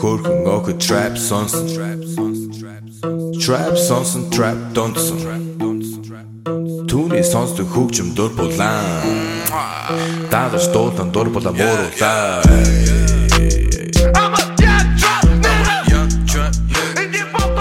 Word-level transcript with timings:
Хөрхөн 0.00 0.46
охид 0.54 0.78
trap 0.86 1.14
сонсон 1.28 1.66
Trap 3.42 3.74
сонсон 3.88 4.22
trap 4.34 4.58
донсон 4.76 5.18
Түүний 6.90 7.24
сонсдог 7.32 7.66
хөгжим 7.74 8.14
дур 8.14 8.30
булаан 8.38 8.86
Дагаж 10.30 10.64
дуулан 10.74 11.10
дур 11.10 11.28
булаа 11.34 11.52
мууруулаа 11.58 12.42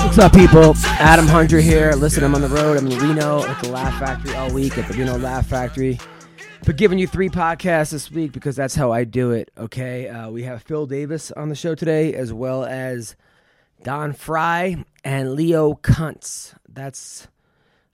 What's 0.03 0.19
up, 0.25 0.33
people? 0.33 0.73
Adam 0.97 1.27
Hundred 1.27 1.61
here. 1.61 1.93
Listen, 1.93 2.23
I'm 2.23 2.33
on 2.33 2.41
the 2.41 2.49
road. 2.49 2.75
I'm 2.77 2.87
in 2.87 2.97
Reno 2.97 3.43
at 3.45 3.61
the 3.61 3.69
Laugh 3.69 3.99
Factory 3.99 4.33
all 4.33 4.51
week 4.51 4.77
at 4.79 4.87
the 4.87 4.95
Reno 4.97 5.15
Laugh 5.17 5.45
Factory. 5.45 5.99
But 6.67 6.75
giving 6.75 6.99
you 6.99 7.07
three 7.07 7.29
podcasts 7.29 7.91
this 7.91 8.11
week 8.11 8.33
because 8.33 8.57
that's 8.57 8.75
how 8.75 8.91
I 8.91 9.05
do 9.05 9.31
it. 9.31 9.51
Okay, 9.57 10.09
uh, 10.09 10.29
we 10.29 10.43
have 10.43 10.63
Phil 10.63 10.85
Davis 10.85 11.31
on 11.31 11.47
the 11.47 11.55
show 11.55 11.75
today, 11.75 12.13
as 12.13 12.33
well 12.33 12.65
as 12.65 13.15
Don 13.83 14.11
Frye 14.11 14.83
and 15.01 15.31
Leo 15.31 15.75
Kuntz. 15.75 16.55
That's 16.67 17.29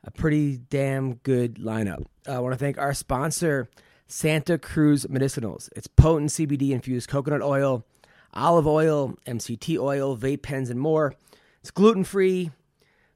a 0.04 0.10
pretty 0.10 0.58
damn 0.58 1.18
good 1.18 1.58
lineup. 1.58 2.06
Uh, 2.28 2.32
I 2.32 2.40
want 2.40 2.54
to 2.54 2.58
thank 2.58 2.80
our 2.80 2.96
sponsor, 2.96 3.70
Santa 4.08 4.58
Cruz 4.58 5.06
Medicinals. 5.06 5.70
It's 5.76 5.86
potent 5.86 6.32
CBD 6.32 6.72
infused 6.72 7.08
coconut 7.08 7.44
oil, 7.44 7.86
olive 8.34 8.66
oil, 8.66 9.14
MCT 9.28 9.78
oil, 9.78 10.18
vape 10.18 10.42
pens, 10.42 10.72
and 10.72 10.80
more. 10.80 11.14
It's 11.62 11.70
gluten 11.70 12.04
free, 12.04 12.50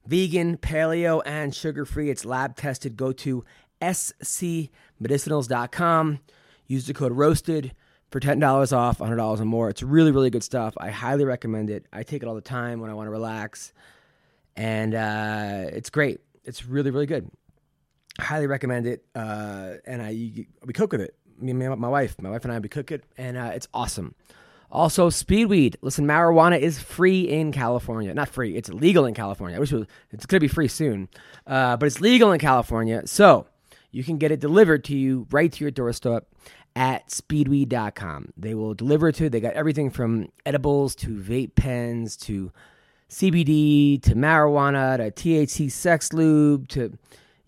vegan, 0.05 0.57
paleo, 0.57 1.23
and 1.25 1.55
sugar 1.55 1.83
free. 1.83 2.11
It's 2.11 2.25
lab 2.25 2.55
tested. 2.55 2.95
Go 2.95 3.11
to 3.13 3.43
scmedicinals.com. 3.81 6.19
Use 6.67 6.87
the 6.87 6.93
code 6.93 7.13
ROASTED 7.13 7.71
for 8.09 8.19
$10 8.19 8.75
off, 8.75 8.99
$100 8.99 9.39
or 9.39 9.45
more. 9.45 9.69
It's 9.69 9.83
really, 9.83 10.11
really 10.11 10.29
good 10.29 10.43
stuff. 10.43 10.73
I 10.77 10.89
highly 10.89 11.25
recommend 11.25 11.69
it. 11.69 11.85
I 11.91 12.03
take 12.03 12.23
it 12.23 12.27
all 12.27 12.35
the 12.35 12.41
time 12.41 12.79
when 12.79 12.89
I 12.89 12.93
want 12.93 13.07
to 13.07 13.11
relax, 13.11 13.73
and 14.55 14.95
uh, 14.95 15.65
it's 15.71 15.89
great. 15.89 16.21
It's 16.43 16.65
really, 16.65 16.91
really 16.91 17.05
good. 17.05 17.29
Highly 18.19 18.47
recommend 18.47 18.87
it. 18.87 19.05
Uh, 19.13 19.73
and 19.85 20.01
I 20.01 20.11
we 20.65 20.73
cook 20.73 20.91
with 20.91 21.01
it. 21.01 21.15
Me 21.39 21.51
and 21.51 21.79
my 21.79 21.89
wife, 21.89 22.19
my 22.19 22.31
wife 22.31 22.43
and 22.45 22.51
I, 22.51 22.59
we 22.59 22.69
cook 22.69 22.91
it, 22.91 23.03
and 23.17 23.37
uh, 23.37 23.51
it's 23.53 23.67
awesome. 23.73 24.15
Also, 24.71 25.09
speedweed. 25.09 25.75
Listen, 25.81 26.05
marijuana 26.05 26.59
is 26.59 26.79
free 26.79 27.21
in 27.21 27.51
California. 27.51 28.13
Not 28.13 28.29
free; 28.29 28.55
it's 28.55 28.69
legal 28.69 29.05
in 29.05 29.13
California. 29.13 29.55
I 29.55 29.59
wish 29.59 29.71
it 29.71 29.77
was, 29.77 29.87
it's 30.11 30.25
going 30.25 30.39
to 30.39 30.43
be 30.43 30.47
free 30.47 30.67
soon, 30.67 31.09
uh, 31.45 31.77
but 31.77 31.85
it's 31.85 32.01
legal 32.01 32.31
in 32.31 32.39
California. 32.39 33.03
So 33.05 33.45
you 33.91 34.03
can 34.03 34.17
get 34.17 34.31
it 34.31 34.39
delivered 34.39 34.83
to 34.85 34.97
you 34.97 35.27
right 35.31 35.51
to 35.51 35.63
your 35.63 35.71
doorstep 35.71 36.27
at 36.75 37.07
speedweed.com. 37.07 38.33
They 38.37 38.53
will 38.53 38.73
deliver 38.73 39.09
it 39.09 39.15
to 39.15 39.25
you. 39.25 39.29
They 39.29 39.39
got 39.39 39.53
everything 39.53 39.89
from 39.89 40.27
edibles 40.45 40.95
to 40.97 41.09
vape 41.09 41.55
pens 41.55 42.15
to 42.17 42.51
CBD 43.09 44.01
to 44.03 44.15
marijuana 44.15 44.97
to 44.97 45.11
THC 45.11 45.71
sex 45.71 46.13
lube 46.13 46.67
to 46.69 46.97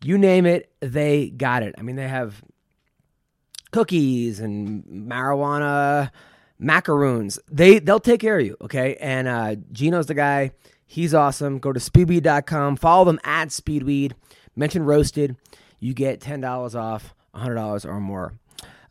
you 0.02 0.18
name 0.18 0.46
it, 0.46 0.72
they 0.80 1.30
got 1.30 1.64
it. 1.64 1.76
I 1.78 1.81
mean, 1.81 1.96
they 1.96 2.08
have 2.08 2.42
cookies 3.72 4.40
and 4.40 4.84
marijuana 4.86 6.12
macaroons. 6.58 7.40
They 7.52 7.80
they'll 7.80 8.00
take 8.00 8.22
care 8.22 8.40
of 8.40 8.46
you, 8.46 8.58
okay? 8.62 8.96
And 9.00 9.28
uh 9.28 9.56
Gino's 9.72 10.08
the 10.08 10.14
guy. 10.14 10.52
He's 10.86 11.14
awesome. 11.14 11.59
Go 11.59 11.72
to 11.72 11.80
speedweed.com. 11.80 12.78
Follow 12.78 13.06
them 13.06 13.20
at 13.24 13.50
speedweed. 13.50 14.14
Mention 14.56 14.84
roasted. 14.84 15.36
You 15.80 15.94
get 15.94 16.22
ten 16.22 16.41
dollars 16.41 16.75
off, 16.75 17.13
hundred 17.33 17.55
dollars 17.55 17.85
or 17.85 17.99
more. 17.99 18.33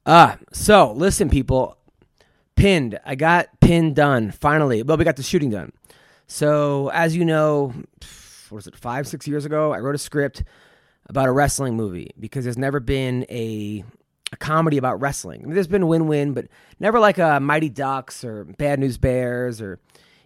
Uh 0.06 0.36
so 0.52 0.92
listen, 0.92 1.28
people. 1.28 1.76
Pinned. 2.56 2.98
I 3.06 3.14
got 3.14 3.60
pinned 3.60 3.94
done 3.94 4.32
finally. 4.32 4.82
Well, 4.82 4.96
we 4.96 5.04
got 5.04 5.16
the 5.16 5.22
shooting 5.22 5.50
done. 5.50 5.72
So 6.26 6.88
as 6.88 7.14
you 7.14 7.24
know, 7.24 7.72
what 8.48 8.56
was 8.56 8.66
it? 8.66 8.76
Five 8.76 9.06
six 9.06 9.28
years 9.28 9.44
ago, 9.44 9.72
I 9.72 9.78
wrote 9.78 9.94
a 9.94 9.98
script 9.98 10.42
about 11.06 11.28
a 11.28 11.32
wrestling 11.32 11.76
movie 11.76 12.10
because 12.18 12.44
there's 12.44 12.58
never 12.58 12.80
been 12.80 13.24
a 13.30 13.84
a 14.32 14.36
comedy 14.36 14.76
about 14.76 15.00
wrestling. 15.00 15.40
I 15.42 15.44
mean, 15.46 15.54
there's 15.54 15.66
been 15.66 15.88
win-win, 15.88 16.34
but 16.34 16.48
never 16.78 16.98
like 16.98 17.18
a 17.18 17.40
Mighty 17.40 17.70
Ducks 17.70 18.24
or 18.24 18.44
Bad 18.44 18.78
News 18.78 18.98
Bears 18.98 19.60
or 19.60 19.78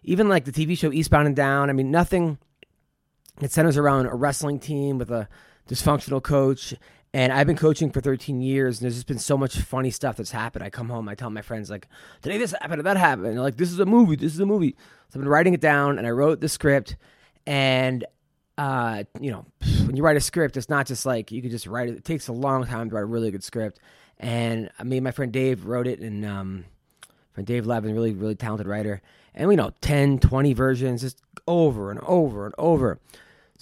even 0.02 0.28
like 0.28 0.44
the 0.44 0.52
TV 0.52 0.76
show 0.76 0.92
Eastbound 0.92 1.26
and 1.26 1.36
Down. 1.36 1.70
I 1.70 1.72
mean, 1.72 1.90
nothing 1.90 2.38
that 3.38 3.52
centers 3.52 3.76
around 3.76 4.06
a 4.06 4.14
wrestling 4.14 4.58
team 4.58 4.98
with 4.98 5.10
a 5.10 5.28
dysfunctional 5.68 6.22
coach. 6.22 6.74
And 7.14 7.30
I've 7.30 7.46
been 7.46 7.56
coaching 7.56 7.90
for 7.90 8.00
13 8.00 8.40
years, 8.40 8.78
and 8.78 8.84
there's 8.84 8.94
just 8.94 9.06
been 9.06 9.18
so 9.18 9.36
much 9.36 9.58
funny 9.58 9.90
stuff 9.90 10.16
that's 10.16 10.30
happened. 10.30 10.64
I 10.64 10.70
come 10.70 10.88
home, 10.88 11.10
I 11.10 11.14
tell 11.14 11.28
my 11.28 11.42
friends 11.42 11.68
like, 11.68 11.86
"Today 12.22 12.38
this 12.38 12.52
happened, 12.52 12.86
that 12.86 12.96
happened." 12.96 13.26
And 13.26 13.36
they're 13.36 13.44
like, 13.44 13.58
"This 13.58 13.70
is 13.70 13.78
a 13.78 13.84
movie. 13.84 14.16
This 14.16 14.32
is 14.32 14.40
a 14.40 14.46
movie." 14.46 14.74
So 15.10 15.18
I've 15.18 15.22
been 15.22 15.28
writing 15.28 15.52
it 15.52 15.60
down, 15.60 15.98
and 15.98 16.06
I 16.06 16.10
wrote 16.10 16.40
the 16.40 16.48
script. 16.48 16.96
And 17.46 18.06
uh, 18.56 19.04
you 19.20 19.30
know, 19.30 19.44
when 19.84 19.96
you 19.96 20.02
write 20.02 20.16
a 20.16 20.20
script, 20.20 20.56
it's 20.56 20.70
not 20.70 20.86
just 20.86 21.04
like 21.04 21.30
you 21.30 21.42
can 21.42 21.50
just 21.50 21.66
write 21.66 21.90
it. 21.90 21.96
It 21.96 22.04
takes 22.04 22.28
a 22.28 22.32
long 22.32 22.64
time 22.64 22.88
to 22.88 22.94
write 22.94 23.02
a 23.02 23.06
really 23.06 23.30
good 23.30 23.44
script. 23.44 23.78
And 24.18 24.70
I 24.78 24.84
mean, 24.84 25.02
my 25.02 25.10
friend 25.10 25.32
Dave 25.32 25.66
wrote 25.66 25.86
it, 25.86 26.00
and 26.00 26.24
um, 26.24 26.64
friend 27.32 27.46
Dave 27.46 27.66
Levin, 27.66 27.94
really, 27.94 28.12
really 28.12 28.36
talented 28.36 28.66
writer. 28.66 29.02
And 29.34 29.48
we 29.48 29.56
know 29.56 29.72
10, 29.80 30.18
20 30.18 30.52
versions, 30.52 31.00
just 31.00 31.20
over 31.48 31.90
and 31.90 32.00
over 32.00 32.46
and 32.46 32.54
over. 32.58 33.00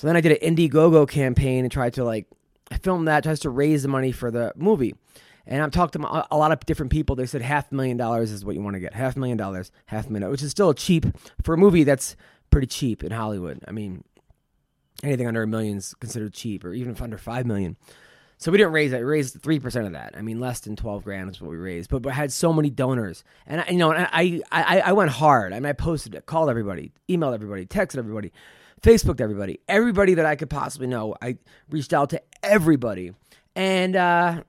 So 0.01 0.07
then 0.07 0.17
I 0.17 0.23
did 0.23 0.43
an 0.43 0.57
Indiegogo 0.57 1.07
campaign 1.07 1.63
and 1.63 1.71
tried 1.71 1.93
to 1.93 2.05
like, 2.05 2.27
I 2.71 2.79
filmed 2.79 3.07
that, 3.07 3.23
tries 3.23 3.41
to 3.41 3.51
raise 3.51 3.83
the 3.83 3.89
money 3.89 4.13
for 4.13 4.31
the 4.31 4.51
movie. 4.57 4.95
And 5.47 5.63
I've 5.63 5.73
talked 5.73 5.93
to 5.93 6.27
a 6.31 6.39
lot 6.39 6.53
of 6.53 6.61
different 6.65 6.91
people. 6.91 7.17
They 7.17 7.27
said 7.27 7.43
half 7.43 7.71
a 7.71 7.75
million 7.75 7.99
dollars 7.99 8.31
is 8.31 8.43
what 8.43 8.55
you 8.55 8.63
want 8.63 8.77
to 8.77 8.81
get. 8.81 8.95
Half 8.95 9.17
a 9.17 9.19
million 9.19 9.37
dollars, 9.37 9.71
half 9.85 10.07
a 10.07 10.11
million, 10.11 10.31
which 10.31 10.43
is 10.43 10.53
still 10.53 10.73
cheap 10.73 11.05
for 11.43 11.53
a 11.53 11.59
movie 11.59 11.85
that's 11.85 12.17
pretty 12.51 12.67
cheap 12.67 13.05
in 13.05 13.13
Hollywood. 13.13 13.63
I 13.69 13.73
mean, 13.73 14.03
anything 15.03 15.27
under 15.27 15.43
a 15.43 15.47
million 15.47 15.77
is 15.77 15.93
considered 16.01 16.33
cheap, 16.33 16.65
or 16.65 16.73
even 16.73 16.93
if 16.93 17.03
under 17.03 17.19
five 17.19 17.45
million. 17.45 17.77
So 18.39 18.51
we 18.51 18.57
didn't 18.57 18.73
raise 18.73 18.93
that. 18.93 19.01
We 19.01 19.05
raised 19.05 19.43
three 19.43 19.61
percent 19.61 19.85
of 19.85 19.93
that. 19.93 20.15
I 20.17 20.23
mean, 20.23 20.41
less 20.41 20.61
than 20.61 20.77
twelve 20.77 21.05
grand 21.05 21.29
is 21.29 21.43
what 21.43 21.51
we 21.51 21.59
raised, 21.59 21.91
but, 21.91 22.01
but 22.01 22.15
had 22.15 22.33
so 22.33 22.55
many 22.55 22.71
donors, 22.71 23.23
and 23.47 23.61
I, 23.61 23.69
you 23.69 23.77
know, 23.77 23.93
I, 23.93 24.41
I 24.51 24.81
I 24.81 24.93
went 24.93 25.11
hard. 25.11 25.53
I 25.53 25.57
mean, 25.61 25.67
I 25.67 25.75
posted 25.75 26.15
it, 26.15 26.25
called 26.25 26.49
everybody, 26.49 26.91
emailed 27.07 27.35
everybody, 27.35 27.67
texted 27.67 27.99
everybody, 27.99 28.33
Facebooked 28.83 29.21
everybody, 29.21 29.61
everybody 29.69 30.15
that 30.15 30.27
I 30.27 30.37
could 30.37 30.51
possibly 30.51 30.87
know. 30.87 31.15
I 31.21 31.37
reached 31.69 31.93
out 31.93 32.11
to 32.11 32.23
everybody, 32.43 33.13
and 33.55 33.95
uh, 33.95 34.43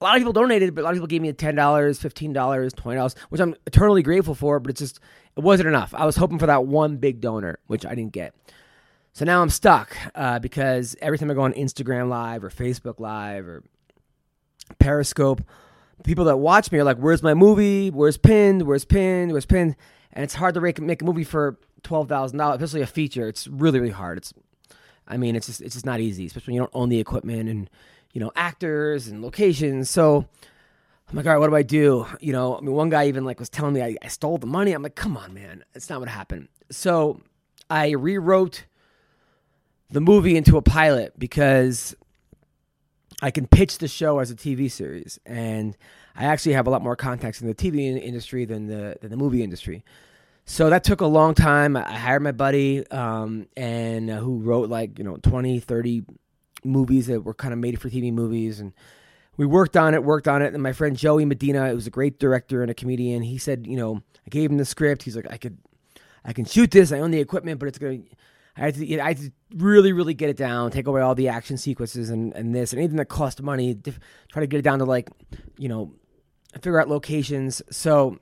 a 0.00 0.04
lot 0.04 0.16
of 0.16 0.20
people 0.20 0.32
donated, 0.32 0.74
but 0.74 0.82
a 0.82 0.84
lot 0.84 0.90
of 0.90 0.96
people 0.96 1.06
gave 1.06 1.22
me 1.22 1.32
ten 1.32 1.54
dollars, 1.54 1.98
fifteen 1.98 2.32
dollars, 2.32 2.72
twenty 2.72 2.96
dollars, 2.96 3.14
which 3.30 3.40
I'm 3.40 3.54
eternally 3.66 4.02
grateful 4.02 4.34
for. 4.34 4.60
But 4.60 4.70
it's 4.70 4.80
just 4.80 5.00
it 5.36 5.42
wasn't 5.42 5.68
enough. 5.68 5.94
I 5.94 6.04
was 6.04 6.16
hoping 6.16 6.38
for 6.38 6.46
that 6.46 6.66
one 6.66 6.96
big 6.96 7.20
donor, 7.20 7.58
which 7.66 7.86
I 7.86 7.94
didn't 7.94 8.12
get. 8.12 8.34
So 9.12 9.24
now 9.24 9.42
I'm 9.42 9.50
stuck 9.50 9.96
uh, 10.14 10.38
because 10.38 10.96
every 11.00 11.18
time 11.18 11.30
I 11.30 11.34
go 11.34 11.42
on 11.42 11.52
Instagram 11.54 12.08
Live 12.08 12.44
or 12.44 12.50
Facebook 12.50 13.00
Live 13.00 13.46
or 13.46 13.64
Periscope, 14.78 15.42
people 16.04 16.24
that 16.26 16.38
watch 16.38 16.70
me 16.72 16.78
are 16.78 16.84
like, 16.84 16.98
"Where's 16.98 17.22
my 17.22 17.34
movie? 17.34 17.90
Where's 17.90 18.16
pinned? 18.16 18.62
Where's 18.62 18.84
pinned? 18.84 19.32
Where's 19.32 19.46
pinned?" 19.46 19.76
And 20.12 20.24
it's 20.24 20.34
hard 20.34 20.54
to 20.54 20.60
make, 20.60 20.78
a 21.02 21.04
movie 21.04 21.24
for 21.24 21.58
twelve 21.82 22.08
thousand 22.08 22.38
dollars, 22.38 22.56
especially 22.56 22.82
a 22.82 22.86
feature. 22.86 23.28
It's 23.28 23.46
really 23.46 23.80
really 23.80 23.92
hard. 23.92 24.18
It's, 24.18 24.34
I 25.06 25.16
mean, 25.16 25.36
it's 25.36 25.46
just 25.46 25.60
it's 25.60 25.74
just 25.74 25.86
not 25.86 26.00
easy, 26.00 26.26
especially 26.26 26.52
when 26.52 26.54
you 26.56 26.60
don't 26.62 26.74
own 26.74 26.88
the 26.88 27.00
equipment 27.00 27.48
and 27.48 27.70
you 28.12 28.20
know 28.20 28.32
actors 28.36 29.08
and 29.08 29.22
locations. 29.22 29.90
So 29.90 30.26
I'm 31.10 31.16
like, 31.16 31.26
all 31.26 31.32
right, 31.32 31.38
what 31.38 31.50
do 31.50 31.56
I 31.56 31.62
do? 31.62 32.06
You 32.20 32.32
know, 32.32 32.56
I 32.56 32.60
mean, 32.60 32.72
one 32.72 32.88
guy 32.88 33.08
even 33.08 33.24
like 33.24 33.40
was 33.40 33.48
telling 33.48 33.74
me 33.74 33.82
I, 33.82 33.96
I 34.02 34.08
stole 34.08 34.38
the 34.38 34.46
money. 34.46 34.72
I'm 34.72 34.82
like, 34.82 34.94
come 34.94 35.16
on, 35.16 35.34
man, 35.34 35.64
it's 35.74 35.90
not 35.90 35.98
what 36.00 36.08
happened. 36.08 36.48
So 36.70 37.20
I 37.68 37.90
rewrote 37.90 38.64
the 39.90 40.00
movie 40.00 40.36
into 40.36 40.56
a 40.56 40.62
pilot 40.62 41.18
because 41.18 41.96
I 43.22 43.30
can 43.30 43.46
pitch 43.46 43.78
the 43.78 43.88
show 43.88 44.18
as 44.18 44.30
a 44.30 44.34
TV 44.34 44.70
series, 44.70 45.18
and 45.26 45.76
I 46.16 46.24
actually 46.24 46.52
have 46.52 46.66
a 46.66 46.70
lot 46.70 46.82
more 46.82 46.96
contacts 46.96 47.40
in 47.40 47.46
the 47.46 47.54
TV 47.54 48.00
industry 48.02 48.44
than 48.44 48.66
the 48.66 48.96
than 49.00 49.10
the 49.10 49.16
movie 49.16 49.42
industry. 49.42 49.84
So 50.46 50.70
that 50.70 50.82
took 50.84 51.00
a 51.00 51.06
long 51.06 51.34
time. 51.34 51.76
I 51.76 51.92
hired 51.92 52.22
my 52.22 52.32
buddy, 52.32 52.86
um, 52.90 53.46
and 53.56 54.10
uh, 54.10 54.18
who 54.18 54.38
wrote 54.38 54.68
like 54.68 54.98
you 54.98 55.04
know 55.04 55.16
20, 55.16 55.60
30 55.60 56.04
movies 56.64 57.06
that 57.06 57.22
were 57.22 57.34
kind 57.34 57.52
of 57.52 57.58
made 57.60 57.80
for 57.80 57.88
TV 57.88 58.12
movies, 58.12 58.58
and 58.58 58.72
we 59.36 59.46
worked 59.46 59.76
on 59.76 59.94
it, 59.94 60.02
worked 60.02 60.28
on 60.28 60.42
it. 60.42 60.52
And 60.52 60.62
my 60.62 60.72
friend 60.72 60.96
Joey 60.96 61.24
Medina, 61.24 61.72
was 61.74 61.86
a 61.86 61.90
great 61.90 62.18
director 62.18 62.62
and 62.62 62.70
a 62.70 62.74
comedian, 62.74 63.22
he 63.22 63.38
said, 63.38 63.66
you 63.66 63.76
know, 63.76 64.02
I 64.26 64.28
gave 64.28 64.50
him 64.50 64.58
the 64.58 64.64
script. 64.64 65.02
He's 65.02 65.16
like, 65.16 65.30
I 65.30 65.36
could, 65.36 65.56
I 66.24 66.32
can 66.32 66.44
shoot 66.44 66.70
this. 66.70 66.92
I 66.92 66.98
own 66.98 67.10
the 67.10 67.20
equipment, 67.20 67.58
but 67.58 67.68
it's 67.68 67.78
gonna 67.78 68.00
I 68.60 68.64
had 68.66 68.74
to, 68.74 68.86
you 68.86 68.98
know, 68.98 69.04
I 69.04 69.08
had 69.08 69.18
to 69.18 69.32
really, 69.56 69.92
really 69.92 70.12
get 70.12 70.28
it 70.28 70.36
down, 70.36 70.70
take 70.70 70.86
away 70.86 71.00
all 71.00 71.14
the 71.14 71.28
action 71.28 71.56
sequences 71.56 72.10
and, 72.10 72.34
and 72.34 72.54
this 72.54 72.72
and 72.72 72.78
anything 72.78 72.98
that 72.98 73.06
cost 73.06 73.40
money. 73.40 73.74
Try 73.74 74.40
to 74.40 74.46
get 74.46 74.58
it 74.58 74.62
down 74.62 74.80
to 74.80 74.84
like, 74.84 75.08
you 75.56 75.68
know, 75.68 75.94
figure 76.56 76.78
out 76.78 76.88
locations. 76.88 77.62
So 77.70 78.18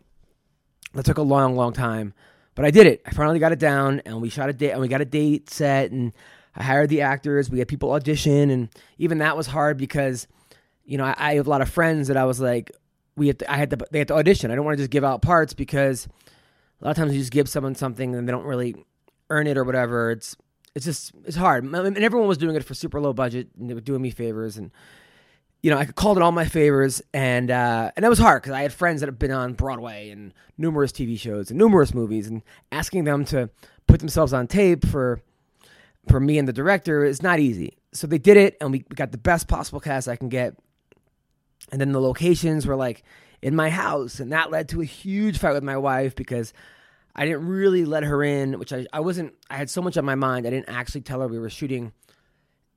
that 0.94 1.04
took 1.04 1.18
a 1.18 1.22
long, 1.22 1.56
long 1.56 1.72
time, 1.72 2.14
but 2.54 2.64
I 2.64 2.70
did 2.70 2.86
it. 2.86 3.02
I 3.04 3.10
finally 3.10 3.40
got 3.40 3.52
it 3.52 3.58
down, 3.58 4.00
and 4.06 4.22
we 4.22 4.28
shot 4.28 4.48
a 4.48 4.52
date, 4.52 4.70
and 4.70 4.80
we 4.80 4.88
got 4.88 5.00
a 5.00 5.04
date 5.04 5.50
set, 5.50 5.90
and 5.90 6.12
I 6.54 6.62
hired 6.62 6.88
the 6.88 7.02
actors. 7.02 7.50
We 7.50 7.58
had 7.58 7.68
people 7.68 7.90
audition, 7.92 8.50
and 8.50 8.68
even 8.96 9.18
that 9.18 9.36
was 9.36 9.48
hard 9.48 9.76
because, 9.76 10.28
you 10.84 10.98
know, 10.98 11.04
I, 11.04 11.14
I 11.18 11.34
have 11.34 11.46
a 11.46 11.50
lot 11.50 11.62
of 11.62 11.68
friends 11.68 12.08
that 12.08 12.16
I 12.16 12.24
was 12.24 12.40
like, 12.40 12.70
we 13.16 13.26
had 13.26 13.40
to, 13.40 13.52
I 13.52 13.56
had 13.56 13.70
to, 13.70 13.78
they 13.90 13.98
had 13.98 14.08
to 14.08 14.14
audition. 14.14 14.50
I 14.50 14.54
don't 14.54 14.64
want 14.64 14.76
to 14.76 14.82
just 14.82 14.90
give 14.90 15.04
out 15.04 15.20
parts 15.20 15.52
because 15.52 16.06
a 16.80 16.84
lot 16.84 16.92
of 16.92 16.96
times 16.96 17.12
you 17.12 17.18
just 17.18 17.32
give 17.32 17.48
someone 17.48 17.74
something 17.74 18.14
and 18.14 18.28
they 18.28 18.32
don't 18.32 18.44
really 18.44 18.76
earn 19.30 19.46
it 19.46 19.56
or 19.56 19.64
whatever. 19.64 20.10
It's 20.10 20.36
it's 20.74 20.84
just 20.84 21.12
it's 21.24 21.36
hard. 21.36 21.64
And 21.64 21.98
everyone 21.98 22.28
was 22.28 22.38
doing 22.38 22.56
it 22.56 22.64
for 22.64 22.74
super 22.74 23.00
low 23.00 23.12
budget 23.12 23.48
and 23.58 23.68
they 23.68 23.74
were 23.74 23.80
doing 23.80 24.02
me 24.02 24.10
favors 24.10 24.56
and 24.56 24.70
you 25.62 25.70
know, 25.70 25.78
I 25.78 25.86
called 25.86 26.16
it 26.18 26.22
all 26.22 26.30
my 26.30 26.44
favors, 26.44 27.02
and 27.12 27.50
uh, 27.50 27.90
and 27.96 28.04
that 28.04 28.08
was 28.08 28.18
hard 28.18 28.42
because 28.42 28.54
I 28.54 28.62
had 28.62 28.72
friends 28.72 29.00
that 29.00 29.06
have 29.06 29.18
been 29.18 29.32
on 29.32 29.54
Broadway 29.54 30.10
and 30.10 30.32
numerous 30.56 30.92
TV 30.92 31.18
shows 31.18 31.50
and 31.50 31.58
numerous 31.58 31.92
movies, 31.92 32.28
and 32.28 32.42
asking 32.70 33.04
them 33.04 33.24
to 33.26 33.50
put 33.86 33.98
themselves 33.98 34.32
on 34.32 34.46
tape 34.46 34.86
for 34.86 35.20
for 36.06 36.20
me 36.20 36.38
and 36.38 36.48
the 36.48 36.52
director 36.52 37.04
is 37.04 37.22
not 37.22 37.38
easy. 37.38 37.76
So 37.92 38.06
they 38.06 38.18
did 38.18 38.36
it, 38.36 38.56
and 38.60 38.70
we 38.70 38.80
got 38.80 39.10
the 39.10 39.18
best 39.18 39.48
possible 39.48 39.80
cast 39.80 40.08
I 40.08 40.16
can 40.16 40.28
get. 40.28 40.54
And 41.72 41.80
then 41.80 41.92
the 41.92 42.00
locations 42.00 42.66
were 42.66 42.76
like 42.76 43.02
in 43.42 43.56
my 43.56 43.68
house, 43.68 44.20
and 44.20 44.32
that 44.32 44.50
led 44.50 44.68
to 44.70 44.80
a 44.80 44.84
huge 44.84 45.38
fight 45.38 45.54
with 45.54 45.64
my 45.64 45.76
wife 45.76 46.14
because 46.14 46.52
I 47.18 47.24
didn't 47.24 47.46
really 47.48 47.84
let 47.84 48.04
her 48.04 48.22
in, 48.22 48.58
which 48.60 48.72
I, 48.72 48.86
I 48.92 49.00
wasn't, 49.00 49.34
I 49.50 49.56
had 49.56 49.68
so 49.68 49.82
much 49.82 49.96
on 49.96 50.04
my 50.04 50.14
mind. 50.14 50.46
I 50.46 50.50
didn't 50.50 50.68
actually 50.68 51.00
tell 51.00 51.20
her 51.20 51.26
we 51.26 51.40
were 51.40 51.50
shooting 51.50 51.92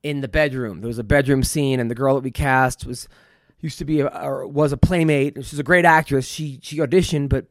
in 0.02 0.20
the 0.20 0.26
bedroom. 0.26 0.80
There 0.80 0.88
was 0.88 0.98
a 0.98 1.04
bedroom 1.04 1.44
scene, 1.44 1.78
and 1.78 1.88
the 1.88 1.94
girl 1.94 2.16
that 2.16 2.24
we 2.24 2.32
cast 2.32 2.84
was 2.84 3.08
used 3.60 3.78
to 3.78 3.84
be 3.84 4.00
a, 4.00 4.08
or 4.08 4.46
was 4.46 4.72
a 4.72 4.76
playmate. 4.76 5.36
She's 5.44 5.60
a 5.60 5.62
great 5.62 5.84
actress. 5.84 6.26
She 6.26 6.58
she 6.60 6.78
auditioned, 6.78 7.28
but 7.28 7.46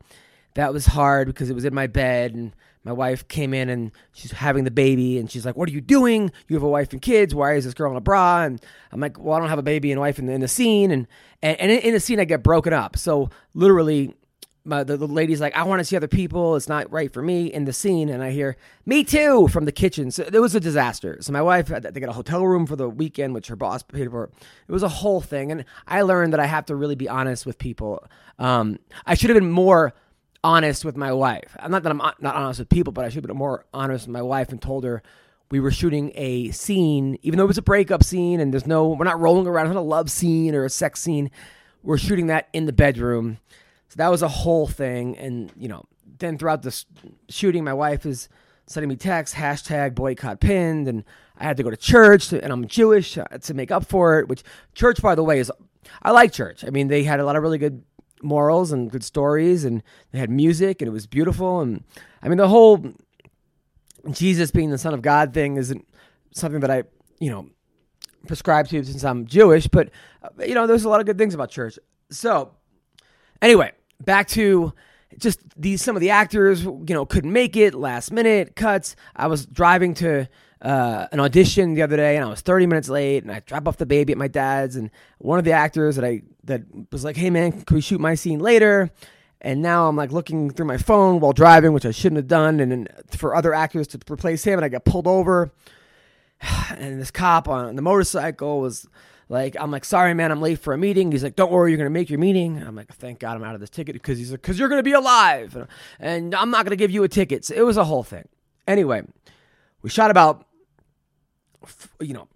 that 0.55 0.73
was 0.73 0.85
hard 0.85 1.27
because 1.27 1.49
it 1.49 1.53
was 1.53 1.63
in 1.63 1.73
my 1.73 1.87
bed 1.87 2.35
and 2.35 2.53
my 2.83 2.91
wife 2.91 3.27
came 3.27 3.53
in 3.53 3.69
and 3.69 3.91
she's 4.11 4.31
having 4.31 4.65
the 4.65 4.71
baby 4.71 5.17
and 5.17 5.31
she's 5.31 5.45
like, 5.45 5.55
"What 5.55 5.69
are 5.69 5.71
you 5.71 5.81
doing? 5.81 6.31
You 6.49 6.55
have 6.55 6.63
a 6.63 6.67
wife 6.67 6.91
and 6.91 7.01
kids. 7.01 7.33
Why 7.33 7.53
is 7.53 7.63
this 7.63 7.73
girl 7.73 7.91
in 7.91 7.97
a 7.97 8.01
bra?" 8.01 8.43
And 8.43 8.59
I'm 8.91 8.99
like, 8.99 9.17
"Well, 9.17 9.35
I 9.35 9.39
don't 9.39 9.49
have 9.49 9.59
a 9.59 9.63
baby 9.63 9.91
and 9.91 10.01
wife 10.01 10.19
in 10.19 10.25
the, 10.25 10.33
in 10.33 10.41
the 10.41 10.47
scene." 10.47 10.91
And 10.91 11.07
and, 11.41 11.57
and 11.59 11.71
in 11.71 11.93
the 11.93 11.99
scene, 11.99 12.19
I 12.19 12.25
get 12.25 12.43
broken 12.43 12.73
up. 12.73 12.97
So 12.97 13.29
literally, 13.53 14.13
my, 14.63 14.83
the, 14.83 14.97
the 14.97 15.07
lady's 15.07 15.41
like, 15.41 15.55
I 15.55 15.63
want 15.63 15.79
to 15.79 15.85
see 15.85 15.95
other 15.95 16.07
people. 16.07 16.55
It's 16.55 16.69
not 16.69 16.91
right 16.91 17.11
for 17.11 17.21
me 17.21 17.47
in 17.47 17.65
the 17.65 17.73
scene. 17.73 18.09
And 18.09 18.21
I 18.21 18.31
hear, 18.31 18.57
me 18.85 19.03
too, 19.03 19.47
from 19.47 19.65
the 19.65 19.71
kitchen. 19.71 20.11
So 20.11 20.23
it 20.23 20.39
was 20.39 20.53
a 20.53 20.59
disaster. 20.59 21.17
So 21.21 21.33
my 21.33 21.41
wife, 21.41 21.67
they 21.67 21.99
got 21.99 22.09
a 22.09 22.13
hotel 22.13 22.45
room 22.45 22.67
for 22.67 22.75
the 22.75 22.89
weekend, 22.89 23.33
which 23.33 23.47
her 23.47 23.55
boss 23.55 23.81
paid 23.81 24.11
for. 24.11 24.29
It 24.67 24.71
was 24.71 24.83
a 24.83 24.89
whole 24.89 25.21
thing. 25.21 25.51
And 25.51 25.65
I 25.87 26.03
learned 26.03 26.33
that 26.33 26.39
I 26.39 26.45
have 26.45 26.65
to 26.67 26.75
really 26.75 26.95
be 26.95 27.09
honest 27.09 27.45
with 27.45 27.57
people. 27.57 28.05
Um, 28.37 28.77
I 29.05 29.15
should 29.15 29.29
have 29.29 29.39
been 29.39 29.51
more 29.51 29.93
honest 30.43 30.85
with 30.85 30.95
my 30.95 31.11
wife. 31.11 31.55
I'm 31.59 31.71
not 31.71 31.83
that 31.83 31.91
I'm 31.91 31.97
not 31.97 32.35
honest 32.35 32.59
with 32.59 32.69
people, 32.69 32.93
but 32.93 33.05
I 33.05 33.09
should 33.09 33.23
have 33.23 33.27
been 33.27 33.37
more 33.37 33.65
honest 33.73 34.07
with 34.07 34.13
my 34.13 34.21
wife 34.21 34.49
and 34.49 34.61
told 34.61 34.83
her 34.83 35.01
we 35.51 35.59
were 35.59 35.71
shooting 35.71 36.11
a 36.15 36.49
scene, 36.51 37.17
even 37.21 37.37
though 37.37 37.43
it 37.43 37.47
was 37.47 37.57
a 37.57 37.63
breakup 37.63 38.03
scene 38.03 38.39
and 38.39 38.53
there's 38.53 38.65
no, 38.65 38.87
we're 38.89 39.05
not 39.05 39.19
rolling 39.19 39.47
around 39.47 39.69
in 39.69 39.75
a 39.75 39.81
love 39.81 40.09
scene 40.09 40.55
or 40.55 40.65
a 40.65 40.69
sex 40.69 41.01
scene. 41.01 41.29
We're 41.83 41.97
shooting 41.97 42.27
that 42.27 42.47
in 42.53 42.65
the 42.65 42.73
bedroom 42.73 43.39
so 43.91 43.97
that 43.97 44.07
was 44.07 44.21
a 44.21 44.29
whole 44.29 44.67
thing. 44.67 45.17
And, 45.17 45.51
you 45.57 45.67
know, 45.67 45.83
then 46.17 46.37
throughout 46.37 46.61
the 46.61 46.85
shooting, 47.27 47.65
my 47.65 47.73
wife 47.73 48.05
is 48.05 48.29
sending 48.65 48.87
me 48.87 48.95
texts, 48.95 49.35
hashtag 49.35 49.95
boycott 49.95 50.39
pinned. 50.39 50.87
And 50.87 51.03
I 51.37 51.43
had 51.43 51.57
to 51.57 51.63
go 51.63 51.69
to 51.69 51.75
church, 51.75 52.29
to, 52.29 52.41
and 52.41 52.53
I'm 52.53 52.67
Jewish 52.67 53.17
uh, 53.17 53.25
to 53.25 53.53
make 53.53 53.69
up 53.69 53.85
for 53.85 54.19
it, 54.19 54.29
which 54.29 54.43
church, 54.75 55.01
by 55.01 55.13
the 55.13 55.25
way, 55.25 55.39
is, 55.39 55.51
I 56.01 56.11
like 56.11 56.31
church. 56.31 56.63
I 56.63 56.69
mean, 56.69 56.87
they 56.87 57.03
had 57.03 57.19
a 57.19 57.25
lot 57.25 57.35
of 57.35 57.43
really 57.43 57.57
good 57.57 57.83
morals 58.23 58.71
and 58.71 58.89
good 58.89 59.03
stories, 59.03 59.65
and 59.65 59.83
they 60.13 60.19
had 60.19 60.29
music, 60.29 60.81
and 60.81 60.87
it 60.87 60.93
was 60.93 61.05
beautiful. 61.05 61.59
And 61.59 61.83
I 62.21 62.29
mean, 62.29 62.37
the 62.37 62.47
whole 62.47 62.93
Jesus 64.09 64.51
being 64.51 64.69
the 64.69 64.77
Son 64.77 64.93
of 64.93 65.01
God 65.01 65.33
thing 65.33 65.57
isn't 65.57 65.85
something 66.33 66.61
that 66.61 66.71
I, 66.71 66.83
you 67.19 67.29
know, 67.29 67.49
prescribe 68.25 68.69
to 68.69 68.85
since 68.85 69.03
I'm 69.03 69.25
Jewish, 69.25 69.67
but, 69.67 69.89
uh, 70.23 70.29
you 70.45 70.55
know, 70.55 70.65
there's 70.65 70.85
a 70.85 70.89
lot 70.89 71.01
of 71.01 71.05
good 71.05 71.17
things 71.17 71.33
about 71.33 71.49
church. 71.49 71.77
So, 72.09 72.51
anyway, 73.41 73.73
back 74.05 74.27
to 74.29 74.73
just 75.17 75.39
these 75.57 75.81
some 75.81 75.95
of 75.95 76.01
the 76.01 76.09
actors 76.09 76.63
you 76.63 76.85
know 76.89 77.05
couldn't 77.05 77.33
make 77.33 77.55
it 77.55 77.73
last 77.73 78.11
minute 78.11 78.55
cuts. 78.55 78.95
I 79.15 79.27
was 79.27 79.45
driving 79.45 79.93
to 79.95 80.27
uh, 80.61 81.07
an 81.11 81.19
audition 81.19 81.73
the 81.73 81.81
other 81.81 81.97
day 81.97 82.15
and 82.15 82.23
i 82.23 82.29
was 82.29 82.41
30 82.41 82.67
minutes 82.67 82.87
late 82.87 83.23
and 83.23 83.31
i 83.31 83.39
drop 83.39 83.67
off 83.67 83.77
the 83.77 83.85
baby 83.85 84.11
at 84.11 84.17
my 84.17 84.27
dad's 84.27 84.75
and 84.75 84.91
one 85.17 85.39
of 85.39 85.45
the 85.45 85.51
actors 85.51 85.95
that 85.95 86.05
i 86.05 86.21
that 86.43 86.61
was 86.91 87.03
like 87.03 87.17
hey 87.17 87.31
man 87.31 87.51
can 87.51 87.75
we 87.75 87.81
shoot 87.81 87.99
my 87.99 88.15
scene 88.15 88.39
later? 88.39 88.91
And 89.43 89.63
now 89.63 89.87
i'm 89.87 89.95
like 89.95 90.11
looking 90.11 90.51
through 90.51 90.67
my 90.67 90.77
phone 90.77 91.19
while 91.19 91.33
driving 91.33 91.73
which 91.73 91.85
i 91.85 91.91
shouldn't 91.91 92.17
have 92.17 92.27
done 92.27 92.59
and 92.59 92.71
then 92.71 92.87
for 93.09 93.35
other 93.35 93.55
actors 93.55 93.87
to 93.87 93.99
replace 94.07 94.43
him 94.43 94.59
and 94.59 94.65
i 94.65 94.69
got 94.69 94.85
pulled 94.85 95.07
over. 95.07 95.51
And 96.69 97.01
this 97.01 97.11
cop 97.11 97.47
on 97.47 97.75
the 97.75 97.81
motorcycle 97.81 98.61
was 98.61 98.87
like, 99.31 99.55
I'm 99.57 99.71
like, 99.71 99.85
sorry, 99.85 100.13
man, 100.13 100.29
I'm 100.29 100.41
late 100.41 100.59
for 100.59 100.73
a 100.73 100.77
meeting. 100.77 101.09
He's 101.09 101.23
like, 101.23 101.37
don't 101.37 101.53
worry, 101.53 101.71
you're 101.71 101.77
going 101.77 101.85
to 101.85 101.89
make 101.89 102.09
your 102.09 102.19
meeting. 102.19 102.61
I'm 102.61 102.75
like, 102.75 102.93
thank 102.93 103.19
God 103.19 103.37
I'm 103.37 103.43
out 103.45 103.55
of 103.55 103.61
this 103.61 103.69
ticket 103.69 103.93
because 103.93 104.17
he's 104.17 104.29
like, 104.29 104.41
because 104.41 104.59
you're 104.59 104.67
going 104.67 104.79
to 104.79 104.83
be 104.83 104.91
alive. 104.91 105.69
And 106.01 106.35
I'm 106.35 106.51
not 106.51 106.65
going 106.65 106.71
to 106.71 106.75
give 106.75 106.91
you 106.91 107.03
a 107.03 107.07
ticket. 107.07 107.45
So 107.45 107.55
it 107.55 107.65
was 107.65 107.77
a 107.77 107.85
whole 107.85 108.03
thing. 108.03 108.27
Anyway, 108.67 109.03
we 109.81 109.89
shot 109.89 110.11
about, 110.11 110.45
you 112.01 112.13
know, 112.13 112.27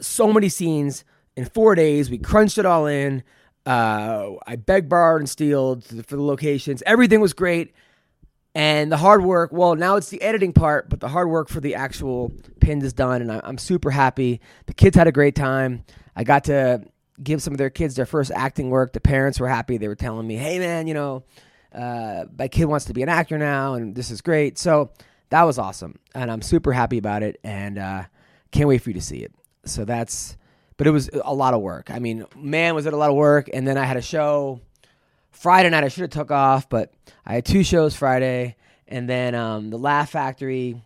so 0.00 0.32
many 0.32 0.48
scenes 0.48 1.04
in 1.36 1.44
four 1.44 1.74
days. 1.74 2.08
We 2.08 2.18
crunched 2.18 2.56
it 2.56 2.66
all 2.66 2.86
in. 2.86 3.24
Uh, 3.66 4.34
I 4.46 4.54
begged, 4.54 4.88
borrowed, 4.88 5.22
and 5.22 5.28
stealed 5.28 5.82
for 5.82 6.14
the 6.14 6.22
locations. 6.22 6.84
Everything 6.86 7.20
was 7.20 7.32
great. 7.32 7.74
And 8.54 8.92
the 8.92 8.98
hard 8.98 9.24
work, 9.24 9.50
well, 9.52 9.74
now 9.74 9.96
it's 9.96 10.10
the 10.10 10.22
editing 10.22 10.52
part, 10.52 10.88
but 10.88 11.00
the 11.00 11.08
hard 11.08 11.28
work 11.28 11.48
for 11.48 11.58
the 11.58 11.74
actual 11.74 12.32
pinned 12.60 12.84
is 12.84 12.92
done. 12.92 13.22
And 13.22 13.32
I'm 13.32 13.58
super 13.58 13.90
happy. 13.90 14.40
The 14.66 14.74
kids 14.74 14.96
had 14.96 15.08
a 15.08 15.12
great 15.12 15.34
time. 15.34 15.82
I 16.16 16.24
got 16.24 16.44
to 16.44 16.82
give 17.22 17.42
some 17.42 17.54
of 17.54 17.58
their 17.58 17.70
kids 17.70 17.94
their 17.94 18.06
first 18.06 18.30
acting 18.34 18.70
work. 18.70 18.92
The 18.92 19.00
parents 19.00 19.38
were 19.40 19.48
happy. 19.48 19.76
They 19.76 19.88
were 19.88 19.94
telling 19.94 20.26
me, 20.26 20.36
"Hey, 20.36 20.58
man, 20.58 20.86
you 20.86 20.94
know, 20.94 21.24
uh, 21.72 22.24
my 22.38 22.48
kid 22.48 22.66
wants 22.66 22.86
to 22.86 22.92
be 22.92 23.02
an 23.02 23.08
actor 23.08 23.38
now, 23.38 23.74
and 23.74 23.94
this 23.94 24.10
is 24.10 24.20
great." 24.20 24.58
So 24.58 24.90
that 25.30 25.42
was 25.42 25.58
awesome, 25.58 25.98
and 26.14 26.30
I'm 26.30 26.42
super 26.42 26.72
happy 26.72 26.98
about 26.98 27.22
it, 27.22 27.40
and 27.44 27.78
uh, 27.78 28.04
can't 28.52 28.68
wait 28.68 28.78
for 28.78 28.90
you 28.90 28.94
to 28.94 29.00
see 29.00 29.18
it. 29.18 29.32
So 29.64 29.84
that's, 29.84 30.36
but 30.76 30.86
it 30.86 30.90
was 30.90 31.10
a 31.12 31.34
lot 31.34 31.54
of 31.54 31.60
work. 31.60 31.90
I 31.90 31.98
mean, 31.98 32.26
man, 32.36 32.74
was 32.74 32.86
it 32.86 32.92
a 32.92 32.96
lot 32.96 33.10
of 33.10 33.16
work? 33.16 33.48
And 33.52 33.66
then 33.66 33.78
I 33.78 33.84
had 33.84 33.96
a 33.96 34.02
show 34.02 34.60
Friday 35.30 35.70
night. 35.70 35.84
I 35.84 35.88
should 35.88 36.02
have 36.02 36.10
took 36.10 36.30
off, 36.30 36.68
but 36.68 36.92
I 37.24 37.34
had 37.34 37.44
two 37.44 37.64
shows 37.64 37.96
Friday, 37.96 38.56
and 38.86 39.08
then 39.08 39.34
um, 39.34 39.70
the 39.70 39.78
Laugh 39.78 40.10
Factory. 40.10 40.80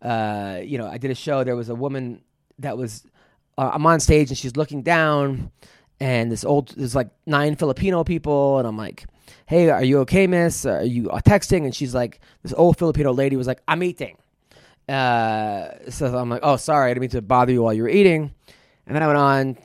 Uh, 0.00 0.60
you 0.64 0.78
know, 0.78 0.86
I 0.86 0.96
did 0.96 1.10
a 1.10 1.14
show. 1.14 1.44
There 1.44 1.56
was 1.56 1.68
a 1.68 1.74
woman 1.74 2.22
that 2.60 2.78
was 2.78 3.04
uh, 3.60 3.70
I'm 3.74 3.84
on 3.84 4.00
stage 4.00 4.30
and 4.30 4.38
she's 4.38 4.56
looking 4.56 4.80
down, 4.80 5.50
and 6.00 6.32
this 6.32 6.44
old 6.44 6.70
there's 6.70 6.94
like 6.94 7.10
nine 7.26 7.56
Filipino 7.56 8.02
people, 8.04 8.58
and 8.58 8.66
I'm 8.66 8.78
like, 8.78 9.04
"Hey, 9.44 9.68
are 9.68 9.84
you 9.84 9.98
okay, 10.00 10.26
miss? 10.26 10.64
Are 10.64 10.82
you 10.82 11.10
uh, 11.10 11.20
texting?" 11.20 11.64
And 11.64 11.74
she's 11.74 11.94
like, 11.94 12.20
this 12.42 12.54
old 12.54 12.78
Filipino 12.78 13.12
lady 13.12 13.36
was 13.36 13.46
like, 13.46 13.60
"I'm 13.68 13.82
eating." 13.82 14.16
Uh, 14.88 15.68
so 15.90 16.16
I'm 16.16 16.30
like, 16.30 16.40
"Oh, 16.42 16.56
sorry, 16.56 16.90
I 16.90 16.94
didn't 16.94 17.02
mean 17.02 17.10
to 17.10 17.20
bother 17.20 17.52
you 17.52 17.62
while 17.62 17.74
you 17.74 17.82
were 17.82 17.90
eating." 17.90 18.32
And 18.86 18.96
then 18.96 19.02
I 19.02 19.06
went 19.06 19.18
on 19.18 19.58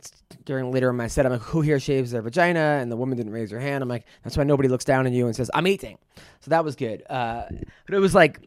during 0.44 0.74
later 0.74 0.90
in 0.90 0.98
my 0.98 1.08
set. 1.08 1.26
I'm 1.26 1.32
like, 1.32 1.42
"Who 1.44 1.62
here 1.62 1.80
shaves 1.80 2.12
their 2.12 2.22
vagina?" 2.22 2.80
And 2.82 2.92
the 2.92 2.98
woman 2.98 3.16
didn't 3.16 3.32
raise 3.32 3.50
her 3.52 3.62
hand. 3.62 3.82
I'm 3.82 3.88
like, 3.88 4.04
"That's 4.24 4.36
why 4.36 4.44
nobody 4.44 4.68
looks 4.68 4.84
down 4.84 5.06
on 5.06 5.14
you 5.14 5.26
and 5.26 5.34
says 5.34 5.50
I'm 5.54 5.68
eating." 5.68 5.98
So 6.42 6.50
that 6.50 6.66
was 6.66 6.76
good. 6.76 7.02
Uh, 7.10 7.44
but 7.86 7.96
it 7.96 8.00
was 8.00 8.14
like 8.14 8.42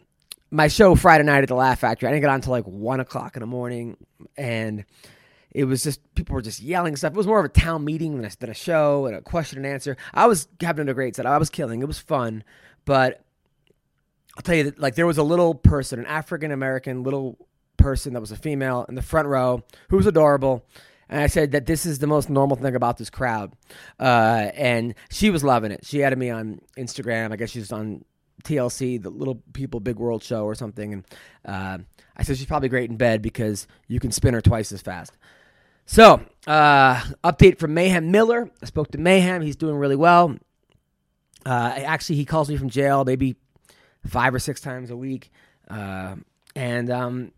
my 0.50 0.68
show 0.68 0.94
Friday 0.94 1.24
night 1.24 1.42
at 1.42 1.48
the 1.48 1.54
Laugh 1.54 1.80
Factory. 1.80 2.06
I 2.06 2.12
didn't 2.12 2.20
get 2.20 2.28
on 2.28 2.36
until 2.36 2.52
like 2.52 2.64
one 2.64 3.00
o'clock 3.00 3.34
in 3.34 3.40
the 3.40 3.46
morning, 3.46 3.96
and 4.36 4.84
it 5.58 5.64
was 5.64 5.82
just 5.82 6.14
people 6.14 6.34
were 6.34 6.40
just 6.40 6.60
yelling 6.60 6.94
stuff. 6.94 7.14
It 7.14 7.16
was 7.16 7.26
more 7.26 7.40
of 7.40 7.44
a 7.44 7.48
town 7.48 7.84
meeting 7.84 8.14
than 8.14 8.24
a, 8.24 8.30
than 8.38 8.48
a 8.48 8.54
show 8.54 9.06
and 9.06 9.16
a 9.16 9.20
question 9.20 9.58
and 9.58 9.66
answer. 9.66 9.96
I 10.14 10.28
was 10.28 10.46
having 10.60 10.88
a 10.88 10.94
great 10.94 11.16
set. 11.16 11.26
I 11.26 11.36
was 11.36 11.50
killing. 11.50 11.82
It 11.82 11.88
was 11.88 11.98
fun, 11.98 12.44
but 12.84 13.24
I'll 14.36 14.42
tell 14.44 14.54
you 14.54 14.62
that 14.64 14.78
like 14.78 14.94
there 14.94 15.06
was 15.06 15.18
a 15.18 15.24
little 15.24 15.56
person, 15.56 15.98
an 15.98 16.06
African 16.06 16.52
American 16.52 17.02
little 17.02 17.44
person 17.76 18.12
that 18.12 18.20
was 18.20 18.30
a 18.30 18.36
female 18.36 18.86
in 18.88 18.94
the 18.94 19.02
front 19.02 19.26
row 19.26 19.64
who 19.88 19.96
was 19.96 20.06
adorable. 20.06 20.64
And 21.08 21.20
I 21.20 21.26
said 21.26 21.50
that 21.50 21.66
this 21.66 21.86
is 21.86 21.98
the 21.98 22.06
most 22.06 22.30
normal 22.30 22.56
thing 22.56 22.76
about 22.76 22.96
this 22.96 23.10
crowd. 23.10 23.52
Uh, 23.98 24.52
and 24.54 24.94
she 25.10 25.28
was 25.28 25.42
loving 25.42 25.72
it. 25.72 25.84
She 25.84 26.04
added 26.04 26.20
me 26.20 26.30
on 26.30 26.60
Instagram. 26.76 27.32
I 27.32 27.36
guess 27.36 27.50
she's 27.50 27.72
on 27.72 28.04
TLC, 28.44 29.02
the 29.02 29.10
Little 29.10 29.42
People 29.54 29.80
Big 29.80 29.96
World 29.96 30.22
show 30.22 30.44
or 30.44 30.54
something. 30.54 30.92
And 30.92 31.04
uh, 31.44 31.78
I 32.16 32.22
said 32.22 32.36
she's 32.36 32.46
probably 32.46 32.68
great 32.68 32.90
in 32.90 32.96
bed 32.96 33.22
because 33.22 33.66
you 33.88 33.98
can 33.98 34.12
spin 34.12 34.34
her 34.34 34.40
twice 34.40 34.70
as 34.70 34.82
fast. 34.82 35.16
So, 35.90 36.20
uh, 36.46 37.02
update 37.24 37.58
from 37.58 37.72
Mayhem 37.72 38.10
Miller. 38.10 38.50
I 38.62 38.66
spoke 38.66 38.90
to 38.90 38.98
Mayhem. 38.98 39.40
He's 39.40 39.56
doing 39.56 39.74
really 39.76 39.96
well. 39.96 40.36
Uh, 41.46 41.72
actually, 41.76 42.16
he 42.16 42.26
calls 42.26 42.50
me 42.50 42.58
from 42.58 42.68
jail 42.68 43.06
maybe 43.06 43.36
five 44.06 44.34
or 44.34 44.38
six 44.38 44.60
times 44.60 44.90
a 44.90 44.96
week. 44.98 45.30
Uh, 45.66 46.16
and 46.54 46.90
um, 46.90 47.32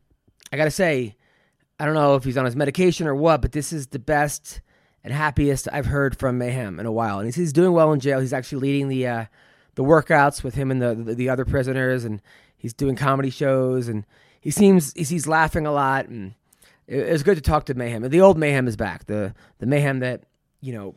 I 0.52 0.56
got 0.56 0.64
to 0.64 0.72
say, 0.72 1.14
I 1.78 1.84
don't 1.84 1.94
know 1.94 2.16
if 2.16 2.24
he's 2.24 2.36
on 2.36 2.44
his 2.44 2.56
medication 2.56 3.06
or 3.06 3.14
what, 3.14 3.40
but 3.40 3.52
this 3.52 3.72
is 3.72 3.86
the 3.86 4.00
best 4.00 4.62
and 5.04 5.14
happiest 5.14 5.68
I've 5.72 5.86
heard 5.86 6.18
from 6.18 6.36
Mayhem 6.36 6.80
in 6.80 6.86
a 6.86 6.92
while. 6.92 7.20
And 7.20 7.26
he's, 7.26 7.36
he's 7.36 7.52
doing 7.52 7.72
well 7.72 7.92
in 7.92 8.00
jail. 8.00 8.18
He's 8.18 8.32
actually 8.32 8.62
leading 8.62 8.88
the 8.88 9.06
uh, 9.06 9.24
the 9.76 9.84
workouts 9.84 10.42
with 10.42 10.56
him 10.56 10.72
and 10.72 10.82
the, 10.82 10.96
the, 10.96 11.14
the 11.14 11.28
other 11.28 11.44
prisoners, 11.44 12.04
and 12.04 12.20
he's 12.56 12.74
doing 12.74 12.96
comedy 12.96 13.30
shows. 13.30 13.86
And 13.86 14.04
he 14.40 14.50
seems 14.50 14.92
he's, 14.94 15.08
he's 15.08 15.28
laughing 15.28 15.66
a 15.66 15.72
lot 15.72 16.08
and 16.08 16.34
it, 16.90 17.12
was 17.12 17.22
good 17.22 17.36
to 17.36 17.40
talk 17.40 17.66
to 17.66 17.74
Mayhem. 17.74 18.02
The 18.02 18.20
old 18.20 18.36
Mayhem 18.36 18.66
is 18.66 18.76
back. 18.76 19.06
The 19.06 19.34
the 19.58 19.66
Mayhem 19.66 20.00
that 20.00 20.24
you 20.60 20.72
know 20.72 20.94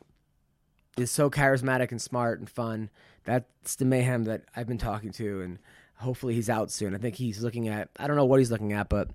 is 0.97 1.11
so 1.11 1.29
charismatic 1.29 1.91
and 1.91 2.01
smart 2.01 2.39
and 2.39 2.49
fun. 2.49 2.89
That's 3.25 3.75
the 3.75 3.85
Mayhem 3.85 4.23
that 4.25 4.43
I've 4.55 4.67
been 4.67 4.77
talking 4.77 5.11
to, 5.13 5.41
and 5.41 5.59
hopefully 5.95 6.33
he's 6.33 6.49
out 6.49 6.71
soon. 6.71 6.95
I 6.95 6.97
think 6.97 7.15
he's 7.15 7.43
looking 7.43 7.67
at 7.67 7.89
I 7.97 8.07
don't 8.07 8.17
know 8.17 8.25
what 8.25 8.39
he's 8.39 8.51
looking 8.51 8.73
at, 8.73 8.89
but 8.89 9.09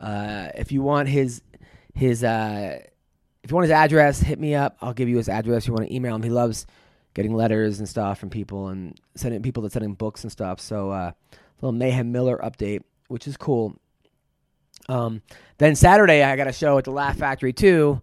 uh, 0.00 0.48
if 0.54 0.70
you 0.70 0.82
want 0.82 1.08
his 1.08 1.42
his 1.94 2.22
uh, 2.22 2.78
if 3.42 3.50
you 3.50 3.54
want 3.54 3.64
his 3.64 3.72
address, 3.72 4.20
hit 4.20 4.38
me 4.38 4.54
up. 4.54 4.76
I'll 4.80 4.94
give 4.94 5.08
you 5.08 5.16
his 5.16 5.28
address. 5.28 5.64
If 5.64 5.68
you 5.68 5.74
want 5.74 5.88
to 5.88 5.94
email 5.94 6.14
him, 6.14 6.22
he 6.22 6.30
loves 6.30 6.66
getting 7.14 7.34
letters 7.34 7.80
and 7.80 7.88
stuff 7.88 8.20
from 8.20 8.30
people 8.30 8.68
and 8.68 8.98
sending 9.16 9.42
people 9.42 9.64
that 9.64 9.72
send 9.72 9.84
him 9.84 9.94
books 9.94 10.22
and 10.22 10.30
stuff. 10.30 10.60
So 10.60 10.90
uh, 10.90 11.10
little 11.60 11.72
Mayhem 11.72 12.12
Miller 12.12 12.38
update, 12.42 12.84
which 13.08 13.26
is 13.26 13.36
cool. 13.36 13.79
Um, 14.88 15.22
then 15.58 15.76
Saturday 15.76 16.22
I 16.22 16.36
got 16.36 16.48
a 16.48 16.52
show 16.52 16.78
at 16.78 16.84
the 16.84 16.90
Laugh 16.90 17.16
Factory 17.16 17.52
too, 17.52 18.00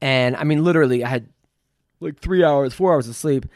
and 0.00 0.36
I 0.36 0.44
mean 0.44 0.64
literally 0.64 1.04
I 1.04 1.08
had 1.08 1.28
like 2.00 2.20
three 2.20 2.44
hours, 2.44 2.74
four 2.74 2.92
hours 2.92 3.08
of 3.08 3.16
sleep. 3.16 3.46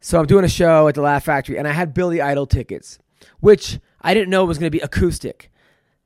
So 0.00 0.20
I'm 0.20 0.26
doing 0.26 0.44
a 0.44 0.48
show 0.48 0.86
at 0.86 0.94
the 0.94 1.02
Laugh 1.02 1.24
Factory, 1.24 1.58
and 1.58 1.66
I 1.66 1.72
had 1.72 1.92
Billy 1.92 2.20
Idol 2.20 2.46
tickets, 2.46 2.98
which 3.40 3.80
I 4.00 4.14
didn't 4.14 4.30
know 4.30 4.44
was 4.44 4.58
going 4.58 4.70
to 4.70 4.76
be 4.76 4.82
acoustic. 4.82 5.50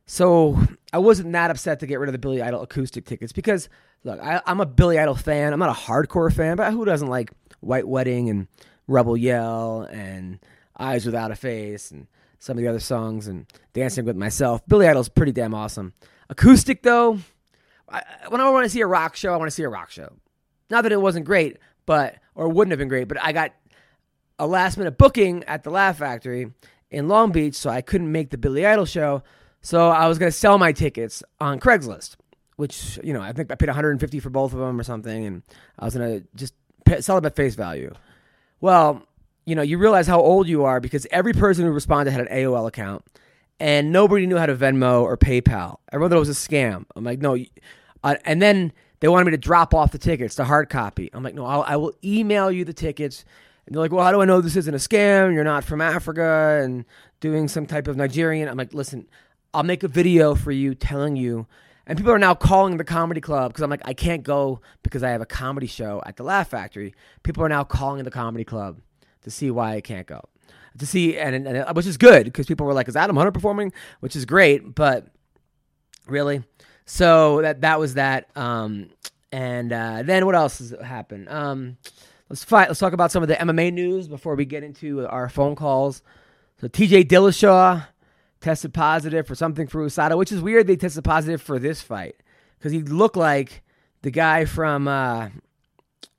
So 0.07 0.59
I 0.93 0.99
wasn't 0.99 1.33
that 1.33 1.51
upset 1.51 1.81
to 1.81 1.87
get 1.87 1.99
rid 1.99 2.09
of 2.09 2.13
the 2.13 2.19
Billy 2.19 2.43
Idol 2.43 2.63
acoustic 2.63 3.05
tickets 3.05 3.33
because 3.33 3.69
look, 4.05 4.21
I, 4.21 4.41
I'm 4.47 4.61
a 4.61 4.67
Billy 4.67 4.99
Idol 4.99 5.15
fan. 5.15 5.53
I'm 5.53 5.59
not 5.59 5.71
a 5.71 5.81
hardcore 5.81 6.33
fan, 6.33 6.57
but 6.57 6.73
who 6.73 6.85
doesn't 6.85 7.09
like 7.09 7.31
White 7.61 7.87
Wedding 7.87 8.29
and 8.31 8.49
Rebel 8.89 9.17
Yell 9.17 9.83
and 9.91 10.39
Eyes 10.79 11.07
Without 11.07 11.31
a 11.31 11.37
Face 11.37 11.91
and 11.91 12.07
some 12.39 12.59
of 12.59 12.63
the 12.63 12.69
other 12.69 12.81
songs 12.81 13.29
and 13.29 13.47
Dancing 13.73 14.05
with 14.05 14.17
Myself. 14.17 14.67
Billy 14.67 14.89
Idol's 14.89 15.09
pretty 15.09 15.33
damn 15.33 15.55
awesome. 15.55 15.93
Acoustic 16.33 16.83
though, 16.83 17.19
I, 17.91 18.03
when 18.29 18.41
I 18.41 18.49
want 18.49 18.65
to 18.65 18.71
see 18.71 18.81
a 18.81 18.87
rock 18.87 19.17
show, 19.17 19.35
I 19.35 19.37
want 19.37 19.49
to 19.49 19.55
see 19.55 19.65
a 19.65 19.69
rock 19.69 19.91
show. 19.91 20.11
Not 20.71 20.83
that 20.83 20.93
it 20.93 21.01
wasn't 21.01 21.27
great, 21.27 21.59
but 21.85 22.17
or 22.35 22.49
wouldn't 22.49 22.73
have 22.73 22.79
been 22.79 22.89
great, 22.89 23.07
but 23.07 23.23
I 23.23 23.33
got 23.33 23.53
a 24.39 24.47
last 24.47 24.79
minute 24.79 24.97
booking 24.97 25.45
at 25.45 25.63
the 25.63 25.71
Laugh 25.71 25.99
Factory 25.99 26.51
in 26.91 27.07
Long 27.07 27.33
Beach, 27.33 27.55
so 27.55 27.69
I 27.69 27.83
couldn't 27.83 28.11
make 28.11 28.31
the 28.31 28.39
Billy 28.39 28.65
Idol 28.65 28.87
show. 28.87 29.23
So 29.61 29.91
I 29.91 30.09
was 30.09 30.19
to 30.19 30.37
sell 30.37 30.57
my 30.57 30.73
tickets 30.73 31.23
on 31.39 31.61
Craigslist, 31.61 32.17
which 32.57 32.99
you 33.05 33.13
know 33.13 33.21
I 33.21 33.33
think 33.33 33.53
I 33.53 33.55
paid 33.55 33.69
150 33.69 34.19
for 34.21 34.31
both 34.31 34.55
of 34.55 34.59
them 34.59 34.81
or 34.81 34.85
something, 34.85 35.27
and 35.27 35.43
I 35.79 35.85
was 35.85 35.95
to 35.95 36.25
just 36.35 36.55
sell 37.01 37.17
them 37.17 37.27
at 37.27 37.37
face 37.37 37.57
value. 37.57 37.93
Well, 38.63 39.03
you 39.45 39.55
know, 39.55 39.63
you 39.63 39.77
realize 39.77 40.07
how 40.07 40.21
old 40.21 40.49
you 40.49 40.65
are 40.65 40.81
because 40.81 41.07
every 41.11 41.35
person 41.35 41.67
who 41.67 41.73
responded 41.73 42.13
had 42.13 42.27
an 42.27 42.35
AOL 42.35 42.67
account, 42.67 43.05
and 43.63 43.93
nobody 43.93 44.27
knew 44.27 44.37
how 44.37 44.47
to 44.47 44.57
Venmo 44.57 45.03
or 45.03 45.17
PayPal. 45.17 45.77
Everyone 45.93 46.11
thought 46.11 46.17
it 46.17 46.19
was 46.19 46.29
a 46.29 46.33
scam. 46.33 46.85
I'm 46.97 47.05
like, 47.05 47.21
no, 47.21 47.39
uh, 48.03 48.17
and 48.25 48.43
then 48.43 48.73
they 48.99 49.07
wanted 49.07 49.27
me 49.27 49.31
to 49.31 49.39
drop 49.39 49.73
off 49.73 49.93
the 49.93 49.99
tickets, 49.99 50.35
the 50.35 50.45
hard 50.45 50.69
copy. 50.69 51.11
I'm 51.13 51.23
like, 51.23 51.37
no, 51.37 51.47
I'll, 51.47 51.63
I 51.63 51.77
will 51.77 51.93
email 52.03 52.51
you 52.51 52.65
the 52.65 52.73
tickets. 52.73 53.25
And 53.65 53.73
they're 53.73 53.81
like, 53.81 53.93
well, 53.93 54.05
how 54.05 54.11
do 54.11 54.21
I 54.21 54.25
know 54.25 54.41
this 54.41 54.57
isn't 54.57 54.75
a 54.75 54.79
scam? 54.79 55.33
You're 55.33 55.45
not 55.45 55.63
from 55.63 55.81
Africa 55.81 56.61
and 56.61 56.85
doing 57.21 57.47
some 57.47 57.67
type 57.67 57.87
of 57.87 57.97
Nigerian. 57.97 58.49
I'm 58.49 58.57
like, 58.57 58.75
listen, 58.75 59.07
I'll 59.55 59.63
make 59.63 59.85
a 59.85 59.89
video 59.89 60.35
for 60.35 60.51
you 60.51 60.75
telling 60.75 61.15
you. 61.15 61.47
And 61.87 61.97
people 61.97 62.13
are 62.13 62.19
now 62.19 62.35
calling 62.35 62.79
the 62.79 62.85
comedy 62.85 63.21
club 63.21 63.53
because 63.53 63.63
I'm 63.63 63.71
like, 63.71 63.83
I 63.85 63.95
can't 63.95 64.25
go 64.25 64.61
because 64.83 65.05
I 65.05 65.11
have 65.11 65.21
a 65.21 65.27
comedy 65.27 65.69
show 65.69 66.03
at 66.05 66.17
the 66.17 66.25
Laugh 66.25 66.49
Factory. 66.49 66.97
People 67.23 67.45
are 67.45 67.49
now 67.49 67.63
calling 67.63 68.03
the 68.03 68.11
comedy 68.11 68.45
club 68.45 68.81
to 69.23 69.31
see 69.31 69.53
why 69.53 69.77
I 69.77 69.81
can't 69.81 70.09
go. 70.09 70.29
To 70.79 70.87
see, 70.87 71.19
and, 71.19 71.47
and 71.47 71.77
which 71.77 71.87
is 71.87 71.97
good 71.97 72.25
because 72.25 72.47
people 72.47 72.67
were 72.67 72.73
like, 72.73 72.89
is 72.89 72.97
Adam 72.97 73.17
Hunter 73.17 73.33
performing? 73.33 73.73
Which 74.01 74.17
is 74.17 74.25
great, 74.25 74.75
but 74.75 75.07
really? 76.07 76.43
So 76.87 77.43
that 77.43 77.61
that 77.61 77.79
was 77.79 77.95
that. 77.95 78.29
Um, 78.37 78.91
and 79.31 79.73
uh, 79.73 80.03
then 80.03 80.27
what 80.27 80.35
else 80.35 80.59
has 80.59 80.75
happened? 80.83 81.29
Um, 81.29 81.77
let's 82.29 82.45
fight. 82.45 82.69
Let's 82.69 82.81
talk 82.81 82.93
about 82.93 83.11
some 83.13 83.23
of 83.23 83.29
the 83.29 83.35
MMA 83.35 83.73
news 83.73 84.09
before 84.09 84.35
we 84.35 84.45
get 84.45 84.63
into 84.63 85.07
our 85.07 85.29
phone 85.29 85.57
calls. 85.57 86.03
So 86.61 86.69
T.J. 86.69 87.05
Dillashaw 87.05 87.87
tested 88.41 88.75
positive 88.75 89.27
for 89.27 89.35
something 89.35 89.67
for 89.67 89.85
USADA, 89.85 90.17
which 90.19 90.33
is 90.33 90.41
weird. 90.41 90.67
They 90.67 90.77
tested 90.77 91.05
positive 91.05 91.41
for 91.41 91.59
this 91.59 91.81
fight 91.81 92.17
because 92.59 92.73
he 92.73 92.83
looked 92.83 93.17
like 93.17 93.63
the 94.03 94.11
guy 94.11 94.45
from 94.45 94.87
uh, 94.87 95.31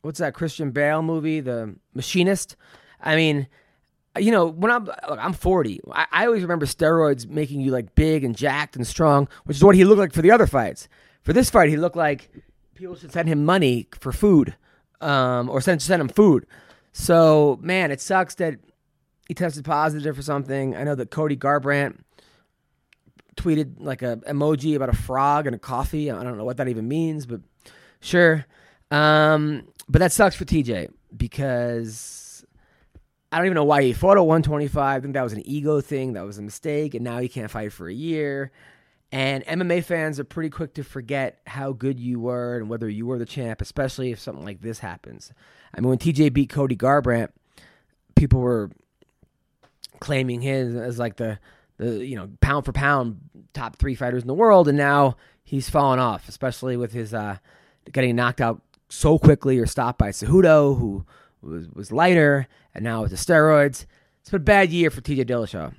what's 0.02 0.20
that 0.20 0.34
Christian 0.34 0.72
Bale 0.72 1.02
movie, 1.02 1.40
The 1.40 1.76
Machinist. 1.94 2.56
I 3.00 3.16
mean, 3.16 3.48
you 4.18 4.32
know, 4.32 4.46
when 4.46 4.72
I'm 4.72 4.86
look, 4.86 5.20
I'm 5.20 5.34
40, 5.34 5.82
I, 5.92 6.06
I, 6.12 6.26
always 6.26 6.44
remember 6.44 6.66
steroids 6.66 7.28
making 7.28 7.62
you 7.62 7.72
like 7.72 7.96
big 7.96 8.24
and 8.24 8.36
jacked 8.36 8.76
and 8.76 8.86
strong, 8.86 9.28
which 9.46 9.58
is 9.58 9.64
what 9.64 9.76
he 9.76 9.86
looked 9.86 10.00
like 10.00 10.14
for 10.14 10.22
the 10.22 10.32
other 10.32 10.46
fights. 10.46 10.88
For 11.24 11.34
this 11.34 11.50
fight, 11.50 11.70
he 11.70 11.78
looked 11.78 11.96
like 11.96 12.30
people 12.76 12.96
should 12.96 13.12
send 13.12 13.28
him 13.28 13.44
money 13.46 13.88
for 14.00 14.12
food, 14.12 14.56
um, 15.02 15.50
or 15.50 15.62
send 15.62 15.82
send 15.82 16.02
him 16.02 16.10
food. 16.10 16.46
So 16.92 17.58
man, 17.62 17.92
it 17.92 18.02
sucks 18.02 18.36
that 18.36 18.60
he 19.28 19.34
tested 19.34 19.66
positive 19.66 20.16
for 20.16 20.22
something. 20.22 20.76
I 20.76 20.84
know 20.84 20.96
that 20.96 21.10
Cody 21.10 21.36
Garbrandt 21.36 22.00
tweeted 23.36 23.76
like 23.80 24.04
a 24.04 24.18
emoji 24.30 24.76
about 24.76 24.90
a 24.90 24.96
frog 24.96 25.48
and 25.48 25.56
a 25.56 25.60
coffee. 25.60 26.12
I 26.12 26.24
don't 26.24 26.38
know 26.38 26.46
what 26.46 26.58
that 26.58 26.68
even 26.68 26.88
means, 26.88 27.26
but 27.26 27.42
sure. 28.00 28.46
Um, 28.92 29.68
but 29.90 30.00
that 30.00 30.12
sucks 30.12 30.36
for 30.36 30.46
TJ 30.46 30.92
because 31.18 32.23
I 33.34 33.38
don't 33.38 33.48
even 33.48 33.56
know 33.56 33.64
why 33.64 33.82
he 33.82 33.94
fought 33.94 34.18
at 34.18 34.26
125. 34.26 34.78
I 34.78 35.02
think 35.02 35.16
that 35.16 35.24
was 35.24 35.34
an 35.34 35.42
ego 35.48 35.82
thing. 35.82 36.14
That 36.14 36.24
was 36.24 36.38
a 36.38 36.44
mistake, 36.44 36.94
and 36.94 37.04
now 37.04 37.18
he 37.18 37.28
can't 37.28 37.50
fight 37.50 37.74
for 37.74 37.88
a 37.88 37.94
year. 37.94 38.52
And 39.12 39.44
MMA 39.46 39.84
fans 39.84 40.20
are 40.20 40.24
pretty 40.24 40.52
quick 40.52 40.76
to 40.76 40.84
forget 40.84 41.40
how 41.48 41.72
good 41.72 42.00
you 42.00 42.20
were 42.20 42.58
and 42.58 42.70
whether 42.70 42.88
you 42.88 43.08
were 43.08 43.18
the 43.18 43.26
champ, 43.26 43.60
especially 43.60 44.12
if 44.12 44.20
something 44.20 44.46
like 44.46 44.62
this 44.62 44.78
happens. 44.78 45.34
I 45.74 45.82
mean, 45.82 45.90
when 45.90 45.98
TJ 45.98 46.32
beat 46.32 46.52
Cody 46.52 46.76
Garbrandt, 46.76 47.30
people 48.16 48.40
were 48.40 48.70
claiming 50.00 50.42
him 50.42 50.78
as 50.78 51.00
like 51.00 51.16
the 51.16 51.40
the 51.78 52.06
you 52.06 52.16
know 52.16 52.30
pound 52.40 52.66
for 52.66 52.72
pound 52.72 53.20
top 53.54 53.78
three 53.78 53.96
fighters 53.96 54.22
in 54.22 54.28
the 54.28 54.34
world, 54.36 54.68
and 54.68 54.78
now 54.78 55.18
he's 55.44 55.72
fallen 55.72 55.98
off, 55.98 56.30
especially 56.30 56.78
with 56.78 56.94
his 56.94 57.16
uh, 57.16 57.38
getting 57.92 58.16
knocked 58.16 58.42
out 58.42 58.62
so 58.90 59.18
quickly 59.18 59.58
or 59.58 59.66
stopped 59.66 59.98
by 59.98 60.10
Cejudo, 60.10 60.78
who 60.78 61.04
was 61.42 61.68
was 61.70 61.92
lighter, 61.92 62.48
and 62.74 62.84
now 62.84 63.02
with 63.02 63.12
the 63.12 63.18
steroids. 63.18 63.86
It's 64.22 64.30
been 64.30 64.42
a 64.42 64.44
bad 64.44 64.70
year 64.72 64.90
for 64.90 65.02
TJ 65.02 65.26
Dillashaw, 65.26 65.74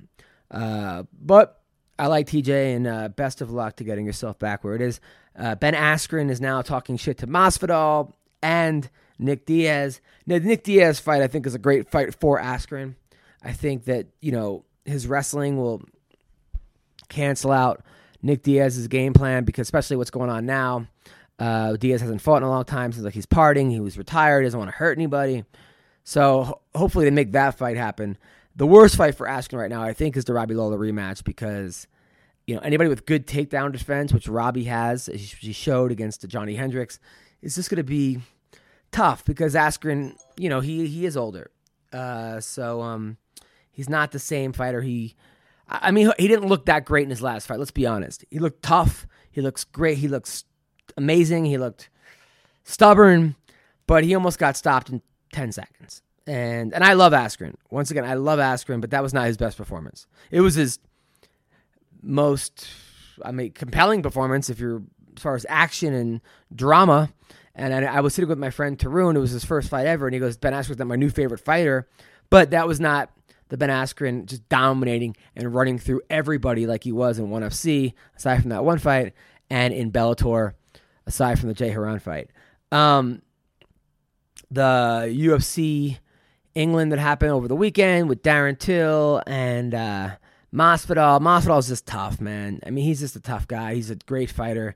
uh, 0.51 1.03
but 1.19 1.61
I 1.97 2.07
like 2.07 2.27
TJ, 2.27 2.75
and 2.75 2.87
uh, 2.87 3.07
best 3.09 3.41
of 3.41 3.51
luck 3.51 3.77
to 3.77 3.83
getting 3.83 4.05
yourself 4.05 4.37
back 4.37 4.63
where 4.63 4.75
it 4.75 4.81
is. 4.81 4.99
Uh, 5.37 5.55
ben 5.55 5.73
Askren 5.73 6.29
is 6.29 6.39
now 6.39 6.61
talking 6.61 6.97
shit 6.97 7.17
to 7.19 7.27
Masvidal 7.27 8.13
and 8.41 8.89
Nick 9.17 9.45
Diaz. 9.45 10.01
Now, 10.25 10.39
the 10.39 10.45
Nick 10.45 10.63
Diaz 10.63 10.99
fight, 10.99 11.21
I 11.21 11.27
think, 11.27 11.45
is 11.45 11.55
a 11.55 11.59
great 11.59 11.89
fight 11.89 12.13
for 12.15 12.39
Askren. 12.39 12.95
I 13.43 13.53
think 13.53 13.85
that 13.85 14.07
you 14.21 14.31
know 14.31 14.65
his 14.85 15.07
wrestling 15.07 15.57
will 15.57 15.83
cancel 17.09 17.51
out 17.51 17.83
Nick 18.21 18.43
Diaz's 18.43 18.87
game 18.87 19.13
plan 19.13 19.43
because 19.43 19.67
especially 19.67 19.97
what's 19.97 20.11
going 20.11 20.29
on 20.29 20.45
now. 20.45 20.87
Uh, 21.37 21.75
Diaz 21.75 22.01
hasn't 22.01 22.21
fought 22.21 22.37
in 22.37 22.43
a 22.43 22.49
long 22.49 22.63
time. 22.63 22.91
Seems 22.91 23.03
like 23.03 23.13
he's 23.13 23.25
parting. 23.25 23.69
He 23.69 23.79
was 23.79 23.97
retired. 23.97 24.43
Doesn't 24.43 24.57
want 24.57 24.71
to 24.71 24.75
hurt 24.75 24.97
anybody. 24.97 25.43
So 26.05 26.61
hopefully 26.73 27.03
they 27.03 27.11
make 27.11 27.33
that 27.33 27.57
fight 27.57 27.75
happen. 27.75 28.17
The 28.55 28.65
worst 28.65 28.95
fight 28.95 29.15
for 29.15 29.27
Askren 29.27 29.59
right 29.59 29.69
now, 29.69 29.83
I 29.83 29.91
think, 29.91 30.15
is 30.15 30.23
the 30.23 30.33
Robbie 30.33 30.55
Lawler 30.55 30.77
rematch 30.77 31.25
because 31.25 31.87
you 32.47 32.55
know 32.55 32.61
anybody 32.61 32.87
with 32.89 33.05
good 33.05 33.27
takedown 33.27 33.73
defense, 33.73 34.13
which 34.13 34.29
Robbie 34.29 34.63
has, 34.63 35.09
as 35.09 35.19
he 35.19 35.51
showed 35.51 35.91
against 35.91 36.25
Johnny 36.29 36.55
Hendricks, 36.55 36.99
is 37.41 37.55
just 37.55 37.69
going 37.69 37.77
to 37.77 37.83
be 37.83 38.21
tough 38.91 39.25
because 39.25 39.55
Askren, 39.55 40.15
you 40.37 40.47
know, 40.47 40.61
he 40.61 40.87
he 40.87 41.05
is 41.05 41.17
older, 41.17 41.51
uh, 41.91 42.39
so 42.39 42.81
um, 42.81 43.17
he's 43.71 43.89
not 43.89 44.13
the 44.13 44.19
same 44.19 44.53
fighter 44.53 44.81
he 44.81 45.15
I 45.67 45.91
mean, 45.91 46.11
he 46.19 46.27
didn't 46.27 46.47
look 46.47 46.65
that 46.65 46.85
great 46.85 47.03
in 47.03 47.09
his 47.09 47.21
last 47.21 47.47
fight. 47.47 47.57
Let's 47.59 47.71
be 47.71 47.87
honest. 47.87 48.23
He 48.29 48.39
looked 48.39 48.61
tough. 48.61 49.07
He 49.31 49.41
looks 49.41 49.63
great. 49.63 49.97
He 49.97 50.07
looks 50.07 50.45
amazing. 50.95 51.45
He 51.45 51.57
looked 51.57 51.89
stubborn, 52.63 53.35
but 53.87 54.03
he 54.03 54.13
almost 54.13 54.37
got 54.37 54.55
stopped 54.55 54.89
in 54.89 55.01
10 55.35 55.51
seconds. 55.51 56.01
And 56.27 56.73
and 56.73 56.83
I 56.83 56.93
love 56.93 57.13
Askren. 57.13 57.55
Once 57.69 57.91
again, 57.91 58.05
I 58.05 58.15
love 58.15 58.39
Askren, 58.39 58.81
but 58.81 58.89
that 58.91 59.03
was 59.03 59.13
not 59.13 59.27
his 59.27 59.37
best 59.37 59.57
performance. 59.57 60.07
It 60.31 60.41
was 60.41 60.55
his 60.55 60.79
most, 62.01 62.67
I 63.23 63.31
mean, 63.31 63.51
compelling 63.51 64.01
performance 64.01 64.49
if 64.49 64.59
you're 64.59 64.81
as 65.15 65.21
far 65.21 65.35
as 65.35 65.45
action 65.49 65.93
and 65.93 66.21
drama. 66.53 67.09
And 67.53 67.73
I, 67.73 67.97
I 67.97 67.99
was 67.99 68.15
sitting 68.15 68.29
with 68.29 68.39
my 68.39 68.49
friend 68.49 68.77
Tarun. 68.77 69.15
It 69.15 69.19
was 69.19 69.31
his 69.31 69.45
first 69.45 69.69
fight 69.69 69.85
ever, 69.85 70.07
and 70.07 70.13
he 70.13 70.19
goes, 70.19 70.35
"Ben 70.35 70.53
Askren's 70.53 70.79
not 70.79 70.87
my 70.87 70.95
new 70.95 71.09
favorite 71.09 71.39
fighter," 71.39 71.87
but 72.29 72.49
that 72.51 72.67
was 72.67 72.79
not 72.79 73.11
the 73.49 73.57
Ben 73.57 73.69
Askren 73.69 74.25
just 74.25 74.47
dominating 74.49 75.15
and 75.35 75.53
running 75.53 75.77
through 75.77 76.01
everybody 76.09 76.65
like 76.65 76.83
he 76.83 76.91
was 76.91 77.19
in 77.19 77.29
ONE 77.29 77.43
FC, 77.43 77.93
aside 78.17 78.41
from 78.41 78.49
that 78.49 78.65
one 78.65 78.79
fight, 78.79 79.13
and 79.49 79.73
in 79.73 79.91
Bellator, 79.91 80.53
aside 81.05 81.39
from 81.39 81.49
the 81.49 81.53
Jay 81.53 81.69
Hieron 81.69 82.01
fight. 82.01 82.31
Um, 82.71 83.21
the 84.51 85.11
UFC 85.11 85.97
England 86.53 86.91
that 86.91 86.99
happened 86.99 87.31
over 87.31 87.47
the 87.47 87.55
weekend 87.55 88.09
with 88.09 88.23
Darren 88.23 88.57
Till 88.57 89.21
and 89.27 89.73
uh, 89.73 90.15
Masvidal. 90.53 91.59
Is 91.59 91.67
just 91.67 91.85
tough, 91.85 92.21
man. 92.21 92.59
I 92.65 92.69
mean, 92.69 92.85
he's 92.85 92.99
just 92.99 93.15
a 93.15 93.21
tough 93.21 93.47
guy. 93.47 93.75
He's 93.75 93.89
a 93.89 93.95
great 93.95 94.29
fighter, 94.29 94.75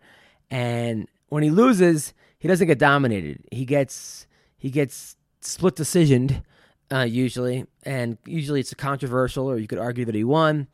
and 0.52 1.08
when 1.30 1.44
he 1.44 1.50
loses, 1.50 2.14
he 2.38 2.48
doesn't 2.48 2.68
get 2.68 2.80
dominated. 2.80 3.46
He 3.52 3.66
gets 3.66 4.28
he 4.58 4.70
gets 4.70 5.16
split 5.42 5.76
decisioned 5.76 6.44
uh, 6.92 7.02
usually, 7.02 7.66
and 7.84 8.18
usually 8.26 8.60
it's 8.60 8.72
a 8.72 8.76
controversial, 8.76 9.50
or 9.50 9.58
you 9.58 9.68
could 9.68 9.80
argue 9.80 10.06
that 10.06 10.16
he 10.16 10.24
won. 10.24 10.68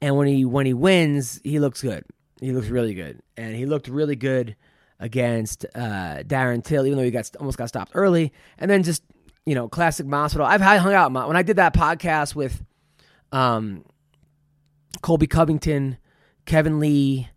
And 0.00 0.16
when 0.16 0.26
he 0.26 0.44
when 0.44 0.66
he 0.66 0.74
wins, 0.74 1.40
he 1.42 1.58
looks 1.58 1.82
good. 1.82 2.04
He 2.40 2.52
looks 2.52 2.68
really 2.68 2.94
good, 2.94 3.20
and 3.36 3.54
he 3.56 3.66
looked 3.66 3.88
really 3.88 4.16
good 4.16 4.56
against 5.00 5.66
uh, 5.74 6.22
Darren 6.24 6.64
Till, 6.64 6.86
even 6.86 6.98
though 6.98 7.04
he 7.04 7.10
got 7.10 7.30
almost 7.36 7.58
got 7.58 7.68
stopped 7.68 7.92
early. 7.94 8.32
And 8.58 8.70
then 8.70 8.82
just 8.82 9.02
you 9.46 9.54
know, 9.54 9.68
classic 9.68 10.06
Masvidal. 10.06 10.46
I've 10.46 10.60
hung 10.60 10.94
out 10.94 11.12
when 11.12 11.36
I 11.36 11.42
did 11.42 11.56
that 11.56 11.74
podcast 11.74 12.34
with 12.34 12.62
um, 13.32 13.84
Colby 15.02 15.26
Covington, 15.26 15.98
Kevin 16.46 16.80
Lee, 16.80 17.28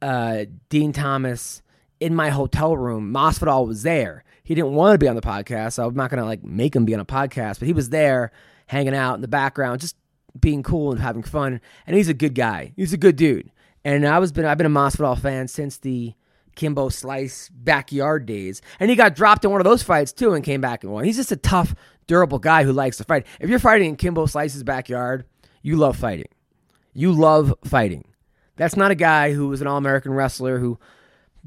uh, 0.00 0.46
Dean 0.68 0.92
Thomas 0.92 1.62
in 1.98 2.14
my 2.14 2.30
hotel 2.30 2.76
room. 2.76 3.12
Masvidal 3.12 3.66
was 3.66 3.82
there. 3.82 4.24
He 4.42 4.54
didn't 4.54 4.72
want 4.72 4.94
to 4.94 4.98
be 4.98 5.08
on 5.08 5.14
the 5.14 5.22
podcast, 5.22 5.74
so 5.74 5.86
I'm 5.86 5.94
not 5.94 6.10
gonna 6.10 6.24
like 6.24 6.42
make 6.42 6.74
him 6.74 6.84
be 6.84 6.94
on 6.94 7.00
a 7.00 7.04
podcast, 7.04 7.58
but 7.58 7.66
he 7.66 7.74
was 7.74 7.90
there, 7.90 8.32
hanging 8.66 8.94
out 8.94 9.14
in 9.14 9.20
the 9.20 9.28
background, 9.28 9.80
just 9.80 9.96
being 10.38 10.62
cool 10.62 10.90
and 10.90 11.00
having 11.00 11.22
fun. 11.22 11.60
And 11.86 11.96
he's 11.96 12.08
a 12.08 12.14
good 12.14 12.34
guy. 12.34 12.72
He's 12.76 12.92
a 12.92 12.98
good 12.98 13.16
dude. 13.16 13.50
And 13.84 14.06
I 14.06 14.18
was 14.18 14.32
been 14.32 14.46
I've 14.46 14.58
been 14.58 14.66
a 14.66 14.70
Masvidal 14.70 15.20
fan 15.20 15.48
since 15.48 15.76
the 15.76 16.14
Kimbo 16.60 16.90
Slice 16.90 17.48
backyard 17.48 18.26
days. 18.26 18.60
And 18.78 18.90
he 18.90 18.96
got 18.96 19.16
dropped 19.16 19.46
in 19.46 19.50
one 19.50 19.62
of 19.62 19.64
those 19.64 19.82
fights 19.82 20.12
too 20.12 20.34
and 20.34 20.44
came 20.44 20.60
back 20.60 20.84
and 20.84 20.92
won. 20.92 21.04
He's 21.04 21.16
just 21.16 21.32
a 21.32 21.36
tough, 21.36 21.74
durable 22.06 22.38
guy 22.38 22.64
who 22.64 22.72
likes 22.72 22.98
to 22.98 23.04
fight. 23.04 23.26
If 23.40 23.48
you're 23.48 23.58
fighting 23.58 23.88
in 23.88 23.96
Kimbo 23.96 24.26
Slice's 24.26 24.62
backyard, 24.62 25.24
you 25.62 25.76
love 25.76 25.96
fighting. 25.96 26.28
You 26.92 27.12
love 27.12 27.54
fighting. 27.64 28.04
That's 28.56 28.76
not 28.76 28.90
a 28.90 28.94
guy 28.94 29.32
who 29.32 29.50
is 29.54 29.62
an 29.62 29.66
all-American 29.66 30.12
wrestler 30.12 30.58
who 30.58 30.78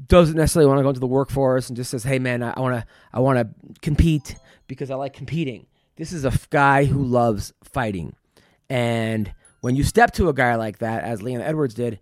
doesn't 0.08 0.36
necessarily 0.36 0.66
want 0.66 0.80
to 0.80 0.82
go 0.82 0.88
into 0.88 0.98
the 0.98 1.06
workforce 1.06 1.68
and 1.68 1.76
just 1.76 1.92
says, 1.92 2.02
"Hey, 2.02 2.18
man, 2.18 2.42
I 2.42 2.58
want 2.58 2.74
to, 2.74 2.84
I 3.12 3.20
want 3.20 3.38
to 3.38 3.48
compete 3.82 4.34
because 4.66 4.90
I 4.90 4.96
like 4.96 5.12
competing." 5.12 5.66
This 5.94 6.12
is 6.12 6.24
a 6.24 6.28
f- 6.28 6.50
guy 6.50 6.86
who 6.86 7.04
loves 7.04 7.52
fighting, 7.62 8.16
and 8.68 9.32
when 9.60 9.76
you 9.76 9.84
step 9.84 10.10
to 10.14 10.28
a 10.28 10.34
guy 10.34 10.56
like 10.56 10.78
that, 10.78 11.04
as 11.04 11.22
Leon 11.22 11.40
Edwards 11.40 11.74
did, 11.74 12.00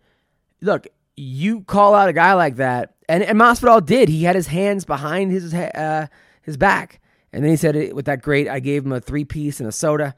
look, 0.62 0.86
you 1.14 1.60
call 1.60 1.94
out 1.94 2.08
a 2.08 2.14
guy 2.14 2.32
like 2.32 2.56
that, 2.56 2.91
and, 3.08 3.22
and 3.22 3.38
Masvidal 3.38 3.84
did. 3.84 4.08
He 4.08 4.24
had 4.24 4.36
his 4.36 4.46
hands 4.46 4.84
behind 4.84 5.30
his 5.32 5.52
uh, 5.54 6.06
his 6.42 6.56
back, 6.56 7.00
and 7.32 7.44
then 7.44 7.50
he 7.50 7.56
said 7.56 7.76
it 7.76 7.94
with 7.94 8.06
that 8.06 8.22
great. 8.22 8.48
I 8.48 8.60
gave 8.60 8.84
him 8.84 8.92
a 8.92 9.00
three 9.00 9.24
piece 9.24 9.60
and 9.60 9.68
a 9.68 9.72
soda. 9.72 10.14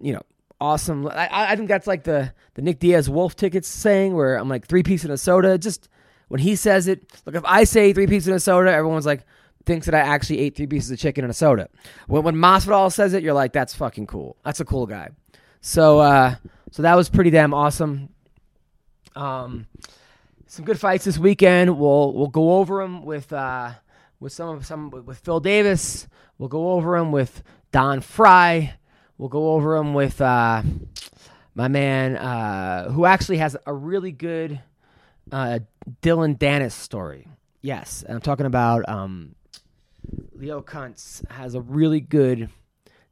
You 0.00 0.14
know, 0.14 0.22
awesome. 0.60 1.06
I, 1.08 1.28
I 1.52 1.56
think 1.56 1.68
that's 1.68 1.86
like 1.86 2.04
the 2.04 2.32
the 2.54 2.62
Nick 2.62 2.78
Diaz 2.78 3.08
Wolf 3.10 3.36
tickets 3.36 3.68
saying, 3.68 4.14
where 4.14 4.36
I'm 4.36 4.48
like 4.48 4.66
three 4.66 4.82
piece 4.82 5.04
and 5.04 5.12
a 5.12 5.18
soda. 5.18 5.58
Just 5.58 5.88
when 6.28 6.40
he 6.40 6.56
says 6.56 6.88
it, 6.88 7.12
look, 7.26 7.34
if 7.34 7.44
I 7.44 7.64
say 7.64 7.92
three 7.92 8.06
pieces 8.06 8.28
and 8.28 8.36
a 8.36 8.40
soda, 8.40 8.72
everyone's 8.72 9.06
like 9.06 9.24
thinks 9.66 9.86
that 9.86 9.94
I 9.94 10.00
actually 10.00 10.40
ate 10.40 10.56
three 10.56 10.66
pieces 10.66 10.90
of 10.90 10.98
chicken 10.98 11.24
and 11.24 11.30
a 11.30 11.34
soda. 11.34 11.68
When 12.06 12.22
when 12.22 12.36
Masvidal 12.36 12.92
says 12.92 13.14
it, 13.14 13.22
you're 13.22 13.34
like, 13.34 13.52
that's 13.52 13.74
fucking 13.74 14.06
cool. 14.06 14.36
That's 14.44 14.60
a 14.60 14.64
cool 14.64 14.86
guy. 14.86 15.10
So 15.60 16.00
uh, 16.00 16.36
so 16.70 16.82
that 16.82 16.94
was 16.94 17.08
pretty 17.08 17.30
damn 17.30 17.54
awesome. 17.54 18.10
Um, 19.16 19.66
some 20.54 20.64
good 20.64 20.78
fights 20.78 21.04
this 21.04 21.18
weekend. 21.18 21.76
We'll 21.76 22.12
we'll 22.12 22.28
go 22.28 22.58
over 22.58 22.80
them 22.80 23.04
with 23.04 23.32
uh, 23.32 23.72
with 24.20 24.32
some 24.32 24.50
of 24.50 24.64
some 24.64 24.90
with 24.90 25.18
Phil 25.18 25.40
Davis. 25.40 26.06
We'll 26.38 26.48
go 26.48 26.72
over 26.72 26.96
them 26.96 27.10
with 27.10 27.42
Don 27.72 28.00
Frye. 28.00 28.74
We'll 29.18 29.28
go 29.28 29.52
over 29.54 29.76
them 29.76 29.94
with 29.94 30.20
uh, 30.20 30.62
my 31.56 31.66
man 31.66 32.16
uh, 32.16 32.88
who 32.90 33.04
actually 33.04 33.38
has 33.38 33.56
a 33.66 33.74
really 33.74 34.12
good 34.12 34.60
uh, 35.32 35.58
Dillon 36.02 36.36
Danis 36.36 36.72
story. 36.72 37.26
Yes, 37.60 38.04
and 38.06 38.14
I'm 38.14 38.22
talking 38.22 38.46
about 38.46 38.88
um, 38.88 39.34
Leo 40.34 40.60
Kuntz 40.60 41.24
has 41.30 41.56
a 41.56 41.60
really 41.60 42.00
good 42.00 42.48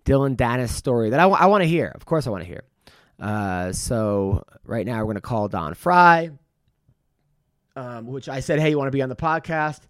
Dillon 0.04 0.36
Danis 0.36 0.68
story 0.68 1.10
that 1.10 1.18
I, 1.18 1.24
w- 1.24 1.40
I 1.42 1.46
want 1.46 1.62
to 1.62 1.68
hear. 1.68 1.90
Of 1.92 2.04
course, 2.04 2.28
I 2.28 2.30
want 2.30 2.44
to 2.44 2.48
hear. 2.48 2.62
Uh, 3.18 3.72
so 3.72 4.44
right 4.64 4.86
now 4.86 4.98
we're 4.98 5.04
going 5.04 5.14
to 5.16 5.20
call 5.20 5.48
Don 5.48 5.74
Frye 5.74 6.30
um, 7.76 8.06
which 8.06 8.28
I 8.28 8.40
said, 8.40 8.60
"Hey, 8.60 8.70
you 8.70 8.78
want 8.78 8.88
to 8.88 8.96
be 8.96 9.02
on 9.02 9.08
the 9.08 9.16
podcast?" 9.16 9.80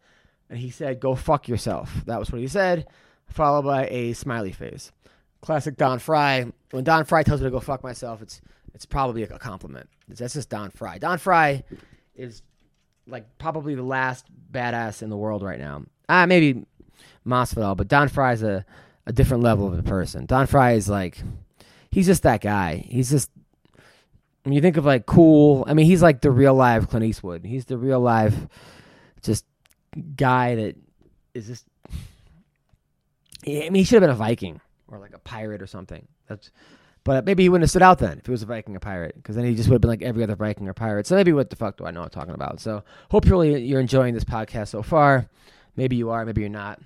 And 0.48 0.58
he 0.58 0.70
said, 0.70 1.00
"Go 1.00 1.14
fuck 1.14 1.48
yourself." 1.48 2.04
That 2.06 2.18
was 2.18 2.30
what 2.30 2.40
he 2.40 2.48
said, 2.48 2.86
followed 3.26 3.62
by 3.62 3.86
a 3.88 4.12
smiley 4.12 4.52
face. 4.52 4.92
Classic 5.40 5.76
Don 5.76 5.98
Frye. 5.98 6.46
When 6.70 6.84
Don 6.84 7.04
Frye 7.04 7.22
tells 7.24 7.40
me 7.40 7.46
to 7.46 7.50
go 7.50 7.60
fuck 7.60 7.82
myself, 7.82 8.22
it's 8.22 8.40
it's 8.74 8.86
probably 8.86 9.22
a 9.24 9.38
compliment. 9.38 9.88
That's 10.08 10.34
just 10.34 10.48
Don 10.48 10.70
Frye. 10.70 10.98
Don 10.98 11.18
Frye 11.18 11.64
is 12.14 12.42
like 13.06 13.38
probably 13.38 13.74
the 13.74 13.82
last 13.82 14.26
badass 14.50 15.02
in 15.02 15.10
the 15.10 15.16
world 15.16 15.42
right 15.42 15.58
now. 15.58 15.84
Ah, 16.08 16.26
maybe 16.26 16.64
Masvidal, 17.26 17.76
but 17.76 17.88
Don 17.88 18.08
Frye 18.08 18.32
is 18.32 18.42
a, 18.42 18.64
a 19.06 19.12
different 19.12 19.42
level 19.42 19.66
of 19.66 19.78
a 19.78 19.82
person. 19.82 20.26
Don 20.26 20.46
Frye 20.46 20.72
is 20.72 20.88
like 20.88 21.22
he's 21.90 22.06
just 22.06 22.22
that 22.22 22.40
guy. 22.40 22.84
He's 22.88 23.10
just 23.10 23.30
when 24.42 24.52
you 24.52 24.60
think 24.60 24.76
of 24.76 24.84
like 24.84 25.06
cool, 25.06 25.64
I 25.66 25.74
mean, 25.74 25.86
he's 25.86 26.02
like 26.02 26.20
the 26.20 26.30
real 26.30 26.54
live 26.54 26.88
Clint 26.88 27.04
Eastwood. 27.04 27.44
He's 27.44 27.64
the 27.64 27.78
real 27.78 28.00
live, 28.00 28.48
just 29.22 29.44
guy 30.16 30.54
that 30.56 30.76
is 31.34 31.46
just. 31.46 31.66
I 33.44 33.68
mean, 33.70 33.74
he 33.74 33.84
should 33.84 33.96
have 33.96 34.02
been 34.02 34.10
a 34.10 34.14
Viking 34.14 34.60
or 34.88 34.98
like 34.98 35.14
a 35.14 35.18
pirate 35.18 35.62
or 35.62 35.66
something. 35.66 36.06
That's, 36.28 36.50
but 37.02 37.24
maybe 37.24 37.42
he 37.42 37.48
wouldn't 37.48 37.64
have 37.64 37.70
stood 37.70 37.82
out 37.82 37.98
then 37.98 38.18
if 38.18 38.26
he 38.26 38.30
was 38.30 38.42
a 38.42 38.46
Viking 38.46 38.76
or 38.76 38.78
pirate, 38.78 39.16
because 39.16 39.34
then 39.34 39.44
he 39.44 39.56
just 39.56 39.68
would 39.68 39.74
have 39.74 39.80
been 39.80 39.90
like 39.90 40.02
every 40.02 40.22
other 40.22 40.36
Viking 40.36 40.68
or 40.68 40.74
pirate. 40.74 41.08
So 41.08 41.16
maybe 41.16 41.32
what 41.32 41.50
the 41.50 41.56
fuck 41.56 41.76
do 41.76 41.84
I 41.84 41.90
know 41.90 42.02
I'm 42.02 42.10
talking 42.10 42.34
about? 42.34 42.60
So 42.60 42.84
hopefully 43.10 43.60
you're 43.64 43.80
enjoying 43.80 44.14
this 44.14 44.22
podcast 44.22 44.68
so 44.68 44.82
far. 44.82 45.28
Maybe 45.74 45.96
you 45.96 46.10
are, 46.10 46.24
maybe 46.24 46.42
you're 46.42 46.50
not. 46.50 46.80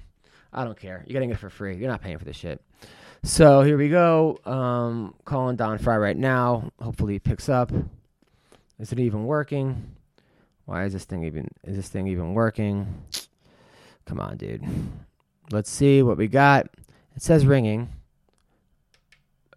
I 0.52 0.64
don't 0.64 0.78
care. 0.78 1.04
You're 1.06 1.12
getting 1.12 1.30
it 1.30 1.38
for 1.38 1.50
free. 1.50 1.76
You're 1.76 1.90
not 1.90 2.00
paying 2.00 2.16
for 2.16 2.24
this 2.24 2.36
shit. 2.36 2.62
So 3.26 3.62
here 3.62 3.76
we 3.76 3.88
go. 3.88 4.38
Um, 4.44 5.12
calling 5.24 5.56
Don 5.56 5.78
Frye 5.78 5.96
right 5.96 6.16
now. 6.16 6.70
Hopefully 6.80 7.14
he 7.14 7.18
picks 7.18 7.48
up. 7.48 7.72
Is 8.78 8.92
it 8.92 9.00
even 9.00 9.24
working? 9.24 9.96
Why 10.64 10.84
is 10.84 10.92
this 10.92 11.04
thing 11.04 11.24
even? 11.24 11.48
Is 11.64 11.74
this 11.74 11.88
thing 11.88 12.06
even 12.06 12.34
working? 12.34 13.02
Come 14.04 14.20
on, 14.20 14.36
dude. 14.36 14.64
Let's 15.50 15.68
see 15.68 16.02
what 16.02 16.16
we 16.16 16.28
got. 16.28 16.66
It 17.16 17.22
says 17.22 17.44
ringing. 17.44 17.88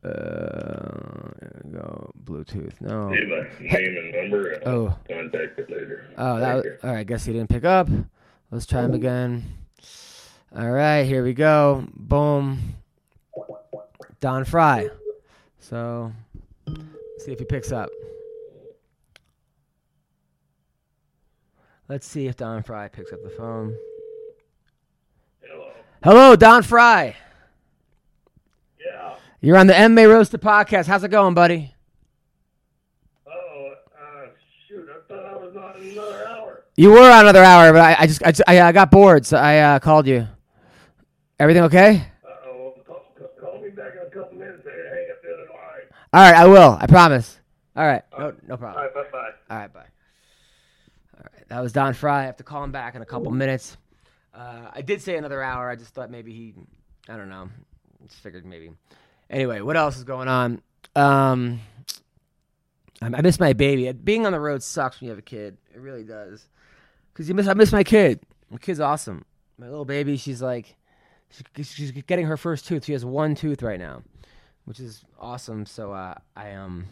Uh, 0.03 1.29
go 1.71 2.11
Bluetooth. 2.23 2.73
No. 2.81 3.09
name 3.09 3.31
and 3.61 4.11
number. 4.13 4.49
And 4.49 4.67
oh. 4.67 4.97
Contact 5.07 5.59
it 5.59 5.69
later. 5.69 6.11
Oh, 6.17 6.39
that. 6.39 6.55
Was, 6.55 6.65
all 6.83 6.89
right. 6.89 6.99
I 7.01 7.03
guess 7.03 7.23
he 7.23 7.33
didn't 7.33 7.51
pick 7.51 7.65
up. 7.65 7.87
Let's 8.49 8.65
try 8.65 8.81
him 8.81 8.95
again. 8.95 9.43
All 10.57 10.71
right. 10.71 11.03
Here 11.03 11.23
we 11.23 11.33
go. 11.33 11.85
Boom. 11.93 12.78
Don 14.19 14.43
Frye. 14.43 14.89
So, 15.59 16.11
see 17.19 17.31
if 17.31 17.39
he 17.39 17.45
picks 17.45 17.71
up. 17.71 17.89
Let's 21.87 22.05
see 22.05 22.27
if 22.27 22.35
Don 22.35 22.63
Frye 22.63 22.87
picks 22.89 23.11
up 23.11 23.23
the 23.23 23.29
phone. 23.29 23.75
Hello. 25.41 25.71
Hello, 26.03 26.35
Don 26.35 26.63
Frye. 26.63 27.15
Yeah. 28.79 29.15
You're 29.41 29.57
on 29.57 29.67
the 29.67 29.73
MMA 29.73 30.07
Roasted 30.07 30.41
podcast. 30.41 30.85
How's 30.85 31.03
it 31.03 31.09
going, 31.09 31.33
buddy? 31.33 31.73
Oh, 33.25 33.73
uh, 33.97 34.27
shoot! 34.67 34.87
I 34.89 35.07
thought 35.07 35.25
I 35.25 35.35
was 35.37 35.55
on 35.55 35.81
another 35.81 36.27
hour. 36.27 36.65
You 36.75 36.91
were 36.91 37.09
on 37.09 37.21
another 37.21 37.43
hour, 37.43 37.73
but 37.73 37.81
I, 37.81 37.95
I 37.99 38.07
just 38.07 38.23
I, 38.23 38.33
I, 38.47 38.61
I 38.67 38.71
got 38.71 38.91
bored, 38.91 39.25
so 39.25 39.37
I 39.37 39.59
uh, 39.59 39.79
called 39.79 40.07
you. 40.07 40.27
Everything 41.39 41.63
okay? 41.63 42.08
All 46.11 46.21
right, 46.21 46.35
I 46.35 46.47
will. 46.47 46.75
I 46.79 46.87
promise. 46.87 47.39
All 47.75 47.85
right. 47.85 48.01
No, 48.17 48.33
no 48.47 48.57
problem. 48.57 48.77
All 48.77 48.83
right, 48.83 48.93
bye 48.93 49.11
bye. 49.11 49.29
All 49.51 49.57
right, 49.57 49.71
bye. 49.71 49.85
All 51.15 51.25
right, 51.33 51.49
that 51.49 51.61
was 51.61 51.71
Don 51.71 51.93
Frye. 51.93 52.23
I 52.23 52.25
have 52.25 52.37
to 52.37 52.43
call 52.43 52.63
him 52.63 52.71
back 52.71 52.95
in 52.95 53.03
a 53.03 53.05
couple 53.05 53.31
minutes. 53.31 53.77
Uh, 54.33 54.71
I 54.73 54.81
did 54.81 55.03
say 55.03 55.17
another 55.17 55.43
hour. 55.43 55.69
I 55.69 55.75
just 55.75 55.93
thought 55.93 56.09
maybe 56.09 56.33
he, 56.33 56.55
I 57.07 57.15
don't 57.15 57.29
know. 57.29 57.49
Just 58.07 58.21
figured 58.21 58.43
maybe. 58.43 58.71
Anyway, 59.29 59.61
what 59.61 59.77
else 59.77 59.97
is 59.97 60.03
going 60.03 60.27
on? 60.27 60.63
Um, 60.95 61.59
I 63.03 63.21
miss 63.21 63.39
my 63.39 63.53
baby. 63.53 63.91
Being 63.91 64.25
on 64.25 64.31
the 64.31 64.39
road 64.39 64.63
sucks 64.63 64.99
when 64.99 65.05
you 65.05 65.11
have 65.11 65.19
a 65.19 65.23
kid. 65.23 65.57
It 65.73 65.79
really 65.79 66.03
does. 66.03 66.47
Cause 67.13 67.29
you 67.29 67.35
miss. 67.35 67.47
I 67.47 67.53
miss 67.53 67.71
my 67.71 67.83
kid. 67.83 68.21
My 68.49 68.57
kid's 68.57 68.79
awesome. 68.79 69.25
My 69.59 69.67
little 69.67 69.85
baby. 69.85 70.17
She's 70.17 70.41
like, 70.41 70.75
she's 71.55 71.91
getting 71.91 72.25
her 72.25 72.37
first 72.37 72.65
tooth. 72.65 72.85
She 72.85 72.93
has 72.93 73.05
one 73.05 73.35
tooth 73.35 73.61
right 73.61 73.79
now 73.79 74.01
which 74.69 74.79
is 74.79 75.03
awesome. 75.19 75.65
So 75.65 75.91
uh, 75.91 76.13
I 76.37 76.53
um, 76.53 76.85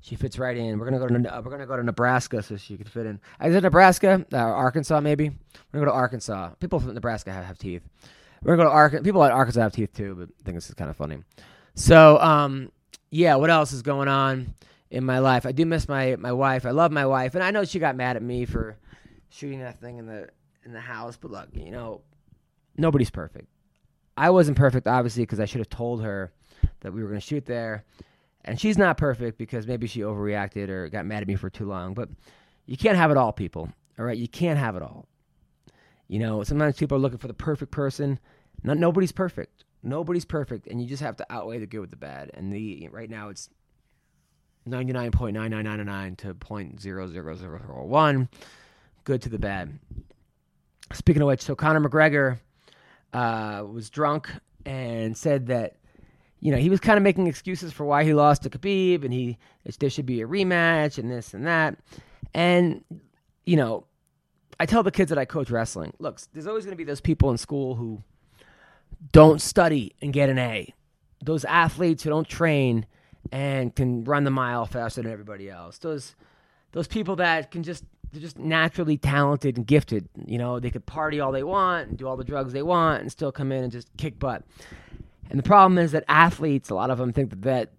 she 0.00 0.14
fits 0.14 0.38
right 0.38 0.56
in. 0.56 0.78
We're 0.78 0.88
gonna 0.88 1.00
go 1.00 1.08
to 1.08 1.36
uh, 1.36 1.42
we're 1.42 1.50
gonna 1.50 1.66
go 1.66 1.76
to 1.76 1.82
Nebraska 1.82 2.40
so 2.40 2.56
she 2.56 2.76
could 2.76 2.88
fit 2.88 3.04
in. 3.04 3.20
Is 3.42 3.52
it 3.52 3.64
Nebraska? 3.64 4.24
Uh, 4.32 4.36
Arkansas 4.36 5.00
maybe. 5.00 5.28
We're 5.28 5.80
gonna 5.80 5.86
go 5.86 5.90
to 5.90 5.96
Arkansas. 5.96 6.50
People 6.60 6.78
from 6.78 6.94
Nebraska 6.94 7.32
have, 7.32 7.44
have 7.44 7.58
teeth. 7.58 7.82
We're 8.42 8.54
gonna 8.54 8.68
go 8.68 8.70
to 8.70 8.74
Arkansas. 8.74 9.02
People 9.02 9.24
at 9.24 9.32
Arkansas 9.32 9.60
have 9.60 9.72
teeth 9.72 9.92
too, 9.92 10.14
but 10.14 10.28
I 10.28 10.42
think 10.44 10.56
this 10.56 10.68
is 10.68 10.74
kind 10.74 10.88
of 10.88 10.96
funny. 10.96 11.18
So 11.74 12.18
um, 12.20 12.70
yeah. 13.10 13.34
What 13.34 13.50
else 13.50 13.72
is 13.72 13.82
going 13.82 14.06
on 14.06 14.54
in 14.88 15.04
my 15.04 15.18
life? 15.18 15.46
I 15.46 15.52
do 15.52 15.66
miss 15.66 15.88
my 15.88 16.14
my 16.14 16.32
wife. 16.32 16.64
I 16.64 16.70
love 16.70 16.92
my 16.92 17.06
wife, 17.06 17.34
and 17.34 17.42
I 17.42 17.50
know 17.50 17.64
she 17.64 17.80
got 17.80 17.96
mad 17.96 18.14
at 18.14 18.22
me 18.22 18.44
for 18.44 18.76
shooting 19.30 19.58
that 19.60 19.80
thing 19.80 19.98
in 19.98 20.06
the 20.06 20.28
in 20.64 20.72
the 20.72 20.80
house. 20.80 21.18
But 21.20 21.32
look, 21.32 21.48
you 21.54 21.72
know, 21.72 22.02
nobody's 22.76 23.10
perfect. 23.10 23.48
I 24.16 24.30
wasn't 24.30 24.56
perfect, 24.56 24.86
obviously, 24.86 25.24
because 25.24 25.40
I 25.40 25.44
should 25.44 25.58
have 25.58 25.68
told 25.68 26.04
her 26.04 26.32
that 26.84 26.92
we 26.92 27.02
were 27.02 27.08
going 27.08 27.20
to 27.20 27.26
shoot 27.26 27.44
there. 27.46 27.84
And 28.44 28.60
she's 28.60 28.78
not 28.78 28.98
perfect 28.98 29.38
because 29.38 29.66
maybe 29.66 29.86
she 29.86 30.00
overreacted 30.00 30.68
or 30.68 30.88
got 30.90 31.06
mad 31.06 31.22
at 31.22 31.28
me 31.28 31.34
for 31.34 31.50
too 31.50 31.66
long. 31.66 31.94
But 31.94 32.10
you 32.66 32.76
can't 32.76 32.96
have 32.96 33.10
it 33.10 33.16
all, 33.16 33.32
people. 33.32 33.70
All 33.98 34.04
right, 34.04 34.16
you 34.16 34.28
can't 34.28 34.58
have 34.58 34.76
it 34.76 34.82
all. 34.82 35.06
You 36.08 36.18
know, 36.18 36.42
sometimes 36.44 36.76
people 36.76 36.98
are 36.98 37.00
looking 37.00 37.18
for 37.18 37.26
the 37.26 37.34
perfect 37.34 37.72
person. 37.72 38.20
Not 38.62 38.76
nobody's 38.76 39.12
perfect. 39.12 39.64
Nobody's 39.82 40.24
perfect, 40.24 40.66
and 40.66 40.80
you 40.80 40.88
just 40.88 41.02
have 41.02 41.16
to 41.16 41.26
outweigh 41.30 41.58
the 41.58 41.66
good 41.66 41.80
with 41.80 41.90
the 41.90 41.96
bad. 41.96 42.30
And 42.34 42.52
the 42.52 42.88
right 42.90 43.10
now 43.10 43.28
it's 43.28 43.50
ninety 44.64 44.92
nine 44.92 45.10
point 45.10 45.34
nine 45.34 45.50
nine 45.50 45.64
nine 45.64 45.84
nine 45.84 46.16
to 46.16 46.34
point 46.34 46.80
zero 46.80 47.06
zero 47.06 47.34
zero 47.34 47.58
zero 47.58 47.84
one, 47.84 48.28
good 49.04 49.20
to 49.22 49.28
the 49.28 49.38
bad. 49.38 49.78
Speaking 50.92 51.22
of 51.22 51.28
which, 51.28 51.42
so 51.42 51.54
Conor 51.54 51.86
McGregor 51.86 52.38
uh, 53.12 53.64
was 53.70 53.90
drunk 53.90 54.30
and 54.64 55.16
said 55.16 55.46
that 55.48 55.76
you 56.40 56.50
know 56.52 56.58
he 56.58 56.70
was 56.70 56.80
kind 56.80 56.96
of 56.96 57.02
making 57.02 57.26
excuses 57.26 57.72
for 57.72 57.84
why 57.84 58.04
he 58.04 58.14
lost 58.14 58.42
to 58.42 58.50
Khabib, 58.50 59.04
and 59.04 59.12
he 59.12 59.38
there 59.78 59.90
should 59.90 60.06
be 60.06 60.20
a 60.20 60.26
rematch 60.26 60.98
and 60.98 61.10
this 61.10 61.34
and 61.34 61.46
that, 61.46 61.76
and 62.32 62.84
you 63.44 63.56
know. 63.56 63.84
I 64.60 64.66
tell 64.66 64.84
the 64.84 64.92
kids 64.92 65.08
that 65.08 65.18
I 65.18 65.24
coach 65.24 65.50
wrestling, 65.50 65.94
look, 65.98 66.20
there's 66.32 66.46
always 66.46 66.64
going 66.64 66.74
to 66.74 66.78
be 66.78 66.84
those 66.84 67.00
people 67.00 67.32
in 67.32 67.38
school 67.38 67.74
who 67.74 68.04
don't 69.10 69.40
study 69.40 69.92
and 70.00 70.12
get 70.12 70.28
an 70.28 70.38
A. 70.38 70.72
Those 71.24 71.44
athletes 71.44 72.04
who 72.04 72.10
don't 72.10 72.28
train 72.28 72.86
and 73.32 73.74
can 73.74 74.04
run 74.04 74.24
the 74.24 74.30
mile 74.30 74.66
faster 74.66 75.02
than 75.02 75.10
everybody 75.10 75.50
else. 75.50 75.78
Those 75.78 76.14
those 76.72 76.86
people 76.86 77.16
that 77.16 77.50
can 77.50 77.62
just 77.62 77.84
they're 78.12 78.20
just 78.20 78.38
naturally 78.38 78.96
talented 78.96 79.56
and 79.56 79.66
gifted. 79.66 80.08
You 80.26 80.38
know, 80.38 80.60
they 80.60 80.70
could 80.70 80.86
party 80.86 81.20
all 81.20 81.32
they 81.32 81.42
want 81.42 81.88
and 81.88 81.98
do 81.98 82.06
all 82.06 82.16
the 82.16 82.24
drugs 82.24 82.52
they 82.52 82.62
want 82.62 83.02
and 83.02 83.10
still 83.10 83.32
come 83.32 83.50
in 83.50 83.64
and 83.64 83.72
just 83.72 83.88
kick 83.96 84.18
butt. 84.18 84.44
And 85.30 85.38
the 85.38 85.42
problem 85.42 85.78
is 85.78 85.92
that 85.92 86.04
athletes, 86.08 86.70
a 86.70 86.74
lot 86.74 86.90
of 86.90 86.98
them 86.98 87.12
think 87.12 87.42
that, 87.42 87.70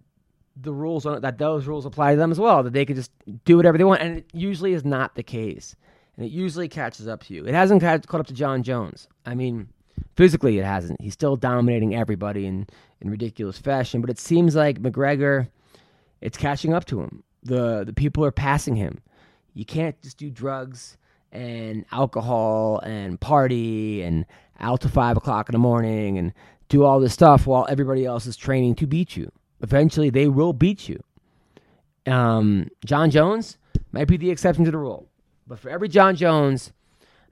the 0.59 0.71
rules 0.71 1.03
that 1.03 1.37
those 1.37 1.67
rules 1.67 1.85
apply 1.85 2.11
to 2.11 2.17
them 2.17 2.31
as 2.31 2.39
well, 2.39 2.63
that 2.63 2.71
they 2.71 2.85
can 2.85 2.95
just 2.95 3.11
do 3.43 3.57
whatever 3.57 3.77
they 3.77 3.83
want, 3.83 4.01
and 4.01 4.19
it 4.19 4.25
usually 4.33 4.73
is 4.73 4.85
not 4.85 5.15
the 5.15 5.23
case. 5.23 5.75
And 6.15 6.25
it 6.25 6.31
usually 6.31 6.69
catches 6.69 7.09
up 7.09 7.23
to 7.23 7.33
you. 7.33 7.45
It 7.45 7.53
hasn't 7.53 7.81
caught 7.81 8.13
up 8.13 8.27
to 8.27 8.33
Jon 8.33 8.63
Jones. 8.63 9.09
I 9.25 9.35
mean, 9.35 9.67
physically 10.15 10.57
it 10.57 10.63
hasn't. 10.63 11.01
He's 11.01 11.11
still 11.13 11.35
dominating 11.35 11.93
everybody 11.93 12.45
in 12.45 12.67
in 13.01 13.09
ridiculous 13.09 13.57
fashion, 13.57 13.99
but 13.99 14.09
it 14.09 14.17
seems 14.17 14.55
like 14.55 14.81
McGregor, 14.81 15.49
it's 16.21 16.37
catching 16.37 16.73
up 16.73 16.85
to 16.85 17.01
him. 17.01 17.23
the 17.43 17.83
The 17.85 17.93
people 17.93 18.23
are 18.23 18.31
passing 18.31 18.75
him. 18.75 18.99
You 19.53 19.65
can't 19.65 20.01
just 20.01 20.17
do 20.17 20.29
drugs 20.29 20.97
and 21.31 21.85
alcohol 21.91 22.79
and 22.79 23.19
party 23.19 24.01
and 24.01 24.25
out 24.59 24.81
to 24.81 24.89
five 24.89 25.17
o'clock 25.17 25.49
in 25.49 25.53
the 25.53 25.59
morning 25.59 26.17
and 26.17 26.33
do 26.69 26.83
all 26.83 26.99
this 26.99 27.13
stuff 27.13 27.47
while 27.47 27.65
everybody 27.69 28.05
else 28.05 28.25
is 28.25 28.35
training 28.35 28.75
to 28.75 28.87
beat 28.87 29.15
you. 29.15 29.31
Eventually, 29.61 30.09
they 30.09 30.27
will 30.27 30.53
beat 30.53 30.89
you. 30.89 31.03
Um, 32.05 32.69
Jon 32.85 33.09
Jones 33.09 33.57
might 33.91 34.07
be 34.07 34.17
the 34.17 34.29
exception 34.29 34.65
to 34.65 34.71
the 34.71 34.77
rule, 34.77 35.07
but 35.47 35.59
for 35.59 35.69
every 35.69 35.89
Jon 35.89 36.15
Jones, 36.15 36.71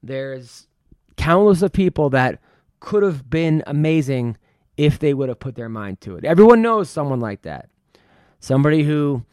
there's 0.01 0.67
countless 1.15 1.61
of 1.61 1.71
people 1.71 2.09
that 2.09 2.39
could 2.79 3.03
have 3.03 3.29
been 3.29 3.63
amazing 3.67 4.37
if 4.77 4.97
they 4.99 5.13
would 5.13 5.29
have 5.29 5.39
put 5.39 5.55
their 5.55 5.69
mind 5.69 6.01
to 6.01 6.15
it. 6.15 6.25
Everyone 6.25 6.61
knows 6.61 6.89
someone 6.89 7.19
like 7.19 7.43
that. 7.43 7.69
Somebody 8.39 8.83
who 8.83 9.23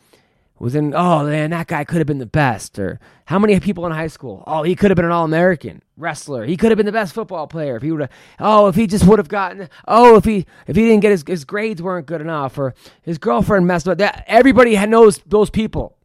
was 0.61 0.75
in, 0.75 0.95
oh 0.95 1.25
man, 1.25 1.51
that 1.51 1.67
guy 1.67 1.85
could 1.85 1.99
have 1.99 2.07
been 2.07 2.19
the 2.19 2.27
best. 2.27 2.79
Or 2.79 3.01
how 3.25 3.39
many 3.39 3.59
people 3.59 3.85
in 3.87 3.93
high 3.93 4.07
school? 4.07 4.45
Oh, 4.47 4.63
he 4.63 4.77
could 4.77 4.91
have 4.91 4.97
been 4.97 5.05
an 5.05 5.11
All 5.11 5.25
American 5.25 5.83
wrestler. 5.97 6.45
He 6.45 6.57
could 6.57 6.71
have 6.71 6.77
been 6.77 6.87
the 6.87 6.93
best 6.93 7.15
football 7.15 7.47
player 7.47 7.77
if 7.77 7.83
he 7.83 7.91
would 7.91 8.03
have. 8.03 8.11
Oh, 8.39 8.69
if 8.69 8.75
he 8.75 8.87
just 8.87 9.07
would 9.07 9.19
have 9.19 9.29
gotten. 9.29 9.69
Oh, 9.89 10.17
if 10.17 10.25
he 10.25 10.47
if 10.67 10.77
he 10.77 10.85
didn't 10.85 11.01
get 11.01 11.11
his 11.11 11.25
his 11.27 11.45
grades 11.45 11.83
weren't 11.83 12.07
good 12.07 12.21
enough, 12.21 12.59
or 12.59 12.75
his 13.03 13.19
girlfriend 13.19 13.67
messed 13.67 13.89
up. 13.89 13.99
That 13.99 14.25
everybody 14.27 14.77
knows 14.87 15.19
those 15.27 15.51
people. 15.51 15.97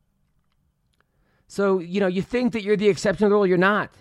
So 1.48 1.80
you 1.80 2.00
know, 2.00 2.08
you 2.08 2.22
think 2.22 2.54
that 2.54 2.64
you're 2.64 2.78
the 2.78 2.90
exception 2.90 3.26
to 3.26 3.30
the 3.30 3.36
rule. 3.36 3.46
You're 3.46 3.58
not. 3.58 3.92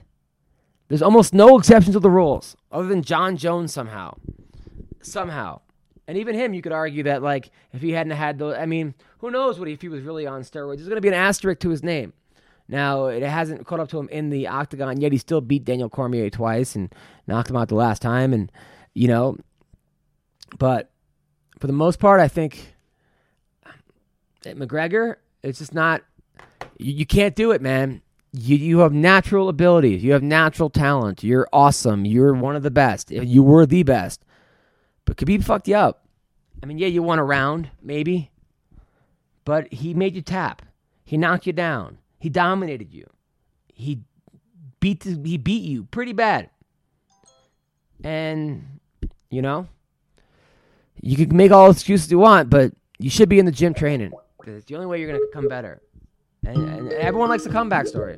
There's 0.88 1.02
almost 1.02 1.34
no 1.34 1.58
exceptions 1.58 1.96
to 1.96 2.00
the 2.00 2.10
rules, 2.10 2.56
other 2.70 2.86
than 2.86 3.02
Jon 3.02 3.36
Jones 3.36 3.72
somehow 3.72 4.16
somehow. 5.06 5.60
And 6.06 6.18
even 6.18 6.34
him, 6.34 6.52
you 6.52 6.62
could 6.62 6.72
argue 6.72 7.04
that 7.04 7.22
like 7.22 7.50
if 7.72 7.80
he 7.80 7.92
hadn't 7.92 8.12
had 8.12 8.38
those, 8.38 8.56
I 8.56 8.66
mean, 8.66 8.94
who 9.18 9.30
knows 9.30 9.58
what 9.58 9.68
if 9.68 9.80
he 9.80 9.88
was 9.88 10.02
really 10.02 10.26
on 10.26 10.42
steroids? 10.42 10.76
There's 10.76 10.88
going 10.88 10.96
to 10.96 11.00
be 11.00 11.08
an 11.08 11.14
asterisk 11.14 11.60
to 11.60 11.70
his 11.70 11.82
name. 11.82 12.12
Now 12.68 13.06
it 13.06 13.22
hasn't 13.22 13.66
caught 13.66 13.80
up 13.80 13.88
to 13.90 13.98
him 13.98 14.08
in 14.08 14.30
the 14.30 14.48
octagon 14.48 15.00
yet. 15.00 15.12
He 15.12 15.18
still 15.18 15.40
beat 15.40 15.64
Daniel 15.64 15.90
Cormier 15.90 16.30
twice 16.30 16.74
and 16.74 16.94
knocked 17.26 17.50
him 17.50 17.56
out 17.56 17.68
the 17.68 17.74
last 17.74 18.00
time, 18.00 18.32
and 18.32 18.50
you 18.94 19.08
know, 19.08 19.36
but 20.58 20.90
for 21.58 21.66
the 21.66 21.74
most 21.74 21.98
part, 21.98 22.20
I 22.20 22.28
think 22.28 22.74
um, 23.66 23.72
McGregor, 24.54 25.16
it's 25.42 25.58
just 25.58 25.74
not. 25.74 26.02
You, 26.78 26.92
you 26.92 27.06
can't 27.06 27.34
do 27.34 27.50
it, 27.50 27.60
man. 27.60 28.00
You 28.32 28.56
you 28.56 28.78
have 28.78 28.94
natural 28.94 29.50
abilities. 29.50 30.02
You 30.02 30.12
have 30.12 30.22
natural 30.22 30.70
talent. 30.70 31.22
You're 31.22 31.46
awesome. 31.52 32.06
You're 32.06 32.32
one 32.32 32.56
of 32.56 32.62
the 32.62 32.70
best. 32.70 33.10
You 33.10 33.42
were 33.42 33.66
the 33.66 33.82
best. 33.82 34.24
But 35.04 35.16
Khabib 35.16 35.44
fucked 35.44 35.68
you 35.68 35.76
up. 35.76 36.06
I 36.62 36.66
mean, 36.66 36.78
yeah, 36.78 36.86
you 36.86 37.02
won 37.02 37.18
a 37.18 37.24
round, 37.24 37.70
maybe, 37.82 38.30
but 39.44 39.72
he 39.72 39.92
made 39.92 40.14
you 40.14 40.22
tap. 40.22 40.62
He 41.04 41.16
knocked 41.16 41.46
you 41.46 41.52
down. 41.52 41.98
He 42.18 42.30
dominated 42.30 42.92
you. 42.92 43.06
He 43.66 44.00
beat 44.80 45.04
he 45.04 45.36
beat 45.36 45.62
you 45.62 45.84
pretty 45.84 46.12
bad. 46.12 46.48
And 48.02 48.80
you 49.30 49.42
know, 49.42 49.68
you 51.00 51.16
can 51.16 51.36
make 51.36 51.52
all 51.52 51.70
excuses 51.70 52.10
you 52.10 52.18
want, 52.18 52.48
but 52.48 52.72
you 52.98 53.10
should 53.10 53.28
be 53.28 53.38
in 53.38 53.44
the 53.44 53.52
gym 53.52 53.74
training 53.74 54.12
because 54.38 54.56
it's 54.56 54.66
the 54.66 54.74
only 54.74 54.86
way 54.86 55.00
you're 55.00 55.12
gonna 55.12 55.24
come 55.32 55.48
better. 55.48 55.82
And, 56.46 56.68
and 56.68 56.92
everyone 56.92 57.28
likes 57.28 57.46
a 57.46 57.50
comeback 57.50 57.86
story. 57.86 58.16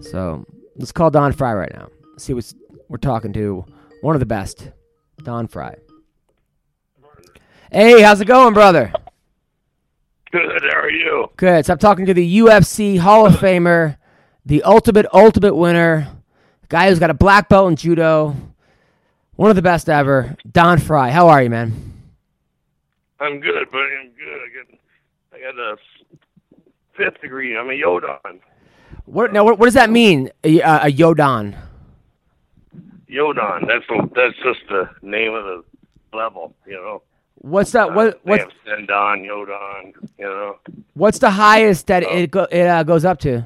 So 0.00 0.44
let's 0.76 0.92
call 0.92 1.10
Don 1.10 1.32
Frye 1.32 1.54
right 1.54 1.72
now. 1.74 1.88
See 2.18 2.32
what 2.34 2.52
we're 2.88 2.98
talking 2.98 3.32
to. 3.34 3.64
One 4.02 4.14
of 4.14 4.20
the 4.20 4.26
best, 4.26 4.70
Don 5.22 5.46
Frye. 5.46 5.76
Hey, 7.70 8.00
how's 8.00 8.20
it 8.20 8.26
going, 8.26 8.54
brother? 8.54 8.92
Good. 10.30 10.62
How 10.70 10.80
are 10.80 10.90
you? 10.90 11.30
Good. 11.36 11.66
So 11.66 11.72
I'm 11.72 11.78
talking 11.78 12.06
to 12.06 12.14
the 12.14 12.38
UFC 12.38 12.98
Hall 12.98 13.26
of 13.26 13.34
Famer, 13.34 13.96
the 14.44 14.62
ultimate, 14.62 15.06
ultimate 15.12 15.54
winner, 15.54 16.08
guy 16.68 16.88
who's 16.88 17.00
got 17.00 17.10
a 17.10 17.14
black 17.14 17.48
belt 17.48 17.70
in 17.70 17.76
judo, 17.76 18.36
one 19.34 19.50
of 19.50 19.56
the 19.56 19.62
best 19.62 19.88
ever, 19.88 20.36
Don 20.50 20.78
Frye. 20.78 21.10
How 21.10 21.28
are 21.28 21.42
you, 21.42 21.50
man? 21.50 21.92
I'm 23.18 23.40
good, 23.40 23.70
buddy. 23.70 23.96
I'm 24.00 24.10
good. 24.10 24.40
I 25.32 25.40
got, 25.40 25.50
I 25.50 25.52
got 25.52 25.58
a 25.58 25.76
fifth 26.96 27.20
degree. 27.20 27.56
I'm 27.56 27.68
a 27.68 27.72
Yodan. 27.72 28.40
What 29.06 29.32
now? 29.32 29.44
What, 29.44 29.58
what 29.58 29.66
does 29.66 29.74
that 29.74 29.90
mean? 29.90 30.30
A, 30.44 30.60
a 30.60 30.92
Yodan. 30.92 31.56
Yodan. 33.10 33.66
That's 33.66 33.84
that's 34.14 34.36
just 34.44 34.60
the 34.68 34.88
name 35.02 35.32
of 35.34 35.44
the 35.44 35.64
level. 36.16 36.54
You 36.66 36.74
know. 36.74 37.02
What's 37.36 37.72
that? 37.72 37.94
What 37.94 38.14
Uh, 38.14 38.18
what's 38.24 38.44
they 38.64 38.70
have 38.70 38.78
Sendon, 38.78 39.24
Yodan. 39.24 39.92
You 40.18 40.24
know. 40.24 40.58
what's 40.94 41.18
the 41.18 41.30
highest 41.30 41.86
that 41.88 42.02
it 42.02 42.30
go, 42.30 42.44
it 42.44 42.66
uh, 42.66 42.82
goes 42.82 43.04
up 43.04 43.18
to? 43.20 43.44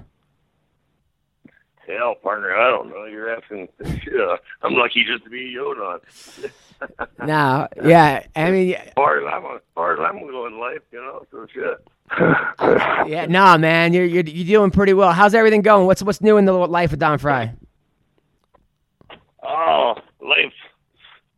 Hell, 1.86 2.14
partner, 2.22 2.54
I 2.54 2.70
don't 2.70 2.88
know. 2.88 3.04
You're 3.04 3.34
asking. 3.34 3.68
Shit, 3.84 4.14
I'm 4.62 4.74
lucky 4.74 5.04
just 5.04 5.24
to 5.24 5.30
be 5.30 5.54
a 5.54 5.58
Yodan. 5.58 6.00
Now, 7.26 7.68
yeah, 7.84 8.24
I 8.36 8.50
mean, 8.50 8.74
As 8.74 8.92
far 8.94 9.18
as 9.18 9.32
I'm, 9.32 9.56
as 9.56 9.60
far 9.74 9.92
as 9.94 9.98
I'm 10.00 10.20
going 10.20 10.54
in 10.54 10.60
life, 10.60 10.80
you 10.92 11.00
know. 11.00 11.26
So 11.30 11.46
shit. 11.52 11.86
yeah, 13.10 13.26
nah, 13.26 13.58
man, 13.58 13.92
you're 13.92 14.04
you're 14.04 14.24
you're 14.24 14.58
doing 14.58 14.70
pretty 14.70 14.94
well. 14.94 15.12
How's 15.12 15.34
everything 15.34 15.62
going? 15.62 15.86
What's 15.86 16.02
what's 16.02 16.20
new 16.20 16.36
in 16.36 16.44
the 16.44 16.52
life 16.52 16.92
of 16.92 17.00
Don 17.00 17.18
Frye? 17.18 17.54
Oh, 19.42 19.94
life, 20.20 20.52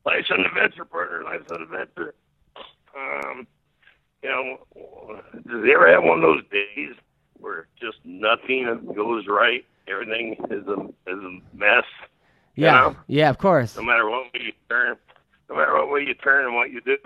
life's 0.04 0.30
an 0.30 0.44
adventure, 0.44 0.84
partner. 0.84 1.24
Life's 1.24 1.50
an 1.50 1.62
adventure. 1.62 2.14
Um, 2.96 3.46
you 4.22 4.28
know, 4.28 4.58
does 5.34 5.64
you 5.64 5.74
ever 5.74 5.88
have 5.92 6.04
one 6.04 6.18
of 6.18 6.22
those 6.22 6.44
days 6.50 6.94
where 7.38 7.66
just 7.80 7.98
nothing 8.04 8.92
goes 8.94 9.26
right? 9.26 9.64
Everything 9.88 10.36
is 10.50 10.66
a 10.68 10.80
is 11.10 11.18
a 11.18 11.40
mess. 11.54 11.84
you 12.54 12.66
Yeah, 12.66 12.72
know? 12.72 12.96
yeah, 13.08 13.30
of 13.30 13.38
course. 13.38 13.74
No 13.76 13.82
matter 13.82 14.08
what 14.08 14.32
way 14.32 14.40
you 14.44 14.52
turn, 14.68 14.96
no 15.48 15.56
matter 15.56 15.74
what 15.74 15.90
way 15.90 16.04
you 16.06 16.14
turn 16.14 16.44
and 16.46 16.54
what 16.54 16.70
you 16.70 16.80
do. 16.82 16.96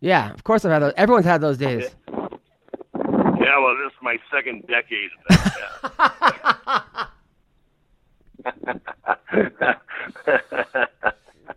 Yeah, 0.00 0.32
of 0.32 0.42
course. 0.44 0.64
I've 0.64 0.72
had 0.72 0.82
those. 0.82 0.92
Everyone's 0.96 1.26
had 1.26 1.40
those 1.40 1.58
days. 1.58 1.94
Yeah, 3.38 3.58
well, 3.60 3.76
this 3.76 3.92
is 3.92 3.98
my 4.02 4.18
second 4.32 4.66
decade 4.66 5.10
of 5.30 5.36
that. 5.36 7.08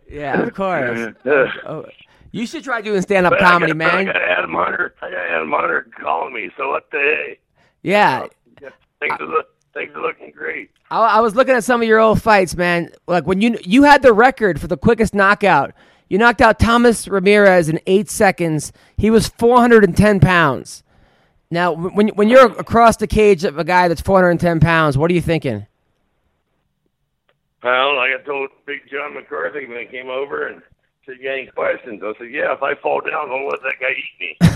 Yeah, 0.08 0.42
of 0.42 0.54
course. 0.54 1.14
Oh, 1.66 1.84
you 2.32 2.46
should 2.46 2.64
try 2.64 2.80
doing 2.80 3.02
stand 3.02 3.26
up 3.26 3.32
But 3.32 3.42
I 3.42 3.50
comedy, 3.50 3.72
got, 3.72 3.78
but 3.78 3.94
I 3.94 4.04
got 4.04 4.16
Adam 4.22 4.52
Hunter. 4.54 4.94
I 5.02 5.10
got 5.10 5.18
Adam 5.26 5.50
Hunter 5.50 5.86
calling 6.00 6.32
me. 6.34 6.50
So 6.56 6.70
what 6.70 6.90
the? 6.90 6.98
Uh, 7.30 7.34
yeah, 7.82 8.26
Things 9.00 9.14
are 9.18 9.26
look, 9.26 9.46
things 9.72 9.92
are 9.94 10.02
looking 10.02 10.30
great. 10.30 10.70
I, 10.90 10.98
I 10.98 11.20
was 11.20 11.34
looking 11.34 11.54
at 11.54 11.64
some 11.64 11.80
of 11.80 11.88
your 11.88 11.98
old 11.98 12.20
fights, 12.20 12.54
man. 12.56 12.90
Like 13.06 13.26
when 13.26 13.40
you 13.40 13.58
you 13.64 13.84
had 13.84 14.02
the 14.02 14.12
record 14.12 14.60
for 14.60 14.66
the 14.66 14.76
quickest 14.76 15.14
knockout 15.14 15.72
You 16.08 16.18
knocked 16.18 16.40
out 16.42 16.58
Thomas 16.58 17.08
Ramirez 17.08 17.68
in 17.70 17.80
eight 17.86 18.10
seconds. 18.10 18.72
He 18.98 19.10
was 19.10 19.28
410 19.28 20.20
pounds. 20.20 20.82
Now, 21.50 21.72
when 21.72 22.08
when 22.08 22.28
you're 22.28 22.46
across 22.58 22.96
the 22.98 23.06
cage 23.06 23.44
of 23.44 23.58
a 23.58 23.64
guy 23.64 23.88
that's 23.88 24.00
410 24.02 24.60
pounds, 24.60 24.98
what 24.98 25.10
are 25.10 25.14
you 25.14 25.22
thinking? 25.22 25.66
Well, 27.62 27.96
like 27.96 28.10
I 28.18 28.22
told 28.24 28.50
Big 28.66 28.80
John 28.90 29.14
McCarthy 29.14 29.66
when 29.66 29.78
he 29.80 29.86
came 29.86 30.08
over 30.08 30.46
and 30.48 30.62
said, 31.06 31.16
"You 31.18 31.24
got 31.24 31.32
any 31.32 31.46
questions?" 31.46 32.02
I 32.02 32.12
said, 32.18 32.30
"Yeah, 32.30 32.52
if 32.52 32.62
I 32.62 32.74
fall 32.74 33.00
down, 33.00 33.28
don't 33.28 33.48
let 33.48 33.62
that 33.62 33.80
guy 33.80 33.90
eat 33.90 34.20
me." 34.20 34.36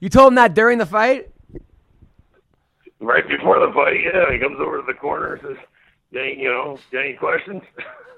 You 0.00 0.08
told 0.08 0.32
him 0.32 0.36
that 0.36 0.54
during 0.54 0.78
the 0.78 0.86
fight? 0.86 1.28
right 3.02 3.28
before 3.28 3.64
the 3.64 3.72
fight, 3.72 4.00
yeah, 4.02 4.32
he 4.32 4.38
comes 4.38 4.58
over 4.60 4.80
to 4.80 4.86
the 4.86 4.94
corner 4.94 5.34
and 5.34 5.42
says, 5.42 5.56
"Got 6.12 6.22
any, 6.22 6.40
you 6.40 6.48
know, 6.48 6.78
got 6.90 7.04
any 7.04 7.14
questions?" 7.14 7.62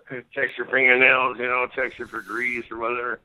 checks 0.32 0.52
your 0.56 0.66
fingernails, 0.66 1.38
you 1.38 1.46
know, 1.46 1.66
checks 1.74 1.98
you 1.98 2.06
for 2.06 2.20
grease 2.20 2.64
or 2.70 2.78
whatever. 2.78 3.20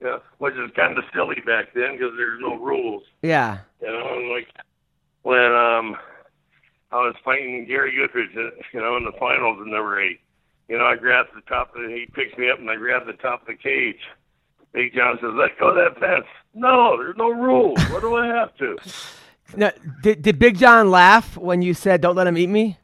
Yeah, 0.00 0.18
which 0.38 0.54
is 0.54 0.70
kind 0.76 0.98
of 0.98 1.04
silly 1.14 1.40
back 1.46 1.72
then 1.74 1.92
because 1.92 2.12
there's 2.16 2.40
no 2.40 2.56
rules. 2.56 3.04
Yeah. 3.22 3.58
You 3.80 3.88
know, 3.88 4.18
and 4.18 4.30
like 4.30 4.48
when 5.22 5.52
um 5.52 5.96
I 6.90 6.96
was 6.96 7.14
fighting 7.24 7.64
Gary 7.66 7.92
Goodridge, 7.92 8.36
uh, 8.36 8.50
you 8.72 8.80
know, 8.80 8.96
in 8.96 9.04
the 9.04 9.12
finals 9.18 9.58
in 9.64 9.70
number 9.70 10.00
eight. 10.00 10.20
You 10.68 10.78
know, 10.78 10.84
I 10.86 10.96
grabbed 10.96 11.30
the 11.34 11.42
top 11.42 11.74
of 11.74 11.82
the, 11.82 11.88
he 11.88 12.06
picks 12.12 12.36
me 12.38 12.50
up 12.50 12.58
and 12.58 12.70
I 12.70 12.76
grab 12.76 13.06
the 13.06 13.12
top 13.14 13.42
of 13.42 13.46
the 13.46 13.54
cage. 13.54 14.00
Big 14.72 14.94
John 14.94 15.18
says, 15.20 15.30
let 15.34 15.58
go 15.58 15.68
of 15.68 15.76
that 15.76 16.00
fence. 16.00 16.26
No, 16.54 16.96
there's 16.96 17.16
no 17.16 17.30
rules. 17.30 17.78
What 17.90 18.00
do 18.00 18.16
I 18.16 18.26
have 18.26 18.56
to? 18.56 18.76
Now, 19.56 19.70
did, 20.02 20.22
did 20.22 20.38
Big 20.38 20.58
John 20.58 20.90
laugh 20.90 21.36
when 21.36 21.62
you 21.62 21.74
said, 21.74 22.00
don't 22.00 22.16
let 22.16 22.26
him 22.26 22.36
eat 22.36 22.48
me? 22.48 22.78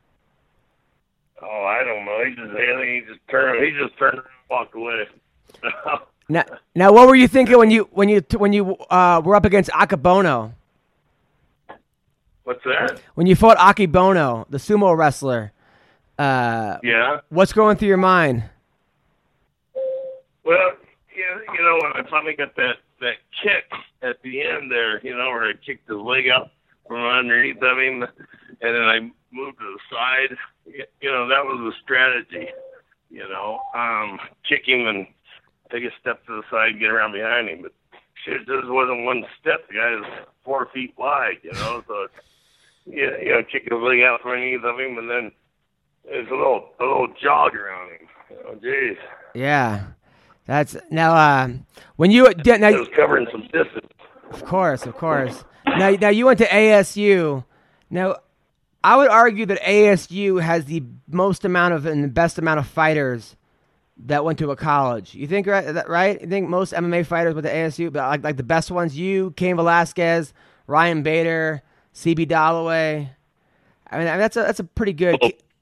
Oh, 1.42 1.64
I 1.64 1.82
don't 1.82 2.04
know. 2.04 2.22
He 2.24 2.34
just, 2.36 2.50
he 2.52 3.02
just 3.08 3.28
turned, 3.28 3.64
he 3.64 3.72
just 3.72 3.98
turned 3.98 4.18
and 4.18 4.26
walked 4.48 4.74
away. 4.76 5.08
Now, 6.30 6.44
now, 6.76 6.92
what 6.92 7.08
were 7.08 7.16
you 7.16 7.26
thinking 7.26 7.58
when 7.58 7.72
you 7.72 7.88
when 7.90 8.08
you 8.08 8.22
when 8.36 8.52
you 8.52 8.76
uh, 8.88 9.20
were 9.24 9.34
up 9.34 9.44
against 9.44 9.68
Akebono? 9.70 10.52
What's 12.44 12.62
that? 12.62 13.00
When 13.16 13.26
you 13.26 13.34
fought 13.34 13.56
Akebono, 13.56 14.46
the 14.48 14.58
sumo 14.58 14.96
wrestler, 14.96 15.50
uh, 16.20 16.78
Yeah. 16.82 17.20
what's 17.30 17.52
going 17.52 17.76
through 17.76 17.88
your 17.88 17.96
mind? 17.96 18.44
Well, 20.44 20.72
yeah, 21.16 21.38
you 21.54 21.62
know, 21.62 21.78
when 21.82 21.92
I 22.04 22.08
finally 22.10 22.34
got 22.34 22.54
that 22.56 22.76
that 23.00 23.16
kick 23.42 23.64
at 24.02 24.20
the 24.22 24.42
end 24.42 24.70
there, 24.70 25.00
you 25.00 25.16
know, 25.16 25.28
where 25.30 25.48
I 25.48 25.52
kicked 25.54 25.88
his 25.88 25.96
leg 25.96 26.28
up 26.28 26.52
from 26.86 27.02
underneath 27.02 27.62
of 27.62 27.78
him, 27.78 28.02
and 28.02 28.74
then 28.74 28.82
I 28.82 29.00
moved 29.32 29.58
to 29.58 29.64
the 29.76 29.78
side. 29.90 30.36
You 31.00 31.10
know, 31.10 31.28
that 31.28 31.44
was 31.44 31.58
the 31.60 31.72
strategy. 31.82 32.48
You 33.10 33.28
know, 33.28 33.60
um, 33.74 34.18
kick 34.48 34.66
him 34.66 34.86
and 34.86 35.06
take 35.72 35.84
a 35.84 35.90
step 36.00 36.24
to 36.26 36.36
the 36.36 36.42
side, 36.50 36.78
get 36.78 36.90
around 36.90 37.12
behind 37.12 37.48
him. 37.48 37.62
But 37.62 37.72
shit, 38.24 38.46
this 38.46 38.64
wasn't 38.64 39.04
one 39.04 39.24
step. 39.40 39.66
The 39.68 39.74
guy 39.74 39.94
is 39.94 40.26
four 40.44 40.68
feet 40.74 40.94
wide. 40.98 41.38
You 41.42 41.52
know, 41.52 41.82
so 41.88 42.06
yeah, 42.86 43.16
you 43.22 43.30
know, 43.30 43.42
kick 43.50 43.64
his 43.64 43.80
leg 43.80 44.00
out 44.02 44.20
from 44.22 44.32
underneath 44.32 44.64
of 44.64 44.78
him, 44.78 44.98
and 44.98 45.08
then 45.10 45.32
there's 46.04 46.28
a 46.28 46.34
little 46.34 46.70
a 46.80 46.84
little 46.84 47.08
jog 47.22 47.54
around 47.54 47.90
him. 47.92 48.08
Oh, 48.46 48.54
jeez. 48.54 48.96
Yeah, 49.34 49.84
that's 50.46 50.76
now. 50.90 51.14
Uh, 51.14 51.48
when 51.96 52.10
you 52.10 52.24
now, 52.24 52.68
It 52.68 52.78
was 52.78 52.88
covering 52.96 53.26
some 53.30 53.42
distance. 53.42 53.92
of 54.30 54.44
course, 54.44 54.86
of 54.86 54.96
course. 54.96 55.44
Now, 55.66 55.90
now 55.90 56.08
you 56.08 56.26
went 56.26 56.38
to 56.38 56.46
ASU. 56.46 57.44
Now, 57.90 58.16
I 58.82 58.96
would 58.96 59.08
argue 59.08 59.46
that 59.46 59.60
ASU 59.60 60.40
has 60.42 60.64
the 60.64 60.82
most 61.08 61.44
amount 61.44 61.74
of 61.74 61.86
and 61.86 62.02
the 62.02 62.08
best 62.08 62.38
amount 62.38 62.60
of 62.60 62.66
fighters 62.66 63.36
that 64.06 64.24
went 64.24 64.38
to 64.38 64.50
a 64.50 64.56
college. 64.56 65.14
You 65.14 65.26
think 65.26 65.46
right? 65.46 65.86
Right? 65.88 66.20
You 66.20 66.26
think 66.26 66.48
most 66.48 66.72
MMA 66.72 67.04
fighters 67.06 67.34
went 67.34 67.46
to 67.46 67.52
ASU, 67.52 67.92
but 67.92 68.00
like 68.08 68.24
like 68.24 68.36
the 68.36 68.42
best 68.42 68.70
ones? 68.70 68.96
You, 68.96 69.32
Cain 69.36 69.56
Velasquez, 69.56 70.32
Ryan 70.66 71.02
Bader, 71.02 71.62
CB 71.94 72.26
Dollaway. 72.28 73.10
I 73.90 73.96
mean, 73.98 74.06
that's 74.06 74.36
a 74.36 74.40
that's 74.40 74.60
a 74.60 74.64
pretty 74.64 74.92
good. 74.92 75.18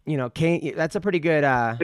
You 0.08 0.16
know, 0.16 0.30
Cain. 0.30 0.72
That's 0.74 0.96
a 0.96 1.00
pretty 1.00 1.18
good. 1.18 1.44
Uh, 1.44 1.76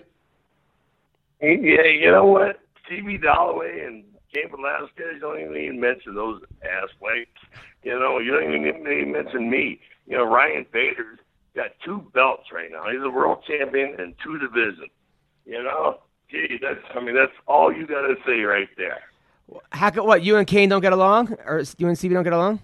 Yeah, 1.41 1.85
you 1.85 2.11
know 2.11 2.25
what? 2.25 2.61
CB 2.91 3.23
Dollaway 3.23 3.87
and 3.87 4.05
Cain 4.35 4.51
Velasquez 4.51 5.21
don't 5.21 5.39
even, 5.41 5.81
mention 5.81 6.15
those 6.15 6.43
ass. 6.63 6.89
You 7.83 7.99
know, 7.99 8.19
you 8.19 8.33
don't 8.33 8.55
even, 8.55 8.81
even 8.81 9.13
mention 9.13 9.51
me. 9.51 9.81
You 10.07 10.17
know, 10.17 10.25
Ryan 10.25 10.65
Bader's 10.73 11.19
got 11.55 11.73
two 11.85 12.05
belts 12.15 12.45
right 12.53 12.71
now. 12.71 12.91
He's 12.91 13.03
a 13.03 13.11
world 13.11 13.45
champion 13.47 13.95
and 13.99 14.15
two 14.25 14.39
divisions. 14.39 14.91
You 15.45 15.63
know, 15.63 15.99
gee, 16.31 16.59
that's 16.63 16.81
I 16.95 17.01
mean 17.01 17.15
that's 17.15 17.33
all 17.47 17.71
you 17.73 17.87
got 17.87 18.03
to 18.03 18.15
say 18.27 18.41
right 18.41 18.69
there. 18.79 19.03
how 19.71 19.91
could 19.91 20.05
what? 20.05 20.23
You 20.23 20.37
and 20.37 20.47
Cain 20.47 20.71
don't 20.71 20.81
get 20.81 20.95
along, 20.95 21.37
or 21.45 21.63
you 21.77 21.89
and 21.89 21.97
CB 21.97 22.15
don't 22.15 22.25
get 22.25 22.33
along? 22.33 22.61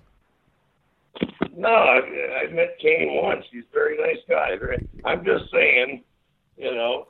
No, 1.56 1.68
I, 1.68 2.44
I 2.44 2.52
met 2.52 2.78
Cain 2.80 3.20
once. 3.22 3.44
He's 3.50 3.64
a 3.70 3.74
very 3.74 3.98
nice 3.98 4.22
guy. 4.28 4.56
I'm 5.04 5.24
just 5.24 5.50
saying, 5.52 6.02
you 6.56 6.74
know, 6.74 7.08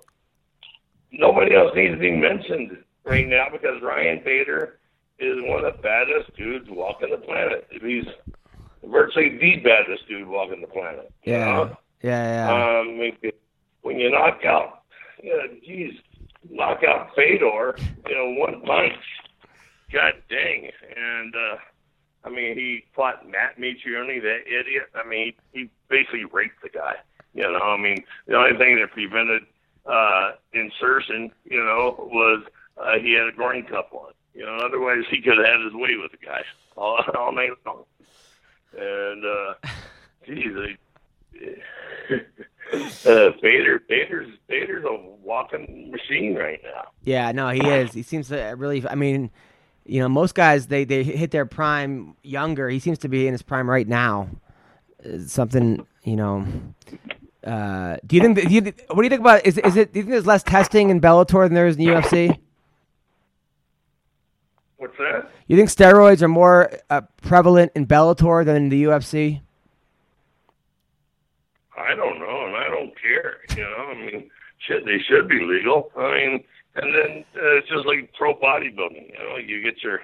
nobody 1.13 1.55
else 1.55 1.73
needs 1.75 1.95
to 1.95 1.99
be 1.99 2.11
mentioned 2.11 2.77
right 3.05 3.27
now 3.27 3.47
because 3.51 3.83
Ryan 3.83 4.23
Bader 4.25 4.79
is 5.19 5.37
one 5.43 5.65
of 5.65 5.77
the 5.77 5.83
baddest 5.83 6.35
dudes 6.37 6.69
walking 6.71 7.11
the 7.11 7.19
planet. 7.19 7.69
He's 7.71 8.07
virtually 8.85 9.39
the 9.39 9.57
baddest 9.57 10.09
dude 10.09 10.27
walking 10.27 10.61
the 10.61 10.67
planet. 10.67 11.13
you 11.25 11.33
know? 11.35 11.77
yeah, 12.03 12.49
yeah. 12.49 12.81
Um, 12.81 12.99
when 13.83 13.99
you 13.99 14.11
knock 14.11 14.45
out, 14.45 14.83
you 15.23 15.37
know, 15.37 15.45
geez, 15.65 15.95
knock 16.49 16.83
out 16.85 17.15
Fedor, 17.15 17.77
you 18.09 18.15
know, 18.15 18.41
one 18.41 18.63
punch. 18.63 18.95
God 19.93 20.15
dang. 20.29 20.71
And, 20.97 21.35
uh, 21.35 21.57
I 22.25 22.29
mean, 22.29 22.55
he 22.55 22.85
fought 22.95 23.29
Matt 23.29 23.59
Mitrione, 23.59 24.21
that 24.23 24.41
idiot. 24.47 24.89
I 24.95 25.09
mean, 25.09 25.33
he, 25.53 25.61
he 25.61 25.71
basically 25.89 26.25
raped 26.25 26.63
the 26.63 26.69
guy. 26.69 26.97
You 27.35 27.43
know, 27.43 27.59
I 27.59 27.77
mean, 27.77 28.05
the 28.27 28.37
only 28.37 28.59
thing 28.59 28.77
that 28.77 28.91
prevented 28.91 29.43
uh, 29.87 30.33
insertion, 30.53 31.31
you 31.45 31.63
know, 31.63 31.95
was 32.13 32.45
uh, 32.77 32.99
he 33.01 33.13
had 33.13 33.29
a 33.29 33.33
groin 33.33 33.65
cup 33.65 33.91
on. 33.93 34.13
You 34.35 34.45
know, 34.45 34.57
otherwise 34.57 35.05
he 35.11 35.21
could 35.23 35.39
have 35.39 35.47
had 35.47 35.61
his 35.65 35.73
way 35.73 35.97
with 36.01 36.13
the 36.13 36.25
guy 36.25 36.43
all, 36.77 37.03
all 37.17 37.33
night 37.33 37.51
long. 37.65 37.85
And, 38.77 39.25
uh, 39.25 39.55
geez, 40.27 40.77
uh, 43.07 43.31
Bader, 43.43 43.81
Bader's, 43.89 44.31
Bader's 44.49 44.85
a 44.85 44.97
walking 45.23 45.91
machine 45.91 46.35
right 46.35 46.61
now. 46.63 46.89
Yeah, 47.03 47.33
no, 47.33 47.49
he 47.49 47.67
is. 47.67 47.93
He 47.93 48.03
seems 48.03 48.29
to 48.29 48.55
really. 48.57 48.87
I 48.87 48.95
mean, 48.95 49.31
you 49.91 50.01
know, 50.01 50.09
most 50.09 50.35
guys 50.35 50.69
they 50.69 50.85
they 50.85 51.03
hit 51.03 51.31
their 51.33 51.47
prime 51.47 52.15
younger. 52.23 52.69
He 52.69 52.79
seems 52.79 52.99
to 52.99 53.09
be 53.09 53.27
in 53.27 53.33
his 53.33 53.43
prime 53.43 53.69
right 53.69 53.89
now. 53.89 54.29
It's 55.01 55.33
something 55.33 55.87
you 56.05 56.17
know. 56.17 56.47
Uh, 57.45 57.97
do 58.07 58.17
you 58.17 58.23
think? 58.23 58.37
that- 58.37 58.49
Do 58.49 58.55
you, 58.55 58.61
what 58.89 58.97
do 58.97 59.03
you 59.03 59.09
think 59.09 59.21
about? 59.21 59.45
Is 59.47 59.59
is 59.59 59.77
it? 59.77 59.93
Do 59.93 59.99
you 59.99 60.05
think 60.05 60.13
there's 60.13 60.27
less 60.27 60.43
testing 60.43 60.91
in 60.91 61.01
Bellator 61.01 61.45
than 61.47 61.55
there 61.55 61.67
is 61.67 61.77
in 61.77 61.85
the 61.85 61.91
UFC? 61.91 62.39
What's 64.77 64.97
that? 64.99 65.29
You 65.49 65.57
think 65.57 65.69
steroids 65.69 66.23
are 66.23 66.29
more 66.29 66.71
uh, 66.89 67.03
prevalent 67.23 67.73
in 67.75 67.87
Bellator 67.87 68.45
than 68.45 68.57
in 68.57 68.69
the 68.69 68.85
UFC? 68.85 69.41
I 71.77 71.95
don't 71.95 72.19
know, 72.19 72.47
and 72.47 72.57
I 72.57 72.69
don't 72.69 72.93
care. 73.01 73.39
You 73.57 73.63
know, 73.65 73.87
I 73.91 73.95
mean, 73.95 74.31
shit, 74.59 74.85
they 74.85 74.99
should 75.09 75.29
be 75.29 75.41
legal. 75.41 75.91
I 75.97 76.15
mean, 76.15 76.45
and 76.75 76.95
then 76.95 77.25
uh, 77.37 77.57
it's 77.59 77.69
just 77.69 77.87
like 77.87 78.13
pro 78.15 78.35
bodybuilding. 78.35 79.09
You 79.11 79.19
know, 79.19 79.37
you 79.37 79.63
get 79.63 79.83
your 79.83 80.01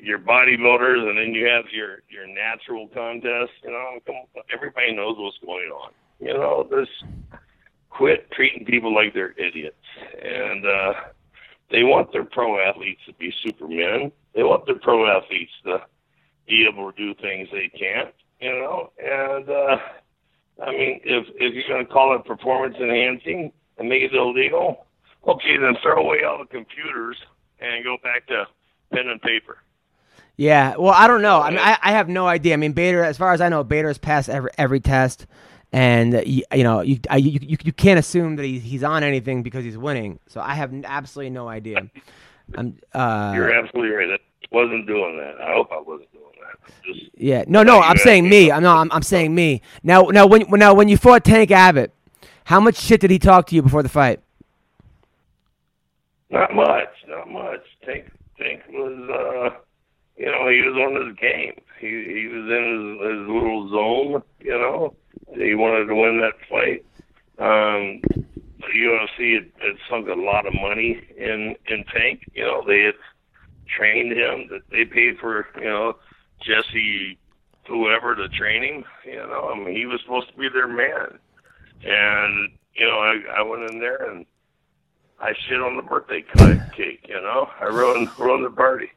your 0.00 0.18
bodybuilders, 0.18 1.08
and 1.08 1.18
then 1.18 1.34
you 1.34 1.46
have 1.46 1.64
your 1.72 2.02
your 2.08 2.26
natural 2.26 2.88
contest. 2.88 3.52
You 3.64 3.70
know, 3.70 3.98
everybody 4.54 4.94
knows 4.94 5.16
what's 5.18 5.38
going 5.44 5.70
on. 5.70 5.92
You 6.20 6.34
know, 6.34 6.68
just 6.70 6.90
quit 7.90 8.30
treating 8.32 8.64
people 8.64 8.94
like 8.94 9.14
they're 9.14 9.34
idiots, 9.38 9.76
and 10.22 10.64
uh, 10.66 10.92
they 11.70 11.82
want 11.82 12.12
their 12.12 12.24
pro 12.24 12.60
athletes 12.60 13.00
to 13.06 13.12
be 13.14 13.32
supermen. 13.42 14.12
They 14.34 14.42
want 14.42 14.66
their 14.66 14.78
pro 14.78 15.06
athletes 15.06 15.52
to 15.64 15.82
be 16.46 16.66
able 16.70 16.92
to 16.92 16.96
do 16.96 17.14
things 17.20 17.48
they 17.52 17.68
can't. 17.68 18.14
You 18.40 18.52
know, 18.52 18.92
and. 18.98 19.48
uh 19.48 19.76
I 20.60 20.72
mean, 20.72 21.00
if 21.04 21.26
if 21.36 21.54
you're 21.54 21.68
going 21.68 21.86
to 21.86 21.92
call 21.92 22.16
it 22.16 22.24
performance 22.24 22.74
enhancing 22.80 23.52
and 23.78 23.88
make 23.88 24.02
it 24.02 24.12
illegal, 24.12 24.86
okay, 25.26 25.56
then 25.56 25.76
throw 25.82 26.04
away 26.04 26.22
all 26.22 26.38
the 26.38 26.46
computers 26.46 27.16
and 27.60 27.84
go 27.84 27.96
back 28.02 28.26
to 28.28 28.46
pen 28.92 29.08
and 29.08 29.20
paper. 29.20 29.58
Yeah. 30.36 30.76
Well, 30.76 30.94
I 30.94 31.08
don't 31.08 31.22
know. 31.22 31.40
I 31.40 31.50
mean, 31.50 31.58
I, 31.58 31.78
I 31.82 31.92
have 31.92 32.08
no 32.08 32.26
idea. 32.26 32.54
I 32.54 32.56
mean, 32.56 32.72
Bader, 32.72 33.02
as 33.04 33.18
far 33.18 33.32
as 33.32 33.40
I 33.40 33.48
know, 33.48 33.64
Bader 33.64 33.88
has 33.88 33.98
passed 33.98 34.28
every 34.28 34.50
every 34.56 34.80
test, 34.80 35.26
and 35.72 36.14
uh, 36.14 36.22
you, 36.24 36.44
you 36.54 36.62
know, 36.62 36.80
you, 36.80 37.00
I, 37.10 37.16
you 37.16 37.38
you 37.42 37.56
you 37.62 37.72
can't 37.72 37.98
assume 37.98 38.36
that 38.36 38.44
he, 38.44 38.60
he's 38.60 38.84
on 38.84 39.02
anything 39.02 39.42
because 39.42 39.64
he's 39.64 39.76
winning. 39.76 40.20
So 40.28 40.40
I 40.40 40.54
have 40.54 40.72
absolutely 40.84 41.30
no 41.30 41.48
idea. 41.48 41.90
I'm. 42.54 42.78
Uh, 42.94 43.32
You're 43.34 43.52
absolutely 43.52 43.94
right. 43.94 44.10
I 44.12 44.18
wasn't 44.52 44.86
doing 44.86 45.18
that. 45.18 45.40
I 45.40 45.52
hope 45.52 45.68
I 45.72 45.80
wasn't 45.80 46.12
doing 46.12 46.24
that. 46.40 46.72
Just 46.84 47.10
Yeah, 47.16 47.44
no, 47.48 47.64
no, 47.64 47.80
I'm 47.80 47.98
saying 47.98 48.24
me. 48.24 48.46
me 48.46 48.52
I'm 48.52 48.62
no, 48.62 48.76
I'm, 48.76 48.90
I'm 48.92 49.02
saying 49.02 49.34
me. 49.34 49.60
Now, 49.82 50.02
now, 50.02 50.26
when 50.26 50.46
now 50.50 50.72
when 50.72 50.88
you 50.88 50.96
fought 50.96 51.24
Tank 51.24 51.50
Abbott, 51.50 51.92
how 52.44 52.60
much 52.60 52.76
shit 52.76 53.00
did 53.00 53.10
he 53.10 53.18
talk 53.18 53.48
to 53.48 53.56
you 53.56 53.62
before 53.62 53.82
the 53.82 53.88
fight? 53.88 54.20
Not 56.30 56.54
much, 56.54 56.88
not 57.06 57.30
much. 57.30 57.60
Tank 57.84 58.10
Tank 58.38 58.62
was 58.70 59.08
uh 59.10 59.58
you 60.16 60.26
know, 60.26 60.48
he 60.48 60.62
was 60.62 60.74
on 60.76 61.06
his 61.06 61.16
game. 61.16 61.60
He 61.80 61.88
he 61.88 62.26
was 62.26 62.44
in 62.50 62.98
his, 62.98 63.18
his 63.18 63.28
little 63.28 63.68
zone, 63.70 64.22
you 64.40 64.58
know. 64.58 64.94
He 65.34 65.54
wanted 65.54 65.86
to 65.86 65.94
win 65.94 66.20
that 66.20 66.34
fight. 66.48 66.84
Um 67.38 68.02
the 68.60 68.74
UFC 68.74 69.34
had, 69.34 69.50
had 69.62 69.76
sunk 69.88 70.08
a 70.08 70.14
lot 70.14 70.46
of 70.46 70.54
money 70.54 71.00
in 71.16 71.56
in 71.68 71.84
Tank. 71.94 72.24
You 72.34 72.44
know, 72.44 72.62
they 72.66 72.82
had 72.82 72.94
trained 73.66 74.12
him. 74.12 74.48
That 74.50 74.62
they 74.70 74.84
paid 74.84 75.18
for 75.18 75.46
you 75.56 75.64
know 75.64 75.96
Jesse 76.42 77.18
whoever 77.66 78.14
to 78.14 78.28
train 78.28 78.62
him. 78.62 78.84
You 79.04 79.16
know, 79.16 79.50
I 79.54 79.58
mean 79.58 79.74
he 79.74 79.86
was 79.86 80.00
supposed 80.02 80.30
to 80.30 80.36
be 80.36 80.48
their 80.48 80.68
man, 80.68 81.18
and 81.84 82.50
you 82.74 82.86
know 82.86 82.98
I 82.98 83.38
I 83.38 83.42
went 83.42 83.70
in 83.70 83.78
there 83.78 84.10
and 84.10 84.26
I 85.20 85.32
shit 85.48 85.60
on 85.60 85.76
the 85.76 85.82
birthday 85.82 86.24
cake. 86.76 87.06
You 87.08 87.20
know, 87.20 87.48
I 87.60 87.64
ruined 87.64 88.08
ruined 88.18 88.44
the 88.44 88.50
party. 88.50 88.90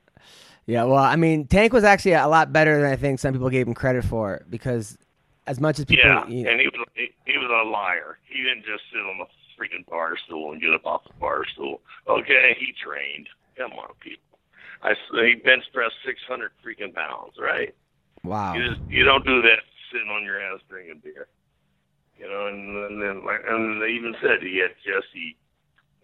Yeah, 0.67 0.83
well, 0.83 1.03
I 1.03 1.15
mean, 1.15 1.47
Tank 1.47 1.73
was 1.73 1.83
actually 1.83 2.13
a 2.13 2.27
lot 2.27 2.53
better 2.53 2.79
than 2.79 2.91
I 2.91 2.95
think 2.95 3.19
some 3.19 3.33
people 3.33 3.49
gave 3.49 3.67
him 3.67 3.73
credit 3.73 4.05
for 4.05 4.45
because 4.49 4.97
as 5.47 5.59
much 5.59 5.79
as 5.79 5.85
people, 5.85 6.05
Yeah, 6.05 6.25
you 6.27 6.43
know, 6.43 6.51
and 6.51 6.61
he 6.61 6.67
was 6.67 6.87
he, 6.93 7.09
he 7.25 7.37
was 7.37 7.49
a 7.49 7.67
liar. 7.69 8.19
He 8.25 8.43
didn't 8.43 8.63
just 8.65 8.83
sit 8.91 8.99
on 8.99 9.17
the 9.17 9.25
freaking 9.57 9.85
bar 9.89 10.15
stool 10.25 10.51
and 10.51 10.61
get 10.61 10.73
up 10.73 10.85
off 10.85 11.03
the 11.05 11.13
bar 11.19 11.43
stool. 11.53 11.81
Okay, 12.07 12.55
he 12.59 12.73
trained. 12.83 13.27
Come 13.57 13.71
on, 13.73 13.89
people. 13.99 14.39
I 14.83 14.93
he 15.25 15.35
bench 15.35 15.63
pressed 15.73 15.95
six 16.05 16.19
hundred 16.27 16.51
freaking 16.63 16.93
pounds, 16.93 17.33
right? 17.39 17.73
wow. 18.23 18.53
You 18.53 18.69
just 18.69 18.81
you 18.89 19.03
don't 19.03 19.25
do 19.25 19.41
that 19.41 19.59
sitting 19.91 20.09
on 20.09 20.23
your 20.23 20.41
ass 20.41 20.59
drinking 20.69 21.01
beer. 21.03 21.27
You 22.17 22.29
know, 22.29 22.47
and, 22.47 22.77
and 22.85 23.01
then 23.01 23.25
like 23.25 23.41
and 23.47 23.81
they 23.81 23.89
even 23.89 24.15
said 24.21 24.41
he 24.41 24.59
had 24.61 24.71
Jesse, 24.85 25.35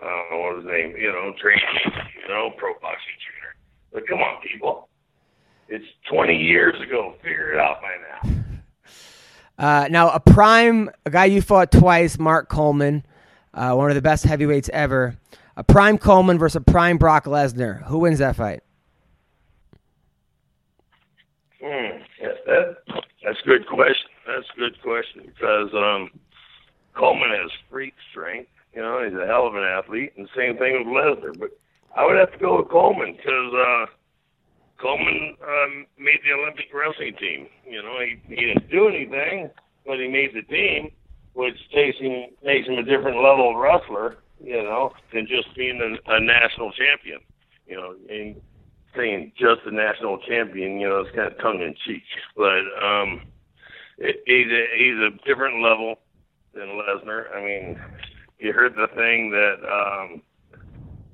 I 0.01 0.05
don't 0.05 0.31
know 0.31 0.45
what 0.45 0.55
his 0.57 0.65
name, 0.65 0.95
you 0.97 1.11
know, 1.11 1.33
training, 1.41 1.63
you 2.21 2.29
know, 2.29 2.51
pro 2.57 2.73
boxing 2.73 3.17
trainer. 3.25 3.55
But 3.91 4.07
come 4.07 4.19
on, 4.19 4.41
people. 4.41 4.89
It's 5.69 5.85
20 6.09 6.35
years 6.35 6.75
ago. 6.81 7.15
Figure 7.21 7.53
it 7.53 7.59
out 7.59 7.81
by 7.81 7.95
now. 8.29 8.33
Uh, 9.57 9.87
now, 9.89 10.09
a 10.11 10.19
prime, 10.19 10.89
a 11.05 11.09
guy 11.09 11.25
you 11.25 11.41
fought 11.41 11.71
twice, 11.71 12.19
Mark 12.19 12.47
Coleman, 12.47 13.03
uh, 13.55 13.73
one 13.73 13.89
of 13.89 13.95
the 13.95 14.01
best 14.01 14.23
heavyweights 14.23 14.69
ever. 14.71 15.17
A 15.55 15.63
prime 15.63 15.97
Coleman 15.97 16.37
versus 16.37 16.57
a 16.57 16.61
prime 16.61 16.97
Brock 16.99 17.25
Lesnar. 17.25 17.83
Who 17.85 17.99
wins 17.99 18.19
that 18.19 18.35
fight? 18.35 18.61
Hmm. 21.59 21.97
Yeah, 22.21 22.33
that, 22.45 22.77
that's 23.25 23.39
a 23.43 23.47
good 23.47 23.67
question. 23.67 24.09
That's 24.27 24.47
a 24.55 24.59
good 24.59 24.81
question 24.83 25.23
because 25.25 25.73
um, 25.73 26.11
Coleman 26.93 27.29
has 27.31 27.49
freak 27.69 27.95
strength. 28.11 28.51
You 28.77 28.83
know, 28.83 29.01
he's 29.01 29.17
a 29.17 29.25
hell 29.25 29.47
of 29.47 29.55
an 29.55 29.63
athlete, 29.65 30.13
and 30.17 30.29
same 30.37 30.55
thing 30.61 30.77
with 30.77 30.93
Lesnar. 30.93 31.33
But 31.33 31.49
I 31.97 32.05
would 32.05 32.15
have 32.15 32.31
to 32.31 32.37
go 32.37 32.61
with 32.61 32.69
Coleman 32.69 33.17
because 33.17 33.49
uh, 33.57 33.85
Coleman 34.79 35.33
um, 35.41 35.87
made 35.97 36.21
the 36.21 36.37
Olympic 36.37 36.69
wrestling 36.69 37.17
team. 37.17 37.47
You 37.65 37.81
know, 37.81 37.97
he, 38.05 38.21
he 38.29 38.45
didn't 38.45 38.69
do 38.69 38.87
anything, 38.87 39.49
but 39.83 39.97
he 39.97 40.07
made 40.07 40.29
the 40.37 40.45
team, 40.45 40.91
which 41.33 41.57
takes 41.73 41.97
him 41.97 42.29
makes 42.45 42.67
him 42.67 42.77
a 42.77 42.83
different 42.85 43.17
level 43.17 43.49
of 43.49 43.57
wrestler. 43.57 44.17
You 44.39 44.61
know, 44.61 44.93
than 45.11 45.25
just 45.25 45.49
being 45.57 45.81
a, 45.81 46.13
a 46.13 46.19
national 46.21 46.71
champion. 46.77 47.17
You 47.65 47.77
know, 47.77 47.95
and 48.13 48.39
saying 48.95 49.31
just 49.39 49.65
a 49.65 49.73
national 49.73 50.19
champion, 50.29 50.79
you 50.79 50.87
know, 50.87 50.99
it's 50.99 51.15
kind 51.15 51.33
of 51.33 51.39
tongue 51.39 51.65
in 51.65 51.73
cheek. 51.83 52.03
But 52.35 52.61
um, 52.77 53.25
it, 53.97 54.21
he's 54.27 54.53
a, 54.53 54.63
he's 54.77 55.01
a 55.01 55.09
different 55.25 55.63
level 55.63 55.97
than 56.53 56.77
Lesnar. 56.77 57.35
I 57.35 57.41
mean, 57.41 57.79
you 58.39 58.53
heard 58.53 58.75
the 58.75 58.87
thing 58.95 59.31
that 59.31 59.55
um, 59.67 60.21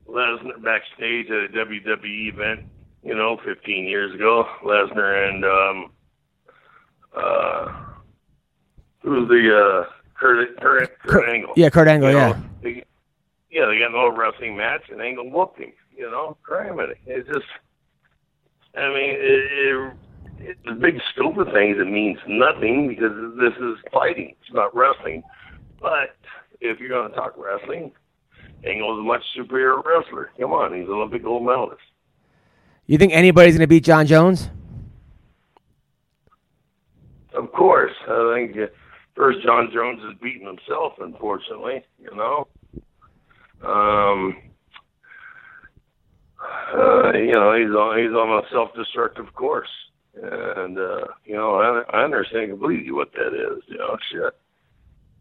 Lesnar 0.07 0.61
backstage 0.63 1.27
at 1.29 1.45
a 1.45 1.47
WWE 1.65 2.33
event, 2.33 2.61
you 3.03 3.15
know, 3.15 3.37
15 3.45 3.85
years 3.85 4.13
ago. 4.13 4.45
Lesnar 4.63 5.29
and 5.29 5.45
um, 5.45 5.91
uh, 7.15 7.71
who's 9.01 9.27
the 9.29 9.83
uh, 9.85 9.89
Kurt, 10.15 10.59
Kurt, 10.59 10.99
Kurt 10.99 11.29
Angle? 11.29 11.53
Yeah, 11.55 11.69
Kurt 11.69 11.87
Angle, 11.87 12.09
You 12.09 12.15
know, 12.17 12.27
yeah. 12.29 12.41
they- 12.61 12.83
yeah, 13.51 13.67
they 13.67 13.77
got 13.77 13.91
an 13.91 13.95
old 13.95 14.17
wrestling 14.17 14.57
match, 14.57 14.81
and 14.89 14.99
Angle 14.99 15.29
whooped 15.29 15.59
him. 15.59 15.71
You 15.95 16.09
know, 16.09 16.35
cramming 16.41 16.89
it. 16.89 16.97
It's 17.05 17.27
just, 17.27 17.45
I 18.75 18.87
mean, 18.87 19.11
it, 19.11 19.19
it, 19.19 19.93
it, 20.39 20.57
the 20.65 20.71
big 20.71 20.99
scope 21.13 21.37
of 21.37 21.53
things, 21.53 21.77
it 21.79 21.85
means 21.85 22.17
nothing 22.27 22.87
because 22.87 23.11
this 23.39 23.53
is 23.61 23.77
fighting. 23.93 24.33
It's 24.41 24.51
not 24.55 24.75
wrestling. 24.75 25.21
But 25.79 26.15
if 26.63 26.79
you're 26.79 26.89
going 26.89 27.09
to 27.09 27.15
talk 27.15 27.35
wrestling, 27.37 27.91
Angle's 28.65 28.99
a 28.99 29.03
much 29.03 29.21
superior 29.35 29.81
wrestler. 29.81 30.31
Come 30.39 30.51
on, 30.51 30.73
he's 30.73 30.87
an 30.87 30.93
Olympic 30.93 31.23
gold 31.23 31.45
medalist. 31.45 31.81
You 32.87 32.97
think 32.97 33.13
anybody's 33.13 33.53
going 33.53 33.61
to 33.61 33.67
beat 33.67 33.83
Jon 33.83 34.07
Jones? 34.07 34.49
Of 37.33 37.51
course, 37.51 37.91
I 38.07 38.33
think 38.35 38.57
uh, 38.57 38.67
first 39.15 39.43
Jon 39.43 39.69
Jones 39.73 39.99
has 40.03 40.17
beaten 40.21 40.47
himself, 40.47 40.93
unfortunately. 40.99 41.83
You 41.99 42.15
know, 42.15 42.47
um, 43.63 44.37
uh, 46.73 47.11
you 47.13 47.31
know 47.31 47.55
he's 47.55 47.73
on 47.73 47.97
he's 47.97 48.11
on 48.11 48.43
a 48.43 48.49
self-destructive 48.51 49.33
course, 49.33 49.69
and 50.15 50.77
uh, 50.77 51.05
you 51.25 51.35
know 51.35 51.55
I, 51.55 51.97
I 51.97 52.03
understand 52.03 52.51
completely 52.51 52.91
what 52.91 53.11
that 53.13 53.33
is. 53.33 53.63
You 53.67 53.77
know, 53.79 53.97
shit. 54.11 54.37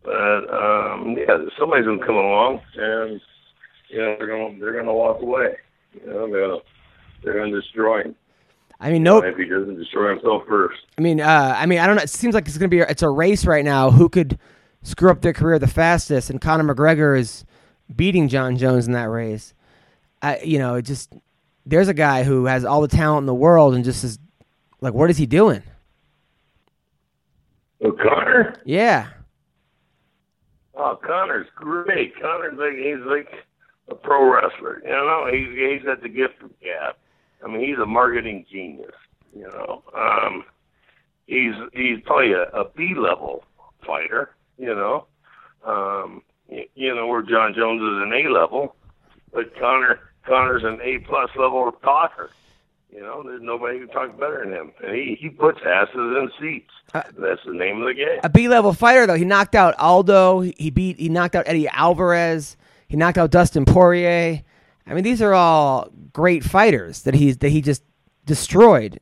But 0.04 0.52
um, 0.52 1.16
yeah, 1.16 1.38
somebody's 1.58 1.86
gonna 1.86 2.04
come 2.04 2.16
along, 2.16 2.60
and 2.76 3.20
you 3.88 3.98
know 3.98 4.16
they're 4.18 4.26
gonna 4.26 4.58
they're 4.58 4.76
gonna 4.78 4.92
walk 4.92 5.22
away. 5.22 5.56
You 5.94 6.06
know, 6.06 6.30
they're 6.30 6.48
gonna 6.48 6.60
they're 7.22 7.34
gonna 7.34 7.60
destroy 7.60 8.02
him. 8.02 8.14
I 8.82 8.90
mean, 8.90 9.04
nope. 9.04 9.24
If 9.24 9.36
he 9.36 9.44
doesn't 9.44 9.76
destroy 9.78 10.10
himself 10.10 10.42
first. 10.48 10.80
I 10.98 11.02
mean, 11.02 11.20
uh, 11.20 11.54
I 11.56 11.66
mean, 11.66 11.78
I 11.78 11.86
don't 11.86 11.94
know. 11.94 12.02
It 12.02 12.10
seems 12.10 12.34
like 12.34 12.48
it's 12.48 12.58
going 12.58 12.68
to 12.68 12.76
be 12.76 12.80
it's 12.80 13.02
a 13.02 13.08
race 13.08 13.46
right 13.46 13.64
now. 13.64 13.92
Who 13.92 14.08
could 14.08 14.40
screw 14.82 15.08
up 15.08 15.20
their 15.20 15.32
career 15.32 15.60
the 15.60 15.68
fastest? 15.68 16.30
And 16.30 16.40
Conor 16.40 16.74
McGregor 16.74 17.16
is 17.16 17.44
beating 17.94 18.26
Jon 18.26 18.56
Jones 18.56 18.88
in 18.88 18.92
that 18.94 19.08
race. 19.08 19.54
I, 20.20 20.40
you 20.40 20.58
know, 20.58 20.74
it 20.74 20.82
just 20.82 21.12
there's 21.64 21.86
a 21.86 21.94
guy 21.94 22.24
who 22.24 22.46
has 22.46 22.64
all 22.64 22.80
the 22.80 22.88
talent 22.88 23.22
in 23.22 23.26
the 23.26 23.34
world 23.34 23.76
and 23.76 23.84
just 23.84 24.02
is 24.02 24.18
like, 24.80 24.94
what 24.94 25.10
is 25.10 25.16
he 25.16 25.26
doing? 25.26 25.62
O'Connor. 27.84 28.56
Yeah, 28.64 29.08
Oh, 30.74 30.98
Connor's 31.04 31.48
great. 31.54 32.14
Connor's 32.20 32.58
like 32.58 32.76
he's 32.76 33.04
like 33.06 33.44
a 33.88 33.94
pro 33.94 34.32
wrestler. 34.32 34.80
You 34.84 34.90
know, 34.90 35.28
he's 35.30 35.48
he's 35.56 35.84
got 35.84 36.02
the 36.02 36.08
gift 36.08 36.42
of 36.42 36.50
gab. 36.60 36.94
I 37.44 37.48
mean, 37.48 37.66
he's 37.66 37.78
a 37.78 37.86
marketing 37.86 38.46
genius. 38.50 38.94
You 39.34 39.48
know, 39.48 39.82
um, 39.94 40.44
he's 41.26 41.54
he's 41.72 41.98
probably 42.04 42.32
a, 42.32 42.42
a 42.54 42.68
B 42.74 42.94
level 42.96 43.44
fighter. 43.86 44.30
You 44.58 44.74
know, 44.74 45.06
um, 45.64 46.22
you, 46.48 46.64
you 46.74 46.94
know 46.94 47.06
where 47.06 47.22
Jon 47.22 47.54
Jones 47.54 47.82
is 47.82 48.02
an 48.02 48.12
A 48.12 48.30
level, 48.30 48.76
but 49.32 49.54
Connor 49.58 50.00
Connor's 50.26 50.64
an 50.64 50.80
A 50.82 50.98
plus 50.98 51.30
level 51.36 51.72
talker. 51.82 52.30
You 52.94 53.00
know, 53.00 53.22
there's 53.22 53.40
nobody 53.42 53.78
who 53.78 53.86
talks 53.86 54.12
better 54.20 54.42
than 54.44 54.52
him, 54.52 54.72
and 54.84 54.94
he 54.94 55.16
he 55.18 55.30
puts 55.30 55.58
asses 55.66 55.94
in 55.94 56.30
seats. 56.38 56.70
Uh, 56.92 57.02
That's 57.18 57.40
the 57.46 57.54
name 57.54 57.80
of 57.80 57.88
the 57.88 57.94
game. 57.94 58.20
a 58.22 58.28
B 58.28 58.48
level 58.48 58.74
fighter 58.74 59.06
though. 59.06 59.14
He 59.14 59.24
knocked 59.24 59.54
out 59.54 59.74
Aldo. 59.78 60.40
He 60.40 60.70
beat. 60.70 60.98
He 60.98 61.08
knocked 61.08 61.34
out 61.34 61.44
Eddie 61.48 61.68
Alvarez. 61.68 62.56
He 62.88 62.96
knocked 62.96 63.16
out 63.16 63.30
Dustin 63.30 63.64
Poirier. 63.64 64.42
I 64.86 64.94
mean, 64.94 65.04
these 65.04 65.22
are 65.22 65.32
all 65.32 65.88
great 66.12 66.44
fighters 66.44 67.02
that 67.02 67.14
he's 67.14 67.38
that 67.38 67.48
he 67.48 67.62
just 67.62 67.82
destroyed. 68.26 69.00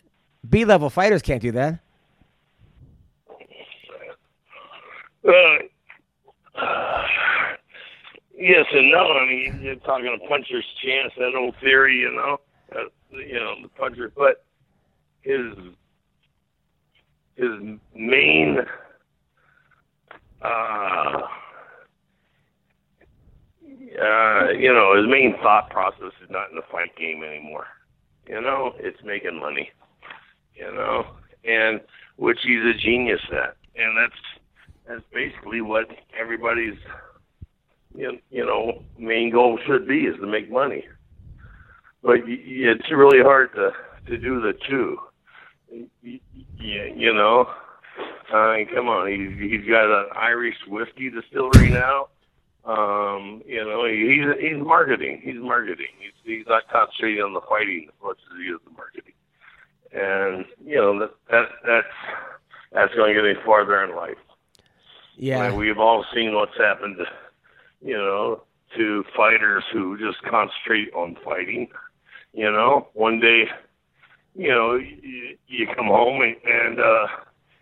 B 0.49 0.65
level 0.65 0.89
fighters 0.89 1.21
can't 1.21 1.43
do 1.43 1.51
that. 1.53 1.81
Uh, 5.27 5.59
yes 8.39 8.67
and 8.73 8.91
no. 8.91 9.13
I 9.13 9.27
mean, 9.27 9.61
you're 9.63 9.75
talking 9.77 10.17
a 10.23 10.29
puncher's 10.29 10.65
chance, 10.85 11.13
that 11.19 11.35
old 11.37 11.55
theory, 11.61 11.97
you 11.97 12.11
know, 12.13 12.39
you 13.13 13.35
know, 13.35 13.55
the 13.63 13.69
puncher. 13.69 14.13
But 14.17 14.45
his 15.23 15.55
his 17.37 17.79
main 17.95 18.59
uh, 20.43 21.21
uh, 24.03 24.49
you 24.59 24.73
know, 24.73 24.97
his 24.97 25.07
main 25.11 25.35
thought 25.43 25.71
process 25.71 26.13
is 26.23 26.31
not 26.31 26.51
in 26.51 26.57
the 26.57 26.63
fight 26.71 26.95
game 26.97 27.23
anymore. 27.23 27.67
You 28.27 28.41
know, 28.41 28.73
it's 28.79 29.03
making 29.05 29.39
money. 29.39 29.71
You 30.55 30.73
know, 30.73 31.07
and 31.45 31.81
which 32.17 32.39
he's 32.43 32.63
a 32.65 32.75
genius 32.79 33.21
at, 33.33 33.57
and 33.77 33.97
that's 33.97 34.21
that's 34.87 35.03
basically 35.13 35.61
what 35.61 35.87
everybody's 36.19 36.79
you 37.95 38.19
you 38.31 38.45
know 38.45 38.83
main 38.99 39.31
goal 39.31 39.59
should 39.67 39.89
be 39.89 40.01
is 40.01 40.17
to 40.21 40.27
make 40.27 40.51
money. 40.51 40.85
But 42.03 42.21
it's 42.27 42.91
really 42.91 43.23
hard 43.23 43.53
to 43.55 43.73
to 44.07 44.17
do 44.17 44.41
the 44.41 44.55
two. 44.69 44.99
You 46.59 47.15
know, 47.15 47.49
I 48.33 48.57
mean, 48.57 48.69
come 48.75 48.89
on, 48.89 49.09
he's 49.09 49.39
he's 49.39 49.69
got 49.69 49.85
an 49.85 50.07
Irish 50.17 50.57
whiskey 50.67 51.11
distillery 51.11 51.71
now. 51.71 52.09
Um, 52.65 53.43
you 53.47 53.65
know, 53.65 53.87
he's 53.87 54.41
he's 54.41 54.65
marketing. 54.65 55.21
He's 55.23 55.41
marketing. 55.41 55.87
He's 55.99 56.13
he's 56.25 56.47
not 56.47 56.69
concentrating 56.71 57.23
on 57.23 57.33
the 57.33 57.41
fighting 57.49 57.89
as 57.89 57.95
much 58.03 58.19
as 58.31 58.39
he 58.39 58.45
is 58.45 58.61
the 58.65 58.73
marketing. 58.73 59.15
And 59.93 60.45
you 60.65 60.77
know 60.77 60.99
that 61.01 61.11
that 61.31 61.49
that's 61.67 61.87
that's 62.73 62.95
going 62.95 63.15
to 63.15 63.21
get 63.21 63.29
any 63.29 63.39
farther 63.45 63.83
in 63.83 63.97
life. 63.97 64.19
Yeah, 65.17 65.49
Like, 65.49 65.55
we've 65.55 65.79
all 65.79 66.05
seen 66.15 66.35
what's 66.35 66.57
happened, 66.57 66.97
you 67.83 67.97
know, 67.97 68.43
to 68.77 69.05
fighters 69.17 69.65
who 69.73 69.99
just 69.99 70.23
concentrate 70.23 70.93
on 70.95 71.17
fighting. 71.25 71.69
You 72.33 72.51
know, 72.51 72.89
one 72.95 73.21
day, 73.21 73.45
you 74.35 74.49
know, 74.49 74.77
you, 74.77 75.37
you 75.49 75.67
come 75.67 75.87
home 75.87 76.23
and, 76.23 76.37
and 76.45 76.81
uh, 76.81 77.07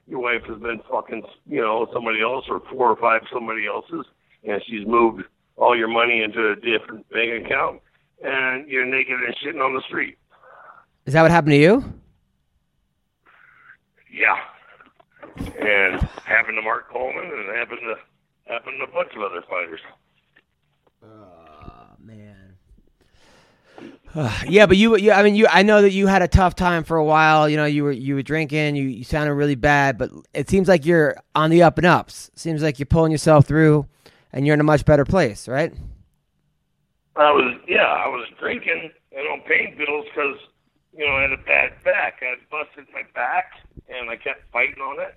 your 0.07 0.21
wife 0.21 0.43
has 0.49 0.59
been 0.61 0.81
fucking, 0.91 1.23
you 1.47 1.61
know, 1.61 1.89
somebody 1.93 2.21
else 2.21 2.45
or 2.49 2.61
four 2.71 2.91
or 2.91 2.97
five 2.97 3.23
somebody 3.33 3.67
else's, 3.67 4.05
and 4.45 4.63
she's 4.67 4.87
moved 4.87 5.23
all 5.57 5.77
your 5.77 5.89
money 5.89 6.23
into 6.23 6.51
a 6.51 6.57
different 6.57 7.09
bank 7.11 7.47
account, 7.47 7.81
and 8.23 8.69
you're 8.69 8.87
naked 8.87 9.17
and 9.21 9.35
shitting 9.37 9.65
on 9.65 9.75
the 9.75 9.83
street. 9.89 10.17
is 11.07 11.15
that 11.15 11.23
what 11.23 11.31
happened 11.31 11.53
to 11.53 11.59
you? 11.59 11.83
Yeah. 14.13 14.37
And 15.37 16.01
happened 16.25 16.57
to 16.57 16.63
Mark 16.63 16.91
Coleman 16.91 17.25
and 17.25 17.57
happened 17.57 17.81
to 17.83 18.53
happened 18.53 18.77
to 18.79 18.91
a 18.91 18.93
bunch 18.95 19.15
of 19.15 19.23
other 19.23 19.43
fighters. 19.49 19.81
Oh 21.05 21.07
man. 21.07 21.38
yeah, 24.49 24.67
but 24.67 24.77
you, 24.77 24.97
you, 24.97 25.13
I 25.13 25.23
mean, 25.23 25.35
you. 25.35 25.47
I 25.51 25.63
know 25.63 25.83
that 25.83 25.93
you 25.93 26.07
had 26.07 26.23
a 26.23 26.29
tough 26.29 26.55
time 26.55 26.85
for 26.85 26.97
a 26.97 27.05
while. 27.05 27.49
You 27.49 27.57
know, 27.57 27.67
you 27.67 27.85
were 27.85 27.93
you 27.93 28.15
were 28.15 28.23
drinking. 28.23 28.77
You, 28.77 28.85
you 28.85 29.05
sounded 29.05 29.35
really 29.35 29.55
bad, 29.55 29.99
but 29.99 30.11
it 30.33 30.49
seems 30.49 30.69
like 30.69 30.87
you're 30.87 31.17
on 31.35 31.51
the 31.51 31.63
up 31.63 31.79
and 31.79 31.87
ups. 31.87 32.31
Seems 32.35 32.63
like 32.63 32.79
you're 32.79 32.87
pulling 32.87 33.13
yourself 33.13 33.47
through, 33.47 33.87
and 34.33 34.47
you're 34.47 34.55
in 34.55 34.61
a 34.61 34.65
much 34.65 34.85
better 34.85 35.05
place, 35.05 35.47
right? 35.47 35.73
I 37.17 37.33
was 37.33 37.59
yeah, 37.69 37.87
I 37.87 38.09
was 38.09 38.29
drinking 38.39 38.91
and 39.13 39.29
on 39.29 39.41
pain 39.49 39.77
pills 39.77 40.07
because 40.07 40.39
you 40.97 41.05
know 41.05 41.13
I 41.13 41.23
had 41.23 41.33
a 41.33 41.43
bad 41.43 41.85
back. 41.85 42.23
I 42.23 42.35
busted 42.51 42.87
my 42.93 43.03
back 43.15 43.53
and 43.89 44.09
I 44.09 44.17
kept 44.17 44.51
fighting 44.53 44.81
on 44.81 45.01
it 45.01 45.17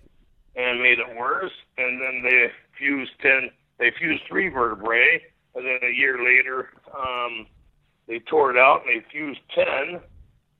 and 0.55 0.81
made 0.81 0.99
it 0.99 1.15
worse. 1.17 1.51
And 1.77 2.01
then 2.01 2.23
they 2.23 2.51
fused 2.77 3.11
ten, 3.21 3.51
they 3.77 3.91
fused 3.97 4.23
three 4.27 4.49
vertebrae, 4.49 5.21
and 5.55 5.65
then 5.65 5.79
a 5.83 5.93
year 5.93 6.17
later, 6.23 6.69
um, 6.97 7.47
they 8.11 8.19
tore 8.19 8.51
it 8.51 8.57
out 8.57 8.81
and 8.85 8.89
they 9.01 9.05
fused 9.09 9.39
ten. 9.55 10.01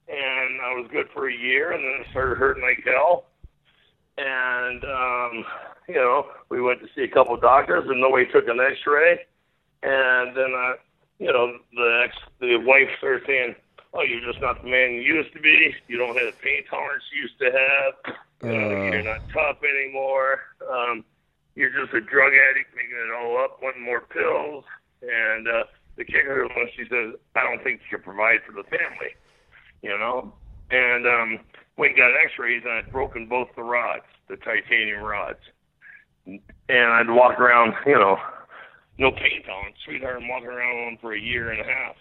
And 0.07 0.61
I 0.63 0.73
was 0.75 0.89
good 0.91 1.07
for 1.13 1.29
a 1.29 1.33
year, 1.33 1.71
and 1.71 1.83
then 1.83 2.01
it 2.01 2.07
started 2.11 2.37
hurting 2.37 2.63
like 2.63 2.83
hell. 2.85 3.25
And 4.17 4.83
um, 4.83 5.45
you 5.87 5.95
know, 5.95 6.27
we 6.49 6.61
went 6.61 6.79
to 6.79 6.87
see 6.95 7.03
a 7.03 7.07
couple 7.07 7.35
of 7.35 7.41
doctors, 7.41 7.83
and 7.87 7.99
nobody 7.99 8.25
took 8.31 8.47
an 8.47 8.59
X-ray. 8.59 9.19
And 9.83 10.35
then 10.35 10.51
I 10.55 10.75
you 11.19 11.31
know, 11.31 11.53
the 11.73 12.03
ex, 12.07 12.15
the 12.39 12.57
wife 12.57 12.89
started 12.97 13.23
saying, 13.27 13.55
"Oh, 13.93 14.01
you're 14.01 14.25
just 14.25 14.41
not 14.41 14.63
the 14.63 14.69
man 14.69 14.93
you 14.93 15.01
used 15.01 15.33
to 15.33 15.39
be. 15.39 15.75
You 15.87 15.97
don't 15.97 16.15
have 16.17 16.33
the 16.33 16.39
pain 16.41 16.63
tolerance 16.69 17.03
you 17.13 17.21
used 17.21 17.39
to 17.39 17.51
have. 17.51 18.15
You 18.43 18.57
know, 18.57 18.69
Uh. 18.71 18.91
you're 18.91 19.03
not 19.03 19.21
tough 19.31 19.57
anymore. 19.63 20.39
Um, 20.67 21.05
you're 21.55 21.69
just 21.69 21.93
a 21.93 22.01
drug 22.01 22.31
addict, 22.33 22.73
making 22.75 22.95
it 22.95 23.13
all 23.13 23.37
up, 23.43 23.59
wanting 23.61 23.83
more 23.83 24.01
pills." 24.01 24.63
And 25.03 25.47
uh, 25.47 25.63
the 25.97 26.05
kicker 26.05 26.47
was, 26.47 26.69
she 26.75 26.83
says, 26.83 27.15
"I 27.35 27.43
don't 27.43 27.63
think 27.63 27.81
you 27.89 27.97
can 27.97 28.03
provide 28.03 28.39
for 28.45 28.53
the 28.53 28.63
family." 28.63 29.15
You 29.81 29.97
know, 29.97 30.33
and 30.69 31.07
um, 31.07 31.39
and 31.77 31.97
got 31.97 32.11
X-rays, 32.25 32.61
and 32.63 32.73
I'd 32.73 32.91
broken 32.91 33.27
both 33.27 33.47
the 33.55 33.63
rods, 33.63 34.03
the 34.29 34.37
titanium 34.37 35.01
rods, 35.01 35.39
and 36.25 36.39
I'd 36.69 37.09
walk 37.09 37.39
around, 37.39 37.73
you 37.85 37.95
know, 37.97 38.17
no 38.97 39.11
pain 39.11 39.43
tolerance, 39.45 39.77
sweetheart, 39.85 40.21
and 40.21 40.29
walking 40.29 40.49
around 40.49 40.85
them 40.85 40.97
for 41.01 41.13
a 41.13 41.19
year 41.19 41.51
and 41.51 41.61
a 41.61 41.63
half. 41.63 41.95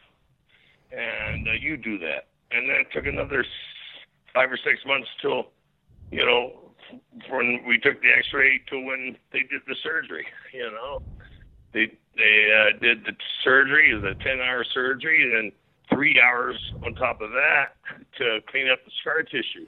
And 0.92 1.48
uh, 1.48 1.52
you 1.52 1.76
do 1.76 1.98
that. 1.98 2.28
And 2.50 2.68
then 2.68 2.76
it 2.76 2.88
took 2.92 3.06
another 3.06 3.44
five 4.34 4.50
or 4.50 4.58
six 4.58 4.80
months 4.84 5.08
till, 5.22 5.46
you 6.10 6.24
know, 6.24 6.72
when 7.30 7.62
we 7.66 7.78
took 7.78 8.02
the 8.02 8.10
X-ray 8.18 8.60
to 8.70 8.84
when 8.84 9.16
they 9.32 9.40
did 9.40 9.62
the 9.66 9.76
surgery. 9.82 10.26
You 10.52 10.70
know, 10.70 11.02
they 11.72 11.96
they 12.16 12.36
uh, 12.52 12.78
did 12.80 13.04
the 13.04 13.12
surgery, 13.44 13.90
is 13.90 14.02
a 14.04 14.14
ten-hour 14.22 14.64
surgery, 14.72 15.22
and 15.22 15.32
then 15.32 15.52
three 15.92 16.20
hours 16.20 16.56
on 16.84 16.94
top 16.94 17.20
of 17.20 17.30
that 17.30 17.76
to 18.18 18.40
clean 18.50 18.68
up 18.70 18.84
the 18.84 18.90
scar 19.00 19.22
tissue. 19.22 19.66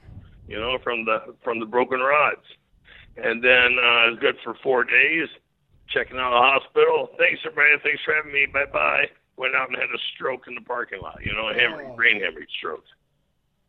You 0.49 0.59
know, 0.59 0.79
from 0.83 1.05
the 1.05 1.35
from 1.43 1.61
the 1.61 1.67
broken 1.67 2.01
rods. 2.01 2.45
And 3.17 3.45
then 3.45 3.77
uh, 3.77 4.09
it 4.09 4.11
was 4.17 4.19
good 4.21 4.37
for 4.43 4.55
four 4.63 4.85
days 4.85 5.29
checking 5.93 6.17
out 6.19 6.33
the 6.33 6.41
hospital. 6.41 7.11
Thanks, 7.19 7.41
everybody. 7.45 7.77
Thanks 7.85 8.03
for 8.05 8.15
having 8.15 8.33
me. 8.33 8.47
Bye 8.47 8.73
bye. 8.73 9.07
Went 9.37 9.55
out 9.55 9.69
and 9.69 9.77
had 9.77 9.93
a 9.93 10.03
stroke 10.15 10.49
in 10.49 10.55
the 10.55 10.61
parking 10.61 11.01
lot. 11.01 11.19
You 11.25 11.33
know, 11.33 11.49
a 11.49 11.55
hemorrhage, 11.55 11.97
brain 11.97 12.21
hemorrhage 12.21 12.51
stroke. 12.59 12.85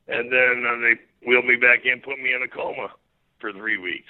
And 0.07 0.31
then 0.31 0.63
uh, 0.67 0.79
they 0.79 1.27
wheeled 1.27 1.45
me 1.45 1.55
back 1.55 1.85
in, 1.85 2.01
put 2.01 2.19
me 2.19 2.33
in 2.33 2.43
a 2.43 2.47
coma 2.47 2.89
for 3.39 3.53
three 3.53 3.77
weeks. 3.77 4.09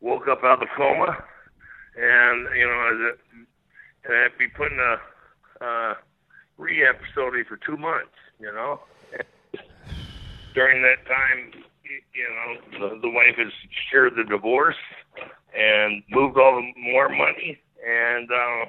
Woke 0.00 0.28
up 0.28 0.44
out 0.44 0.62
of 0.62 0.68
the 0.68 0.74
coma, 0.76 1.24
and 1.96 2.48
you 2.56 2.66
know, 2.66 3.08
it, 3.08 3.18
and 4.04 4.16
I'd 4.16 4.38
be 4.38 4.48
put 4.48 4.72
in 4.72 4.78
a 4.80 5.94
rehab 6.58 6.96
facility 7.06 7.44
for 7.44 7.56
two 7.56 7.76
months. 7.76 8.14
You 8.38 8.52
know, 8.52 8.80
during 10.54 10.82
that 10.82 11.06
time, 11.06 11.52
you 11.84 12.28
know, 12.28 12.88
the, 12.88 13.00
the 13.00 13.08
wife 13.08 13.36
has 13.38 13.52
secured 13.62 14.14
the 14.16 14.24
divorce 14.24 14.76
and 15.56 16.02
moved 16.10 16.36
all 16.36 16.56
the 16.56 16.80
more 16.80 17.08
money 17.08 17.58
and 17.86 18.30
uh 18.30 18.64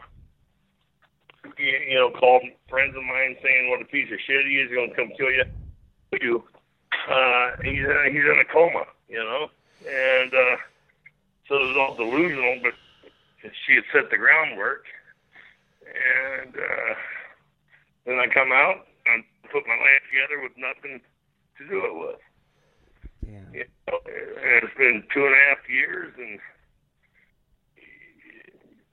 you, 1.57 1.73
you 1.89 1.95
know 1.95 2.11
called 2.11 2.43
friends 2.69 2.95
of 2.95 3.03
mine 3.03 3.36
saying 3.41 3.69
what 3.69 3.82
a 3.82 3.86
piece 3.86 4.11
of 4.11 4.19
shit 4.26 4.45
he 4.45 4.57
is 4.57 4.69
gonna 4.73 4.93
come 4.95 5.09
kill 5.17 5.32
you 5.32 5.45
you 6.21 6.43
uh 7.09 7.51
he's 7.63 7.80
in 7.80 7.97
he's 8.11 8.23
in 8.23 8.39
a 8.41 8.53
coma 8.53 8.86
you 9.07 9.17
know 9.17 9.47
and 9.88 10.34
uh 10.34 10.57
so 11.47 11.55
it 11.55 11.67
was 11.73 11.78
all 11.78 11.95
delusional 11.95 12.59
but 12.61 12.73
she 13.65 13.75
had 13.75 13.83
set 13.93 14.09
the 14.11 14.17
groundwork 14.17 14.85
and 15.85 16.55
uh 16.55 16.93
then 18.05 18.19
I 18.19 18.27
come 18.33 18.51
out 18.51 18.85
and 19.05 19.23
put 19.51 19.65
my 19.67 19.73
life 19.73 20.03
together 20.09 20.41
with 20.41 20.53
nothing 20.57 21.01
to 21.57 21.67
do 21.67 21.85
it 21.85 21.95
with 21.95 22.19
Yeah. 23.25 23.39
you 23.53 23.65
know, 23.87 23.99
and 24.05 24.63
it's 24.63 24.77
been 24.77 25.03
two 25.13 25.25
and 25.25 25.33
a 25.33 25.41
half 25.49 25.69
years, 25.69 26.13
and 26.17 26.39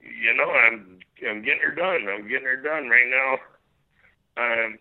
you 0.00 0.34
know, 0.34 0.50
I'm 0.50 0.98
I'm 1.28 1.42
getting 1.42 1.60
her 1.62 1.74
done. 1.74 2.08
I'm 2.08 2.28
getting 2.28 2.46
her 2.46 2.56
done 2.56 2.88
right 2.88 3.08
now. 3.08 4.42
I'm 4.42 4.78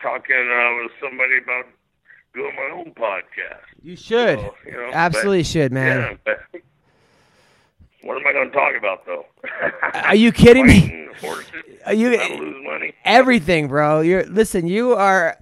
talking 0.00 0.36
uh, 0.36 0.82
with 0.82 0.92
somebody 1.00 1.38
about 1.42 1.66
doing 2.34 2.52
my 2.56 2.74
own 2.76 2.92
podcast. 2.94 3.62
You 3.82 3.96
should. 3.96 4.38
So, 4.38 4.54
you 4.66 4.72
know, 4.72 4.90
Absolutely 4.92 5.44
should, 5.44 5.72
man. 5.72 6.18
Yeah, 6.26 6.36
but 6.52 6.60
what 8.02 8.16
am 8.16 8.26
I 8.26 8.32
going 8.32 8.50
to 8.50 8.54
talk 8.54 8.74
about 8.76 9.06
though? 9.06 9.26
Are 10.00 10.14
you 10.14 10.32
kidding 10.32 10.66
me? 10.66 11.08
Are 11.86 11.94
you 11.94 12.10
to 12.16 12.34
lose 12.36 12.64
money. 12.64 12.94
everything, 13.04 13.68
bro? 13.68 14.00
You're 14.00 14.24
listen. 14.24 14.66
You 14.66 14.94
are 14.94 15.36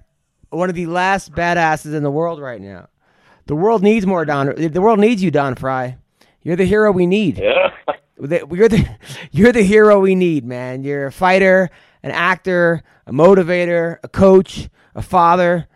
one 0.49 0.69
of 0.69 0.75
the 0.75 0.87
last 0.87 1.31
badasses 1.33 1.93
in 1.95 2.03
the 2.03 2.11
world 2.11 2.39
right 2.39 2.61
now. 2.61 2.89
The 3.45 3.55
world 3.55 3.83
needs 3.83 4.05
more 4.05 4.25
Don. 4.25 4.53
The 4.55 4.81
world 4.81 4.99
needs 4.99 5.23
you, 5.23 5.31
Don 5.31 5.55
Frye. 5.55 5.97
You're 6.41 6.55
the 6.55 6.65
hero 6.65 6.91
we 6.91 7.05
need. 7.05 7.37
Yeah. 7.37 7.71
You're 8.19 8.69
the 8.69 8.87
you're 9.31 9.51
the 9.51 9.63
hero 9.63 9.99
we 9.99 10.13
need, 10.13 10.45
man. 10.45 10.83
You're 10.83 11.07
a 11.07 11.11
fighter, 11.11 11.71
an 12.03 12.11
actor, 12.11 12.83
a 13.07 13.11
motivator, 13.11 13.97
a 14.03 14.07
coach, 14.07 14.69
a 14.93 15.01
father. 15.01 15.67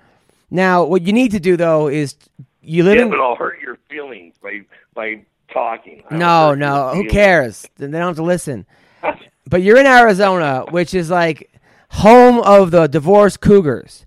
Now, 0.52 0.84
what 0.84 1.02
you 1.02 1.12
need 1.12 1.32
to 1.32 1.40
do 1.40 1.58
though 1.58 1.88
is 1.88 2.16
you 2.62 2.84
live 2.84 2.98
yeah, 2.98 3.04
in 3.04 3.10
but 3.10 3.20
I'll 3.20 3.36
hurt 3.36 3.60
your 3.62 3.78
feelings 3.90 4.36
by 4.38 4.62
by 4.94 5.26
talking. 5.56 6.04
I'll 6.12 6.18
No, 6.18 6.54
no. 6.54 6.90
Who 6.94 7.08
cares? 7.08 7.66
They 7.78 7.88
don't 7.88 8.02
have 8.02 8.16
to 8.18 8.24
listen. 8.24 8.68
But 9.48 9.62
you're 9.62 9.78
in 9.78 9.86
Arizona, 9.86 10.66
which 10.72 10.96
is 10.96 11.12
like 11.12 11.52
home 11.92 12.40
of 12.40 12.72
the 12.72 12.88
divorced 12.88 13.42
cougars. 13.42 14.04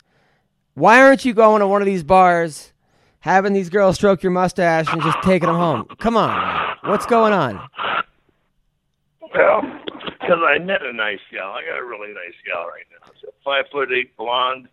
Why 0.74 1.00
aren't 1.00 1.24
you 1.24 1.32
going 1.32 1.60
to 1.60 1.68
one 1.68 1.80
of 1.80 1.86
these 1.86 2.02
bars, 2.02 2.72
having 3.20 3.52
these 3.52 3.70
girls 3.70 3.94
stroke 3.94 4.24
your 4.24 4.32
mustache 4.32 4.86
and 4.92 5.00
just 5.00 5.22
taking 5.22 5.46
them 5.46 5.54
home? 5.54 5.86
Come 6.00 6.16
on, 6.16 6.36
man. 6.36 6.90
what's 6.90 7.06
going 7.06 7.32
on? 7.32 7.54
Well, 9.32 9.62
because 10.20 10.40
I 10.44 10.58
met 10.58 10.82
a 10.82 10.92
nice 10.92 11.20
gal. 11.30 11.52
I 11.52 11.62
got 11.62 11.78
a 11.78 11.84
really 11.84 12.12
nice 12.12 12.34
gal 12.44 12.64
right 12.64 12.84
now. 12.90 13.12
She's 13.20 13.28
a 13.28 13.32
five 13.44 13.66
foot 13.70 13.92
eight 13.92 14.16
blonde, 14.16 14.68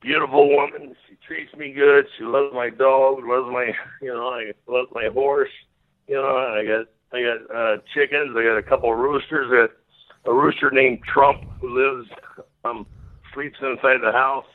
beautiful 0.00 0.54
woman. 0.54 0.94
Treats 1.28 1.54
me 1.56 1.72
good. 1.72 2.06
She 2.16 2.24
loves 2.24 2.54
my 2.54 2.70
dog. 2.70 3.18
Loves 3.22 3.52
my, 3.52 3.72
you 4.02 4.08
know, 4.08 4.28
I 4.28 4.52
loves 4.66 4.88
my 4.94 5.08
horse. 5.12 5.50
You 6.06 6.14
know, 6.14 6.36
I 6.36 6.64
got 6.64 6.86
I 7.12 7.22
got 7.22 7.54
uh, 7.54 7.76
chickens. 7.92 8.34
I 8.34 8.42
got 8.42 8.56
a 8.56 8.62
couple 8.62 8.90
of 8.90 8.98
roosters. 8.98 9.48
I 9.52 9.66
got 9.66 10.32
a 10.32 10.34
rooster 10.34 10.70
named 10.70 11.00
Trump 11.04 11.44
who 11.60 11.68
lives 11.68 12.08
um 12.64 12.86
sleeps 13.34 13.58
inside 13.60 13.98
the 14.02 14.12
house. 14.12 14.46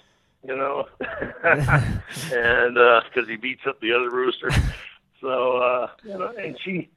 You 0.44 0.58
know, 0.58 0.88
and 1.00 2.74
because 2.74 3.30
he 3.30 3.36
beats 3.36 3.62
up 3.68 3.80
the 3.80 3.94
other 3.94 4.10
rooster. 4.10 4.50
So 5.22 5.58
uh, 5.58 5.88
you 6.04 6.18
know, 6.18 6.34
and 6.40 6.58
she 6.66 6.90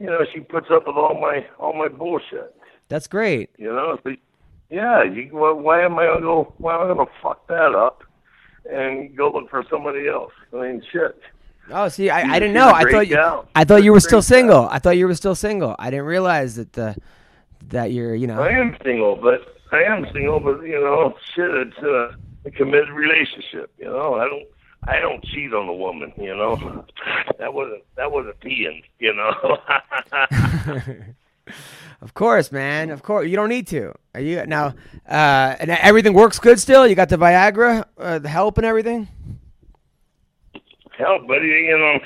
you 0.00 0.06
know, 0.06 0.24
she 0.32 0.40
puts 0.40 0.66
up 0.72 0.88
with 0.88 0.96
all 0.96 1.14
my 1.20 1.46
all 1.60 1.74
my 1.74 1.86
bullshit. 1.86 2.56
That's 2.88 3.06
great. 3.06 3.50
You 3.56 3.72
know, 3.72 3.98
so, 4.02 4.16
yeah. 4.68 5.04
You, 5.04 5.30
well, 5.32 5.54
why 5.54 5.82
am 5.82 5.96
I 5.96 6.06
gonna 6.06 6.22
go? 6.22 6.54
Why 6.58 6.74
am 6.74 6.90
I 6.90 6.94
gonna 6.94 7.10
fuck 7.22 7.46
that 7.46 7.74
up 7.76 8.02
and 8.70 9.16
go 9.16 9.30
look 9.30 9.50
for 9.50 9.64
somebody 9.70 10.08
else? 10.08 10.32
I 10.52 10.56
mean, 10.56 10.82
shit. 10.90 11.20
Oh, 11.72 11.88
see, 11.88 12.10
I, 12.10 12.22
I 12.22 12.38
didn't 12.38 12.54
know. 12.54 12.70
I 12.70 12.90
thought 12.90 13.08
you. 13.08 13.18
I 13.54 13.64
thought 13.64 13.84
you 13.84 13.92
were 13.92 14.00
still 14.00 14.22
single. 14.22 14.68
I 14.68 14.78
thought 14.78 14.96
you 14.96 15.06
were 15.06 15.14
still 15.14 15.34
single. 15.34 15.76
I 15.78 15.90
didn't 15.90 16.06
realize 16.06 16.56
that 16.56 16.72
the 16.72 16.96
that 17.68 17.92
you're, 17.92 18.14
you 18.14 18.26
know. 18.26 18.40
I 18.40 18.50
am 18.50 18.76
single, 18.82 19.16
but 19.16 19.56
I 19.72 19.82
am 19.84 20.06
single, 20.12 20.40
but 20.40 20.62
you 20.62 20.80
know, 20.80 21.14
shit, 21.34 21.50
it's 21.50 21.78
a, 21.78 22.16
a 22.44 22.50
committed 22.50 22.90
relationship. 22.90 23.72
You 23.78 23.86
know, 23.86 24.14
I 24.14 24.24
don't, 24.28 24.46
I 24.84 25.00
don't 25.00 25.24
cheat 25.24 25.52
on 25.54 25.68
a 25.68 25.74
woman. 25.74 26.12
You 26.16 26.34
know, 26.36 26.84
that 27.38 27.54
wasn't 27.54 27.84
that 27.96 28.10
wasn't 28.10 28.40
peeing. 28.40 28.82
You 28.98 29.14
know. 29.14 29.58
Of 32.00 32.14
course, 32.14 32.50
man. 32.50 32.90
Of 32.90 33.02
course, 33.02 33.28
you 33.28 33.36
don't 33.36 33.48
need 33.50 33.66
to. 33.68 33.92
Are 34.14 34.20
you 34.20 34.46
now? 34.46 34.74
Uh, 35.08 35.56
and 35.60 35.70
everything 35.70 36.14
works 36.14 36.38
good 36.38 36.58
still. 36.58 36.86
You 36.86 36.94
got 36.94 37.08
the 37.10 37.16
Viagra, 37.16 37.84
uh, 37.98 38.18
the 38.18 38.28
help, 38.28 38.56
and 38.58 38.66
everything. 38.66 39.08
Help, 40.96 41.26
buddy, 41.26 41.46
you 41.46 41.78
know, 41.78 41.98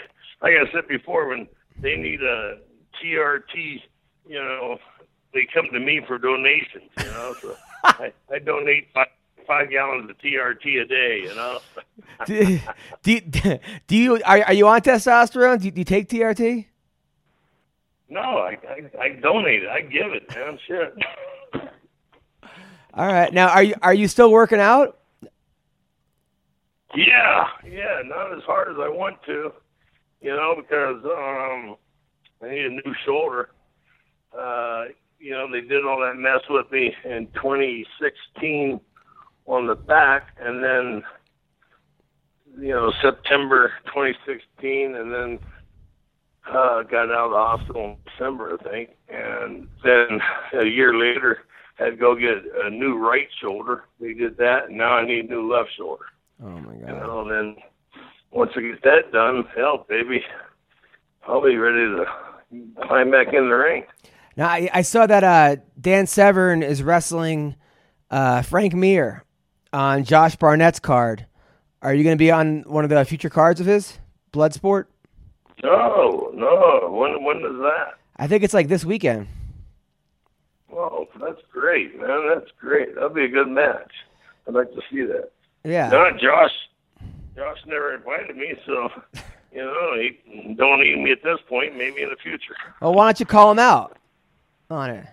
like 0.43 0.53
I 0.55 0.71
said 0.73 0.87
before, 0.89 1.29
when 1.29 1.49
they 1.81 1.97
need 1.97 2.23
a 2.23 2.59
TRT, 3.03 3.83
you 4.29 4.39
know, 4.39 4.79
they 5.33 5.47
come 5.53 5.67
to 5.73 5.81
me 5.81 6.01
for 6.07 6.19
donations. 6.19 6.91
You 7.01 7.07
know, 7.07 7.35
so 7.41 7.57
I, 7.85 8.13
I 8.33 8.39
donate 8.39 8.89
five, 8.95 9.09
five 9.47 9.71
gallons 9.71 10.09
of 10.11 10.19
TRT 10.19 10.83
a 10.83 10.85
day. 10.87 11.21
You 11.23 11.35
know. 11.35 11.59
do, 12.27 12.59
do, 13.03 13.13
you- 13.13 13.59
do 13.87 13.97
you 13.97 14.15
are, 14.25 14.43
are 14.45 14.53
you 14.55 14.67
on 14.69 14.81
testosterone? 14.81 15.61
Do 15.61 15.71
do 15.71 15.81
you 15.81 15.85
take 15.85 16.09
TRT? 16.09 16.67
No, 18.15 18.21
I, 18.21 18.57
I 18.69 19.03
I 19.03 19.09
donate 19.21 19.65
it. 19.65 19.69
I 19.69 19.81
give 19.81 20.13
it, 20.13 20.33
man. 20.37 20.57
Shit. 20.69 20.95
All 22.95 23.07
right. 23.09 23.35
Now, 23.35 23.49
are 23.49 23.63
you 23.65 23.75
are 23.83 23.93
you 23.93 24.07
still 24.07 24.31
working 24.31 24.61
out? 24.61 24.99
Yeah, 26.95 27.49
yeah, 27.69 28.03
not 28.05 28.33
as 28.37 28.45
hard 28.45 28.69
as 28.69 28.77
I 28.79 28.89
want 28.89 29.17
to, 29.27 29.53
you 30.21 30.31
know, 30.31 30.55
because 30.57 31.05
um, 31.05 31.75
I 32.41 32.51
need 32.51 32.67
a 32.67 32.71
new 32.71 32.95
shoulder. 33.05 33.49
Uh, 34.33 34.85
you 35.19 35.33
know, 35.33 35.51
they 35.51 35.63
did 35.63 35.85
all 35.85 35.99
that 35.99 36.15
mess 36.17 36.39
with 36.49 36.71
me 36.71 36.95
in 37.05 37.27
2016 37.35 38.81
on 39.47 39.67
the 39.67 39.75
back, 39.75 40.29
and 40.39 40.63
then, 40.63 41.03
you 42.61 42.69
know, 42.69 42.93
September 43.03 43.73
2016, 43.87 44.95
and 44.95 45.13
then 45.13 45.41
uh, 46.49 46.83
got 46.83 47.11
out 47.11 47.27
of 47.27 47.31
the 47.31 47.37
hospital 47.37 47.85
in 47.85 47.97
December, 48.11 48.59
I 48.61 48.69
think, 48.71 48.91
and 49.09 49.69
then 49.83 50.21
a 50.61 50.67
year 50.67 50.95
later 50.99 51.41
had 51.77 51.91
to 51.91 51.97
go 51.97 52.15
get 52.15 52.45
a 52.65 52.71
new 52.71 52.97
right 52.99 53.29
shoulder. 53.41 53.85
They 54.01 54.15
did 54.15 54.37
that, 54.39 54.69
and 54.69 54.79
now 54.79 54.93
I 54.95 55.07
need 55.07 55.25
a 55.27 55.29
new 55.29 55.53
left 55.53 55.71
shoulder. 55.77 56.05
Oh 56.43 56.49
my 56.49 56.75
You 56.75 56.81
god. 56.87 57.01
know, 57.07 57.21
and 57.23 57.31
then 57.31 57.57
once 58.31 58.53
I 58.57 58.61
get 58.61 58.83
that 58.83 59.13
done, 59.13 59.45
hell, 59.57 59.87
baby, 59.89 60.23
I'll 61.27 61.43
be 61.43 61.57
ready 61.57 61.79
to 61.97 62.07
climb 62.87 63.11
back 63.11 63.29
in 63.29 63.49
the 63.49 63.55
ring. 63.55 63.85
Now 64.37 64.49
I, 64.49 64.69
I 64.73 64.83
saw 64.83 65.07
that 65.07 65.25
uh, 65.25 65.57
Dan 65.81 66.07
Severn 66.07 66.63
is 66.63 66.83
wrestling 66.83 67.55
uh, 68.11 68.43
Frank 68.43 68.75
Mir 68.75 69.25
on 69.73 70.05
Josh 70.05 70.37
Barnett's 70.37 70.81
card. 70.81 71.27
Are 71.83 71.95
you 71.95 72.03
going 72.05 72.17
to 72.17 72.23
be 72.23 72.31
on 72.31 72.63
one 72.67 72.85
of 72.85 72.91
the 72.91 73.05
future 73.05 73.31
cards 73.31 73.61
of 73.61 73.67
his 73.67 73.99
Bloodsport? 74.33 74.87
No, 75.63 76.31
no. 76.35 76.91
When 76.91 77.25
when 77.25 77.37
is 77.39 77.59
that? 77.61 77.95
I 78.17 78.27
think 78.27 78.43
it's 78.45 78.55
like 78.55 78.69
this 78.69 78.85
weekend. 78.85 79.29
Oh, 80.73 81.07
that's 81.21 81.41
great, 81.53 81.99
man. 82.01 82.29
That's 82.29 82.51
great. 82.61 82.95
That'll 82.95 83.11
be 83.11 83.25
a 83.25 83.29
good 83.29 83.49
match. 83.49 83.93
I'd 84.49 84.55
like 84.55 84.71
to 84.73 84.81
see 84.91 85.03
that. 85.03 85.31
Yeah. 85.65 85.89
No, 85.89 86.11
Josh. 86.11 86.51
Josh 87.37 87.59
never 87.67 87.95
invited 87.95 88.37
me, 88.37 88.55
so 88.67 88.89
you 89.53 89.65
know 89.65 89.95
he 89.97 90.55
don't 90.55 90.81
need 90.81 90.99
me 90.99 91.13
at 91.13 91.23
this 91.23 91.39
point. 91.49 91.77
Maybe 91.77 92.03
in 92.03 92.11
the 92.11 92.17
future. 92.17 92.55
Well, 92.81 92.95
why 92.95 93.07
don't 93.07 93.21
you 93.21 93.27
call 93.27 93.51
him 93.51 93.59
out 93.59 93.97
on 94.71 94.91
it? 94.91 95.07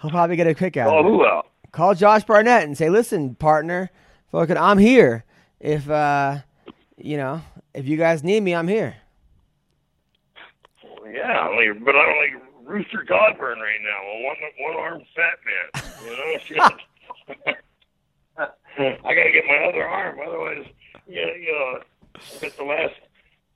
He'll 0.00 0.10
probably 0.10 0.36
get 0.36 0.46
a 0.46 0.54
kick 0.54 0.76
out. 0.76 0.88
Of 0.96 1.04
it. 1.04 1.08
who 1.08 1.26
else? 1.26 1.46
Call 1.72 1.94
Josh 1.94 2.24
Barnett 2.24 2.64
and 2.64 2.78
say, 2.78 2.88
"Listen, 2.88 3.34
partner, 3.34 3.90
fucking, 4.30 4.56
I'm 4.56 4.78
here. 4.78 5.24
If 5.60 5.90
uh, 5.90 6.38
you 6.96 7.16
know, 7.16 7.42
if 7.78 7.86
you 7.86 7.96
guys 7.96 8.24
need 8.24 8.42
me, 8.42 8.54
I'm 8.54 8.68
here." 8.68 8.96
Yeah, 11.10 11.48
I'm 11.48 11.56
like, 11.56 11.84
but 11.84 11.96
I'm 11.96 12.16
like 12.16 12.42
Rooster 12.64 13.04
Cogburn 13.08 13.56
right 13.56 13.80
now, 13.82 14.00
a 14.02 14.24
one 14.24 14.36
one 14.58 14.76
armed 14.76 15.06
fat 15.14 15.38
man. 15.46 15.84
You 16.04 16.16
know, 16.16 16.38
shit. 17.46 17.56
I 18.78 19.14
gotta 19.14 19.32
get 19.32 19.44
my 19.46 19.68
other 19.68 19.86
arm, 19.86 20.18
otherwise, 20.24 20.66
you 21.08 21.26
know, 21.26 21.32
you 21.32 21.52
know, 21.52 21.80
spent 22.20 22.56
the 22.56 22.64
last 22.64 22.94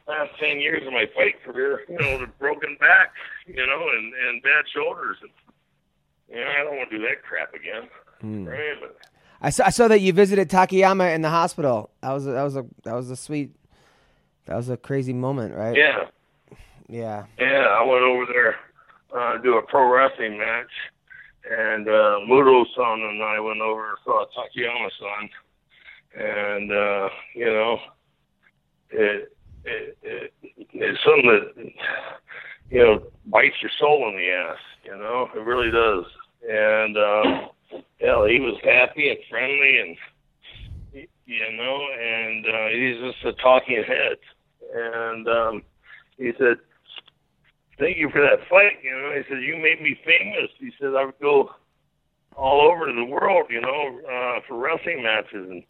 last 0.09 0.31
ten 0.41 0.61
years 0.61 0.87
of 0.87 0.93
my 0.93 1.07
fight 1.15 1.43
career, 1.45 1.85
you 1.89 1.99
know, 1.99 2.19
with 2.19 2.39
broken 2.39 2.77
back, 2.81 3.13
you 3.47 3.65
know, 3.67 3.89
and 3.97 4.13
and 4.29 4.43
bad 4.43 4.65
shoulders, 4.75 5.19
and 5.21 5.31
you 6.29 6.45
know, 6.45 6.51
I 6.51 6.65
don't 6.65 6.77
want 6.77 6.91
to 6.91 6.99
do 6.99 7.03
that 7.05 7.23
crap 7.23 7.55
again. 7.55 7.89
Hmm. 8.21 8.49
Right? 8.49 8.77
But, 8.81 8.97
I 9.41 9.51
saw, 9.51 9.67
I 9.67 9.71
saw 9.71 9.89
that 9.89 10.01
you 10.01 10.13
visited 10.13 10.49
Takayama 10.49 11.15
in 11.15 11.23
the 11.23 11.31
hospital. 11.31 11.91
That 12.01 12.13
was 12.13 12.27
a, 12.27 12.31
that 12.31 12.43
was 12.43 12.57
a 12.57 12.67
that 12.85 12.95
was 12.95 13.11
a 13.11 13.17
sweet, 13.17 13.55
that 14.47 14.57
was 14.57 14.69
a 14.69 14.77
crazy 14.77 15.13
moment, 15.13 15.55
right? 15.55 15.77
yeah, 15.77 16.09
Yeah. 16.89 17.25
Yeah, 17.39 17.67
I 17.69 17.83
went 17.83 18.03
over 18.03 18.27
there 18.27 18.57
uh, 19.17 19.37
to 19.37 19.43
do 19.43 19.57
a 19.57 19.63
pro 19.63 19.93
wrestling 19.93 20.39
match, 20.39 20.71
and 21.51 21.89
uh, 21.89 22.21
Mudo-san 22.29 23.01
and 23.01 23.23
I 23.23 23.41
went 23.41 23.61
over 23.61 23.91
and 23.91 23.99
saw 24.05 24.25
Takayama-san, 24.37 25.29
and 26.15 26.73
uh, 26.73 27.09
you 27.35 27.47
know, 27.47 27.79
it, 28.91 29.37
it, 29.65 29.99
it 30.03 30.33
it's 30.73 30.99
something 31.05 31.27
that 31.27 31.73
you 32.71 32.83
know 32.83 33.03
bites 33.27 33.57
your 33.61 33.71
soul 33.79 34.09
in 34.09 34.17
the 34.17 34.31
ass. 34.31 34.59
You 34.85 34.97
know, 34.97 35.29
it 35.35 35.41
really 35.41 35.71
does. 35.71 36.05
And 36.49 36.97
um, 36.97 37.83
hell, 38.01 38.27
he 38.27 38.41
was 38.41 38.59
happy 38.65 39.11
and 39.11 39.19
friendly, 39.31 39.79
and 39.79 39.97
you 41.33 41.57
know, 41.57 41.87
and 42.01 42.47
uh, 42.47 42.69
he's 42.69 42.99
just 43.01 43.25
a 43.25 43.33
talking 43.43 43.83
head. 43.87 44.19
And 44.75 45.29
um, 45.29 45.63
he 46.17 46.33
said, 46.39 46.59
thank 47.79 47.97
you 47.97 48.11
for 48.11 48.21
that 48.21 48.47
fight. 48.49 48.83
You 48.83 48.91
know, 48.91 49.13
he 49.17 49.23
said, 49.29 49.43
you 49.43 49.57
made 49.57 49.83
me 49.83 49.99
famous. 50.05 50.51
He 50.59 50.71
said, 50.81 50.95
I 50.97 51.07
would 51.07 51.19
go 51.21 51.51
all 52.37 52.61
over 52.61 52.93
the 52.93 53.05
world, 53.05 53.47
you 53.51 53.61
know, 53.61 54.01
uh, 54.09 54.41
for 54.47 54.57
wrestling 54.57 55.03
matches 55.03 55.51
and 55.51 55.63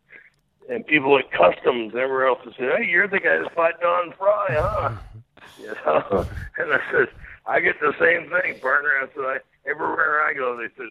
and 0.68 0.86
people 0.86 1.18
at 1.18 1.30
customs 1.32 1.92
and 1.92 2.00
everywhere 2.00 2.28
else 2.28 2.38
would 2.44 2.54
say, 2.54 2.70
hey, 2.78 2.86
you're 2.88 3.08
the 3.08 3.18
guy 3.18 3.38
that 3.38 3.52
fought 3.54 3.80
Don 3.80 4.12
Frye, 4.16 4.46
huh? 4.50 4.96
you 5.60 5.66
know, 5.66 6.26
and 6.58 6.72
I 6.72 6.78
said, 6.92 7.08
I 7.46 7.60
get 7.60 7.80
the 7.80 7.92
same 7.98 8.30
thing, 8.30 8.60
partner. 8.60 8.90
I 9.02 9.06
said, 9.14 9.24
I, 9.24 9.36
everywhere 9.68 10.22
I 10.22 10.34
go, 10.34 10.56
they 10.56 10.72
said, 10.76 10.86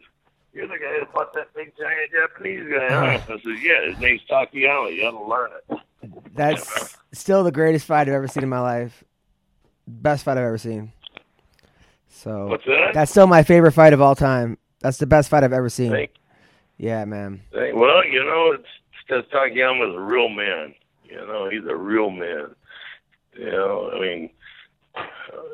you're 0.53 0.67
the 0.67 0.73
guy 0.73 0.99
that 0.99 1.11
fought 1.13 1.33
that 1.33 1.53
big 1.55 1.73
giant 1.77 2.11
Japanese 2.11 2.67
guy, 2.71 2.89
huh? 2.89 3.19
I 3.33 3.41
said, 3.41 3.41
yeah, 3.61 3.89
his 3.89 3.99
name's 3.99 4.21
Takayama. 4.29 4.93
You 4.95 5.01
got 5.01 5.11
to 5.11 5.23
learn 5.23 5.49
it. 5.69 5.79
That's 6.33 6.97
still 7.13 7.43
the 7.43 7.51
greatest 7.51 7.85
fight 7.85 8.07
I've 8.07 8.13
ever 8.13 8.27
seen 8.27 8.43
in 8.43 8.49
my 8.49 8.59
life. 8.59 9.03
Best 9.87 10.23
fight 10.23 10.37
I've 10.37 10.43
ever 10.43 10.57
seen. 10.57 10.91
So 12.09 12.47
What's 12.47 12.65
that? 12.65 12.91
that's 12.93 13.11
still 13.11 13.27
my 13.27 13.43
favorite 13.43 13.71
fight 13.71 13.93
of 13.93 14.01
all 14.01 14.15
time. 14.15 14.57
That's 14.79 14.97
the 14.97 15.05
best 15.05 15.29
fight 15.29 15.43
I've 15.43 15.53
ever 15.53 15.69
seen. 15.69 15.91
Thank 15.91 16.11
Yeah, 16.77 17.05
man. 17.05 17.41
Hey, 17.51 17.71
Well, 17.73 18.05
you 18.05 18.23
know, 18.23 18.51
it's 18.53 18.67
because 19.05 19.23
Takayama's 19.31 19.95
a 19.95 19.99
real 19.99 20.29
man. 20.29 20.73
You 21.03 21.17
know, 21.17 21.49
he's 21.49 21.65
a 21.65 21.75
real 21.75 22.09
man. 22.09 22.55
You 23.37 23.51
know, 23.51 23.91
I 23.93 23.99
mean, 23.99 24.29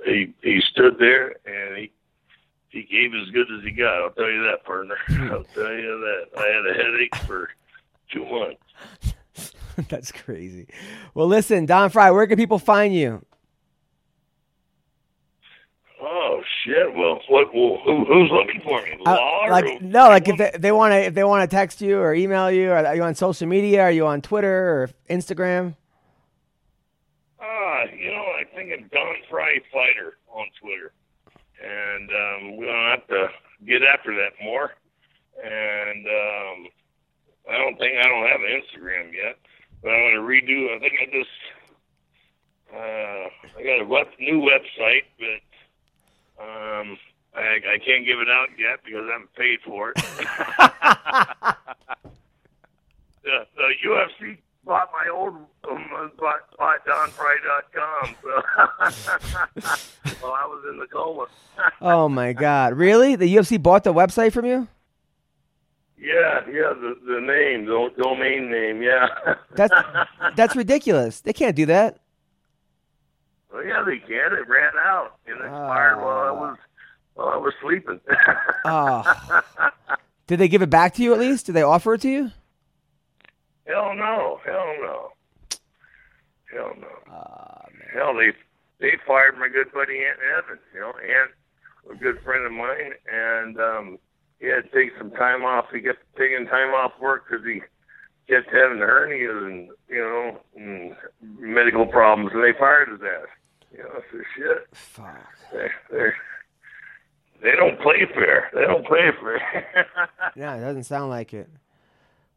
he 0.06 0.34
he 0.42 0.62
stood 0.62 0.98
there 1.00 1.36
and 1.46 1.78
he 1.78 1.92
he 2.78 2.84
gave 2.84 3.12
as 3.14 3.30
good 3.32 3.48
as 3.58 3.64
he 3.64 3.72
got. 3.72 4.04
I'll 4.04 4.12
tell 4.12 4.30
you 4.30 4.44
that, 4.44 4.64
partner. 4.64 4.98
I'll 5.10 5.44
tell 5.44 5.74
you 5.74 6.00
that. 6.00 6.40
I 6.40 6.48
had 6.48 6.66
a 6.66 6.74
headache 6.74 7.16
for 7.26 7.50
two 8.12 8.26
months. 8.26 9.54
that's 9.90 10.12
crazy. 10.12 10.68
Well, 11.14 11.28
listen, 11.28 11.66
Don 11.66 11.90
Frye, 11.90 12.12
where 12.12 12.28
can 12.28 12.38
people 12.38 12.60
find 12.60 12.94
you? 12.94 13.26
Oh 16.00 16.42
shit! 16.64 16.94
Well, 16.96 17.20
what? 17.28 17.54
Well, 17.56 17.80
who, 17.84 18.06
who's 18.06 18.30
looking 18.32 18.62
for 18.62 18.80
me? 18.84 19.00
Uh, 19.04 19.18
like 19.50 19.82
no, 19.82 20.10
like 20.10 20.28
if 20.28 20.38
they, 20.38 20.52
if 20.54 20.62
they 20.62 20.72
want 20.72 20.92
to 20.92 20.98
if 20.98 21.16
they 21.16 21.24
want 21.24 21.50
to 21.50 21.54
text 21.54 21.82
you 21.82 21.98
or 22.00 22.14
email 22.14 22.52
you, 22.52 22.72
are 22.72 22.96
you 22.96 23.02
on 23.02 23.16
social 23.16 23.48
media? 23.48 23.82
Are 23.82 23.92
you 23.92 24.06
on 24.06 24.22
Twitter 24.22 24.70
or 24.70 24.90
Instagram? 25.10 25.76
Ah, 27.42 27.84
you 27.98 28.12
know, 28.12 28.26
I 28.40 28.44
think 28.56 28.72
I'm 28.74 28.88
Don 28.90 29.16
Frye 29.28 29.58
Fighter 29.74 30.18
on 30.32 30.46
Twitter, 30.62 30.92
and 31.64 32.10
um, 32.10 32.58
we're 32.58 32.66
gonna 32.68 32.90
have 32.92 33.08
to 33.08 33.28
get 33.66 33.82
after 33.84 34.14
that 34.16 34.32
more. 34.44 34.74
And 35.44 36.06
um, 36.06 36.68
I 37.50 37.58
don't 37.58 37.78
think 37.78 37.94
I 37.98 38.04
don't 38.08 38.28
have 38.28 38.42
an 38.42 38.62
Instagram 38.62 39.14
yet, 39.14 39.38
but 39.82 39.90
I'm 39.90 40.16
gonna 40.16 40.28
redo. 40.28 40.76
I 40.76 40.80
think 40.80 40.94
I 41.02 41.06
just 41.06 41.30
uh, 42.74 43.30
I 43.60 43.64
got 43.64 43.82
a 43.82 43.86
web, 43.86 44.08
new 44.20 44.42
website, 44.42 45.06
but 45.20 45.42
Um, 46.40 46.98
I, 47.36 47.58
I 47.76 47.78
can't 47.86 48.06
give 48.06 48.20
it 48.20 48.30
out 48.30 48.50
yet 48.58 48.80
because 48.86 49.06
I 49.10 49.14
haven't 49.14 49.34
paid 49.36 49.60
for 49.66 49.92
it. 49.92 49.98
the, 53.24 53.46
the 53.56 53.70
UFC 53.88 54.38
bought 54.68 54.90
my 54.92 55.10
old 55.12 55.34
um, 55.70 56.12
bought, 56.20 56.58
bought 56.58 56.86
DonFrye.com. 56.86 58.16
So 58.22 60.18
while 60.22 60.34
I 60.34 60.46
was 60.46 60.64
in 60.70 60.80
the 60.80 60.88
coma. 60.88 61.28
oh 61.82 62.10
my 62.10 62.34
God! 62.34 62.74
Really? 62.74 63.16
The 63.16 63.34
UFC 63.34 63.62
bought 63.62 63.84
the 63.84 63.94
website 63.94 64.34
from 64.34 64.46
you? 64.46 64.68
Yeah, 66.00 66.42
yeah, 66.48 66.74
the 66.74 66.96
the 67.08 67.20
name, 67.20 67.66
the 67.66 67.90
domain 68.02 68.52
name, 68.52 68.82
yeah. 68.82 69.08
That's 69.56 69.74
that's 70.36 70.56
ridiculous. 70.56 71.22
They 71.22 71.34
can't 71.34 71.56
do 71.56 71.66
that. 71.68 71.98
well, 73.52 73.66
yeah, 73.66 73.84
they 73.84 73.98
can. 73.98 74.34
It 74.34 74.48
ran 74.48 74.74
out 74.80 75.18
and 75.26 75.38
expired 75.38 75.98
while 75.98 76.20
I 76.20 76.32
was 76.32 76.58
while 77.16 77.28
I 77.30 77.38
was 77.38 77.54
sleeping. 77.62 78.00
Oh. 78.66 79.04
Did 80.28 80.40
they 80.40 80.50
give 80.50 80.62
it 80.62 80.70
back 80.70 80.94
to 80.96 81.04
you 81.04 81.14
at 81.14 81.20
least? 81.20 81.46
Did 81.46 81.54
they 81.54 81.62
offer 81.64 81.94
it 81.94 82.02
to 82.02 82.10
you? 82.10 82.32
Hell 83.68 83.94
no, 83.96 84.40
hell 84.46 84.74
no, 84.82 85.12
hell 86.52 86.72
no. 86.80 87.12
Man. 87.68 87.90
Hell, 87.94 88.16
they 88.16 88.32
they 88.80 88.98
fired 89.06 89.38
my 89.38 89.50
good 89.50 89.72
buddy 89.74 90.00
Ant 90.06 90.20
Evans. 90.38 90.62
You 90.74 90.80
know, 90.80 90.94
Ant, 90.96 91.32
a 91.92 91.96
good 91.96 92.22
friend 92.24 92.46
of 92.46 92.52
mine, 92.52 92.94
and 93.12 93.60
um, 93.60 94.00
he 94.40 94.48
had 94.48 94.64
to 94.64 94.70
take 94.70 94.98
some 94.98 95.12
time 95.12 95.44
off. 95.44 95.66
He 95.74 95.82
kept 95.82 96.00
taking 96.18 96.46
time 96.48 96.74
off 96.74 96.94
work 97.02 97.26
because 97.30 97.46
he 97.46 97.62
kept 98.32 98.48
having 98.54 98.80
hernias 98.80 99.46
and 99.46 99.70
you 99.90 100.00
know 100.02 100.40
and 100.56 100.96
medical 101.40 101.86
problems, 101.86 102.32
and 102.34 102.44
they 102.44 102.58
fired 102.58 102.90
his 102.90 103.02
ass. 103.02 103.28
You 103.72 103.80
know, 103.80 104.02
so 104.12 104.18
shit. 104.36 104.68
Fuck. 104.72 105.28
They 105.52 105.68
they 105.92 106.10
they 107.44 107.52
don't 107.58 107.80
play 107.82 108.06
fair. 108.14 108.50
They 108.54 108.62
don't 108.62 108.86
play 108.86 109.12
fair. 109.22 109.88
yeah, 110.36 110.56
it 110.56 110.62
doesn't 110.62 110.84
sound 110.84 111.10
like 111.10 111.34
it. 111.34 111.50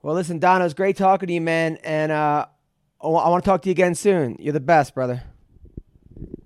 Well, 0.03 0.15
listen, 0.15 0.39
Don, 0.39 0.63
it 0.63 0.65
was 0.65 0.73
great 0.73 0.97
talking 0.97 1.27
to 1.27 1.33
you, 1.33 1.43
man, 1.43 1.77
and 1.85 2.11
uh, 2.11 2.47
I 3.03 3.07
want 3.07 3.45
to 3.45 3.49
talk 3.49 3.61
to 3.63 3.69
you 3.69 3.73
again 3.73 3.95
soon. 3.95 4.37
You're 4.39 4.55
the 4.55 4.61
best, 4.61 4.95
brother. 4.95 5.23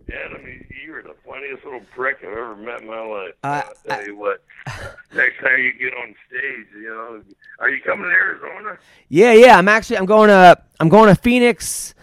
Yeah, 0.09 0.17
I 0.35 0.43
mean, 0.43 0.67
you're 0.85 1.05
the 1.05 1.15
funniest 1.25 1.65
little 1.65 1.83
prick 1.95 2.17
I've 2.23 2.33
ever 2.33 2.57
met 2.57 2.81
in 2.81 2.89
my 2.89 3.01
life. 3.01 3.35
Uh, 3.45 3.63
I'll 3.65 3.75
tell 3.87 4.07
you 4.07 4.17
what. 4.17 4.43
Next 5.15 5.41
time 5.41 5.59
you 5.59 5.73
get 5.79 5.95
on 5.95 6.17
stage, 6.29 6.67
you 6.75 6.89
know, 6.89 7.23
are 7.61 7.69
you 7.69 7.81
coming 7.83 8.07
to 8.07 8.11
Arizona? 8.11 8.77
Yeah, 9.09 9.33
yeah. 9.35 9.57
I'm 9.57 9.69
actually 9.69 9.99
I'm 9.99 10.07
going 10.07 10.31
to 10.31 10.61
I'm 10.81 10.89
going 10.89 11.15
to 11.15 11.21
Phoenix 11.21 11.95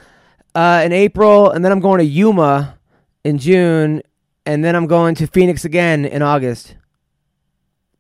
uh, 0.56 0.84
in 0.86 0.94
April, 0.94 1.52
and 1.52 1.66
then 1.66 1.74
I'm 1.74 1.82
going 1.82 1.98
to 1.98 2.06
Yuma 2.06 2.78
in 3.26 3.38
June, 3.38 4.04
and 4.46 4.64
then 4.64 4.74
I'm 4.74 4.88
going 4.88 5.16
to 5.16 5.28
Phoenix 5.28 5.66
again 5.66 6.06
in 6.06 6.22
August. 6.22 6.76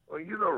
Well, 0.10 0.22
you 0.22 0.38
know. 0.38 0.51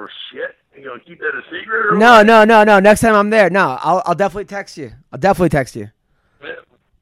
You 0.83 0.89
gonna 0.89 1.01
keep 1.01 1.19
that 1.19 1.27
a 1.33 1.41
secret? 1.49 1.93
Or 1.93 1.97
No, 1.97 2.17
what? 2.17 2.25
no, 2.27 2.43
no, 2.43 2.63
no. 2.65 2.79
Next 2.81 2.99
time 2.99 3.15
I'm 3.15 3.29
there, 3.29 3.49
no, 3.49 3.77
I'll 3.81 4.03
I'll 4.05 4.15
definitely 4.15 4.45
text 4.45 4.75
you. 4.77 4.91
I'll 5.13 5.19
definitely 5.19 5.47
text 5.49 5.77
you. 5.77 5.89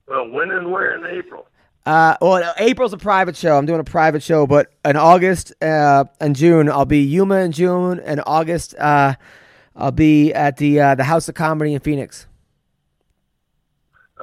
Well, 0.07 0.29
when 0.29 0.51
and 0.51 0.71
where 0.71 0.93
in 0.95 1.17
April? 1.17 1.47
Uh, 1.83 2.15
well, 2.21 2.53
April's 2.59 2.93
a 2.93 2.97
private 2.97 3.35
show. 3.35 3.57
I'm 3.57 3.65
doing 3.65 3.79
a 3.79 3.83
private 3.83 4.21
show, 4.21 4.45
but 4.45 4.71
in 4.85 4.97
August 4.97 5.51
uh, 5.63 6.03
and 6.19 6.35
June, 6.35 6.69
I'll 6.69 6.85
be 6.85 6.99
Yuma 6.99 7.37
in 7.37 7.53
June, 7.53 7.99
and 7.99 8.21
August, 8.27 8.75
uh, 8.75 9.15
I'll 9.75 9.91
be 9.91 10.31
at 10.31 10.57
the 10.57 10.79
uh, 10.79 10.93
the 10.95 11.03
House 11.05 11.27
of 11.27 11.33
Comedy 11.33 11.73
in 11.73 11.79
Phoenix. 11.79 12.27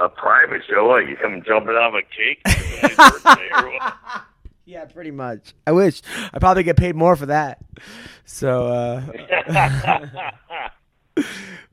A 0.00 0.08
private 0.08 0.62
show? 0.70 0.86
What, 0.86 1.08
you 1.08 1.16
come 1.16 1.42
jumping 1.44 1.74
out 1.74 1.88
of 1.88 1.94
a 1.94 2.02
cake? 2.02 2.46
Somebody's 2.46 2.96
birthday 3.24 3.48
or 3.56 3.70
what? 3.72 3.94
Yeah, 4.64 4.84
pretty 4.84 5.12
much. 5.12 5.54
I 5.66 5.72
wish 5.72 6.02
I 6.30 6.38
probably 6.40 6.62
get 6.62 6.76
paid 6.76 6.94
more 6.94 7.16
for 7.16 7.24
that. 7.24 7.58
So, 8.30 8.66
uh, 8.66 9.02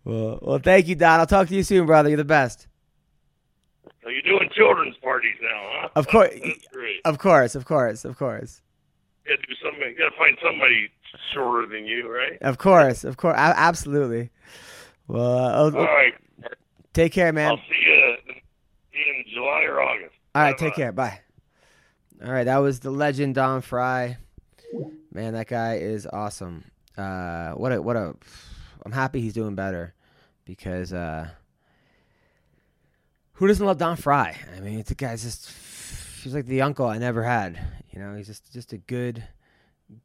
well, 0.06 0.40
well, 0.42 0.60
thank 0.60 0.88
you, 0.88 0.96
Don. 0.96 1.20
I'll 1.20 1.26
talk 1.26 1.50
to 1.50 1.56
you 1.56 1.64
soon, 1.64 1.86
brother. 1.86 2.08
You're 2.10 2.16
the 2.18 2.24
best. 2.24 2.68
so 4.02 4.10
you're 4.10 4.22
doing 4.22 4.50
children's 4.56 4.96
parties 5.04 5.36
now, 5.42 5.50
huh? 5.82 5.90
Of 5.98 6.08
course, 6.08 6.32
of 7.04 7.18
course, 7.18 7.56
of 7.56 7.66
course, 7.66 8.06
of 8.06 8.18
course, 8.18 8.62
You 9.26 9.36
gotta 9.36 9.48
do 9.48 9.54
something. 9.62 9.82
You 9.90 9.98
gotta 9.98 10.16
find 10.18 10.38
somebody 10.42 10.90
shorter 11.34 11.68
than 11.68 11.86
you, 11.86 12.10
right? 12.10 12.38
of 12.42 12.58
course, 12.58 13.04
of 13.04 13.18
course, 13.18 13.36
absolutely. 13.38 14.30
Well, 15.10 15.38
uh, 15.38 15.52
oh, 15.58 15.78
All 15.78 15.84
right. 15.84 16.14
take 16.94 17.12
care, 17.12 17.34
man. 17.34 17.50
I'll 17.52 17.58
see 17.58 17.86
you 17.86 18.16
in 18.94 19.26
July 19.34 19.64
or 19.64 19.82
August. 19.82 20.14
All 20.34 20.42
right, 20.42 20.58
take 20.58 20.70
Bye-bye. 20.76 20.76
care. 20.82 20.92
Bye. 20.94 21.20
All 22.26 22.32
right, 22.32 22.46
that 22.46 22.58
was 22.60 22.80
the 22.80 22.92
legend 22.92 23.36
Don 23.36 23.62
Frye. 23.62 24.18
Man, 25.12 25.34
that 25.34 25.48
guy 25.48 25.76
is 25.76 26.08
awesome. 26.12 26.66
Uh, 26.98 27.52
what 27.52 27.72
a 27.72 27.82
what 27.82 27.96
a. 27.96 28.16
I'm 28.86 28.92
happy 28.92 29.22
he's 29.22 29.34
doing 29.34 29.56
better 29.56 29.94
because 30.46 30.94
uh, 30.94 31.30
who 33.34 33.48
doesn't 33.48 33.66
love 33.66 33.78
Don 33.78 33.98
Frye? 33.98 34.38
I 34.56 34.60
mean, 34.60 34.84
the 34.86 34.96
guy's 34.96 35.24
just 35.24 35.52
he's 36.24 36.34
like 36.34 36.46
the 36.46 36.62
uncle 36.62 36.86
I 36.86 36.98
never 36.98 37.24
had. 37.24 37.60
You 37.92 38.00
know, 38.00 38.16
he's 38.16 38.28
just 38.28 38.52
just 38.54 38.74
a 38.74 38.78
good 38.78 39.24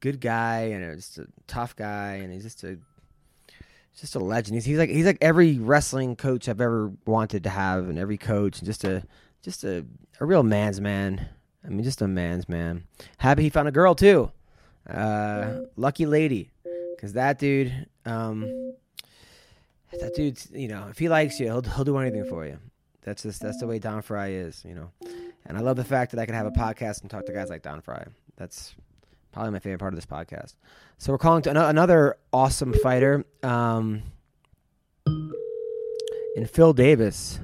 good 0.00 0.20
guy 0.20 0.70
and 0.72 0.96
just 0.96 1.18
a 1.18 1.26
tough 1.46 1.76
guy, 1.76 2.20
and 2.22 2.32
he's 2.32 2.42
just 2.42 2.64
a 2.64 2.78
just 3.98 4.14
a 4.14 4.18
legend. 4.18 4.54
He's, 4.54 4.64
he's 4.64 4.78
like 4.78 4.90
he's 4.90 5.06
like 5.06 5.18
every 5.20 5.58
wrestling 5.58 6.16
coach 6.16 6.48
I've 6.48 6.60
ever 6.60 6.92
wanted 7.06 7.44
to 7.44 7.50
have, 7.50 7.88
and 7.88 7.98
every 7.98 8.18
coach, 8.18 8.58
and 8.58 8.66
just 8.66 8.84
a 8.84 9.04
just 9.42 9.64
a 9.64 9.84
a 10.20 10.26
real 10.26 10.42
man's 10.42 10.80
man. 10.80 11.28
I 11.64 11.68
mean, 11.68 11.84
just 11.84 12.02
a 12.02 12.08
man's 12.08 12.48
man. 12.48 12.84
Happy 13.18 13.42
he 13.42 13.50
found 13.50 13.68
a 13.68 13.72
girl 13.72 13.94
too. 13.94 14.32
Uh, 14.90 15.62
lucky 15.76 16.06
lady, 16.06 16.50
because 16.94 17.12
that 17.14 17.38
dude, 17.38 17.86
um, 18.04 18.74
that 20.00 20.14
dude, 20.14 20.38
you 20.52 20.68
know, 20.68 20.88
if 20.90 20.98
he 20.98 21.08
likes 21.08 21.38
you, 21.40 21.46
he'll 21.46 21.62
he'll 21.62 21.84
do 21.84 21.96
anything 21.98 22.24
for 22.24 22.46
you. 22.46 22.58
That's 23.02 23.22
just 23.22 23.40
that's 23.40 23.58
the 23.58 23.66
way 23.66 23.78
Don 23.78 24.02
Frye 24.02 24.30
is, 24.30 24.64
you 24.66 24.74
know. 24.74 24.90
And 25.46 25.56
I 25.56 25.60
love 25.60 25.76
the 25.76 25.84
fact 25.84 26.12
that 26.12 26.20
I 26.20 26.26
can 26.26 26.34
have 26.34 26.46
a 26.46 26.50
podcast 26.50 27.02
and 27.02 27.10
talk 27.10 27.26
to 27.26 27.32
guys 27.32 27.48
like 27.48 27.62
Don 27.62 27.80
Frye. 27.80 28.06
That's 28.36 28.74
probably 29.32 29.52
my 29.52 29.58
favorite 29.58 29.78
part 29.78 29.92
of 29.92 29.96
this 29.96 30.06
podcast. 30.06 30.54
So 30.98 31.12
we're 31.12 31.18
calling 31.18 31.42
to 31.42 31.50
ano- 31.50 31.68
another 31.68 32.16
awesome 32.32 32.72
fighter, 32.72 33.24
um, 33.42 34.02
in 35.06 36.46
Phil 36.46 36.72
Davis. 36.72 37.40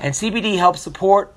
And 0.00 0.14
CBD 0.14 0.56
helps 0.56 0.80
support 0.80 1.34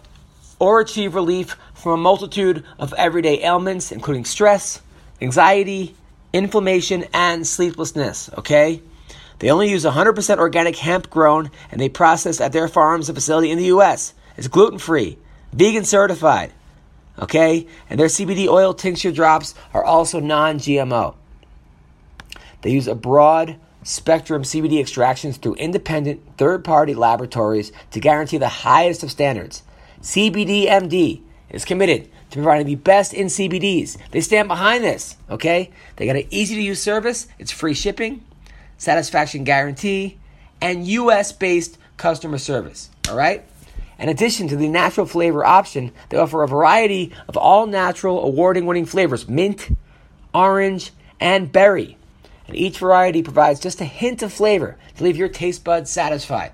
or 0.59 0.80
achieve 0.80 1.14
relief 1.14 1.57
from 1.74 1.91
a 1.91 1.97
multitude 1.97 2.64
of 2.80 2.93
everyday 2.93 3.43
ailments, 3.43 3.91
including 3.91 4.24
stress, 4.24 4.82
anxiety, 5.22 5.93
inflammation, 6.32 7.05
and 7.14 7.45
sleeplessness. 7.45 8.30
Okay. 8.38 8.82
They 9.39 9.51
only 9.51 9.70
use 9.70 9.84
100% 9.84 10.38
organic 10.38 10.78
hemp 10.78 11.09
grown 11.09 11.51
and 11.72 11.82
they 11.82 11.89
process 11.89 12.39
at 12.39 12.53
their 12.53 12.68
farms 12.68 13.09
and 13.09 13.18
facility 13.18 13.51
in 13.51 13.57
the 13.57 13.66
U.S. 13.66 14.14
It's 14.38 14.47
gluten 14.47 14.80
free, 14.80 15.18
vegan 15.51 15.84
certified. 15.84 16.53
Okay? 17.20 17.68
And 17.89 17.99
their 17.99 18.07
CBD 18.07 18.47
oil 18.47 18.74
tincture 18.74 19.12
drops 19.12 19.53
are 19.74 19.84
also 19.84 20.20
non 20.20 20.59
GMO. 20.59 21.16
They 22.62 22.72
use 22.72 22.88
a 22.88 22.95
broad 22.95 23.57
spectrum 23.84 24.43
CBD 24.43 24.80
extractions 24.80 25.38
through 25.38 25.55
independent 25.55 26.22
third 26.38 26.64
party 26.64 26.93
laboratories 26.93 27.72
to 27.91 27.99
guarantee 27.99 28.38
the 28.38 28.47
highest 28.47 29.03
of 29.03 29.12
standards. 29.12 29.64
CBDMD 30.01 31.22
is 31.49 31.66
committed 31.66 32.09
to 32.30 32.38
providing 32.38 32.68
the 32.68 32.76
best 32.76 33.14
in 33.14 33.28
CBDs. 33.28 33.97
They 34.12 34.22
stand 34.22 34.47
behind 34.47 34.84
this, 34.84 35.18
okay? 35.30 35.72
They 35.95 36.05
got 36.05 36.16
an 36.16 36.28
easy 36.30 36.55
to 36.55 36.62
use 36.62 36.82
service, 36.82 37.28
it's 37.39 37.51
free 37.51 37.74
shipping, 37.74 38.24
satisfaction 38.78 39.43
guarantee, 39.43 40.18
and 40.62 40.88
US 40.88 41.32
based 41.32 41.78
customer 41.97 42.38
service. 42.38 42.89
All 43.09 43.16
right? 43.16 43.43
In 43.99 44.09
addition 44.09 44.47
to 44.47 44.55
the 44.55 44.68
natural 44.68 45.05
flavor 45.05 45.45
option, 45.45 45.91
they 46.09 46.18
offer 46.18 46.41
a 46.41 46.47
variety 46.47 47.14
of 47.28 47.38
all 47.38 47.68
natural 47.68 48.24
award 48.24 48.57
winning 48.64 48.86
flavors 48.86 49.28
mint, 49.28 49.70
orange, 50.34 50.91
and 51.20 51.51
berry. 51.51 51.97
And 52.52 52.60
each 52.60 52.80
variety 52.80 53.24
provides 53.24 53.62
just 53.62 53.80
a 53.80 53.86
hint 53.86 54.22
of 54.22 54.34
flavor 54.34 54.76
to 54.97 55.04
leave 55.06 55.16
your 55.16 55.30
taste 55.30 55.64
buds 55.64 55.89
satisfied. 55.89 56.52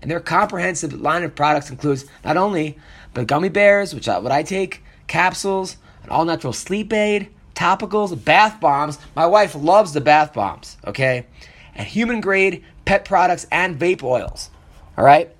And 0.00 0.08
their 0.08 0.20
comprehensive 0.20 0.92
line 0.92 1.24
of 1.24 1.34
products 1.34 1.70
includes 1.70 2.04
not 2.24 2.36
only 2.36 2.78
but 3.14 3.26
gummy 3.26 3.48
bears, 3.48 3.92
which 3.92 4.08
I, 4.08 4.18
what 4.18 4.30
I 4.30 4.44
take, 4.44 4.84
capsules, 5.08 5.76
an 6.04 6.10
all 6.10 6.24
natural 6.24 6.52
sleep 6.52 6.92
aid, 6.92 7.30
topicals, 7.56 8.24
bath 8.24 8.60
bombs. 8.60 9.00
My 9.16 9.26
wife 9.26 9.56
loves 9.56 9.92
the 9.92 10.00
bath 10.00 10.32
bombs, 10.32 10.76
okay? 10.86 11.26
and 11.74 11.86
human 11.86 12.20
grade 12.20 12.62
pet 12.84 13.04
products 13.04 13.46
and 13.50 13.76
vape 13.78 14.04
oils. 14.04 14.50
All 14.96 15.04
right? 15.04 15.34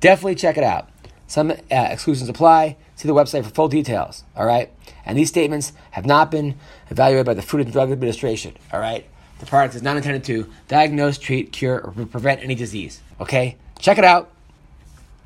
Definitely 0.00 0.36
check 0.36 0.56
it 0.56 0.64
out. 0.64 0.88
Some 1.26 1.50
uh, 1.50 1.54
exclusions 1.70 2.30
apply. 2.30 2.78
See 2.96 3.06
the 3.06 3.14
website 3.14 3.44
for 3.44 3.50
full 3.50 3.68
details, 3.68 4.24
all 4.34 4.46
right? 4.46 4.72
And 5.04 5.18
these 5.18 5.28
statements 5.28 5.74
have 5.90 6.06
not 6.06 6.30
been 6.30 6.54
evaluated 6.88 7.26
by 7.26 7.34
the 7.34 7.42
Food 7.42 7.60
and 7.60 7.70
Drug 7.70 7.92
Administration, 7.92 8.56
all 8.72 8.80
right? 8.80 9.06
The 9.38 9.44
product 9.44 9.74
is 9.74 9.82
not 9.82 9.98
intended 9.98 10.24
to 10.24 10.50
diagnose, 10.66 11.18
treat, 11.18 11.52
cure, 11.52 11.78
or 11.78 11.92
prevent 12.06 12.42
any 12.42 12.54
disease. 12.54 13.02
Okay? 13.20 13.58
Check 13.78 13.98
it 13.98 14.04
out. 14.04 14.30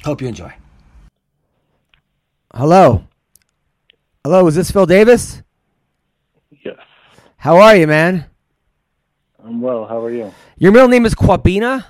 Hope 0.04 0.20
you 0.20 0.26
enjoy. 0.26 0.52
Hello. 2.52 3.04
Hello, 4.24 4.48
is 4.48 4.56
this 4.56 4.72
Phil 4.72 4.86
Davis? 4.86 5.42
Yes. 6.50 6.76
How 7.36 7.58
are 7.58 7.76
you, 7.76 7.86
man? 7.86 8.26
I'm 9.44 9.60
well. 9.60 9.86
How 9.86 10.02
are 10.02 10.10
you? 10.10 10.32
Your 10.58 10.72
middle 10.72 10.88
name 10.88 11.04
is 11.04 11.14
Quabina? 11.14 11.84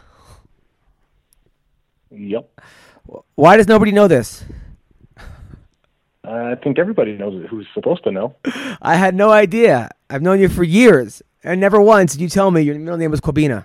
Yep. 2.11 2.61
Why 3.35 3.57
does 3.57 3.69
nobody 3.69 3.93
know 3.93 4.09
this? 4.09 4.45
I 6.25 6.55
think 6.63 6.79
everybody 6.79 7.13
knows 7.17 7.43
it 7.43 7.49
who's 7.49 7.67
supposed 7.75 8.05
to 8.05 8.11
know. 8.11 8.37
I 8.83 8.97
had 8.97 9.15
no 9.15 9.31
idea. 9.31 9.91
I've 10.09 10.23
known 10.23 10.41
you 10.41 10.49
for 10.49 10.63
years, 10.63 11.23
and 11.43 11.61
never 11.61 11.81
once 11.81 12.13
did 12.13 12.21
you 12.21 12.29
tell 12.29 12.51
me 12.51 12.63
your 12.63 12.79
middle 12.79 12.97
name 12.97 13.11
was 13.11 13.21
Quabina. 13.21 13.65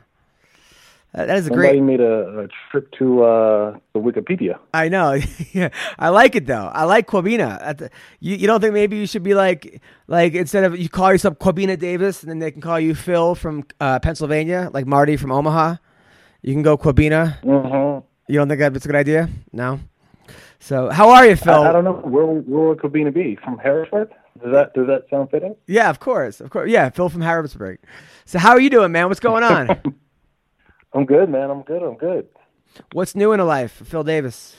That 1.13 1.37
is 1.37 1.47
a 1.47 1.49
great. 1.49 1.69
Somebody 1.69 1.79
great. 1.79 1.99
made 1.99 2.01
a, 2.01 2.41
a 2.41 2.47
trip 2.69 2.91
to 2.99 3.23
uh, 3.23 3.77
the 3.93 3.99
Wikipedia. 3.99 4.59
I 4.73 4.89
know. 4.89 5.13
yeah, 5.53 5.69
I 5.97 6.09
like 6.09 6.35
it 6.35 6.45
though. 6.45 6.69
I 6.73 6.83
like 6.83 7.07
Quabina. 7.07 7.89
You, 8.19 8.35
you 8.35 8.45
don't 8.45 8.61
think 8.61 8.73
maybe 8.73 8.97
you 8.97 9.07
should 9.07 9.23
be 9.23 9.33
like 9.33 9.81
like 10.07 10.33
instead 10.33 10.63
of 10.63 10.77
you 10.77 10.89
call 10.89 11.11
yourself 11.11 11.39
Quabina 11.39 11.79
Davis, 11.79 12.21
and 12.21 12.29
then 12.29 12.39
they 12.39 12.51
can 12.51 12.61
call 12.61 12.79
you 12.79 12.93
Phil 12.93 13.35
from 13.35 13.63
uh, 13.79 13.99
Pennsylvania, 13.99 14.69
like 14.73 14.85
Marty 14.85 15.17
from 15.17 15.31
Omaha. 15.31 15.77
You 16.41 16.53
can 16.53 16.61
go 16.61 16.77
Quabina. 16.77 17.41
Mm-hmm. 17.41 18.05
You 18.27 18.39
don't 18.39 18.49
think 18.49 18.59
that's 18.59 18.85
a 18.85 18.89
good 18.89 18.95
idea? 18.95 19.29
No. 19.51 19.79
So 20.59 20.89
how 20.89 21.09
are 21.09 21.25
you, 21.25 21.35
Phil? 21.35 21.53
I, 21.53 21.69
I 21.69 21.71
don't 21.71 21.83
know 21.83 21.93
where 21.93 22.25
where 22.25 22.69
would 22.69 22.81
Cabina 22.81 23.11
be 23.11 23.37
from 23.43 23.57
Harrisburg. 23.57 24.09
Does 24.43 24.51
that 24.51 24.73
does 24.73 24.87
that 24.87 25.05
sound 25.09 25.31
fitting? 25.31 25.55
Yeah, 25.65 25.89
of 25.89 25.99
course, 25.99 26.41
of 26.41 26.49
course. 26.49 26.69
Yeah, 26.69 26.89
Phil 26.89 27.09
from 27.09 27.21
Harrisburg. 27.21 27.79
So 28.25 28.39
how 28.39 28.51
are 28.51 28.59
you 28.59 28.69
doing, 28.69 28.91
man? 28.91 29.07
What's 29.07 29.19
going 29.19 29.43
on? 29.43 29.81
I'm 30.93 31.05
good, 31.05 31.29
man. 31.29 31.49
I'm 31.49 31.61
good. 31.63 31.83
I'm 31.83 31.95
good. 31.95 32.27
What's 32.91 33.15
new 33.15 33.31
in 33.31 33.39
the 33.39 33.45
life, 33.45 33.71
Phil 33.85 34.03
Davis? 34.03 34.55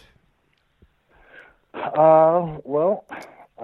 Uh, 1.75 2.59
well, 2.65 3.05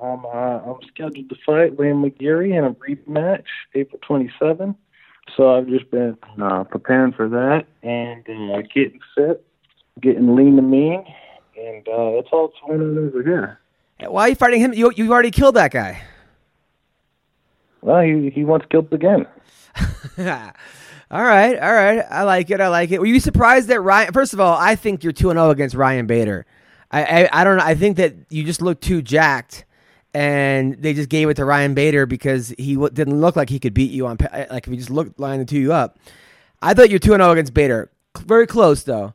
I'm 0.01 0.25
uh, 0.25 0.29
I'm 0.29 0.79
scheduled 0.89 1.29
to 1.29 1.37
fight 1.47 1.77
Liam 1.77 2.05
McGeary 2.05 2.57
in 2.57 2.65
a 2.65 2.75
rematch 2.75 3.45
April 3.75 4.01
27. 4.07 4.75
So 5.37 5.55
I've 5.55 5.67
just 5.67 5.91
been 5.91 6.17
uh, 6.41 6.65
preparing 6.65 7.13
for 7.13 7.29
that 7.29 7.67
and 7.83 8.25
uh, 8.29 8.63
getting 8.63 9.01
fit, 9.15 9.45
getting 10.01 10.37
lean 10.37 10.59
and 10.59 10.71
mean, 10.71 11.05
and 11.59 11.89
uh, 11.89 12.13
that's 12.13 12.29
all 12.33 12.53
going 12.67 12.81
on 12.81 12.99
over 12.99 13.23
here. 13.23 13.59
Why 14.01 14.23
are 14.23 14.29
you 14.29 14.35
fighting 14.35 14.61
him? 14.61 14.75
You 14.75 14.93
you've 14.95 15.11
already 15.11 15.31
killed 15.31 15.55
that 15.57 15.73
guy. 15.73 16.03
Well, 17.81 18.03
he 18.03 18.31
he 18.31 18.45
wants 18.45 18.67
killed 18.71 18.93
again. 18.93 19.27
all 21.15 21.23
right, 21.23 21.57
all 21.61 21.73
right. 21.73 22.05
I 22.11 22.25
like 22.25 22.51
it. 22.51 22.61
I 22.61 22.67
like 22.67 22.91
it. 22.91 22.99
Were 22.99 23.07
you 23.07 23.21
surprised 23.21 23.69
that 23.69 23.81
Ryan? 23.81 24.13
First 24.13 24.33
of 24.33 24.41
all, 24.41 24.59
I 24.59 24.75
think 24.75 25.05
you're 25.05 25.13
two 25.13 25.31
and 25.31 25.37
zero 25.37 25.51
against 25.51 25.77
Ryan 25.77 26.09
Bader. 26.09 26.45
I, 26.91 27.05
I 27.05 27.41
I 27.41 27.45
don't 27.45 27.57
know. 27.57 27.65
I 27.65 27.77
think 27.77 27.99
that 27.99 28.17
you 28.31 28.43
just 28.43 28.61
look 28.61 28.81
too 28.81 29.01
jacked, 29.01 29.65
and 30.13 30.75
they 30.83 30.93
just 30.93 31.09
gave 31.09 31.29
it 31.29 31.35
to 31.35 31.45
Ryan 31.45 31.73
Bader 31.73 32.07
because 32.07 32.49
he 32.59 32.75
w- 32.75 32.93
didn't 32.93 33.21
look 33.21 33.37
like 33.37 33.49
he 33.49 33.61
could 33.61 33.75
beat 33.75 33.93
you 33.93 34.09
on 34.09 34.19
like 34.51 34.67
if 34.67 34.73
he 34.73 34.77
just 34.77 34.91
looked 34.91 35.21
line 35.21 35.39
the 35.39 35.45
two 35.45 35.61
you 35.61 35.73
up. 35.73 36.01
I 36.61 36.75
thought 36.75 36.91
you're 36.91 36.99
two 36.99 37.15
and 37.15 37.23
zero 37.23 37.31
against 37.31 37.55
Bader. 37.55 37.93
Very 38.19 38.49
close 38.49 38.83
though. 38.83 39.15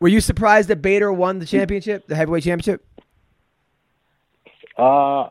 Were 0.00 0.08
you 0.08 0.20
surprised 0.20 0.68
that 0.68 0.82
Bader 0.82 1.10
won 1.14 1.38
the 1.38 1.46
championship, 1.46 2.08
the 2.08 2.14
heavyweight 2.14 2.42
championship? 2.44 2.84
Uh, 4.76 5.30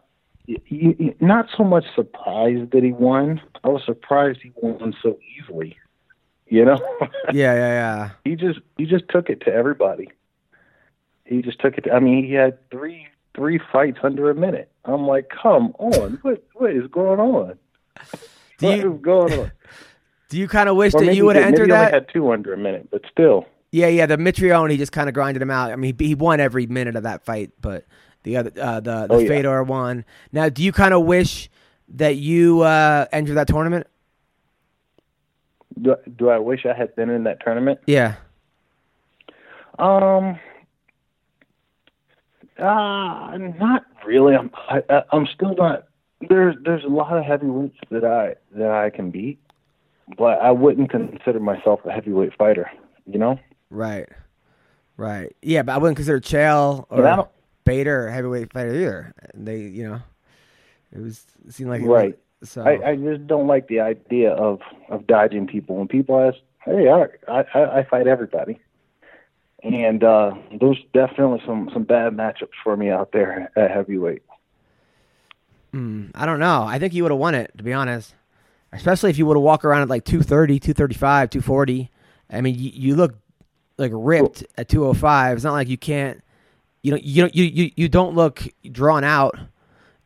not 1.19 1.47
so 1.55 1.63
much 1.63 1.85
surprised 1.93 2.71
that 2.71 2.81
he 2.81 2.91
won. 2.91 3.39
I 3.63 3.67
was 3.67 3.83
surprised 3.85 4.39
he 4.41 4.51
won 4.55 4.95
so 5.03 5.19
easily. 5.37 5.77
You 6.51 6.65
know, 6.65 6.77
Yeah, 7.31 7.53
yeah, 7.55 7.55
yeah. 7.55 8.09
he 8.25 8.35
just 8.35 8.59
he 8.77 8.85
just 8.85 9.05
took 9.09 9.29
it 9.29 9.39
to 9.45 9.53
everybody. 9.53 10.09
He 11.25 11.41
just 11.41 11.59
took 11.61 11.77
it. 11.77 11.85
To, 11.85 11.93
I 11.93 11.99
mean, 11.99 12.25
he 12.25 12.33
had 12.33 12.57
three 12.69 13.07
three 13.33 13.59
fights 13.71 13.99
under 14.03 14.29
a 14.29 14.35
minute. 14.35 14.69
I'm 14.83 15.07
like, 15.07 15.29
come 15.29 15.73
on, 15.79 16.19
what 16.23 16.43
what 16.53 16.71
is 16.71 16.87
going 16.91 17.19
on? 17.21 17.57
Do 18.57 18.67
What 18.67 18.77
you 18.79 18.95
is 18.95 19.01
going 19.01 19.39
on? 19.39 19.51
do 20.29 20.37
you 20.37 20.47
kind 20.49 20.67
of 20.67 20.75
wish 20.75 20.93
Or 20.93 21.03
that 21.05 21.15
you 21.15 21.25
would 21.25 21.37
have 21.37 21.45
entered 21.45 21.69
maybe 21.69 21.71
he 21.71 21.77
that? 21.77 21.85
only 21.85 21.91
had 21.93 22.09
two 22.13 22.31
under 22.31 22.53
a 22.53 22.57
minute, 22.57 22.89
but 22.91 23.01
still. 23.09 23.45
Yeah, 23.71 23.87
yeah. 23.87 24.05
The 24.05 24.17
Mitrione, 24.17 24.71
he 24.71 24.77
just 24.77 24.91
kind 24.91 25.07
of 25.07 25.15
grinded 25.15 25.41
him 25.41 25.49
out. 25.49 25.71
I 25.71 25.77
mean, 25.77 25.95
he, 25.97 26.07
he 26.07 26.15
won 26.15 26.41
every 26.41 26.67
minute 26.67 26.97
of 26.97 27.03
that 27.03 27.23
fight, 27.23 27.51
but 27.61 27.85
the 28.23 28.35
other, 28.35 28.51
uh, 28.61 28.81
the 28.81 29.07
the 29.07 29.13
Oh, 29.13 29.19
yeah. 29.19 29.27
Fedor 29.29 29.63
won. 29.63 30.03
Now, 30.33 30.49
do 30.49 30.61
you 30.61 30.73
kind 30.73 30.93
of 30.93 31.05
wish 31.05 31.49
that 31.93 32.17
you 32.17 32.61
uh, 32.61 33.05
entered 33.13 33.35
that 33.35 33.47
tournament? 33.47 33.87
Do, 35.81 35.95
do 36.17 36.29
I 36.29 36.37
wish 36.37 36.65
I 36.65 36.73
had 36.77 36.95
been 36.95 37.09
in 37.09 37.23
that 37.23 37.39
tournament? 37.43 37.79
Yeah. 37.87 38.15
Um, 39.79 40.39
uh, 42.59 43.37
not 43.37 43.83
really. 44.05 44.35
I'm 44.35 44.51
I, 44.69 44.83
I- 44.89 45.03
I'm 45.11 45.27
still 45.33 45.55
not. 45.55 45.85
There's 46.29 46.55
there's 46.63 46.83
a 46.83 46.87
lot 46.89 47.17
of 47.17 47.23
heavyweights 47.23 47.77
that 47.89 48.03
I 48.05 48.35
that 48.57 48.69
I 48.71 48.89
can 48.91 49.09
beat, 49.09 49.39
but 50.17 50.39
I 50.39 50.51
wouldn't 50.51 50.91
consider 50.91 51.39
myself 51.39 51.79
a 51.85 51.91
heavyweight 51.91 52.35
fighter. 52.37 52.69
You 53.07 53.17
know, 53.17 53.39
Right. 53.71 54.07
Right. 54.97 55.35
Yeah, 55.41 55.63
but 55.63 55.73
I 55.73 55.77
wouldn't 55.79 55.95
consider 55.95 56.19
Chael 56.19 56.85
or 56.89 57.27
Bader 57.65 58.07
a 58.07 58.13
heavyweight 58.13 58.53
fighter 58.53 58.73
either. 58.75 59.13
They, 59.33 59.61
you 59.61 59.87
know, 59.89 60.01
it 60.91 60.99
was 60.99 61.25
it 61.47 61.53
seemed 61.53 61.71
like 61.71 61.81
it 61.81 61.87
Right. 61.87 62.05
Was, 62.11 62.15
So 62.43 62.63
I, 62.63 62.91
I 62.91 62.95
just 62.95 63.27
don't 63.27 63.47
like 63.47 63.67
the 63.67 63.79
idea 63.81 64.31
of 64.31 64.61
of 64.89 65.05
dodging 65.07 65.47
people. 65.47 65.75
When 65.75 65.87
people 65.87 66.19
ask, 66.19 66.37
"Hey, 66.63 66.89
I 66.89 67.07
I, 67.27 67.79
I 67.79 67.83
fight 67.83 68.07
everybody," 68.07 68.59
and 69.63 70.03
uh, 70.03 70.33
there's 70.59 70.79
definitely 70.93 71.41
some 71.45 71.69
some 71.73 71.83
bad 71.83 72.13
matchups 72.13 72.49
for 72.63 72.75
me 72.75 72.89
out 72.89 73.11
there 73.11 73.51
at 73.55 73.71
heavyweight. 73.71 74.23
mm, 75.73 76.09
I 76.15 76.25
don't 76.25 76.39
know. 76.39 76.63
I 76.63 76.79
think 76.79 76.93
you 76.93 77.03
would 77.03 77.11
have 77.11 77.19
won 77.19 77.35
it, 77.35 77.51
to 77.57 77.63
be 77.63 77.73
honest. 77.73 78.15
Especially 78.73 79.09
if 79.09 79.17
you 79.17 79.25
would 79.25 79.35
have 79.35 79.43
walked 79.43 79.65
around 79.65 79.81
at 79.81 79.89
like 79.89 80.05
230, 80.05 80.59
235, 80.59 81.29
240. 81.29 81.91
I 82.29 82.41
mean, 82.41 82.57
you, 82.57 82.71
you 82.73 82.95
look 82.95 83.15
like 83.77 83.91
ripped 83.93 84.45
at 84.57 84.69
205. 84.69 85.35
It's 85.35 85.43
not 85.43 85.51
like 85.51 85.67
you 85.67 85.77
can't. 85.77 86.23
You 86.81 86.91
know, 86.91 86.99
you 87.03 87.29
you 87.33 87.43
you 87.43 87.71
you 87.75 87.89
don't 87.89 88.15
look 88.15 88.41
drawn 88.71 89.03
out. 89.03 89.37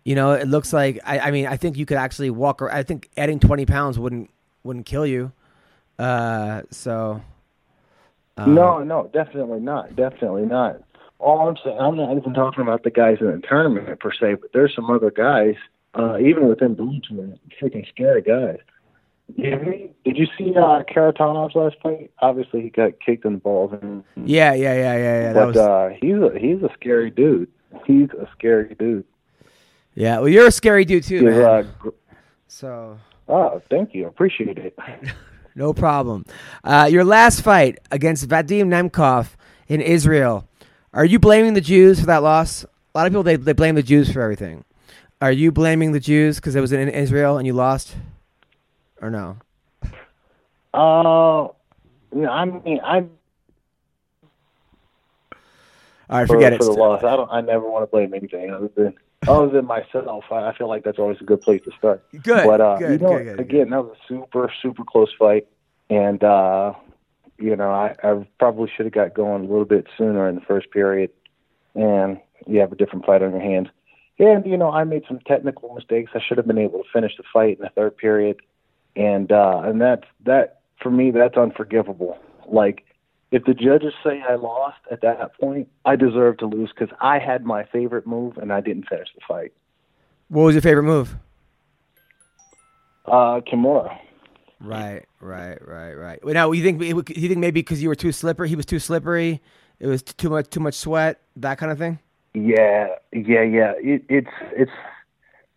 You 0.05 0.13
know, 0.13 0.33
it 0.33 0.47
looks 0.47 0.71
like 0.71 0.99
I, 1.03 1.19
I 1.19 1.31
mean, 1.31 1.47
I 1.47 1.57
think 1.57 1.77
you 1.77 1.85
could 1.85 1.97
actually 1.97 2.29
walk. 2.29 2.61
ar- 2.61 2.71
I 2.71 2.83
think 2.83 3.09
adding 3.17 3.39
20 3.39 3.65
pounds 3.65 3.99
wouldn't 3.99 4.29
wouldn't 4.63 4.85
kill 4.85 5.05
you. 5.05 5.31
Uh, 5.97 6.61
so. 6.71 7.21
uh, 8.37 8.45
no, 8.45 8.83
no, 8.83 9.09
definitely 9.11 9.59
not. 9.59 9.95
Definitely 9.95 10.45
not. 10.45 10.81
All 11.19 11.47
I'm 11.47 11.57
saying, 11.63 11.77
I'm 11.79 11.97
not 11.97 12.15
even 12.15 12.33
talking 12.33 12.61
about 12.61 12.83
the 12.83 12.91
guys 12.91 13.17
in 13.19 13.27
the 13.27 13.41
tournament 13.47 13.99
per 13.99 14.11
se, 14.11 14.35
but 14.35 14.51
there's 14.53 14.75
some 14.75 14.91
other 14.91 15.09
guys, 15.09 15.55
uh, 15.97 16.17
even 16.19 16.47
within 16.49 16.75
Bellator, 16.75 17.39
freaking 17.59 17.87
scary 17.87 18.21
guys. 18.21 18.59
Did 19.37 20.17
you, 20.17 20.27
see 20.37 20.53
uh, 20.55 20.83
Kharitonov's 20.83 21.55
last 21.55 21.77
fight? 21.81 22.11
Obviously, 22.19 22.61
he 22.61 22.69
got 22.69 22.99
kicked 22.99 23.25
in 23.25 23.33
the 23.33 23.39
balls, 23.39 23.73
and, 23.81 24.03
Yeah, 24.15 24.53
yeah, 24.53 24.75
yeah, 24.75 24.97
yeah, 24.97 25.21
yeah. 25.21 25.33
But 25.33 25.47
was, 25.47 25.57
uh, 25.57 25.89
he's 25.99 26.15
a 26.15 26.37
he's 26.37 26.61
a 26.61 26.69
scary 26.79 27.09
dude. 27.09 27.49
He's 27.87 28.09
a 28.11 28.29
scary 28.37 28.75
dude. 28.77 29.05
Yeah. 29.95 30.19
Well, 30.19 30.29
you're 30.29 30.47
a 30.47 30.51
scary 30.51 30.85
dude 30.85 31.05
too, 31.05 31.23
man. 31.23 31.45
uh, 31.45 31.63
gr- 31.79 31.89
So 32.47 32.99
oh, 33.29 33.61
thank 33.69 33.93
you, 33.95 34.07
appreciate 34.07 34.57
it. 34.59 34.77
no 35.55 35.73
problem. 35.73 36.25
Uh, 36.63 36.89
your 36.91 37.05
last 37.05 37.41
fight 37.41 37.79
against 37.91 38.27
Vadim 38.29 38.67
Nemkov 38.67 39.29
in 39.67 39.81
Israel. 39.81 40.47
Are 40.93 41.05
you 41.05 41.19
blaming 41.19 41.53
the 41.55 41.61
Jews 41.61 41.99
for 42.01 42.05
that 42.07 42.23
loss? 42.23 42.63
A 42.63 42.69
lot 42.97 43.07
of 43.07 43.11
people 43.13 43.23
they 43.23 43.37
they 43.37 43.53
blame 43.53 43.75
the 43.75 43.83
Jews 43.83 44.11
for 44.11 44.21
everything. 44.21 44.65
Are 45.21 45.31
you 45.31 45.51
blaming 45.51 45.93
the 45.93 45.99
Jews 45.99 46.37
because 46.37 46.55
it 46.55 46.61
was 46.61 46.73
in 46.73 46.89
Israel 46.89 47.37
and 47.37 47.47
you 47.47 47.53
lost, 47.53 47.95
or 49.01 49.09
no? 49.09 49.37
Uh, 50.73 51.49
yeah, 52.15 52.29
I 52.29 52.45
mean, 52.45 52.79
I 52.83 53.05
All 56.09 56.19
right, 56.19 56.27
for, 56.27 56.35
forget 56.35 56.53
it. 56.53 56.59
for 56.59 56.65
the 56.65 56.71
loss. 56.71 57.03
I 57.03 57.15
don't. 57.15 57.29
I 57.31 57.41
never 57.41 57.69
want 57.69 57.83
to 57.83 57.87
blame 57.87 58.13
anything 58.13 58.51
other 58.51 58.69
than 58.75 58.93
other 59.27 59.49
than 59.49 59.65
myself. 59.65 60.25
I, 60.31 60.47
I 60.47 60.57
feel 60.57 60.67
like 60.67 60.83
that's 60.83 60.99
always 60.99 61.19
a 61.21 61.23
good 61.23 61.41
place 61.41 61.61
to 61.65 61.71
start. 61.77 62.03
Good, 62.11 62.45
but 62.45 62.61
uh, 62.61 62.77
good, 62.77 63.01
you 63.01 63.07
know, 63.07 63.17
good, 63.17 63.25
good, 63.25 63.39
again, 63.39 63.69
that 63.71 63.83
was 63.83 63.97
a 63.97 64.07
super 64.07 64.51
super 64.61 64.83
close 64.83 65.13
fight, 65.17 65.47
and 65.89 66.23
uh, 66.23 66.73
you 67.37 67.55
know, 67.55 67.71
I, 67.71 67.95
I 68.03 68.27
probably 68.39 68.71
should 68.75 68.85
have 68.85 68.93
got 68.93 69.13
going 69.13 69.45
a 69.45 69.47
little 69.47 69.65
bit 69.65 69.87
sooner 69.97 70.27
in 70.27 70.35
the 70.35 70.41
first 70.41 70.71
period, 70.71 71.11
and 71.73 72.19
you 72.47 72.59
have 72.59 72.71
a 72.71 72.75
different 72.75 73.05
fight 73.05 73.21
on 73.21 73.31
your 73.31 73.41
hands. 73.41 73.69
And 74.17 74.45
you 74.45 74.57
know, 74.57 74.71
I 74.71 74.83
made 74.83 75.03
some 75.07 75.19
technical 75.19 75.73
mistakes. 75.73 76.11
I 76.15 76.21
should 76.25 76.37
have 76.37 76.47
been 76.47 76.57
able 76.57 76.79
to 76.79 76.89
finish 76.91 77.17
the 77.17 77.23
fight 77.33 77.57
in 77.57 77.63
the 77.63 77.69
third 77.69 77.97
period, 77.97 78.37
and 78.95 79.31
uh, 79.31 79.61
and 79.65 79.81
that's 79.81 80.05
that 80.25 80.61
for 80.81 80.89
me. 80.89 81.11
That's 81.11 81.35
unforgivable. 81.35 82.17
Like 82.47 82.85
if 83.35 83.43
the 83.43 83.53
judges 83.53 83.91
say 84.01 84.23
I 84.27 84.35
lost 84.35 84.77
at 84.89 85.01
that 85.01 85.37
point, 85.37 85.67
I 85.83 85.97
deserve 85.97 86.37
to 86.37 86.45
lose 86.45 86.71
because 86.73 86.95
I 87.01 87.19
had 87.19 87.43
my 87.43 87.65
favorite 87.65 88.07
move 88.07 88.37
and 88.37 88.53
I 88.53 88.61
didn't 88.61 88.87
finish 88.87 89.09
the 89.13 89.19
fight. 89.27 89.51
What 90.29 90.43
was 90.43 90.55
your 90.55 90.61
favorite 90.61 90.83
move? 90.83 91.17
Uh, 93.05 93.41
Kimura. 93.41 93.99
Right, 94.61 95.03
right, 95.19 95.57
right, 95.67 95.93
right. 95.95 96.23
Well, 96.23 96.33
Now 96.33 96.53
you 96.53 96.63
think 96.63 96.81
you 96.81 97.27
think 97.27 97.37
maybe 97.37 97.59
because 97.59 97.83
you 97.83 97.89
were 97.89 97.95
too 97.95 98.13
slippery, 98.13 98.47
he 98.47 98.55
was 98.55 98.65
too 98.65 98.79
slippery. 98.79 99.41
It 99.79 99.87
was 99.87 100.01
too 100.01 100.29
much 100.29 100.49
too 100.49 100.61
much 100.61 100.75
sweat, 100.75 101.19
that 101.35 101.57
kind 101.57 101.73
of 101.73 101.77
thing. 101.77 101.99
Yeah, 102.33 102.87
yeah, 103.11 103.41
yeah. 103.43 103.73
It, 103.77 104.03
it's 104.07 104.31
it's. 104.53 104.71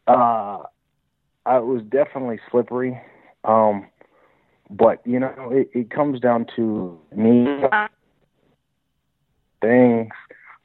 Uh, 0.08 0.64
I 1.46 1.60
was 1.60 1.82
definitely 1.88 2.40
slippery, 2.50 3.00
um, 3.44 3.86
but 4.70 5.00
you 5.06 5.18
know, 5.18 5.50
it, 5.50 5.70
it 5.72 5.90
comes 5.90 6.20
down 6.20 6.46
to 6.56 6.98
me 7.14 7.46
things 9.60 10.08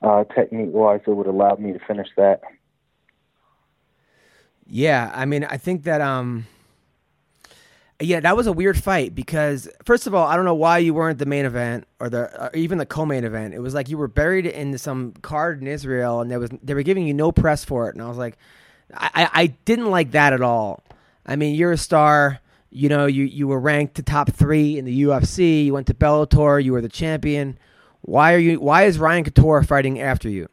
uh, 0.01 0.24
technique 0.36 0.70
wise 0.72 1.01
that 1.06 1.16
would 1.16 1.28
allow 1.28 1.56
me 1.56 1.74
to 1.74 1.80
finish 1.80 2.08
that. 2.18 2.41
Yeah, 4.68 5.12
I 5.14 5.26
mean, 5.26 5.43
I 5.43 5.58
think 5.58 5.84
that 5.84 6.01
um, 6.01 6.45
yeah, 7.99 8.20
that 8.20 8.36
was 8.36 8.47
a 8.47 8.54
weird 8.54 8.82
fight 8.82 9.16
because 9.16 9.70
first 9.86 10.08
of 10.08 10.14
all, 10.14 10.28
I 10.28 10.36
don't 10.36 10.45
know 10.45 10.56
why 10.56 10.80
you 10.80 10.93
weren't 10.93 11.20
the 11.20 11.26
main 11.26 11.45
event 11.45 11.88
or 11.99 12.10
the 12.10 12.45
or 12.45 12.56
even 12.56 12.78
the 12.78 12.86
co-main 12.86 13.24
event. 13.24 13.54
It 13.54 13.60
was 13.60 13.74
like 13.74 13.89
you 13.89 13.97
were 13.97 14.08
buried 14.08 14.45
in 14.45 14.78
some 14.78 15.14
card 15.22 15.62
in 15.62 15.68
Israel, 15.68 16.22
and 16.22 16.30
there 16.30 16.39
was 16.39 16.49
they 16.62 16.74
were 16.74 16.84
giving 16.84 17.08
you 17.08 17.14
no 17.14 17.32
press 17.32 17.64
for 17.64 17.89
it, 17.89 17.95
and 17.95 18.04
I 18.04 18.08
was 18.08 18.18
like, 18.18 18.38
I 18.93 19.10
I, 19.14 19.30
I 19.43 19.47
didn't 19.66 19.91
like 19.91 20.12
that 20.12 20.34
at 20.34 20.41
all. 20.41 20.84
I 21.26 21.36
mean, 21.36 21.56
you're 21.56 21.72
a 21.72 21.78
star. 21.78 22.39
You 22.76 22.89
know, 22.89 23.05
you 23.05 23.26
you 23.26 23.47
were 23.47 23.59
ranked 23.59 23.95
to 23.95 24.03
top 24.03 24.32
three 24.32 24.80
in 24.80 24.86
the 24.86 25.03
UFC. 25.03 25.65
You 25.65 25.74
went 25.74 25.86
to 25.88 25.93
Bellator. 25.93 26.63
You 26.63 26.74
were 26.74 26.82
the 26.82 26.89
champion. 26.89 27.59
Why 28.01 28.34
are 28.34 28.39
you? 28.39 28.59
Why 28.59 28.84
is 28.84 28.97
Ryan 28.97 29.24
Couture 29.24 29.61
fighting 29.61 30.01
after 30.01 30.28
you? 30.28 30.49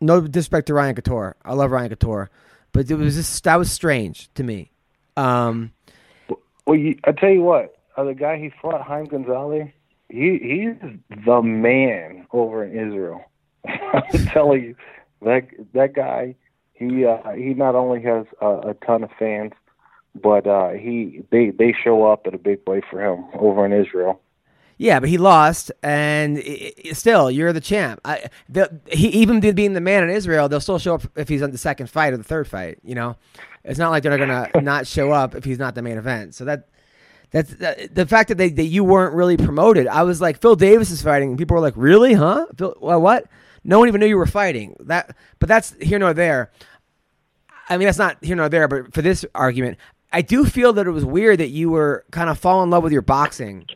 No 0.00 0.20
disrespect 0.20 0.66
to 0.66 0.74
Ryan 0.74 0.96
Couture. 0.96 1.36
I 1.44 1.54
love 1.54 1.70
Ryan 1.70 1.90
Couture, 1.90 2.30
but 2.72 2.90
it 2.90 2.96
was 2.96 3.14
just 3.14 3.44
that 3.44 3.56
was 3.56 3.70
strange 3.70 4.28
to 4.34 4.42
me. 4.42 4.72
Um, 5.16 5.72
Well, 6.66 6.76
you, 6.76 6.98
I 7.04 7.12
tell 7.12 7.30
you 7.30 7.42
what, 7.42 7.76
uh, 7.96 8.02
the 8.02 8.14
guy 8.14 8.38
he 8.38 8.50
fought, 8.60 8.82
Haim 8.82 9.06
Gozali, 9.06 9.72
he 10.08 10.38
he's 10.42 10.98
the 11.24 11.42
man 11.42 12.26
over 12.32 12.64
in 12.64 12.72
Israel. 12.72 13.24
I'm 13.64 14.26
telling 14.26 14.64
you, 14.64 14.76
that 15.22 15.46
that 15.74 15.94
guy, 15.94 16.34
he 16.72 17.04
uh, 17.04 17.30
he 17.36 17.54
not 17.54 17.76
only 17.76 18.02
has 18.02 18.26
a 18.40 18.74
ton 18.84 19.04
of 19.04 19.10
fans, 19.16 19.52
but 20.14 20.46
uh, 20.46 20.70
he 20.70 21.22
they 21.30 21.50
they 21.50 21.74
show 21.84 22.04
up 22.04 22.26
at 22.26 22.34
a 22.34 22.38
big 22.38 22.60
way 22.66 22.82
for 22.90 23.02
him 23.02 23.24
over 23.34 23.64
in 23.64 23.72
Israel. 23.72 24.20
Yeah, 24.78 24.98
but 25.00 25.08
he 25.08 25.18
lost, 25.18 25.70
and 25.82 26.38
i 26.38 26.72
i 26.86 26.92
still, 26.92 27.30
you're 27.30 27.52
the 27.52 27.60
champ. 27.60 28.00
I, 28.04 28.28
the, 28.48 28.80
he 28.90 29.08
even 29.08 29.38
being 29.40 29.74
the 29.74 29.80
man 29.80 30.02
in 30.02 30.10
Israel, 30.10 30.48
they'll 30.48 30.60
still 30.60 30.78
show 30.78 30.96
up 30.96 31.02
if 31.14 31.28
he's 31.28 31.42
on 31.42 31.52
the 31.52 31.58
second 31.58 31.88
fight 31.88 32.12
or 32.12 32.16
the 32.16 32.24
third 32.24 32.48
fight. 32.48 32.78
You 32.82 32.94
know, 32.94 33.16
it's 33.64 33.78
not 33.78 33.90
like 33.90 34.02
they're 34.02 34.18
gonna 34.18 34.50
not 34.60 34.86
show 34.86 35.12
up 35.12 35.34
if 35.34 35.44
he's 35.44 35.58
not 35.58 35.74
the 35.74 35.82
main 35.82 35.98
event. 35.98 36.34
So 36.34 36.44
that 36.46 36.68
that's 37.30 37.54
that, 37.56 37.94
the 37.94 38.06
fact 38.06 38.28
that 38.28 38.38
they 38.38 38.50
that 38.50 38.64
you 38.64 38.82
weren't 38.84 39.14
really 39.14 39.36
promoted. 39.36 39.86
I 39.86 40.02
was 40.02 40.20
like, 40.20 40.40
Phil 40.40 40.56
Davis 40.56 40.90
is 40.90 41.02
fighting, 41.02 41.30
and 41.30 41.38
people 41.38 41.54
were 41.54 41.62
like, 41.62 41.74
really, 41.76 42.14
huh? 42.14 42.46
Phil, 42.56 42.74
well, 42.80 43.00
what? 43.00 43.26
No 43.64 43.78
one 43.78 43.88
even 43.88 44.00
knew 44.00 44.06
you 44.06 44.16
were 44.16 44.26
fighting. 44.26 44.76
That, 44.80 45.14
but 45.38 45.48
that's 45.48 45.74
here 45.80 45.98
nor 45.98 46.12
there. 46.12 46.50
I 47.68 47.78
mean, 47.78 47.86
that's 47.86 47.98
not 47.98 48.22
here 48.22 48.36
nor 48.36 48.48
there, 48.48 48.66
but 48.68 48.92
for 48.92 49.02
this 49.02 49.24
argument, 49.34 49.78
I 50.12 50.22
do 50.22 50.44
feel 50.44 50.72
that 50.74 50.86
it 50.86 50.90
was 50.90 51.04
weird 51.04 51.40
that 51.40 51.48
you 51.48 51.70
were 51.70 52.04
kind 52.10 52.28
of 52.28 52.38
fall 52.38 52.62
in 52.62 52.70
love 52.70 52.82
with 52.82 52.92
your 52.92 53.02
boxing 53.02 53.66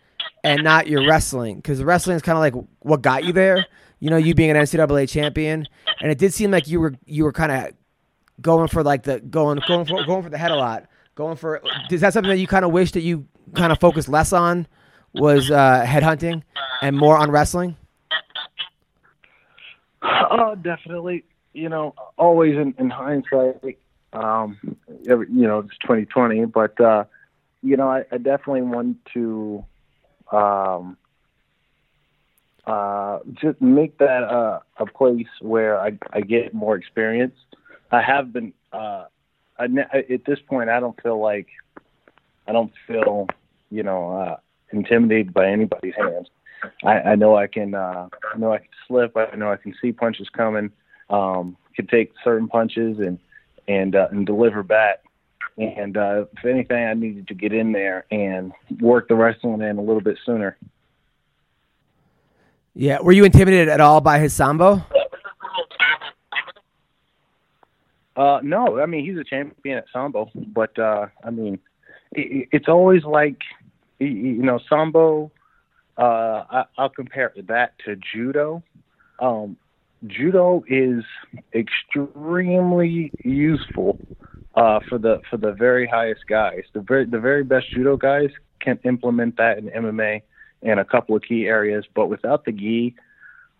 and 0.44 0.62
not 0.62 0.86
your 0.86 1.06
wrestling 1.06 1.56
because 1.56 1.82
wrestling 1.82 2.16
is 2.16 2.22
kind 2.22 2.36
of 2.36 2.40
like 2.40 2.66
what 2.80 3.02
got 3.02 3.24
you 3.24 3.32
there. 3.32 3.66
You 3.98 4.10
know, 4.10 4.16
you 4.16 4.34
being 4.34 4.50
an 4.50 4.56
NCAA 4.56 5.08
champion, 5.08 5.66
and 6.00 6.10
it 6.10 6.18
did 6.18 6.34
seem 6.34 6.50
like 6.50 6.68
you 6.68 6.80
were 6.80 6.94
you 7.06 7.24
were 7.24 7.32
kind 7.32 7.50
of 7.52 7.72
going 8.40 8.68
for 8.68 8.82
like 8.82 9.04
the 9.04 9.20
going 9.20 9.60
going 9.66 9.86
for 9.86 10.04
going 10.04 10.22
for 10.22 10.28
the 10.28 10.38
head 10.38 10.50
a 10.50 10.56
lot. 10.56 10.86
Going 11.14 11.36
for 11.36 11.62
is 11.90 12.02
that 12.02 12.12
something 12.12 12.30
that 12.30 12.38
you 12.38 12.46
kind 12.46 12.64
of 12.64 12.72
wish 12.72 12.92
that 12.92 13.00
you 13.00 13.26
kind 13.54 13.72
of 13.72 13.80
focused 13.80 14.08
less 14.08 14.32
on 14.32 14.66
was 15.14 15.50
uh, 15.50 15.80
head 15.84 16.02
hunting 16.02 16.44
and 16.82 16.96
more 16.96 17.16
on 17.16 17.30
wrestling? 17.30 17.76
Oh, 20.02 20.54
definitely. 20.54 21.24
You 21.54 21.70
know, 21.70 21.94
always 22.18 22.54
in, 22.56 22.74
in 22.78 22.90
hindsight, 22.90 23.62
um, 24.12 24.76
every, 25.08 25.26
you 25.30 25.46
know, 25.46 25.60
it's 25.60 25.76
2020, 25.78 26.46
but, 26.46 26.80
uh, 26.80 27.04
you 27.62 27.76
know, 27.76 27.88
I, 27.88 28.04
I 28.10 28.18
definitely 28.18 28.62
want 28.62 28.98
to, 29.14 29.64
um, 30.32 30.96
uh, 32.66 33.20
just 33.32 33.60
make 33.60 33.98
that, 33.98 34.24
uh, 34.24 34.60
a 34.78 34.86
place 34.86 35.26
where 35.40 35.80
I, 35.80 35.98
I 36.12 36.20
get 36.20 36.54
more 36.54 36.76
experience. 36.76 37.36
I 37.90 38.02
have 38.02 38.32
been, 38.32 38.52
uh, 38.72 39.04
I, 39.58 39.64
at 39.64 40.24
this 40.26 40.38
point, 40.46 40.70
I 40.70 40.80
don't 40.80 41.00
feel 41.02 41.20
like, 41.20 41.48
I 42.46 42.52
don't 42.52 42.72
feel, 42.86 43.28
you 43.70 43.82
know, 43.82 44.10
uh, 44.16 44.36
intimidated 44.72 45.32
by 45.32 45.48
anybody's 45.48 45.94
hands. 45.96 46.28
I, 46.84 47.00
I 47.00 47.14
know 47.16 47.36
I 47.36 47.46
can. 47.46 47.74
Uh, 47.74 48.08
I 48.34 48.38
know 48.38 48.52
I 48.52 48.58
can 48.58 48.68
slip. 48.86 49.16
I 49.16 49.34
know 49.36 49.52
I 49.52 49.56
can 49.56 49.74
see 49.80 49.92
punches 49.92 50.28
coming. 50.28 50.70
Um, 51.10 51.56
can 51.74 51.86
take 51.86 52.12
certain 52.24 52.48
punches 52.48 52.98
and 52.98 53.18
and 53.68 53.94
uh, 53.94 54.08
and 54.10 54.26
deliver 54.26 54.62
back. 54.62 55.02
And 55.58 55.96
uh, 55.96 56.26
if 56.36 56.44
anything, 56.44 56.84
I 56.84 56.92
needed 56.94 57.28
to 57.28 57.34
get 57.34 57.52
in 57.52 57.72
there 57.72 58.04
and 58.10 58.52
work 58.80 59.08
the 59.08 59.14
wrestling 59.14 59.62
in 59.62 59.78
a 59.78 59.80
little 59.80 60.02
bit 60.02 60.18
sooner. 60.26 60.56
Yeah. 62.74 63.00
Were 63.00 63.12
you 63.12 63.24
intimidated 63.24 63.70
at 63.70 63.80
all 63.80 64.02
by 64.02 64.18
his 64.18 64.34
sambo? 64.34 64.84
Uh, 68.16 68.40
no, 68.42 68.80
I 68.80 68.86
mean 68.86 69.04
he's 69.04 69.18
a 69.18 69.24
champion 69.24 69.78
at 69.78 69.84
sambo, 69.92 70.30
but 70.34 70.78
uh, 70.78 71.06
I 71.22 71.30
mean 71.30 71.58
it, 72.12 72.48
it's 72.50 72.68
always 72.68 73.04
like 73.04 73.42
you 73.98 74.42
know 74.42 74.58
sambo. 74.68 75.30
Uh, 75.98 76.44
I, 76.50 76.64
I'll 76.76 76.90
compare 76.90 77.32
that 77.48 77.72
to 77.84 77.96
judo. 77.96 78.62
Um, 79.18 79.56
judo 80.06 80.64
is 80.68 81.04
extremely 81.54 83.12
useful 83.24 83.98
uh, 84.54 84.80
for 84.88 84.98
the 84.98 85.20
for 85.28 85.36
the 85.36 85.52
very 85.52 85.86
highest 85.86 86.26
guys. 86.28 86.62
The 86.72 86.80
very 86.80 87.04
the 87.04 87.20
very 87.20 87.44
best 87.44 87.66
judo 87.72 87.96
guys 87.96 88.30
can 88.60 88.78
implement 88.84 89.36
that 89.36 89.58
in 89.58 89.66
MMA 89.66 90.22
in 90.62 90.78
a 90.78 90.84
couple 90.84 91.14
of 91.14 91.22
key 91.22 91.46
areas, 91.46 91.84
but 91.94 92.08
without 92.08 92.44
the 92.44 92.52
gi, 92.52 92.94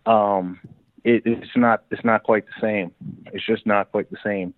um, 0.05 0.59
it, 1.03 1.21
it's 1.25 1.55
not 1.55 1.83
it's 1.91 2.03
not 2.03 2.23
quite 2.23 2.45
the 2.45 2.61
same. 2.61 2.91
It's 3.27 3.45
just 3.45 3.65
not 3.65 3.91
quite 3.91 4.09
the 4.09 4.17
same. 4.23 4.53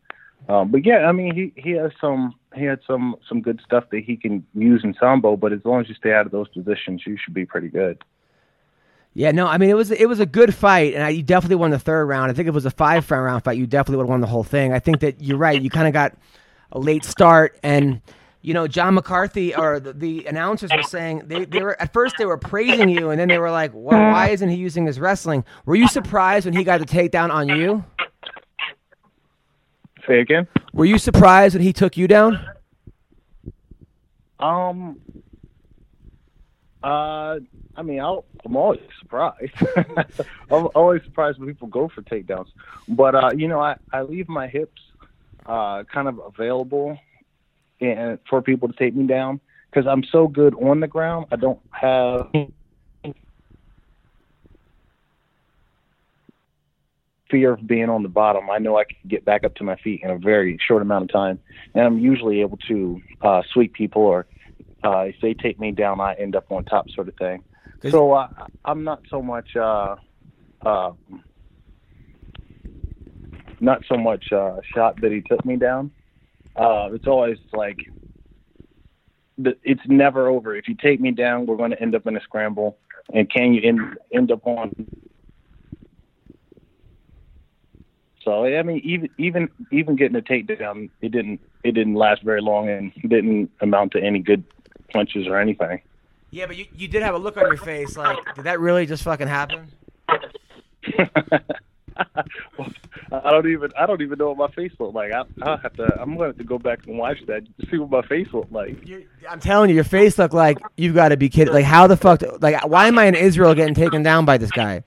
Um, 0.47 0.71
but 0.71 0.85
yeah, 0.85 1.05
I 1.07 1.11
mean 1.11 1.35
he 1.35 1.61
he 1.61 1.71
has 1.71 1.91
some 1.99 2.33
he 2.55 2.63
had 2.63 2.79
some 2.87 3.15
some 3.27 3.41
good 3.41 3.61
stuff 3.65 3.85
that 3.91 4.03
he 4.05 4.15
can 4.15 4.45
use 4.53 4.81
in 4.83 4.95
sambo, 4.99 5.35
but 5.35 5.51
as 5.51 5.59
long 5.65 5.81
as 5.81 5.89
you 5.89 5.95
stay 5.95 6.13
out 6.13 6.25
of 6.25 6.31
those 6.31 6.47
positions, 6.47 7.03
you 7.05 7.17
should 7.23 7.33
be 7.33 7.45
pretty 7.45 7.67
good. 7.67 8.01
Yeah, 9.19 9.31
no, 9.31 9.47
I 9.47 9.57
mean 9.57 9.69
it 9.69 9.73
was 9.73 9.91
it 9.91 10.05
was 10.07 10.21
a 10.21 10.25
good 10.25 10.55
fight, 10.55 10.93
and 10.93 11.03
I, 11.03 11.09
you 11.09 11.21
definitely 11.21 11.57
won 11.57 11.71
the 11.71 11.77
third 11.77 12.05
round. 12.05 12.31
I 12.31 12.33
think 12.33 12.47
if 12.47 12.53
it 12.53 12.55
was 12.55 12.65
a 12.65 12.71
five 12.71 13.11
round 13.11 13.43
fight, 13.43 13.57
you 13.57 13.67
definitely 13.67 13.97
would 13.97 14.03
have 14.03 14.09
won 14.11 14.21
the 14.21 14.27
whole 14.27 14.45
thing. 14.45 14.71
I 14.71 14.79
think 14.79 15.01
that 15.01 15.21
you're 15.21 15.37
right. 15.37 15.61
You 15.61 15.69
kind 15.69 15.87
of 15.87 15.93
got 15.93 16.15
a 16.71 16.79
late 16.79 17.03
start, 17.03 17.59
and 17.61 17.99
you 18.41 18.53
know 18.53 18.65
John 18.65 18.93
McCarthy 18.93 19.53
or 19.53 19.81
the, 19.81 19.91
the 19.91 20.25
announcers 20.25 20.71
were 20.73 20.83
saying 20.83 21.23
they, 21.25 21.43
they 21.43 21.61
were 21.61 21.75
at 21.81 21.91
first 21.91 22.15
they 22.17 22.25
were 22.25 22.37
praising 22.37 22.87
you, 22.87 23.09
and 23.09 23.19
then 23.19 23.27
they 23.27 23.39
were 23.39 23.51
like, 23.51 23.71
well, 23.73 23.99
"Why 23.99 24.29
isn't 24.29 24.47
he 24.47 24.55
using 24.55 24.85
his 24.85 25.01
wrestling?" 25.01 25.43
Were 25.65 25.75
you 25.75 25.89
surprised 25.89 26.45
when 26.45 26.55
he 26.55 26.63
got 26.63 26.79
the 26.79 26.85
takedown 26.85 27.29
on 27.29 27.49
you? 27.49 27.83
Say 30.07 30.21
again. 30.21 30.47
Were 30.71 30.85
you 30.85 30.97
surprised 30.97 31.55
when 31.55 31.61
he 31.61 31.73
took 31.73 31.97
you 31.97 32.07
down? 32.07 32.39
Um. 34.39 35.01
Uh, 36.81 37.39
I 37.79 37.81
mean, 37.81 38.01
I'll, 38.01 38.25
I'm 38.43 38.57
always 38.57 38.81
surprised. 38.99 39.53
I'm 40.51 40.67
always 40.75 41.01
surprised 41.05 41.39
when 41.39 41.47
people 41.47 41.69
go 41.69 41.87
for 41.87 42.01
takedowns. 42.01 42.47
But 42.89 43.15
uh, 43.15 43.31
you 43.33 43.47
know, 43.47 43.61
I 43.61 43.77
I 43.93 44.01
leave 44.01 44.27
my 44.27 44.47
hips 44.47 44.81
uh 45.45 45.83
kind 45.91 46.09
of 46.09 46.19
available 46.19 46.99
and 47.79 48.19
for 48.29 48.41
people 48.41 48.67
to 48.67 48.73
take 48.75 48.93
me 48.93 49.07
down 49.07 49.39
because 49.71 49.87
I'm 49.87 50.03
so 50.03 50.27
good 50.27 50.53
on 50.55 50.81
the 50.81 50.87
ground. 50.87 51.27
I 51.31 51.37
don't 51.37 51.61
have 51.71 52.27
fear 57.31 57.53
of 57.53 57.65
being 57.65 57.89
on 57.89 58.03
the 58.03 58.09
bottom. 58.09 58.49
I 58.49 58.57
know 58.57 58.77
I 58.77 58.83
can 58.83 58.97
get 59.07 59.23
back 59.23 59.45
up 59.45 59.55
to 59.55 59.63
my 59.63 59.77
feet 59.77 60.01
in 60.03 60.09
a 60.09 60.17
very 60.17 60.59
short 60.67 60.81
amount 60.81 61.05
of 61.05 61.11
time, 61.13 61.39
and 61.73 61.85
I'm 61.85 61.97
usually 61.97 62.41
able 62.41 62.57
to 62.67 62.99
uh, 63.21 63.41
sweep 63.53 63.73
people 63.73 64.01
or 64.01 64.27
uh, 64.83 64.99
if 65.01 65.15
they 65.21 65.33
take 65.33 65.59
me 65.59 65.71
down, 65.71 66.01
I 66.01 66.13
end 66.15 66.35
up 66.35 66.51
on 66.51 66.65
top, 66.65 66.89
sort 66.89 67.07
of 67.07 67.15
thing. 67.15 67.43
So 67.87 68.11
uh, 68.13 68.27
I'm 68.65 68.83
not 68.83 69.01
so 69.09 69.21
much, 69.21 69.55
uh, 69.55 69.95
uh, 70.65 70.91
not 73.59 73.83
so 73.87 73.97
much 73.97 74.31
uh, 74.31 74.57
shot 74.73 74.99
that 75.01 75.11
he 75.11 75.21
took 75.21 75.45
me 75.45 75.55
down. 75.55 75.91
Uh, 76.55 76.89
it's 76.91 77.07
always 77.07 77.37
like, 77.53 77.77
it's 79.37 79.81
never 79.87 80.27
over. 80.27 80.55
If 80.55 80.67
you 80.67 80.75
take 80.75 80.99
me 80.99 81.11
down, 81.11 81.45
we're 81.45 81.55
going 81.55 81.71
to 81.71 81.81
end 81.81 81.95
up 81.95 82.05
in 82.05 82.17
a 82.17 82.21
scramble. 82.21 82.77
And 83.13 83.29
can 83.31 83.53
you 83.53 83.61
end 83.67 83.79
end 84.13 84.31
up 84.31 84.45
on? 84.45 84.71
So 88.23 88.43
I 88.43 88.61
mean, 88.63 88.81
even 88.83 89.09
even 89.17 89.49
even 89.71 89.95
getting 89.95 90.17
a 90.17 90.21
takedown, 90.21 90.89
it 91.01 91.11
didn't 91.11 91.39
it 91.63 91.71
didn't 91.71 91.95
last 91.95 92.21
very 92.21 92.41
long 92.41 92.69
and 92.69 92.91
didn't 93.09 93.49
amount 93.61 93.93
to 93.93 94.01
any 94.03 94.19
good 94.19 94.43
punches 94.91 95.25
or 95.25 95.39
anything. 95.39 95.81
Yeah, 96.31 96.45
but 96.45 96.55
you, 96.57 96.65
you 96.75 96.87
did 96.87 97.01
have 97.01 97.15
a 97.15 97.17
look 97.17 97.37
on 97.37 97.47
your 97.47 97.57
face 97.57 97.97
like, 97.97 98.17
did 98.35 98.45
that 98.45 98.59
really 98.59 98.85
just 98.85 99.03
fucking 99.03 99.27
happen? 99.27 99.71
I 103.11 103.31
don't 103.31 103.47
even 103.47 103.71
I 103.77 103.85
don't 103.85 104.01
even 104.01 104.17
know 104.19 104.31
what 104.31 104.37
my 104.37 104.55
face 104.55 104.71
looked 104.79 104.93
like. 104.95 105.11
I 105.11 105.23
I 105.41 105.57
have 105.57 105.73
to 105.73 105.83
I'm 105.99 106.15
going 106.15 106.19
to 106.19 106.25
have 106.27 106.37
to 106.37 106.43
go 106.43 106.59
back 106.59 106.85
and 106.87 106.97
watch 106.97 107.17
that 107.27 107.41
to 107.59 107.69
see 107.69 107.77
what 107.77 107.89
my 107.89 108.07
face 108.07 108.27
looked 108.31 108.51
like. 108.51 108.87
You, 108.87 109.05
I'm 109.27 109.39
telling 109.39 109.69
you, 109.69 109.75
your 109.75 109.83
face 109.83 110.17
looked 110.17 110.33
like 110.33 110.59
you've 110.77 110.95
got 110.95 111.09
to 111.09 111.17
be 111.17 111.27
kidding. 111.29 111.53
Like, 111.53 111.65
how 111.65 111.87
the 111.87 111.97
fuck? 111.97 112.19
do- 112.19 112.37
like, 112.39 112.65
why 112.67 112.87
am 112.87 112.99
I 112.99 113.05
in 113.05 113.15
Israel 113.15 113.55
getting 113.55 113.73
taken 113.73 114.03
down 114.03 114.25
by 114.25 114.37
this 114.37 114.51
guy? 114.51 114.83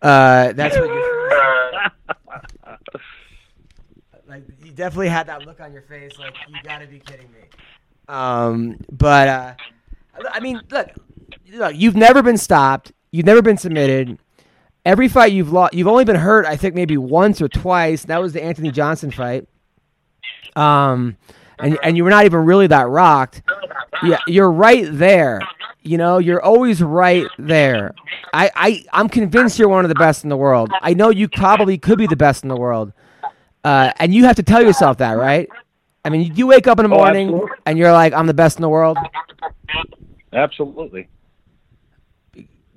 Uh, 0.00 0.52
that's 0.52 0.76
what 0.76 0.88
you. 0.88 1.06
Like, 4.28 4.44
you 4.62 4.70
definitely 4.70 5.08
had 5.08 5.26
that 5.26 5.44
look 5.44 5.60
on 5.60 5.72
your 5.72 5.82
face. 5.82 6.16
Like, 6.16 6.34
you 6.48 6.54
got 6.62 6.78
to 6.78 6.86
be 6.86 7.00
kidding 7.00 7.26
me. 7.32 7.40
Um, 8.06 8.76
but 8.88 9.28
uh, 9.28 9.54
I 10.32 10.40
mean, 10.40 10.60
look, 10.70 10.88
look, 11.52 11.74
you've 11.76 11.96
never 11.96 12.22
been 12.22 12.36
stopped. 12.38 12.92
You've 13.12 13.26
never 13.26 13.42
been 13.42 13.56
submitted. 13.56 14.18
Every 14.84 15.08
fight 15.08 15.32
you've 15.32 15.52
lost, 15.52 15.74
you've 15.74 15.88
only 15.88 16.04
been 16.04 16.16
hurt. 16.16 16.46
I 16.46 16.56
think 16.56 16.74
maybe 16.74 16.96
once 16.96 17.40
or 17.42 17.48
twice. 17.48 18.04
That 18.04 18.20
was 18.20 18.32
the 18.32 18.42
Anthony 18.42 18.70
Johnson 18.70 19.10
fight. 19.10 19.46
Um, 20.56 21.16
and 21.58 21.78
and 21.82 21.96
you 21.96 22.04
were 22.04 22.10
not 22.10 22.24
even 22.24 22.40
really 22.40 22.66
that 22.68 22.88
rocked. 22.88 23.42
Yeah, 24.02 24.18
you're 24.26 24.50
right 24.50 24.86
there. 24.90 25.40
You 25.82 25.98
know, 25.98 26.18
you're 26.18 26.42
always 26.42 26.82
right 26.82 27.26
there. 27.38 27.94
I, 28.32 28.50
I 28.54 28.84
I'm 28.92 29.08
convinced 29.08 29.58
you're 29.58 29.68
one 29.68 29.84
of 29.84 29.88
the 29.90 29.94
best 29.94 30.24
in 30.24 30.30
the 30.30 30.36
world. 30.36 30.70
I 30.80 30.94
know 30.94 31.10
you 31.10 31.28
probably 31.28 31.78
could 31.78 31.98
be 31.98 32.06
the 32.06 32.16
best 32.16 32.42
in 32.42 32.48
the 32.48 32.56
world. 32.56 32.92
Uh, 33.64 33.92
and 33.98 34.14
you 34.14 34.24
have 34.24 34.36
to 34.36 34.42
tell 34.42 34.62
yourself 34.62 34.98
that, 34.98 35.12
right? 35.12 35.48
I 36.04 36.08
mean, 36.08 36.34
you 36.34 36.46
wake 36.46 36.66
up 36.66 36.78
in 36.78 36.88
the 36.88 36.94
Oh, 36.94 36.98
morning 36.98 37.28
absolutely. 37.28 37.50
and 37.66 37.78
you're 37.78 37.92
like, 37.92 38.14
I'm 38.14 38.26
the 38.26 38.32
best 38.34 38.56
in 38.56 38.62
the 38.62 38.70
world. 38.70 38.96
Absolutely. 40.32 41.08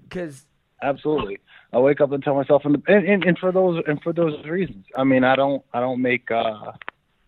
Because 0.04 0.46
Absolutely. 0.82 1.40
I 1.72 1.80
wake 1.80 2.02
up 2.02 2.12
and 2.12 2.24
tell 2.24 2.36
myself 2.36 2.66
and, 2.66 2.84
and 2.88 3.08
and 3.08 3.24
and 3.24 3.38
for 3.40 3.52
those 3.52 3.84
and 3.88 4.02
for 4.02 4.14
those 4.14 4.44
reasons. 4.46 4.86
I 4.96 5.04
mean, 5.04 5.24
I 5.24 5.36
don't 5.36 5.64
I 5.74 5.80
don't 5.80 6.02
make 6.02 6.30
uh 6.32 6.74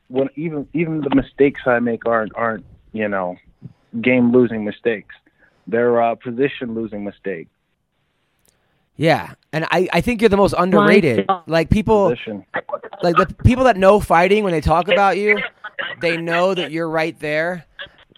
when 0.07 0.29
even 0.35 0.67
even 0.73 1.01
the 1.01 1.15
mistakes 1.15 1.61
I 1.65 1.79
make 1.79 2.05
aren't 2.05 2.33
aren't, 2.35 2.65
you 2.91 3.07
know, 3.07 3.37
game 4.01 4.31
losing 4.31 4.63
mistakes. 4.65 5.15
They're 5.67 6.01
uh 6.01 6.15
position 6.15 6.75
losing 6.75 7.03
mistakes. 7.03 7.49
yeah, 8.97 9.33
and 9.51 9.65
I, 9.71 9.89
I 9.93 10.01
think 10.01 10.21
you're 10.21 10.29
the 10.29 10.37
most 10.37 10.53
underrated. 10.57 11.27
Like 11.47 11.69
people, 11.69 12.09
Position. 12.09 12.45
like 13.01 13.15
the 13.17 13.27
people 13.43 13.65
that 13.65 13.77
know 13.77 13.99
fighting 13.99 14.43
when 14.43 14.53
they 14.53 14.61
talk 14.61 14.87
about 14.87 15.17
you, 15.17 15.39
they 16.01 16.17
know 16.17 16.53
that 16.53 16.71
you're 16.71 16.89
right 16.89 17.19
there. 17.19 17.65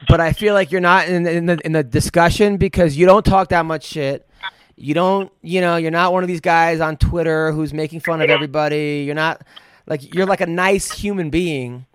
But 0.07 0.21
I 0.21 0.31
feel 0.33 0.53
like 0.53 0.71
you're 0.71 0.81
not 0.81 1.07
in, 1.07 1.25
in 1.25 1.45
the 1.47 1.59
in 1.65 1.71
the 1.71 1.83
discussion 1.83 2.57
because 2.57 2.95
you 2.95 3.05
don't 3.05 3.25
talk 3.25 3.49
that 3.49 3.65
much 3.65 3.83
shit. 3.83 4.29
You 4.75 4.93
don't, 4.93 5.31
you 5.41 5.59
know, 5.59 5.75
you're 5.75 5.89
not 5.89 6.13
one 6.13 6.23
of 6.23 6.27
these 6.27 6.39
guys 6.41 6.79
on 6.79 6.97
Twitter 6.97 7.51
who's 7.51 7.73
making 7.73 8.01
fun 8.01 8.21
of 8.21 8.29
everybody. 8.29 9.03
You're 9.05 9.15
not 9.15 9.41
like 9.87 10.13
you're 10.13 10.27
like 10.27 10.41
a 10.41 10.45
nice 10.45 10.91
human 10.91 11.31
being 11.31 11.87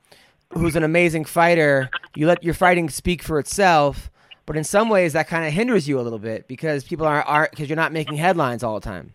who's 0.51 0.75
an 0.75 0.83
amazing 0.83 1.25
fighter. 1.25 1.91
You 2.17 2.27
let 2.27 2.43
your 2.43 2.55
fighting 2.55 2.91
speak 2.91 3.23
for 3.23 3.39
itself, 3.39 4.11
but 4.47 4.57
in 4.57 4.65
some 4.65 4.89
ways 4.89 5.13
that 5.13 5.29
kind 5.29 5.47
of 5.47 5.53
hinders 5.53 5.87
you 5.89 6.01
a 6.01 6.03
little 6.03 6.19
bit 6.19 6.49
because 6.49 6.83
people 6.83 7.07
are 7.07 7.23
are 7.23 7.49
because 7.51 7.69
you're 7.69 7.77
not 7.77 7.93
making 7.93 8.17
headlines 8.17 8.65
all 8.65 8.75
the 8.75 8.85
time. 8.85 9.13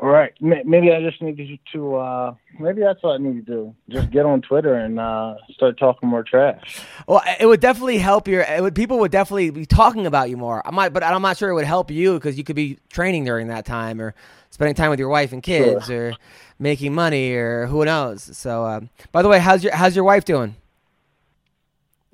Right. 0.00 0.32
Maybe 0.40 0.90
I 0.92 1.02
just 1.02 1.20
need 1.20 1.36
to- 1.36 1.58
to 1.78 1.96
uh 1.96 2.34
maybe 2.58 2.80
that's 2.80 3.02
what 3.02 3.12
I 3.12 3.18
need 3.18 3.44
to 3.44 3.52
do. 3.52 3.74
Just 3.90 4.10
get 4.10 4.24
on 4.24 4.40
Twitter 4.40 4.74
and 4.74 4.98
uh 4.98 5.34
start 5.50 5.78
talking 5.78 6.08
more 6.08 6.22
trash. 6.22 6.80
Well, 7.06 7.22
it 7.38 7.44
would 7.44 7.60
definitely 7.60 7.98
help 7.98 8.26
your. 8.26 8.40
It 8.42 8.62
would, 8.62 8.74
people 8.74 8.98
would 9.00 9.10
definitely 9.12 9.50
be 9.50 9.66
talking 9.66 10.06
about 10.06 10.30
you 10.30 10.38
more. 10.38 10.66
I 10.66 10.70
might, 10.70 10.94
but 10.94 11.02
I'm 11.02 11.20
not 11.20 11.36
sure 11.36 11.50
it 11.50 11.54
would 11.54 11.66
help 11.66 11.90
you 11.90 12.14
because 12.14 12.38
you 12.38 12.44
could 12.44 12.56
be 12.56 12.78
training 12.88 13.24
during 13.24 13.48
that 13.48 13.66
time 13.66 14.00
or 14.00 14.14
spending 14.48 14.74
time 14.74 14.88
with 14.88 14.98
your 14.98 15.10
wife 15.10 15.32
and 15.34 15.42
kids 15.42 15.90
or 15.90 16.14
making 16.58 16.94
money 16.94 17.32
or 17.32 17.66
who 17.66 17.84
knows. 17.84 18.22
So, 18.36 18.64
um, 18.64 18.88
by 19.12 19.20
the 19.20 19.28
way, 19.28 19.38
how's 19.40 19.62
your 19.62 19.74
how's 19.74 19.94
your 19.94 20.06
wife 20.06 20.24
doing? 20.24 20.56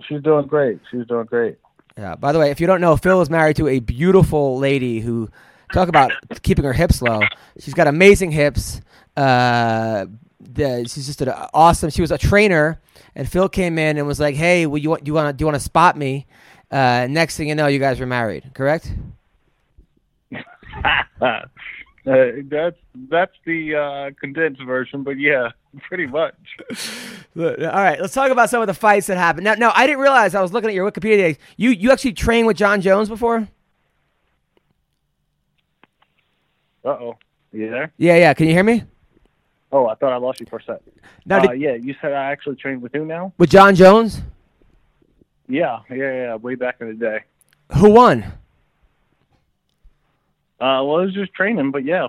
She's 0.08 0.20
doing 0.22 0.46
great. 0.46 0.80
She's 0.90 1.06
doing 1.06 1.26
great. 1.26 1.58
Yeah. 1.96 2.16
By 2.16 2.32
the 2.32 2.38
way, 2.40 2.50
if 2.50 2.60
you 2.60 2.66
don't 2.66 2.80
know, 2.80 2.96
Phil 2.96 3.20
is 3.20 3.30
married 3.30 3.56
to 3.56 3.68
a 3.68 3.78
beautiful 3.78 4.58
lady 4.58 5.00
who 5.00 5.30
talk 5.72 5.88
about 5.88 6.12
keeping 6.42 6.64
her 6.64 6.72
hips 6.72 7.02
low. 7.02 7.22
She's 7.58 7.74
got 7.74 7.86
amazing 7.86 8.30
hips. 8.30 8.80
Uh, 9.16 10.06
the, 10.40 10.88
she's 10.88 11.06
just 11.06 11.20
an 11.22 11.30
awesome. 11.54 11.90
She 11.90 12.00
was 12.00 12.10
a 12.10 12.18
trainer, 12.18 12.80
and 13.14 13.28
Phil 13.28 13.48
came 13.48 13.78
in 13.78 13.98
and 13.98 14.06
was 14.06 14.20
like, 14.20 14.34
"Hey, 14.34 14.66
well, 14.66 14.78
you 14.78 14.90
want 14.90 15.06
you 15.06 15.14
want 15.14 15.28
to 15.28 15.32
do 15.32 15.42
you 15.42 15.46
want 15.46 15.56
to 15.56 15.60
spot 15.60 15.96
me?" 15.96 16.26
Uh, 16.70 17.06
next 17.08 17.36
thing 17.36 17.48
you 17.48 17.54
know, 17.54 17.66
you 17.66 17.78
guys 17.78 18.00
were 18.00 18.06
married. 18.06 18.50
Correct? 18.54 18.92
uh, 21.20 21.40
that's 22.04 22.76
that's 23.08 23.32
the 23.44 23.74
uh, 23.74 24.10
condensed 24.20 24.62
version, 24.62 25.02
but 25.02 25.18
yeah, 25.18 25.50
pretty 25.88 26.06
much. 26.06 26.34
All 27.36 27.44
right, 27.44 28.00
let's 28.00 28.14
talk 28.14 28.30
about 28.30 28.50
some 28.50 28.60
of 28.60 28.66
the 28.66 28.74
fights 28.74 29.06
that 29.06 29.16
happened. 29.16 29.44
Now, 29.44 29.54
now 29.54 29.72
I 29.74 29.86
didn't 29.86 30.00
realize 30.00 30.34
I 30.34 30.42
was 30.42 30.52
looking 30.52 30.68
at 30.68 30.74
your 30.74 30.90
Wikipedia. 30.90 31.36
You 31.56 31.70
you 31.70 31.92
actually 31.92 32.14
trained 32.14 32.46
with 32.46 32.56
Jon 32.56 32.80
Jones 32.80 33.08
before? 33.08 33.48
Uh 36.84 36.88
oh, 36.88 37.16
you 37.52 37.70
there? 37.70 37.92
Yeah, 37.98 38.16
yeah. 38.16 38.34
Can 38.34 38.46
you 38.48 38.54
hear 38.54 38.64
me? 38.64 38.84
Oh, 39.70 39.86
I 39.86 39.94
thought 39.94 40.12
I 40.12 40.16
lost 40.16 40.40
you 40.40 40.46
for 40.46 40.58
a 40.58 40.62
sec. 40.64 40.80
Now, 41.24 41.38
uh, 41.38 41.48
did- 41.52 41.60
yeah, 41.60 41.74
you 41.74 41.94
said 42.00 42.12
I 42.12 42.30
actually 42.30 42.56
trained 42.56 42.82
with 42.82 42.92
who 42.92 43.04
now? 43.06 43.32
with 43.38 43.50
Jon 43.50 43.74
Jones, 43.74 44.20
Yeah, 45.48 45.78
yeah, 45.90 45.96
yeah, 45.96 46.34
way 46.36 46.54
back 46.56 46.76
in 46.80 46.88
the 46.88 46.94
day. 46.94 47.20
who 47.76 47.90
won? 47.90 48.24
Uh, 50.60 50.78
well, 50.84 50.98
it 51.00 51.06
was 51.06 51.14
just 51.14 51.32
training, 51.34 51.70
but 51.72 51.84
yeah, 51.84 52.08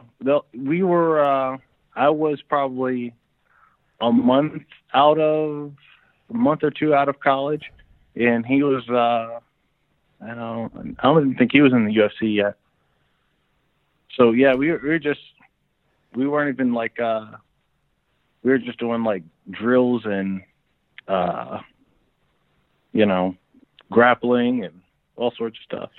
we 0.56 0.84
were. 0.84 1.24
Uh, 1.24 1.58
I 1.96 2.10
was 2.10 2.42
probably 2.42 3.14
a 4.00 4.12
month 4.12 4.64
out 4.94 5.20
of 5.20 5.72
a 6.30 6.34
month 6.34 6.64
or 6.64 6.70
two 6.72 6.94
out 6.94 7.10
of 7.10 7.20
college, 7.20 7.64
and 8.16 8.46
he 8.46 8.62
was. 8.64 8.88
Uh, 8.90 9.40
I 10.24 10.34
don't. 10.36 10.96
I 11.00 11.04
don't 11.04 11.22
even 11.24 11.36
think 11.36 11.52
he 11.52 11.62
was 11.62 11.74
in 11.74 11.86
the 11.86 11.96
UFC 11.96 12.36
yet. 12.36 12.56
So 14.16 14.32
yeah, 14.32 14.56
we 14.56 14.72
were, 14.72 14.80
we 14.82 14.90
were 14.90 15.00
just. 15.00 15.22
We 16.16 16.28
weren't 16.28 16.54
even 16.54 16.74
like. 16.74 17.00
Uh, 17.00 17.26
we 18.44 18.52
were 18.52 18.60
just 18.60 18.78
doing 18.78 19.04
like 19.04 19.24
drills 19.50 20.04
and, 20.06 20.44
uh, 21.08 21.60
you 22.92 23.06
know, 23.06 23.36
grappling 23.90 24.66
and 24.66 24.82
all 25.16 25.32
sorts 25.38 25.58
of 25.60 25.64
stuff. 25.64 25.90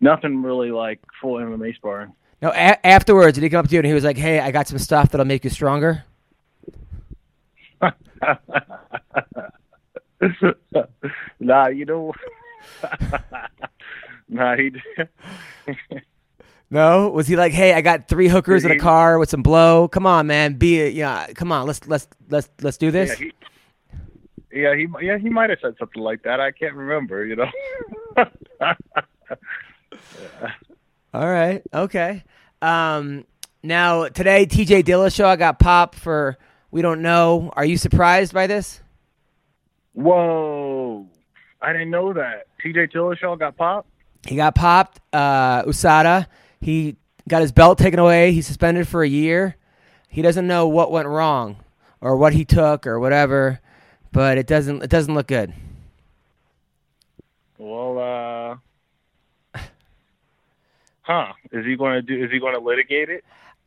Nothing 0.00 0.42
really 0.42 0.70
like 0.70 1.00
full 1.20 1.34
MMA 1.36 1.74
sparring. 1.76 2.12
No, 2.42 2.50
a- 2.50 2.86
afterwards, 2.86 3.34
did 3.36 3.42
he 3.44 3.50
come 3.50 3.60
up 3.60 3.68
to 3.68 3.72
you 3.72 3.78
and 3.80 3.86
he 3.86 3.94
was 3.94 4.04
like, 4.04 4.16
"Hey, 4.16 4.38
I 4.40 4.50
got 4.50 4.68
some 4.68 4.78
stuff 4.78 5.10
that'll 5.10 5.26
make 5.26 5.44
you 5.44 5.50
stronger"? 5.50 6.04
nah, 11.40 11.68
you 11.68 11.84
know. 11.84 12.12
nah, 14.28 14.56
he. 14.56 14.72
No, 16.70 17.08
was 17.08 17.26
he 17.26 17.36
like, 17.36 17.52
"Hey, 17.52 17.72
I 17.72 17.80
got 17.80 18.08
three 18.08 18.28
hookers 18.28 18.64
in 18.64 18.70
a 18.70 18.78
car 18.78 19.18
with 19.18 19.30
some 19.30 19.42
blow. 19.42 19.88
Come 19.88 20.06
on, 20.06 20.26
man, 20.26 20.54
be 20.54 20.82
a, 20.82 20.88
yeah, 20.88 21.26
come 21.34 21.50
on, 21.50 21.66
let's 21.66 21.86
let's 21.88 22.06
let's 22.28 22.50
let's 22.60 22.76
do 22.76 22.86
yeah, 22.86 22.92
this." 22.92 23.18
he, 23.18 23.32
yeah, 24.52 24.76
he, 24.76 24.86
yeah, 25.00 25.16
he 25.16 25.30
might 25.30 25.48
have 25.48 25.60
said 25.62 25.74
something 25.78 26.02
like 26.02 26.22
that. 26.24 26.40
I 26.40 26.50
can't 26.50 26.74
remember. 26.74 27.24
You 27.24 27.36
know. 27.36 27.46
All 31.14 31.26
right, 31.26 31.62
okay. 31.72 32.22
Um, 32.60 33.24
now 33.62 34.08
today, 34.08 34.44
T.J. 34.44 34.82
Dillashaw 34.82 35.38
got 35.38 35.58
popped 35.58 35.94
for 35.94 36.36
we 36.70 36.82
don't 36.82 37.00
know. 37.00 37.50
Are 37.54 37.64
you 37.64 37.78
surprised 37.78 38.34
by 38.34 38.46
this? 38.46 38.82
Whoa! 39.94 41.06
I 41.62 41.72
didn't 41.72 41.90
know 41.90 42.12
that. 42.12 42.48
T.J. 42.62 42.88
Dillashaw 42.88 43.38
got 43.38 43.56
popped. 43.56 43.88
He 44.26 44.36
got 44.36 44.54
popped. 44.54 45.00
Uh, 45.14 45.62
USADA. 45.62 46.26
He 46.60 46.96
got 47.28 47.42
his 47.42 47.52
belt 47.52 47.78
taken 47.78 47.98
away. 47.98 48.32
He's 48.32 48.46
suspended 48.46 48.88
for 48.88 49.02
a 49.02 49.08
year. 49.08 49.56
He 50.08 50.22
doesn't 50.22 50.46
know 50.46 50.66
what 50.66 50.90
went 50.90 51.08
wrong 51.08 51.62
or 52.00 52.16
what 52.16 52.32
he 52.32 52.44
took 52.44 52.86
or 52.86 52.98
whatever, 52.98 53.60
but 54.12 54.38
it 54.38 54.46
doesn't 54.46 54.82
it 54.82 54.90
doesn't 54.90 55.14
look 55.14 55.26
good. 55.26 55.52
Well, 57.58 58.58
uh, 59.54 59.60
huh? 61.02 61.32
Is 61.52 61.66
he 61.66 61.76
going 61.76 61.94
to 61.94 62.02
do? 62.02 62.24
Is 62.24 62.30
he 62.30 62.38
going 62.38 62.54
to 62.54 62.60
litigate 62.60 63.10
it? 63.10 63.24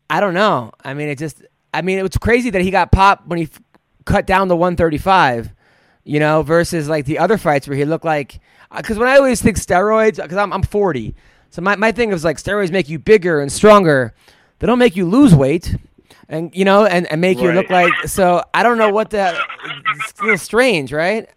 I 0.09 0.19
don't 0.19 0.33
know. 0.33 0.71
I 0.83 0.93
mean, 0.93 1.09
it 1.09 1.17
just. 1.17 1.43
I 1.73 1.81
mean, 1.81 1.97
it 1.99 2.01
was 2.01 2.17
crazy 2.17 2.49
that 2.49 2.61
he 2.61 2.71
got 2.71 2.91
popped 2.91 3.27
when 3.27 3.37
he 3.37 3.45
f- 3.45 3.61
cut 4.05 4.25
down 4.25 4.49
to 4.49 4.55
135. 4.55 5.53
You 6.03 6.19
know, 6.19 6.41
versus 6.41 6.89
like 6.89 7.05
the 7.05 7.19
other 7.19 7.37
fights 7.37 7.67
where 7.67 7.77
he 7.77 7.85
looked 7.85 8.05
like. 8.05 8.39
Because 8.75 8.97
when 8.97 9.07
I 9.07 9.17
always 9.17 9.41
think 9.41 9.57
steroids, 9.57 10.15
because 10.15 10.37
I'm 10.37 10.51
I'm 10.53 10.63
40, 10.63 11.13
so 11.51 11.61
my 11.61 11.75
my 11.75 11.91
thing 11.91 12.11
is 12.11 12.23
like 12.23 12.37
steroids 12.37 12.71
make 12.71 12.89
you 12.89 12.97
bigger 12.97 13.39
and 13.39 13.51
stronger. 13.51 14.13
They 14.57 14.67
don't 14.67 14.79
make 14.79 14.95
you 14.95 15.05
lose 15.07 15.35
weight, 15.35 15.75
and 16.27 16.55
you 16.55 16.65
know, 16.65 16.85
and, 16.85 17.05
and 17.11 17.21
make 17.21 17.39
you 17.39 17.51
look 17.51 17.69
like. 17.69 17.93
So 18.07 18.43
I 18.53 18.63
don't 18.63 18.79
know 18.79 18.89
what 18.89 19.11
that. 19.11 19.35
It's 19.97 20.19
a 20.19 20.23
little 20.23 20.37
strange, 20.39 20.91
right? 20.91 21.29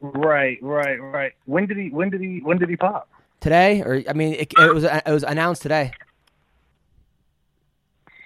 Right, 0.00 0.58
right, 0.62 0.96
right. 0.96 1.32
When 1.44 1.66
did 1.66 1.76
he? 1.76 1.90
When 1.90 2.08
did 2.08 2.22
he? 2.22 2.40
When 2.40 2.56
did 2.56 2.70
he 2.70 2.76
pop? 2.76 3.10
Today, 3.40 3.82
or 3.82 4.02
I 4.08 4.14
mean, 4.14 4.32
it, 4.34 4.52
it 4.58 4.74
was 4.74 4.84
it 4.84 5.02
was 5.06 5.24
announced 5.24 5.60
today. 5.62 5.92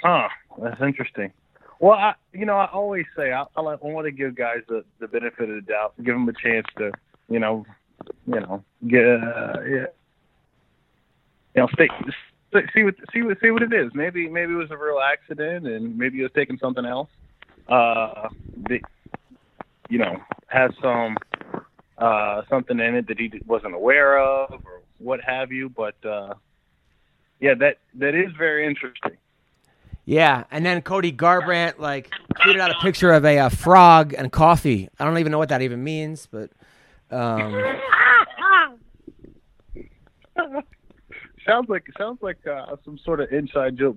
Huh. 0.03 0.29
That's 0.59 0.81
interesting. 0.81 1.33
Well, 1.79 1.99
I, 1.99 2.15
you 2.33 2.45
know, 2.47 2.57
I 2.57 2.67
always 2.67 3.07
say 3.17 3.33
I, 3.33 3.45
I, 3.57 3.61
like, 3.61 3.81
I 3.83 3.87
want 3.87 4.05
to 4.05 4.13
give 4.13 4.35
guys 4.35 4.59
the, 4.69 4.85
the 5.01 5.09
benefit 5.09 5.49
of 5.49 5.57
the 5.57 5.63
doubt, 5.63 5.95
give 5.97 6.15
them 6.15 6.29
a 6.29 6.33
chance 6.33 6.67
to, 6.79 6.93
you 7.29 7.41
know, 7.41 7.67
you 8.27 8.39
know, 8.39 8.63
get, 8.87 9.05
uh, 9.05 9.61
yeah, 9.69 9.87
you 11.55 11.63
know, 11.63 11.69
stay, 11.75 11.89
see 12.75 12.83
what 12.83 12.95
see 13.13 13.23
what 13.23 13.39
see 13.41 13.51
what 13.51 13.63
it 13.63 13.73
is. 13.73 13.91
Maybe 13.95 14.29
maybe 14.29 14.53
it 14.53 14.57
was 14.57 14.71
a 14.71 14.77
real 14.77 15.01
accident, 15.01 15.67
and 15.67 15.97
maybe 15.97 16.19
he 16.19 16.23
was 16.23 16.33
taking 16.35 16.59
something 16.59 16.85
else. 16.85 17.09
Uh, 17.69 18.29
that, 18.69 18.81
you 19.89 19.99
know, 19.99 20.17
has 20.49 20.71
some 20.81 21.17
uh 21.99 22.43
something 22.49 22.79
in 22.81 22.95
it 22.95 23.07
that 23.09 23.19
he 23.19 23.31
wasn't 23.47 23.75
aware 23.75 24.19
of, 24.19 24.53
or 24.53 24.83
what 24.99 25.21
have 25.21 25.53
you. 25.53 25.69
But 25.69 25.95
uh, 26.05 26.35
yeah, 27.41 27.55
that 27.55 27.79
that 27.95 28.15
is 28.15 28.33
very 28.37 28.67
interesting. 28.67 29.17
Yeah, 30.05 30.45
and 30.51 30.67
then 30.67 30.83
Cody 30.83 31.13
Garbrandt 31.13 31.79
like 31.79 32.11
tweeted 32.41 32.59
out 32.59 32.71
a 32.73 32.79
picture 32.83 33.13
of 33.13 33.25
a, 33.25 33.39
uh 33.39 33.49
frog 33.51 34.15
and 34.15 34.33
coffee. 34.33 34.89
I 34.99 35.05
don't 35.05 35.19
even 35.19 35.31
know 35.31 35.39
what 35.39 35.51
that 35.51 35.63
even 35.63 35.85
means, 35.85 36.27
but 36.27 36.51
um, 37.11 37.53
sounds 41.47 41.69
like 41.69 41.87
sounds 41.99 42.19
like 42.23 42.45
uh, 42.47 42.77
some 42.85 42.99
sort 42.99 43.21
of 43.21 43.33
inside 43.33 43.77
joke, 43.79 43.97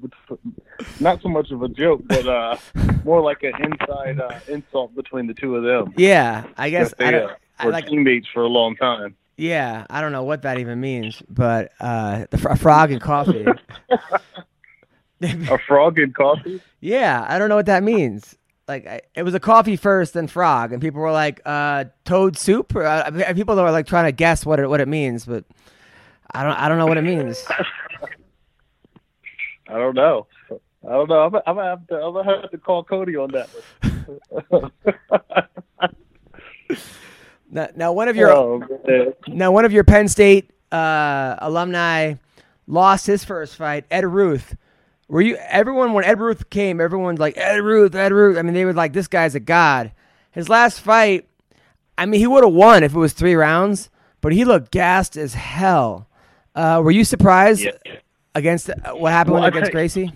not 0.99 1.21
so 1.21 1.29
much 1.29 1.51
of 1.51 1.61
a 1.63 1.67
joke, 1.69 2.01
but 2.05 2.27
uh, 2.27 2.57
more 3.03 3.21
like 3.21 3.43
an 3.43 3.53
inside 3.63 4.19
uh, 4.19 4.39
insult 4.47 4.95
between 4.95 5.27
the 5.27 5.33
two 5.33 5.55
of 5.55 5.63
them. 5.63 5.93
yeah, 5.97 6.45
I 6.57 6.69
guess 6.69 6.93
That 6.97 7.01
I 7.07 7.11
they 7.11 7.17
don't, 7.17 7.29
uh, 7.31 7.35
I 7.59 7.65
were 7.67 7.71
like 7.71 7.87
teammates 7.87 8.27
for 8.33 8.43
a 8.43 8.47
long 8.47 8.75
time. 8.75 9.15
yeah, 9.37 9.85
I 9.89 10.01
don't 10.01 10.11
know 10.11 10.23
what 10.23 10.41
that 10.43 10.59
even 10.59 10.79
means, 10.79 11.21
but 11.29 11.71
uh, 11.79 12.25
the 12.29 12.37
fr- 12.37 12.55
frog 12.55 12.91
and 12.91 13.01
coffee. 13.01 13.45
A 15.21 15.57
frog 15.65 15.97
and 15.97 16.13
coffee. 16.13 16.61
yeah, 16.81 17.25
I 17.27 17.39
don't 17.39 17.49
know 17.49 17.55
what 17.55 17.65
that 17.67 17.83
means. 17.83 18.35
Like 18.67 18.85
I, 18.85 19.01
it 19.15 19.23
was 19.23 19.33
a 19.33 19.39
coffee 19.39 19.75
first, 19.75 20.13
then 20.13 20.27
frog, 20.27 20.73
and 20.73 20.81
people 20.81 20.99
were 21.01 21.11
like, 21.11 21.39
uh, 21.45 21.85
"Toad 22.03 22.37
soup." 22.37 22.75
Or, 22.75 22.83
uh, 22.85 23.33
people 23.33 23.55
were 23.55 23.71
like 23.71 23.87
trying 23.87 24.05
to 24.05 24.11
guess 24.11 24.45
what 24.45 24.59
it 24.59 24.67
what 24.69 24.81
it 24.81 24.87
means, 24.87 25.25
but 25.25 25.45
I 26.35 26.43
don't 26.43 26.53
I 26.53 26.69
don't 26.69 26.77
know 26.77 26.87
what 26.87 26.97
it 26.97 27.03
means. 27.03 27.43
I 29.67 29.79
don't 29.79 29.95
know. 29.95 30.27
I 30.51 30.91
don't 30.91 31.09
know. 31.09 31.21
I'm, 31.21 31.35
I'm 31.47 31.55
gonna 31.55 31.69
have 31.69 31.87
to. 31.87 31.95
I'm 31.95 32.13
gonna 32.13 32.41
have 32.41 32.51
to 32.51 32.57
call 32.57 32.83
Cody 32.83 33.15
on 33.15 33.31
that. 33.31 33.49
One. 34.49 34.71
Now, 37.55 37.69
now 37.75 37.93
one 37.93 38.09
of 38.09 38.15
your 38.17 38.31
oh. 38.31 38.63
Now, 39.27 39.51
one 39.51 39.65
of 39.65 39.71
your 39.71 39.85
Penn 39.85 40.09
State 40.09 40.51
uh, 40.71 41.35
alumni 41.39 42.15
lost 42.67 43.07
his 43.07 43.23
first 43.23 43.55
fight, 43.55 43.85
Ed 43.89 44.05
Ruth. 44.05 44.57
Were 45.07 45.21
you 45.21 45.37
everyone 45.37 45.93
when 45.93 46.03
Ed 46.03 46.19
Ruth 46.19 46.49
came? 46.49 46.81
Everyone's 46.81 47.19
like 47.19 47.37
Ed 47.37 47.61
Ruth, 47.61 47.95
Ed 47.95 48.11
Ruth. 48.11 48.37
I 48.37 48.41
mean, 48.41 48.55
they 48.55 48.65
were 48.65 48.73
like, 48.73 48.91
"This 48.91 49.07
guy's 49.07 49.35
a 49.35 49.39
god." 49.39 49.91
His 50.31 50.49
last 50.49 50.81
fight, 50.81 51.29
I 51.97 52.05
mean, 52.05 52.19
he 52.19 52.27
would 52.27 52.43
have 52.43 52.51
won 52.51 52.83
if 52.83 52.93
it 52.93 52.99
was 52.99 53.13
three 53.13 53.35
rounds, 53.35 53.89
but 54.19 54.33
he 54.33 54.43
looked 54.43 54.71
gassed 54.71 55.15
as 55.15 55.33
hell. 55.35 56.07
Uh, 56.55 56.81
were 56.83 56.91
you 56.91 57.03
surprised 57.03 57.63
Yeah. 57.65 57.71
against 58.33 58.69
uh, 58.69 58.93
what 58.93 59.11
happened 59.11 59.35
Well, 59.35 59.45
against 59.45 59.67
you- 59.67 59.71
Gracie? 59.73 60.11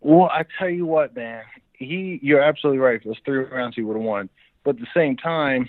Well, 0.00 0.28
I 0.32 0.44
tell 0.58 0.68
you 0.70 0.86
what, 0.86 1.14
man. 1.14 1.42
He, 1.74 2.18
you're 2.22 2.40
absolutely 2.42 2.78
right. 2.78 2.96
If 2.96 3.06
it 3.06 3.08
was 3.08 3.18
three 3.24 3.38
rounds, 3.38 3.76
he 3.76 3.82
would 3.82 3.96
have 3.96 4.02
won. 4.04 4.28
But 4.64 4.76
at 4.76 4.80
the 4.80 4.88
same 4.94 5.16
time, 5.16 5.68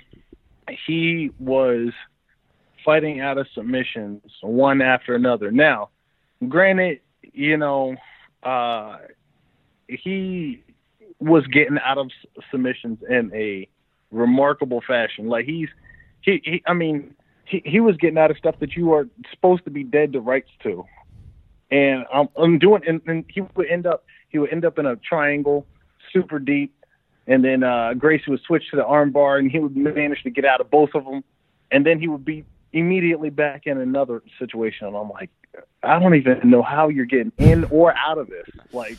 he 0.86 1.32
was 1.40 1.92
fighting 2.86 3.20
out 3.20 3.38
of 3.38 3.48
submissions 3.54 4.22
one 4.42 4.82
after 4.82 5.16
another. 5.16 5.52
Now, 5.52 5.90
granted, 6.48 7.00
you 7.22 7.58
know, 7.58 7.96
uh, 8.44 8.98
he 9.88 10.64
was 11.20 11.46
getting 11.48 11.78
out 11.84 11.98
of 11.98 12.10
submissions 12.52 13.00
in 13.10 13.32
a 13.34 13.68
remarkable 14.12 14.82
fashion. 14.86 15.28
Like 15.28 15.46
he's, 15.46 15.70
he, 16.22 16.42
he 16.44 16.64
I 16.68 16.74
mean, 16.74 17.16
he, 17.46 17.62
he 17.66 17.80
was 17.80 17.98
getting 17.98 18.18
out 18.18 18.32
of 18.32 18.38
stuff 18.38 18.56
that 18.60 18.76
you 18.76 18.94
are 18.94 19.08
supposed 19.32 19.64
to 19.66 19.70
be 19.70 19.84
dead 19.84 20.14
to 20.14 20.20
rights 20.20 20.50
to. 20.64 20.86
And 21.72 22.06
I'm, 22.14 22.30
I'm 22.38 22.60
doing, 22.60 22.82
and, 22.88 23.02
and 23.08 23.26
he 23.28 23.42
would 23.42 23.68
end 23.68 23.86
up, 23.88 24.06
he 24.30 24.40
would 24.40 24.52
end 24.52 24.66
up 24.66 24.78
in 24.78 24.86
a 24.86 24.96
triangle, 24.96 25.66
super 26.12 26.40
deep, 26.40 26.74
and 27.28 27.44
then 27.44 27.64
uh, 27.64 27.94
Gracie 27.94 28.30
would 28.30 28.42
switch 28.46 28.64
to 28.72 28.76
the 28.76 28.84
armbar, 28.84 29.40
and 29.40 29.50
he 29.50 29.60
would 29.60 29.76
manage 29.76 30.24
to 30.24 30.30
get 30.30 30.46
out 30.46 30.62
of 30.62 30.70
both 30.70 30.92
of 30.94 31.06
them, 31.06 31.24
and 31.72 31.86
then 31.86 32.00
he 32.00 32.08
would 32.08 32.26
be 32.26 32.46
immediately 32.74 33.30
back 33.30 33.66
in 33.66 33.80
another 33.80 34.22
situation. 34.40 34.88
And 34.88 34.96
I'm 34.96 35.10
like, 35.10 35.30
I 35.82 36.00
don't 36.00 36.16
even 36.16 36.50
know 36.50 36.62
how 36.64 36.90
you're 36.90 37.06
getting 37.06 37.32
in 37.38 37.66
or 37.66 37.96
out 37.96 38.18
of 38.18 38.28
this. 38.28 38.48
Like, 38.72 38.98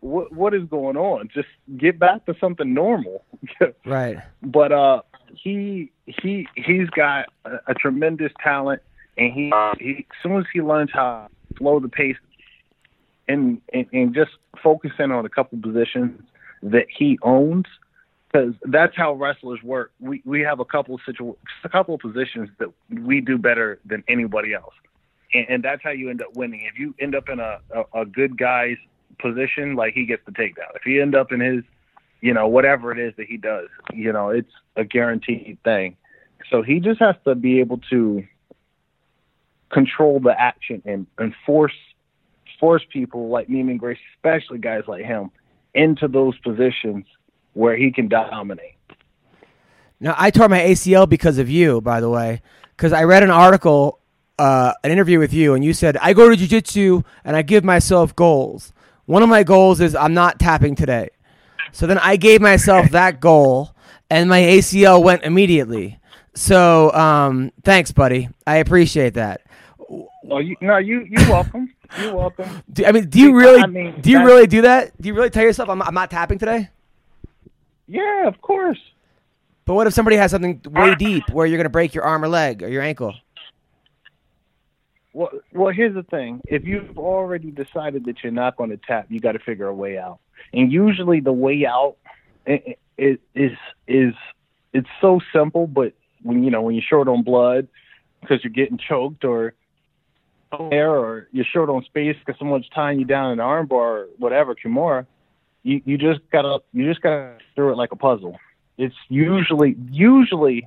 what 0.00 0.32
what 0.32 0.54
is 0.54 0.64
going 0.64 0.96
on? 0.96 1.28
Just 1.34 1.48
get 1.76 1.98
back 1.98 2.24
to 2.26 2.34
something 2.40 2.72
normal. 2.72 3.24
Right. 3.84 4.18
but 4.42 4.72
uh, 4.72 5.02
he 5.34 5.90
he 6.06 6.46
he's 6.54 6.88
got 6.90 7.26
a, 7.44 7.58
a 7.68 7.74
tremendous 7.74 8.32
talent, 8.42 8.82
and 9.16 9.32
he 9.32 9.52
he 9.78 10.06
as 10.10 10.22
soon 10.22 10.38
as 10.38 10.44
he 10.52 10.60
learns 10.60 10.90
how 10.92 11.28
to 11.28 11.58
slow 11.58 11.80
the 11.80 11.88
pace, 11.88 12.16
and, 13.28 13.60
and 13.72 13.86
and 13.92 14.14
just 14.14 14.32
focus 14.62 14.92
in 14.98 15.12
on 15.12 15.24
a 15.24 15.28
couple 15.28 15.58
positions 15.60 16.20
that 16.62 16.86
he 16.88 17.18
owns 17.22 17.66
because 18.30 18.54
that's 18.64 18.96
how 18.96 19.14
wrestlers 19.14 19.62
work. 19.62 19.92
We 20.00 20.22
we 20.24 20.40
have 20.42 20.60
a 20.60 20.64
couple 20.64 20.94
of 20.94 21.00
situ- 21.06 21.36
a 21.64 21.68
couple 21.68 21.94
of 21.94 22.00
positions 22.00 22.48
that 22.58 22.68
we 22.90 23.20
do 23.20 23.38
better 23.38 23.78
than 23.84 24.04
anybody 24.08 24.54
else, 24.54 24.74
and, 25.32 25.46
and 25.48 25.62
that's 25.62 25.82
how 25.82 25.90
you 25.90 26.10
end 26.10 26.22
up 26.22 26.36
winning. 26.36 26.62
If 26.70 26.78
you 26.78 26.94
end 27.00 27.14
up 27.14 27.28
in 27.28 27.40
a, 27.40 27.58
a 27.74 28.02
a 28.02 28.06
good 28.06 28.36
guy's 28.36 28.76
position, 29.18 29.74
like 29.74 29.94
he 29.94 30.04
gets 30.06 30.22
the 30.26 30.32
takedown. 30.32 30.74
If 30.74 30.86
you 30.86 31.02
end 31.02 31.14
up 31.14 31.32
in 31.32 31.40
his, 31.40 31.64
you 32.20 32.34
know, 32.34 32.48
whatever 32.48 32.92
it 32.92 32.98
is 32.98 33.14
that 33.16 33.26
he 33.26 33.36
does, 33.36 33.68
you 33.92 34.12
know, 34.12 34.30
it's 34.30 34.52
a 34.76 34.84
guaranteed 34.84 35.58
thing. 35.64 35.96
So 36.50 36.62
he 36.62 36.80
just 36.80 37.00
has 37.00 37.16
to 37.24 37.34
be 37.34 37.60
able 37.60 37.80
to 37.90 38.24
control 39.70 40.20
the 40.20 40.34
action 40.38 40.82
and, 40.84 41.06
and 41.18 41.34
force 41.44 41.74
force 42.58 42.82
people 42.92 43.28
like 43.28 43.48
and 43.48 43.78
Grace, 43.78 43.98
especially 44.16 44.58
guys 44.58 44.82
like 44.88 45.04
him, 45.04 45.30
into 45.74 46.08
those 46.08 46.36
positions 46.38 47.04
where 47.52 47.76
he 47.76 47.92
can 47.92 48.08
dominate. 48.08 48.74
Now, 50.00 50.14
I 50.16 50.30
tore 50.30 50.48
my 50.48 50.60
ACL 50.60 51.08
because 51.08 51.38
of 51.38 51.48
you, 51.48 51.80
by 51.80 52.00
the 52.00 52.08
way, 52.08 52.42
because 52.76 52.92
I 52.92 53.04
read 53.04 53.22
an 53.22 53.30
article, 53.30 54.00
uh, 54.38 54.72
an 54.84 54.90
interview 54.90 55.18
with 55.18 55.32
you, 55.32 55.54
and 55.54 55.64
you 55.64 55.72
said, 55.72 55.96
I 55.98 56.12
go 56.12 56.28
to 56.28 56.36
jiu-jitsu 56.36 57.02
and 57.24 57.36
I 57.36 57.42
give 57.42 57.64
myself 57.64 58.14
goals. 58.14 58.72
One 59.06 59.22
of 59.22 59.28
my 59.28 59.42
goals 59.42 59.80
is 59.80 59.94
I'm 59.94 60.14
not 60.14 60.38
tapping 60.38 60.74
today. 60.74 61.10
So 61.72 61.86
then 61.86 61.98
I 61.98 62.16
gave 62.16 62.40
myself 62.40 62.90
that 62.90 63.20
goal, 63.20 63.74
and 64.10 64.28
my 64.28 64.40
ACL 64.40 65.02
went 65.02 65.22
immediately. 65.22 65.98
So 66.34 66.92
um, 66.92 67.52
thanks, 67.64 67.90
buddy. 67.92 68.28
I 68.46 68.56
appreciate 68.56 69.14
that. 69.14 69.42
Oh, 70.30 70.38
you, 70.38 70.56
no, 70.60 70.76
you 70.76 71.06
you're 71.08 71.28
welcome. 71.28 71.74
You're 71.98 72.14
welcome. 72.14 72.62
Do, 72.72 72.84
I 72.84 72.92
mean, 72.92 73.08
do 73.08 73.18
you 73.18 73.34
really 73.34 73.62
I 73.62 73.66
mean, 73.66 74.00
do 74.00 74.10
you 74.10 74.24
really 74.24 74.46
do 74.46 74.62
that? 74.62 75.00
Do 75.00 75.08
you 75.08 75.14
really 75.14 75.30
tell 75.30 75.42
yourself 75.42 75.70
I'm, 75.70 75.80
I'm 75.80 75.94
not 75.94 76.10
tapping 76.10 76.38
today? 76.38 76.68
Yeah, 77.86 78.28
of 78.28 78.40
course. 78.42 78.78
But 79.64 79.74
what 79.74 79.86
if 79.86 79.94
somebody 79.94 80.16
has 80.16 80.30
something 80.30 80.60
way 80.70 80.94
deep 80.94 81.28
where 81.30 81.46
you're 81.46 81.56
going 81.56 81.64
to 81.64 81.70
break 81.70 81.94
your 81.94 82.04
arm 82.04 82.24
or 82.24 82.28
leg 82.28 82.62
or 82.62 82.68
your 82.68 82.82
ankle? 82.82 83.14
Well, 85.18 85.30
well, 85.52 85.72
here's 85.72 85.94
the 85.96 86.04
thing. 86.04 86.42
If 86.46 86.64
you've 86.64 86.96
already 86.96 87.50
decided 87.50 88.04
that 88.04 88.22
you're 88.22 88.30
not 88.30 88.56
going 88.56 88.70
to 88.70 88.76
tap, 88.76 89.06
you 89.08 89.18
got 89.18 89.32
to 89.32 89.40
figure 89.40 89.66
a 89.66 89.74
way 89.74 89.98
out. 89.98 90.20
And 90.52 90.70
usually, 90.70 91.18
the 91.18 91.32
way 91.32 91.66
out 91.66 91.96
i- 92.46 92.76
i- 93.00 93.18
is 93.34 93.56
is 93.88 94.14
it's 94.72 94.88
so 95.00 95.20
simple. 95.32 95.66
But 95.66 95.94
when 96.22 96.44
you 96.44 96.52
know 96.52 96.62
when 96.62 96.76
you're 96.76 96.84
short 96.88 97.08
on 97.08 97.24
blood 97.24 97.66
because 98.20 98.44
you're 98.44 98.52
getting 98.52 98.78
choked 98.78 99.24
or 99.24 99.54
air 100.70 100.88
or 100.94 101.26
you're 101.32 101.44
short 101.44 101.68
on 101.68 101.82
space 101.82 102.16
because 102.24 102.38
someone's 102.38 102.68
tying 102.68 103.00
you 103.00 103.04
down 103.04 103.32
in 103.32 103.40
an 103.40 103.44
armbar 103.44 103.72
or 103.72 104.08
whatever, 104.18 104.54
Kimura, 104.54 105.04
you 105.64 105.82
you 105.84 105.98
just 105.98 106.20
gotta 106.30 106.60
you 106.72 106.88
just 106.88 107.02
gotta 107.02 107.32
through 107.56 107.72
it 107.72 107.76
like 107.76 107.90
a 107.90 107.96
puzzle. 107.96 108.38
It's 108.76 108.94
usually 109.08 109.74
usually 109.90 110.64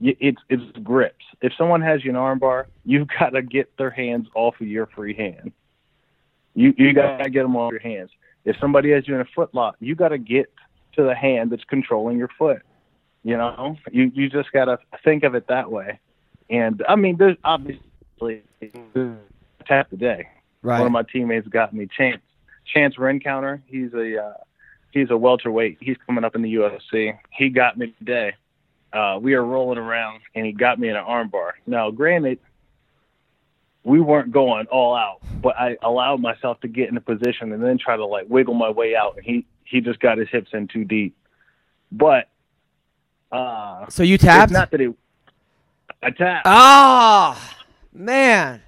it's 0.00 0.40
it's 0.48 0.62
grips. 0.82 1.24
If 1.40 1.52
someone 1.56 1.82
has 1.82 2.04
you 2.04 2.10
in 2.10 2.16
an 2.16 2.22
armbar, 2.22 2.66
you've 2.84 3.08
got 3.08 3.30
to 3.30 3.42
get 3.42 3.76
their 3.76 3.90
hands 3.90 4.28
off 4.34 4.60
of 4.60 4.66
your 4.66 4.86
free 4.86 5.14
hand. 5.14 5.52
You 6.54 6.74
you 6.76 6.92
got 6.92 7.18
to 7.18 7.30
get 7.30 7.42
them 7.42 7.56
off 7.56 7.72
your 7.72 7.80
hands. 7.80 8.10
If 8.44 8.56
somebody 8.60 8.90
has 8.92 9.08
you 9.08 9.14
in 9.14 9.20
a 9.20 9.26
foot 9.34 9.54
lock, 9.54 9.76
you 9.80 9.94
got 9.94 10.08
to 10.08 10.18
get 10.18 10.52
to 10.96 11.02
the 11.02 11.14
hand 11.14 11.50
that's 11.50 11.64
controlling 11.64 12.18
your 12.18 12.30
foot. 12.38 12.62
You 13.22 13.36
know, 13.36 13.76
you 13.90 14.10
you 14.14 14.28
just 14.28 14.52
got 14.52 14.66
to 14.66 14.78
think 15.02 15.24
of 15.24 15.34
it 15.34 15.48
that 15.48 15.70
way. 15.70 15.98
And 16.50 16.82
I 16.88 16.96
mean, 16.96 17.16
there's 17.16 17.38
obviously 17.42 18.42
tap 19.66 19.90
the 19.90 19.96
day. 19.96 20.28
Right. 20.62 20.78
One 20.78 20.86
of 20.86 20.92
my 20.92 21.02
teammates 21.02 21.48
got 21.48 21.72
me 21.72 21.88
Chance 21.96 22.22
Chance 22.72 22.96
Rencountre. 22.96 23.62
He's 23.66 23.92
a 23.94 24.22
uh, 24.22 24.34
he's 24.92 25.10
a 25.10 25.16
welterweight. 25.16 25.78
He's 25.80 25.96
coming 26.06 26.24
up 26.24 26.34
in 26.34 26.42
the 26.42 26.54
UFC. 26.54 27.18
He 27.30 27.48
got 27.48 27.78
me 27.78 27.94
today. 27.98 28.34
Uh, 28.94 29.18
we 29.20 29.34
were 29.34 29.44
rolling 29.44 29.78
around, 29.78 30.20
and 30.34 30.46
he 30.46 30.52
got 30.52 30.78
me 30.78 30.88
in 30.88 30.94
an 30.96 31.04
armbar. 31.04 31.50
Now, 31.66 31.90
granted, 31.90 32.38
we 33.82 34.00
weren't 34.00 34.30
going 34.32 34.66
all 34.68 34.94
out, 34.94 35.18
but 35.42 35.56
I 35.58 35.76
allowed 35.82 36.20
myself 36.20 36.60
to 36.60 36.68
get 36.68 36.88
in 36.88 36.96
a 36.96 37.00
position 37.00 37.52
and 37.52 37.62
then 37.62 37.76
try 37.76 37.96
to 37.96 38.06
like 38.06 38.26
wiggle 38.28 38.54
my 38.54 38.70
way 38.70 38.94
out, 38.94 39.16
and 39.16 39.24
he 39.26 39.44
he 39.64 39.80
just 39.80 39.98
got 40.00 40.16
his 40.18 40.28
hips 40.30 40.50
in 40.52 40.68
too 40.68 40.84
deep. 40.84 41.16
But 41.90 42.28
uh, 43.32 43.86
So 43.88 44.02
you 44.04 44.14
it's 44.14 44.24
tapped? 44.24 44.52
not 44.52 44.70
that 44.70 44.80
it. 44.80 44.94
I 46.02 46.10
tapped. 46.10 46.46
Oh, 46.46 47.56
man. 47.92 48.62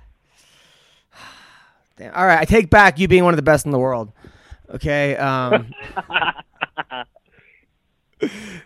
Damn. 1.98 2.14
All 2.14 2.26
right, 2.26 2.40
I 2.40 2.44
take 2.44 2.68
back 2.68 2.98
you 2.98 3.08
being 3.08 3.24
one 3.24 3.32
of 3.32 3.36
the 3.38 3.42
best 3.42 3.64
in 3.64 3.72
the 3.72 3.78
world. 3.78 4.10
Okay. 4.70 5.16
Um, 5.16 5.72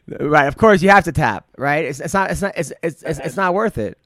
right. 0.09 0.47
Of 0.47 0.57
course, 0.57 0.83
you 0.83 0.91
have 0.91 1.05
to 1.05 1.13
tap. 1.13 1.47
Right. 1.59 1.85
It's, 1.85 2.01
it's 2.01 2.15
not. 2.15 2.31
It's 2.31 2.43
not. 2.43 2.57
It's, 2.57 2.73
it's 2.83 3.03
it's 3.03 3.19
it's 3.19 3.37
not 3.37 3.55
worth 3.55 3.79
it. 3.79 3.99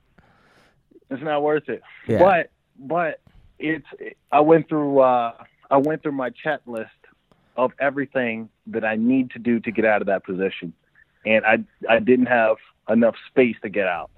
it's 1.10 1.22
not 1.22 1.42
worth 1.42 1.68
it. 1.68 1.82
Yeah. 2.06 2.18
But 2.18 2.50
but 2.78 3.20
it's 3.58 3.86
I 4.32 4.40
went 4.40 4.68
through 4.68 5.00
uh 5.00 5.32
I 5.70 5.76
went 5.78 6.02
through 6.02 6.12
my 6.12 6.30
checklist 6.30 6.88
of 7.56 7.72
everything 7.78 8.48
that 8.68 8.84
I 8.84 8.96
need 8.96 9.30
to 9.32 9.38
do 9.38 9.60
to 9.60 9.70
get 9.70 9.84
out 9.84 10.00
of 10.00 10.06
that 10.06 10.24
position. 10.24 10.72
And 11.24 11.44
I 11.44 11.64
I 11.88 12.00
didn't 12.00 12.26
have 12.26 12.56
enough 12.88 13.14
space 13.28 13.56
to 13.62 13.68
get 13.68 13.86
out. 13.86 14.10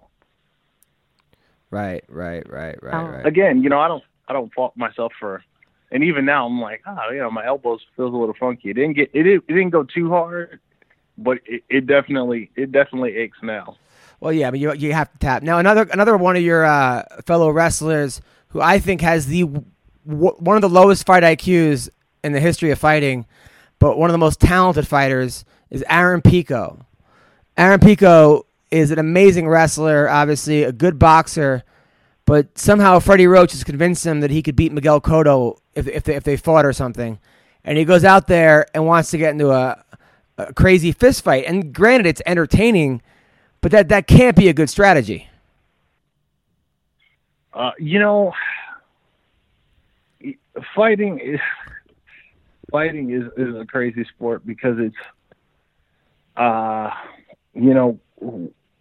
Right. 1.71 2.05
Right. 2.09 2.49
Right. 2.49 2.83
Right. 2.83 3.03
Right. 3.03 3.27
Again, 3.27 3.63
you 3.63 3.69
know, 3.69 3.81
I 3.81 3.89
don't 3.89 4.05
I 4.29 4.33
don't 4.33 4.53
fault 4.55 4.77
myself 4.77 5.13
for 5.19 5.43
and 5.91 6.03
even 6.03 6.25
now 6.25 6.47
I'm 6.47 6.61
like, 6.61 6.83
oh, 6.87 7.11
you 7.13 7.19
know, 7.19 7.31
my 7.31 7.47
elbows 7.47 7.81
feels 7.97 8.13
a 8.13 8.17
little 8.17 8.35
funky. 8.39 8.71
It 8.71 8.75
didn't 8.75 8.95
get 8.95 9.11
it 9.13 9.23
didn't, 9.23 9.45
it 9.49 9.53
didn't 9.53 9.71
go 9.71 9.85
too 9.85 10.09
hard, 10.09 10.61
but 11.19 11.39
it, 11.47 11.63
it 11.69 11.87
definitely 11.87 12.51
it 12.57 12.73
definitely 12.73 13.17
aches 13.17 13.39
now. 13.43 13.77
Well, 14.21 14.33
yeah, 14.33 14.51
but 14.51 14.61
you 14.61 14.73
you 14.75 14.93
have 14.93 15.13
to 15.13 15.19
tap. 15.19 15.43
Now 15.43 15.59
another 15.59 15.87
another 15.93 16.17
one 16.17 16.37
of 16.37 16.43
your 16.43 16.65
uh, 16.65 17.05
fellow 17.27 17.51
wrestlers 17.51 18.21
who 18.49 18.61
I 18.61 18.79
think 18.79 19.01
has 19.03 19.27
the 19.27 19.43
w- 20.07 20.37
one 20.39 20.57
of 20.57 20.63
the 20.63 20.69
lowest 20.69 21.07
fight 21.07 21.23
IQs 21.23 21.89
in 22.25 22.33
the 22.33 22.41
history 22.41 22.71
of 22.71 22.79
fighting, 22.79 23.27
but 23.79 23.99
one 23.99 24.09
of 24.09 24.13
the 24.13 24.19
most 24.19 24.41
talented 24.41 24.89
fighters 24.89 25.45
is 25.71 25.85
Aaron 25.89 26.23
Pico. 26.23 26.85
Aaron 27.57 27.81
Pico 27.81 28.47
is 28.71 28.91
an 28.91 28.99
amazing 28.99 29.49
wrestler, 29.49 30.09
obviously 30.09 30.63
a 30.63 30.73
good 30.73 30.99
boxer, 30.99 31.63
but 32.25 32.59
somehow 32.59 32.99
Freddie 32.99 33.27
Roach 33.27 33.53
has 33.53 33.65
convinced 33.65 34.05
him 34.05 34.21
that 34.21 34.31
he 34.31 34.43
could 34.43 34.57
beat 34.57 34.73
Miguel 34.73 35.01
Cotto 35.01 35.59
if 35.75 35.87
if 35.89 36.05
they, 36.05 36.15
if 36.15 36.25
they 36.25 36.37
fought 36.37 36.65
or 36.65 36.73
something, 36.73 37.19
and 37.65 37.77
he 37.77 37.85
goes 37.85 38.05
out 38.05 38.27
there 38.27 38.67
and 38.75 38.87
wants 38.87 39.11
to 39.11 39.19
get 39.19 39.33
into 39.33 39.51
a, 39.51 39.85
a 40.39 40.53
crazy 40.53 40.93
fist 40.93 41.23
fight. 41.25 41.45
And 41.47 41.73
granted, 41.73 42.07
it's 42.07 42.23
entertaining. 42.27 43.03
But 43.61 43.73
that 43.73 43.89
that 43.89 44.07
can't 44.07 44.37
be 44.37 44.49
a 44.49 44.53
good 44.53 44.71
strategy. 44.71 45.29
Uh, 47.53 47.73
you 47.79 47.99
know, 47.99 48.33
fighting 50.75 51.19
is 51.19 51.41
fighting 52.71 53.11
is, 53.11 53.25
is 53.37 53.55
a 53.57 53.65
crazy 53.65 54.05
sport 54.05 54.47
because 54.47 54.77
it's, 54.79 54.97
uh, 56.37 56.91
you 57.55 57.73
know, 57.73 57.99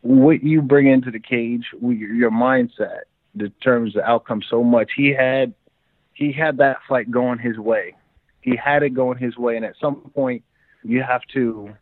what 0.02 0.44
you 0.44 0.62
bring 0.62 0.88
into 0.88 1.10
the 1.12 1.20
cage, 1.20 1.66
your, 1.82 2.14
your 2.14 2.32
mindset 2.32 3.02
determines 3.38 3.94
the 3.94 4.04
outcome 4.04 4.42
so 4.50 4.64
much. 4.64 4.92
He 4.96 5.10
had 5.10 5.54
he 6.14 6.32
had 6.32 6.58
that 6.58 6.78
fight 6.88 7.10
going 7.10 7.40
his 7.40 7.58
way. 7.58 7.96
He 8.42 8.56
had 8.56 8.84
it 8.84 8.92
going 8.92 9.18
his 9.18 9.38
way, 9.38 9.56
and 9.56 9.66
at 9.66 9.76
some 9.82 9.96
point, 10.14 10.44
you 10.86 11.02
have 11.04 11.22
to 11.34 11.76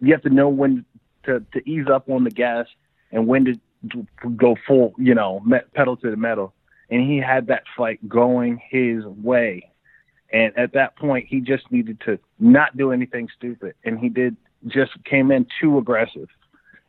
you 0.00 0.12
have 0.12 0.22
to 0.22 0.30
know 0.30 0.48
when 0.48 0.84
to, 1.24 1.44
to 1.52 1.68
ease 1.68 1.86
up 1.92 2.08
on 2.08 2.24
the 2.24 2.30
gas 2.30 2.66
and 3.12 3.26
when 3.26 3.44
to, 3.44 3.60
to 3.92 4.30
go 4.30 4.56
full, 4.66 4.94
you 4.98 5.14
know, 5.14 5.42
pedal 5.74 5.96
to 5.96 6.10
the 6.10 6.16
metal. 6.16 6.52
And 6.90 7.00
he 7.08 7.18
had 7.18 7.48
that 7.48 7.64
fight 7.76 8.06
going 8.08 8.60
his 8.70 9.04
way. 9.04 9.70
And 10.32 10.56
at 10.56 10.72
that 10.72 10.96
point, 10.96 11.26
he 11.28 11.40
just 11.40 11.70
needed 11.70 12.00
to 12.06 12.18
not 12.38 12.76
do 12.76 12.92
anything 12.92 13.28
stupid. 13.36 13.74
And 13.84 13.98
he 13.98 14.08
did 14.08 14.36
just 14.66 14.92
came 15.04 15.30
in 15.30 15.46
too 15.60 15.78
aggressive. 15.78 16.28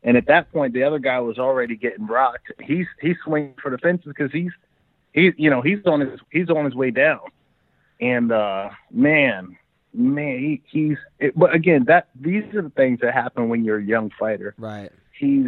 And 0.03 0.18
at 0.18 0.27
that 0.27 0.52
point, 0.52 0.73
the 0.73 0.84
other 0.84 0.99
guy 0.99 1.19
was 1.19 1.38
already 1.38 1.76
getting 1.76 2.07
rocked. 2.07 2.52
He's 2.64 2.85
he's 3.02 3.15
swinging 3.23 3.56
for 3.61 3.72
the 3.72 3.77
fences 3.77 4.06
because 4.06 4.31
he's 4.31 4.52
he's 5.14 5.34
you 5.38 5.49
know 5.49 5.61
he's 5.61 5.80
on 5.85 5.99
his 6.02 6.19
he's 6.31 6.49
on 6.49 6.65
his 6.65 6.76
way 6.76 6.91
down. 6.91 7.19
And 7.99 8.31
uh, 8.31 8.69
man, 8.91 9.57
man, 9.98 10.40
he, 10.40 10.61
he's. 10.72 10.98
It, 11.19 11.38
but 11.38 11.53
again, 11.53 11.86
that 11.88 12.07
these 12.19 12.44
are 12.53 12.61
the 12.61 12.69
things 12.69 12.99
that 13.02 13.14
happen 13.14 13.49
when 13.49 13.64
you're 13.65 13.80
a 13.80 13.84
young 13.84 14.11
fighter. 14.19 14.53
Right. 14.57 14.91
He's 15.19 15.48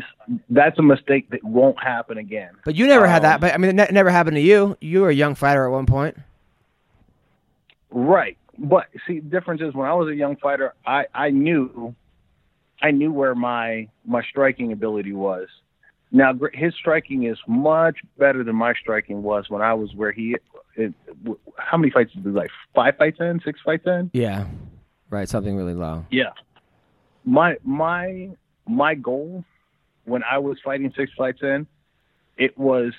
that's 0.49 0.79
a 0.79 0.81
mistake 0.81 1.29
that 1.29 1.43
won't 1.43 1.81
happen 1.81 2.17
again. 2.17 2.53
But 2.65 2.75
you 2.75 2.87
never 2.87 3.05
had 3.07 3.17
Um, 3.17 3.23
that. 3.23 3.41
But 3.41 3.53
I 3.53 3.57
mean, 3.57 3.69
it 3.69 3.75
ne- 3.75 3.93
never 3.93 4.09
happened 4.09 4.35
to 4.37 4.41
you. 4.41 4.75
You 4.81 5.01
were 5.01 5.09
a 5.09 5.13
young 5.13 5.35
fighter 5.35 5.65
at 5.65 5.71
one 5.71 5.85
point. 5.85 6.17
Right. 7.91 8.37
But 8.57 8.87
see, 9.07 9.19
the 9.19 9.29
difference 9.29 9.61
is 9.61 9.73
when 9.73 9.87
I 9.87 9.93
was 9.93 10.09
a 10.09 10.15
young 10.15 10.35
fighter, 10.37 10.73
I 10.85 11.05
I 11.13 11.29
knew, 11.29 11.95
I 12.81 12.91
knew 12.91 13.11
where 13.11 13.35
my 13.35 13.87
my 14.05 14.23
striking 14.23 14.71
ability 14.71 15.13
was, 15.13 15.47
Now 16.11 16.33
his 16.53 16.73
striking 16.75 17.23
is 17.23 17.37
much 17.47 17.99
better 18.17 18.43
than 18.43 18.55
my 18.55 18.73
striking 18.73 19.21
was 19.21 19.49
when 19.49 19.61
I 19.61 19.73
was 19.73 19.93
where 19.93 20.11
he. 20.11 20.35
It, 20.75 20.93
how 21.57 21.77
many 21.77 21.91
fights 21.91 22.13
did 22.13 22.23
he? 22.23 22.29
Like 22.29 22.51
five 22.73 22.97
fights 22.97 23.19
in, 23.19 23.41
six 23.43 23.59
fights 23.63 23.85
in? 23.85 24.09
Yeah. 24.13 24.47
Right. 25.09 25.29
Something 25.29 25.55
really 25.55 25.75
low. 25.75 26.05
Yeah. 26.09 26.31
My 27.25 27.57
my 27.63 28.29
my 28.67 28.95
goal 28.95 29.43
when 30.05 30.23
I 30.23 30.39
was 30.39 30.57
fighting 30.63 30.91
six 30.95 31.11
fights 31.15 31.41
in, 31.41 31.67
it 32.37 32.57
was, 32.57 32.93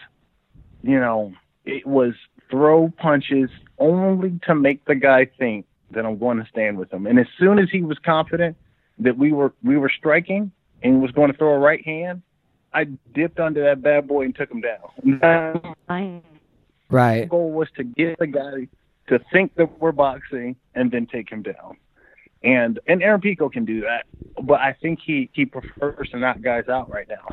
you 0.82 0.98
know, 0.98 1.32
it 1.64 1.86
was 1.86 2.14
throw 2.50 2.92
punches 2.96 3.50
only 3.78 4.38
to 4.46 4.54
make 4.54 4.84
the 4.84 4.94
guy 4.94 5.24
think 5.24 5.66
that 5.90 6.06
I'm 6.06 6.18
going 6.18 6.38
to 6.38 6.46
stand 6.48 6.78
with 6.78 6.92
him. 6.92 7.06
And 7.06 7.18
as 7.18 7.26
soon 7.38 7.58
as 7.58 7.68
he 7.70 7.82
was 7.82 7.98
confident 7.98 8.56
that 8.98 9.18
we 9.18 9.32
were 9.32 9.52
we 9.62 9.76
were 9.76 9.90
striking 9.90 10.52
and 10.82 11.02
was 11.02 11.10
going 11.10 11.32
to 11.32 11.36
throw 11.36 11.54
a 11.54 11.58
right 11.58 11.84
hand, 11.84 12.22
I 12.72 12.84
dipped 13.14 13.40
under 13.40 13.62
that 13.64 13.82
bad 13.82 14.06
boy 14.06 14.24
and 14.24 14.34
took 14.34 14.50
him 14.50 14.60
down. 14.60 15.70
My 15.88 16.20
Right. 16.88 17.28
goal 17.28 17.52
was 17.52 17.68
to 17.76 17.84
get 17.84 18.18
the 18.18 18.26
guy 18.26 18.66
to 19.08 19.20
think 19.32 19.54
that 19.54 19.80
we're 19.80 19.92
boxing 19.92 20.56
and 20.74 20.90
then 20.90 21.06
take 21.06 21.30
him 21.30 21.42
down. 21.42 21.76
And 22.42 22.78
and 22.86 23.02
Aaron 23.02 23.20
Pico 23.20 23.48
can 23.48 23.64
do 23.64 23.82
that, 23.82 24.06
but 24.42 24.60
I 24.60 24.72
think 24.72 25.00
he 25.04 25.28
he 25.32 25.44
prefers 25.44 26.08
to 26.10 26.18
knock 26.18 26.40
guys 26.40 26.68
out 26.68 26.88
right 26.88 27.06
now, 27.08 27.28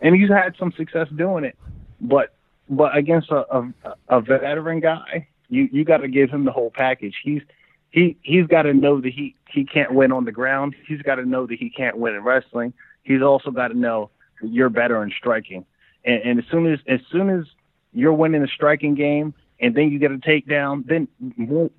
and 0.00 0.16
he's 0.16 0.30
had 0.30 0.56
some 0.58 0.72
success 0.72 1.06
doing 1.14 1.44
it. 1.44 1.56
But 2.00 2.34
but 2.70 2.96
against 2.96 3.30
a 3.30 3.44
a, 3.54 3.72
a 4.08 4.20
veteran 4.22 4.80
guy, 4.80 5.28
you 5.50 5.68
you 5.70 5.84
got 5.84 5.98
to 5.98 6.08
give 6.08 6.30
him 6.30 6.44
the 6.44 6.52
whole 6.52 6.70
package. 6.70 7.16
He's 7.22 7.42
he 7.90 8.16
he's 8.22 8.46
got 8.46 8.62
to 8.62 8.72
know 8.72 9.02
that 9.02 9.12
he 9.12 9.34
he 9.50 9.64
can't 9.66 9.92
win 9.92 10.12
on 10.12 10.24
the 10.24 10.32
ground. 10.32 10.74
He's 10.86 11.02
got 11.02 11.16
to 11.16 11.26
know 11.26 11.46
that 11.46 11.58
he 11.58 11.68
can't 11.68 11.98
win 11.98 12.14
in 12.14 12.24
wrestling. 12.24 12.72
He's 13.02 13.20
also 13.20 13.50
got 13.50 13.68
to 13.68 13.74
know 13.78 14.10
you're 14.42 14.70
better 14.70 15.02
in 15.02 15.12
striking. 15.16 15.64
And, 16.04 16.22
and 16.22 16.38
as 16.38 16.44
soon 16.50 16.72
as 16.72 16.78
as 16.86 17.00
soon 17.10 17.30
as 17.30 17.44
you're 17.92 18.12
winning 18.12 18.42
the 18.42 18.48
striking 18.48 18.94
game, 18.94 19.34
and 19.60 19.74
then 19.74 19.90
you 19.90 19.98
get 19.98 20.12
a 20.12 20.18
takedown, 20.18 20.86
then 20.86 21.08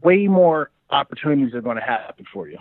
way 0.01 0.27
more 0.27 0.71
opportunities 0.89 1.53
are 1.53 1.61
going 1.61 1.77
to 1.77 1.83
happen 1.83 2.25
for 2.31 2.47
you. 2.47 2.57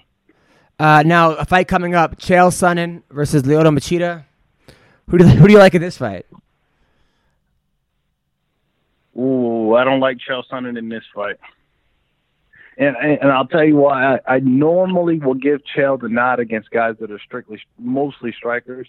Uh, 0.78 1.02
now 1.04 1.32
a 1.32 1.44
fight 1.44 1.68
coming 1.68 1.94
up: 1.94 2.18
Chael 2.18 2.50
Sonnen 2.50 3.02
versus 3.10 3.42
Lyoto 3.42 3.76
Machida. 3.76 4.24
Who 5.08 5.18
do 5.18 5.24
who 5.26 5.46
do 5.46 5.52
you 5.52 5.58
like 5.58 5.74
in 5.74 5.82
this 5.82 5.96
fight? 5.96 6.26
Ooh, 9.16 9.74
I 9.74 9.82
don't 9.82 10.00
like 10.00 10.18
Chael 10.18 10.44
Sonnen 10.50 10.78
in 10.78 10.88
this 10.88 11.02
fight. 11.12 11.36
And, 12.76 12.96
and 12.96 13.18
and 13.20 13.32
I'll 13.32 13.48
tell 13.48 13.64
you 13.64 13.74
why. 13.74 14.14
I, 14.14 14.36
I 14.36 14.38
normally 14.38 15.18
will 15.18 15.34
give 15.34 15.62
Chael 15.76 16.00
the 16.00 16.08
nod 16.08 16.38
against 16.38 16.70
guys 16.70 16.94
that 17.00 17.10
are 17.10 17.18
strictly, 17.18 17.60
mostly 17.76 18.32
strikers, 18.32 18.86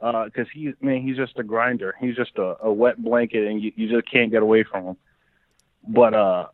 because 0.00 0.46
uh, 0.46 0.50
he's 0.52 0.74
man, 0.80 1.02
he's 1.02 1.16
just 1.16 1.38
a 1.38 1.42
grinder. 1.42 1.94
He's 2.00 2.16
just 2.16 2.38
a, 2.38 2.56
a 2.62 2.72
wet 2.72 3.02
blanket, 3.02 3.46
and 3.46 3.62
you, 3.62 3.72
you 3.76 3.88
just 3.88 4.10
can't 4.10 4.30
get 4.30 4.42
away 4.42 4.64
from 4.64 4.84
him. 4.86 4.96
But 5.86 6.14
uh, 6.14 6.46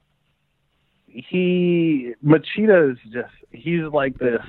he 1.06 2.14
Machida 2.24 2.93
is 2.93 2.98
just 3.12 3.32
he's 3.52 3.85
like 3.93 4.18
this 4.18 4.43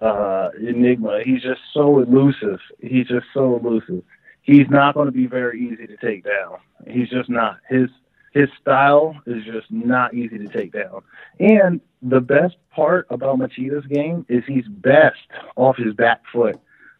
uh 0.00 0.48
enigma. 0.58 1.20
He's 1.24 1.42
just 1.42 1.60
so 1.72 2.00
elusive. 2.00 2.60
He's 2.80 3.06
just 3.06 3.26
so 3.34 3.56
elusive. 3.56 4.02
He's 4.42 4.68
not 4.70 4.94
going 4.94 5.06
to 5.06 5.12
be 5.12 5.26
very 5.26 5.60
easy 5.60 5.86
to 5.86 5.96
take 5.98 6.24
down. 6.24 6.58
He's 6.88 7.10
just 7.10 7.28
not. 7.28 7.58
His 7.68 7.90
his 8.32 8.48
style 8.60 9.20
is 9.26 9.44
just 9.44 9.70
not 9.70 10.14
easy 10.14 10.38
to 10.38 10.48
take 10.48 10.72
down. 10.72 11.02
And 11.38 11.80
the 12.00 12.20
best 12.20 12.56
part 12.70 13.06
about 13.10 13.38
Machida's 13.38 13.86
game 13.86 14.24
is 14.28 14.44
he's 14.46 14.66
best 14.68 15.18
off 15.56 15.76
his 15.76 15.94
back 15.94 16.22
foot. 16.32 16.58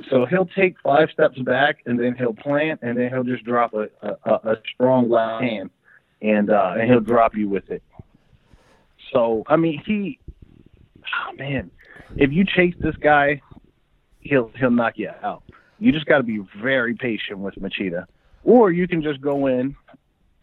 So 0.09 0.27
he'll 0.27 0.47
take 0.47 0.77
five 0.83 1.09
steps 1.13 1.39
back 1.39 1.79
and 1.87 1.99
then 1.99 2.15
he'll 2.17 2.35
plant 2.35 2.81
and 2.83 2.97
then 2.99 3.11
he'll 3.11 3.25
just 3.25 3.45
drop 3.45 3.75
a, 3.75 3.89
a, 4.03 4.31
a 4.33 4.57
strong 4.75 5.11
left 5.11 5.43
hand 5.43 5.71
and 6.23 6.51
uh, 6.51 6.75
and 6.79 6.91
he'll 6.91 7.01
drop 7.01 7.37
you 7.37 7.49
with 7.49 7.71
it. 7.71 7.83
So 9.13 9.43
I 9.47 9.57
mean 9.57 9.83
he, 9.85 10.19
oh, 11.05 11.33
man, 11.37 11.71
if 12.17 12.33
you 12.33 12.45
chase 12.45 12.75
this 12.81 12.97
guy, 12.97 13.41
he'll 14.21 14.51
he'll 14.59 14.71
knock 14.71 14.95
you 14.97 15.11
out. 15.23 15.43
You 15.79 15.93
just 15.93 16.07
got 16.07 16.19
to 16.19 16.23
be 16.23 16.41
very 16.61 16.95
patient 16.95 17.39
with 17.39 17.55
Machida, 17.55 18.05
or 18.45 18.71
you 18.71 18.87
can 18.87 19.03
just 19.03 19.21
go 19.21 19.47
in, 19.47 19.75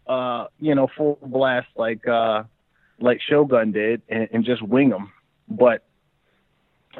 uh, 0.06 0.46
you 0.58 0.74
know, 0.74 0.88
full 0.96 1.18
blast 1.22 1.68
like 1.76 2.06
uh, 2.08 2.42
like 3.00 3.20
Shogun 3.20 3.72
did 3.72 4.02
and, 4.08 4.28
and 4.32 4.44
just 4.44 4.62
wing 4.62 4.90
him. 4.90 5.12
But 5.48 5.84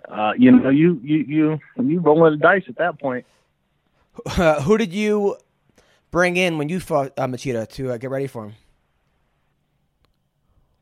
uh, 0.09 0.33
you 0.37 0.51
know, 0.51 0.71
you 0.71 1.01
you 1.03 1.19
you 1.19 1.61
you 1.83 2.01
rolling 2.01 2.33
the 2.33 2.39
dice 2.39 2.65
at 2.69 2.77
that 2.77 2.99
point. 3.01 3.25
Uh, 4.27 4.61
who 4.63 4.79
did 4.79 4.93
you 4.93 5.37
bring 6.11 6.37
in 6.37 6.59
when 6.59 6.69
you 6.69 6.81
fought 6.81 7.13
uh, 7.19 7.27
Machida 7.27 7.69
to 7.71 7.93
uh, 7.93 7.97
get 7.97 8.11
ready 8.11 8.27
for 8.27 8.47
him? 8.47 8.55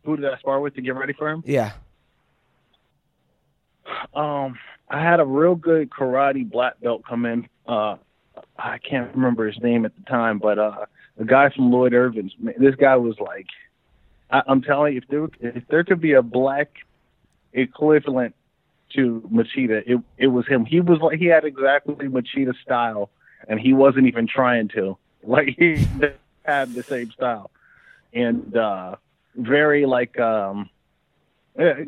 Who 0.04 0.16
did 0.16 0.26
I 0.26 0.38
spar 0.38 0.60
with 0.60 0.74
to 0.74 0.82
get 0.82 0.94
ready 0.94 1.12
for 1.12 1.28
him? 1.28 1.42
Yeah. 1.44 1.72
Um, 4.14 4.58
I 4.88 5.02
had 5.02 5.20
a 5.20 5.24
real 5.24 5.54
good 5.54 5.90
karate 5.90 6.48
black 6.48 6.80
belt 6.80 7.02
come 7.08 7.26
in. 7.26 7.48
Uh, 7.66 7.96
I 8.58 8.78
can't 8.78 9.14
remember 9.14 9.46
his 9.46 9.60
name 9.60 9.84
at 9.84 9.94
the 9.96 10.02
time, 10.02 10.38
but 10.38 10.58
uh, 10.58 10.86
a 11.18 11.24
guy 11.24 11.50
from 11.50 11.72
Lloyd 11.72 11.92
Irvin's. 11.92 12.32
This 12.58 12.74
guy 12.76 12.96
was 12.96 13.18
like, 13.18 13.46
I, 14.30 14.42
I'm 14.46 14.62
telling 14.62 14.94
you, 14.94 15.00
if 15.00 15.08
there 15.08 15.52
if 15.54 15.66
there 15.68 15.84
could 15.84 16.00
be 16.00 16.12
a 16.12 16.22
black 16.22 16.68
equivalent 17.52 18.34
to 18.96 19.22
Machida, 19.32 19.82
it 19.86 20.00
it 20.18 20.26
was 20.28 20.46
him. 20.46 20.64
He 20.64 20.80
was 20.80 20.98
like 21.00 21.18
he 21.18 21.26
had 21.26 21.44
exactly 21.44 22.08
Machida's 22.08 22.56
style, 22.62 23.10
and 23.48 23.60
he 23.60 23.72
wasn't 23.72 24.06
even 24.06 24.26
trying 24.26 24.68
to. 24.68 24.96
Like 25.26 25.56
he 25.58 25.84
had 26.44 26.72
the 26.72 26.84
same 26.84 27.10
style, 27.10 27.50
and 28.12 28.56
uh, 28.56 28.94
very 29.34 29.84
like 29.84 30.20
um, 30.20 30.70
eh, 31.58 31.86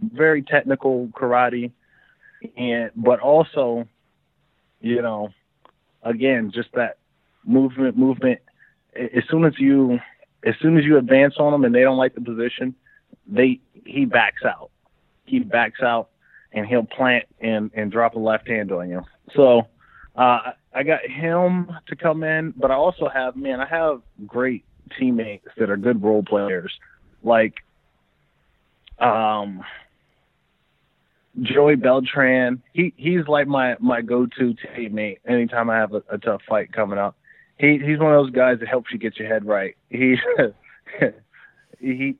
very 0.00 0.40
technical 0.40 1.08
karate, 1.08 1.72
and 2.56 2.90
but 2.96 3.20
also, 3.20 3.86
you 4.80 5.02
know, 5.02 5.28
again, 6.02 6.52
just 6.54 6.72
that 6.72 6.96
movement, 7.44 7.98
movement. 7.98 8.40
As 8.96 9.24
soon 9.28 9.44
as 9.44 9.58
you, 9.58 9.98
as 10.44 10.54
soon 10.62 10.78
as 10.78 10.84
you 10.84 10.96
advance 10.96 11.34
on 11.38 11.52
them 11.52 11.64
and 11.64 11.74
they 11.74 11.82
don't 11.82 11.98
like 11.98 12.14
the 12.14 12.22
position, 12.22 12.74
they 13.26 13.60
he 13.84 14.06
backs 14.06 14.42
out. 14.44 14.70
He 15.26 15.38
backs 15.40 15.82
out 15.82 16.08
and 16.52 16.66
he'll 16.66 16.84
plant 16.84 17.24
and 17.40 17.70
and 17.74 17.92
drop 17.92 18.14
a 18.14 18.18
left 18.18 18.48
hand 18.48 18.72
on 18.72 18.88
you. 18.88 19.02
So 19.34 19.62
uh, 20.16 20.52
I 20.74 20.82
got 20.82 21.00
him 21.08 21.70
to 21.88 21.96
come 21.96 22.22
in, 22.22 22.52
but 22.56 22.70
I 22.70 22.74
also 22.74 23.08
have 23.08 23.36
man, 23.36 23.60
I 23.60 23.66
have 23.66 24.02
great 24.26 24.64
teammates 24.98 25.46
that 25.56 25.70
are 25.70 25.76
good 25.76 26.02
role 26.02 26.22
players, 26.22 26.72
like 27.22 27.54
um 28.98 29.62
Joey 31.40 31.76
Beltran. 31.76 32.62
He 32.72 32.92
he's 32.96 33.26
like 33.28 33.46
my 33.46 33.76
my 33.80 34.00
go 34.00 34.26
to 34.26 34.54
teammate 34.76 35.18
anytime 35.26 35.70
I 35.70 35.76
have 35.76 35.94
a, 35.94 36.02
a 36.10 36.18
tough 36.18 36.42
fight 36.48 36.72
coming 36.72 36.98
up. 36.98 37.16
He 37.58 37.78
he's 37.78 37.98
one 37.98 38.14
of 38.14 38.24
those 38.24 38.32
guys 38.32 38.58
that 38.60 38.68
helps 38.68 38.90
you 38.92 38.98
get 38.98 39.18
your 39.18 39.28
head 39.28 39.44
right. 39.46 39.76
He 39.88 40.16
he, 41.78 42.16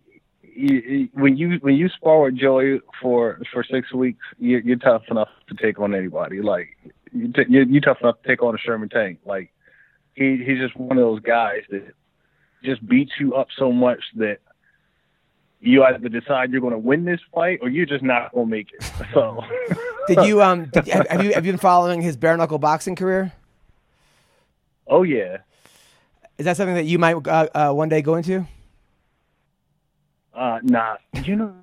he, 0.61 0.81
he 0.81 1.11
when 1.15 1.37
you 1.37 1.59
when 1.61 1.74
you 1.74 1.89
spar 1.89 2.20
with 2.23 2.37
Joey 2.37 2.81
for 3.01 3.41
for 3.53 3.65
six 3.65 3.93
weeks, 3.93 4.24
you're, 4.39 4.61
you're 4.61 4.77
tough 4.77 5.03
enough 5.11 5.28
to 5.49 5.55
take 5.55 5.78
on 5.81 5.95
anybody. 5.95 6.41
Like 6.41 6.77
you 7.12 7.32
t- 7.32 7.45
you're, 7.49 7.65
you're 7.65 7.81
tough 7.81 7.99
enough 8.03 8.20
to 8.23 8.28
take 8.28 8.43
on 8.43 8.55
a 8.55 8.59
Sherman 8.59 8.89
tank. 8.89 9.20
Like 9.24 9.53
he 10.15 10.37
he's 10.45 10.59
just 10.59 10.77
one 10.77 10.99
of 10.99 11.03
those 11.03 11.20
guys 11.20 11.62
that 11.70 11.93
just 12.62 12.87
beats 12.87 13.12
you 13.19 13.35
up 13.35 13.49
so 13.59 13.73
much 13.73 14.01
that 14.16 14.39
you 15.61 15.85
either 15.85 16.09
decide 16.09 16.51
you're 16.51 16.61
going 16.61 16.73
to 16.73 16.78
win 16.78 17.05
this 17.05 17.20
fight 17.35 17.59
or 17.62 17.69
you're 17.69 17.87
just 17.87 18.03
not 18.03 18.32
going 18.32 18.47
to 18.47 18.51
make 18.51 18.69
it. 18.73 18.85
So, 19.15 19.43
Did 20.07 20.24
you 20.24 20.43
um 20.43 20.66
did, 20.66 20.87
have, 20.89 21.07
have 21.09 21.24
you 21.24 21.32
have 21.35 21.45
you 21.45 21.53
been 21.53 21.59
following 21.59 22.01
his 22.03 22.16
bare 22.16 22.37
knuckle 22.37 22.59
boxing 22.59 22.97
career? 22.97 23.32
oh 24.87 25.03
yeah, 25.05 25.39
Is 26.39 26.45
that 26.47 26.57
something 26.57 26.74
that 26.74 26.85
you 26.85 26.99
might 26.99 27.15
uh, 27.27 27.49
uh, 27.55 27.73
one 27.73 27.89
day 27.89 28.03
go 28.03 28.15
into? 28.16 28.47
Uh, 30.35 30.59
nah, 30.62 30.97
you 31.24 31.36
know, 31.36 31.55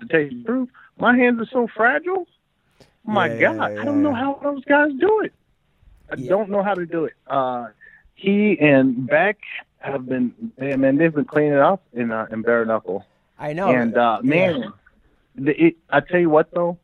to 0.00 0.06
tell 0.06 0.20
you 0.20 0.30
the 0.30 0.44
truth, 0.44 0.68
my 0.98 1.16
hands 1.16 1.40
are 1.40 1.46
so 1.52 1.66
fragile. 1.74 2.26
My 3.04 3.28
Yeah, 3.28 3.38
God, 3.38 3.70
yeah, 3.70 3.80
I 3.80 3.84
don't 3.84 4.02
know 4.02 4.14
how 4.14 4.38
those 4.42 4.64
guys 4.64 4.90
do 4.98 5.20
it. 5.22 5.32
I 6.10 6.16
don't 6.16 6.50
know 6.50 6.62
how 6.62 6.74
to 6.74 6.86
do 6.86 7.04
it. 7.04 7.14
Uh, 7.26 7.68
he 8.14 8.58
and 8.60 9.06
Beck 9.06 9.38
have 9.78 10.06
been, 10.06 10.32
man, 10.58 10.80
man, 10.80 10.96
they've 10.96 11.14
been 11.14 11.24
cleaning 11.24 11.58
up 11.58 11.82
in 11.92 12.10
uh, 12.10 12.26
in 12.30 12.42
bare 12.42 12.64
knuckle. 12.64 13.04
I 13.38 13.52
know. 13.52 13.68
And 13.70 13.96
uh, 13.96 14.20
man, 14.22 14.72
the, 15.34 15.66
it, 15.66 15.76
I 15.90 16.00
tell 16.00 16.20
you 16.20 16.30
what 16.30 16.50
though, 16.52 16.78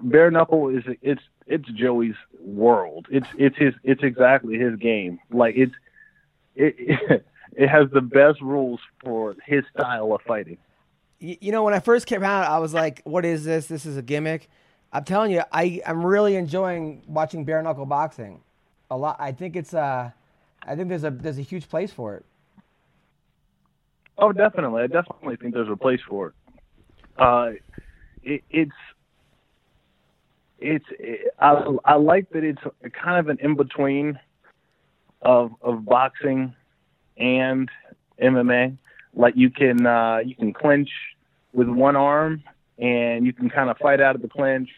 bare 0.00 0.30
knuckle 0.30 0.68
is 0.68 0.84
it's 1.02 1.22
it's 1.46 1.68
Joey's 1.70 2.14
world. 2.40 3.06
It's 3.10 3.26
it's 3.38 3.56
his 3.56 3.74
it's 3.82 4.02
exactly 4.02 4.58
his 4.58 4.76
game. 4.78 5.18
Like 5.30 5.54
it's 5.56 5.74
it 6.54 7.24
it 7.56 7.68
has 7.68 7.90
the 7.90 8.00
best 8.00 8.40
rules 8.40 8.80
for 9.02 9.36
his 9.44 9.64
style 9.74 10.12
of 10.12 10.22
fighting. 10.22 10.58
You 11.18 11.52
know, 11.52 11.64
when 11.64 11.74
I 11.74 11.80
first 11.80 12.06
came 12.06 12.22
out, 12.22 12.48
I 12.48 12.58
was 12.58 12.72
like, 12.72 13.02
"What 13.04 13.24
is 13.24 13.44
this? 13.44 13.66
This 13.66 13.84
is 13.84 13.96
a 13.96 14.02
gimmick." 14.02 14.48
I'm 14.92 15.04
telling 15.04 15.30
you, 15.30 15.42
I 15.52 15.80
I'm 15.86 16.04
really 16.04 16.36
enjoying 16.36 17.02
watching 17.06 17.44
bare 17.44 17.62
knuckle 17.62 17.86
boxing. 17.86 18.40
A 18.90 18.96
lot. 18.96 19.16
I 19.20 19.32
think 19.32 19.54
it's 19.54 19.74
uh, 19.74 20.10
I 20.62 20.76
think 20.76 20.88
there's 20.88 21.04
a 21.04 21.10
there's 21.10 21.38
a 21.38 21.42
huge 21.42 21.68
place 21.68 21.92
for 21.92 22.16
it. 22.16 22.24
Oh, 24.18 24.32
definitely. 24.32 24.82
I 24.82 24.86
definitely 24.86 25.36
think 25.36 25.54
there's 25.54 25.68
a 25.68 25.76
place 25.76 26.00
for 26.08 26.28
it. 26.28 26.34
Uh, 27.18 27.50
it 28.22 28.42
it's 28.50 28.72
it's 30.58 30.84
it, 30.98 31.34
I 31.38 31.76
I 31.84 31.94
like 31.96 32.30
that 32.30 32.44
it's 32.44 32.62
kind 32.92 33.18
of 33.18 33.28
an 33.28 33.38
in 33.40 33.56
between 33.56 34.18
of 35.22 35.52
of 35.62 35.84
boxing 35.84 36.54
and 37.20 37.70
MMA. 38.20 38.76
Like 39.14 39.34
you 39.36 39.50
can 39.50 39.86
uh, 39.86 40.18
you 40.24 40.34
can 40.34 40.52
clinch 40.52 40.90
with 41.52 41.68
one 41.68 41.96
arm 41.96 42.42
and 42.78 43.26
you 43.26 43.32
can 43.32 43.50
kind 43.50 43.70
of 43.70 43.76
fight 43.78 44.00
out 44.00 44.14
of 44.14 44.22
the 44.22 44.28
clinch, 44.28 44.70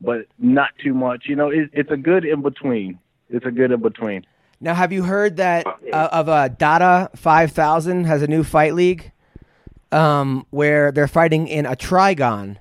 but 0.00 0.26
not 0.38 0.70
too 0.82 0.94
much. 0.94 1.24
You 1.26 1.36
know, 1.36 1.48
it, 1.48 1.70
it's 1.72 1.90
a 1.90 1.96
good 1.96 2.24
in 2.24 2.42
between. 2.42 2.98
It's 3.28 3.46
a 3.46 3.50
good 3.50 3.72
in 3.72 3.80
between. 3.80 4.26
Now, 4.60 4.74
have 4.74 4.92
you 4.92 5.02
heard 5.02 5.38
that 5.38 5.66
uh, 5.66 6.08
of 6.12 6.28
uh, 6.28 6.48
Dada 6.48 7.10
Five 7.16 7.52
Thousand 7.52 8.04
has 8.04 8.22
a 8.22 8.26
new 8.26 8.44
fight 8.44 8.74
league, 8.74 9.10
um, 9.92 10.46
where 10.50 10.92
they're 10.92 11.08
fighting 11.08 11.48
in 11.48 11.66
a 11.66 11.74
trigon, 11.74 12.56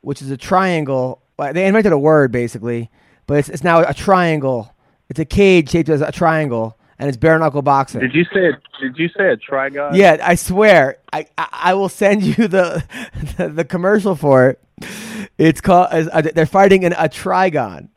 which 0.00 0.20
is 0.20 0.30
a 0.30 0.36
triangle. 0.36 1.22
They 1.38 1.66
invented 1.66 1.92
a 1.92 1.98
word 1.98 2.32
basically, 2.32 2.90
but 3.26 3.38
it's, 3.38 3.48
it's 3.48 3.64
now 3.64 3.80
a 3.80 3.94
triangle. 3.94 4.74
It's 5.08 5.20
a 5.20 5.24
cage 5.24 5.70
shaped 5.70 5.88
as 5.88 6.00
a 6.00 6.10
triangle, 6.10 6.76
and 6.98 7.08
it's 7.08 7.16
bare 7.16 7.38
knuckle 7.38 7.62
boxing. 7.62 8.00
Did 8.00 8.14
you 8.14 8.24
say 8.24 8.52
did 8.80 8.96
you 8.98 9.08
say 9.08 9.30
a 9.30 9.36
trigon? 9.36 9.96
Yeah, 9.96 10.18
I 10.22 10.34
swear. 10.34 10.98
I, 11.12 11.26
I, 11.36 11.48
I 11.52 11.74
will 11.74 11.88
send 11.88 12.22
you 12.22 12.48
the, 12.48 12.84
the 13.36 13.48
the 13.56 13.64
commercial 13.64 14.14
for 14.14 14.50
it. 14.50 14.62
It's 15.38 15.60
called. 15.60 15.88
Uh, 15.90 16.22
they're 16.22 16.46
fighting 16.46 16.82
in 16.82 16.92
a 16.92 17.08
trigon, 17.08 17.88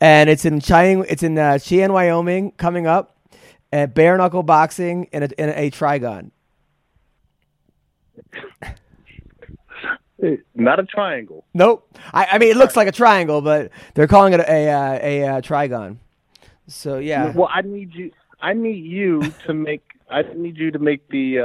and 0.00 0.30
it's 0.30 0.44
in 0.44 0.60
Cheyenne. 0.60 1.04
It's 1.08 1.22
in 1.22 1.38
uh, 1.38 1.58
Cheyenne, 1.58 1.92
Wyoming, 1.92 2.52
coming 2.52 2.86
up. 2.86 3.16
At 3.72 3.94
bare 3.94 4.16
knuckle 4.16 4.42
boxing 4.42 5.04
in 5.12 5.22
a, 5.22 5.28
in 5.38 5.48
a 5.50 5.70
trigon. 5.70 6.32
Not 10.56 10.80
a 10.80 10.84
triangle. 10.84 11.44
Nope. 11.54 11.96
I, 12.12 12.26
I 12.32 12.38
mean, 12.38 12.50
it 12.50 12.56
looks 12.56 12.74
like 12.74 12.88
a 12.88 12.92
triangle, 12.92 13.40
but 13.40 13.70
they're 13.94 14.08
calling 14.08 14.32
it 14.32 14.40
a 14.40 14.50
a, 14.50 14.68
uh, 14.68 14.98
a, 15.00 15.22
uh 15.24 15.40
trigon. 15.40 15.98
So 16.66 16.98
yeah. 16.98 17.32
Well, 17.32 17.48
I 17.52 17.62
need 17.62 17.94
you. 17.94 18.10
I 18.42 18.54
need 18.54 18.84
you 18.84 19.32
to 19.46 19.54
make. 19.54 19.82
I 20.10 20.22
need 20.34 20.56
you 20.56 20.72
to 20.72 20.78
make 20.80 21.06
the 21.08 21.40
uh, 21.40 21.44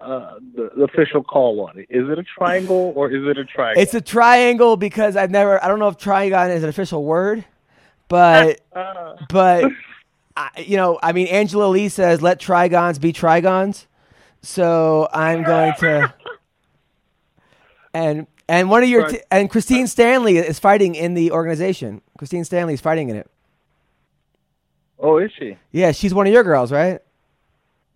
uh, 0.00 0.38
the, 0.54 0.70
the 0.76 0.84
official 0.84 1.22
call 1.22 1.60
on 1.68 1.78
it. 1.78 1.86
Is 1.90 2.08
it 2.08 2.18
a 2.18 2.22
triangle 2.22 2.92
or 2.96 3.10
is 3.10 3.22
it 3.26 3.36
a 3.36 3.44
triangle? 3.44 3.82
It's 3.82 3.92
a 3.94 4.00
triangle 4.00 4.76
because 4.76 5.16
I've 5.16 5.30
never. 5.30 5.62
I 5.62 5.68
don't 5.68 5.78
know 5.78 5.88
if 5.88 5.98
trigon 5.98 6.54
is 6.54 6.62
an 6.62 6.68
official 6.68 7.04
word, 7.04 7.44
but 8.08 8.60
Uh, 8.72 9.16
but 9.28 9.70
I, 10.36 10.50
you 10.64 10.76
know, 10.76 10.98
I 11.02 11.12
mean, 11.12 11.26
Angela 11.26 11.66
Lee 11.66 11.88
says 11.88 12.22
let 12.22 12.40
trigons 12.40 13.00
be 13.00 13.12
trigons, 13.12 13.86
so 14.42 15.08
I'm 15.12 15.42
going 15.42 15.74
to. 15.80 16.14
And 17.94 18.26
and 18.48 18.70
one 18.70 18.82
of 18.82 18.88
your 18.88 19.08
t- 19.08 19.20
and 19.30 19.48
Christine 19.50 19.86
Stanley 19.86 20.36
is 20.36 20.58
fighting 20.58 20.94
in 20.94 21.14
the 21.14 21.32
organization. 21.32 22.02
Christine 22.18 22.44
Stanley 22.44 22.74
is 22.74 22.80
fighting 22.80 23.08
in 23.08 23.16
it. 23.16 23.30
Oh, 24.98 25.18
is 25.18 25.30
she? 25.38 25.56
Yeah, 25.72 25.92
she's 25.92 26.12
one 26.12 26.26
of 26.26 26.32
your 26.32 26.42
girls, 26.44 26.72
right? 26.72 27.00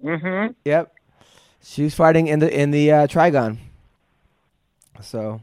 Mm-hmm. 0.05 0.53
Yep. 0.65 0.95
She's 1.63 1.95
fighting 1.95 2.27
in 2.29 2.39
the 2.41 2.53
in 2.61 2.71
the 2.71 2.93
uh, 2.93 3.07
Trigon. 3.07 3.59
So 5.01 5.41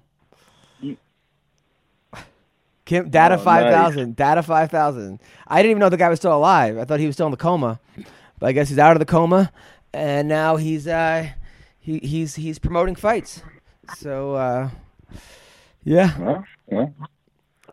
Kim 2.86 3.10
Dada 3.10 3.36
Oh, 3.36 3.38
nice. 3.38 3.44
five 3.46 3.74
thousand. 3.74 4.16
Dada 4.16 4.42
five 4.44 4.72
thousand. 4.72 5.20
I 5.48 5.58
didn't 5.62 5.72
even 5.72 5.80
know 5.80 5.90
the 5.90 5.98
guy 5.98 6.10
was 6.10 6.20
still 6.20 6.36
alive. 6.36 6.78
I 6.78 6.86
thought 6.86 7.00
he 7.00 7.06
was 7.06 7.16
still 7.16 7.28
in 7.28 7.32
the 7.32 7.38
coma. 7.38 7.80
But 8.40 8.48
I 8.48 8.52
guess 8.54 8.70
he's 8.70 8.80
out 8.80 8.94
of 8.94 9.00
the 9.00 9.06
coma 9.06 9.52
and 9.94 10.28
now 10.28 10.56
he's 10.56 10.88
uh 10.88 11.28
he 11.80 12.00
he's 12.00 12.36
he's 12.36 12.58
promoting 12.58 12.96
fights. 12.96 13.44
So 13.98 14.34
uh 14.36 14.70
yeah. 15.84 16.18
Well, 16.20 16.46
well. 16.68 16.94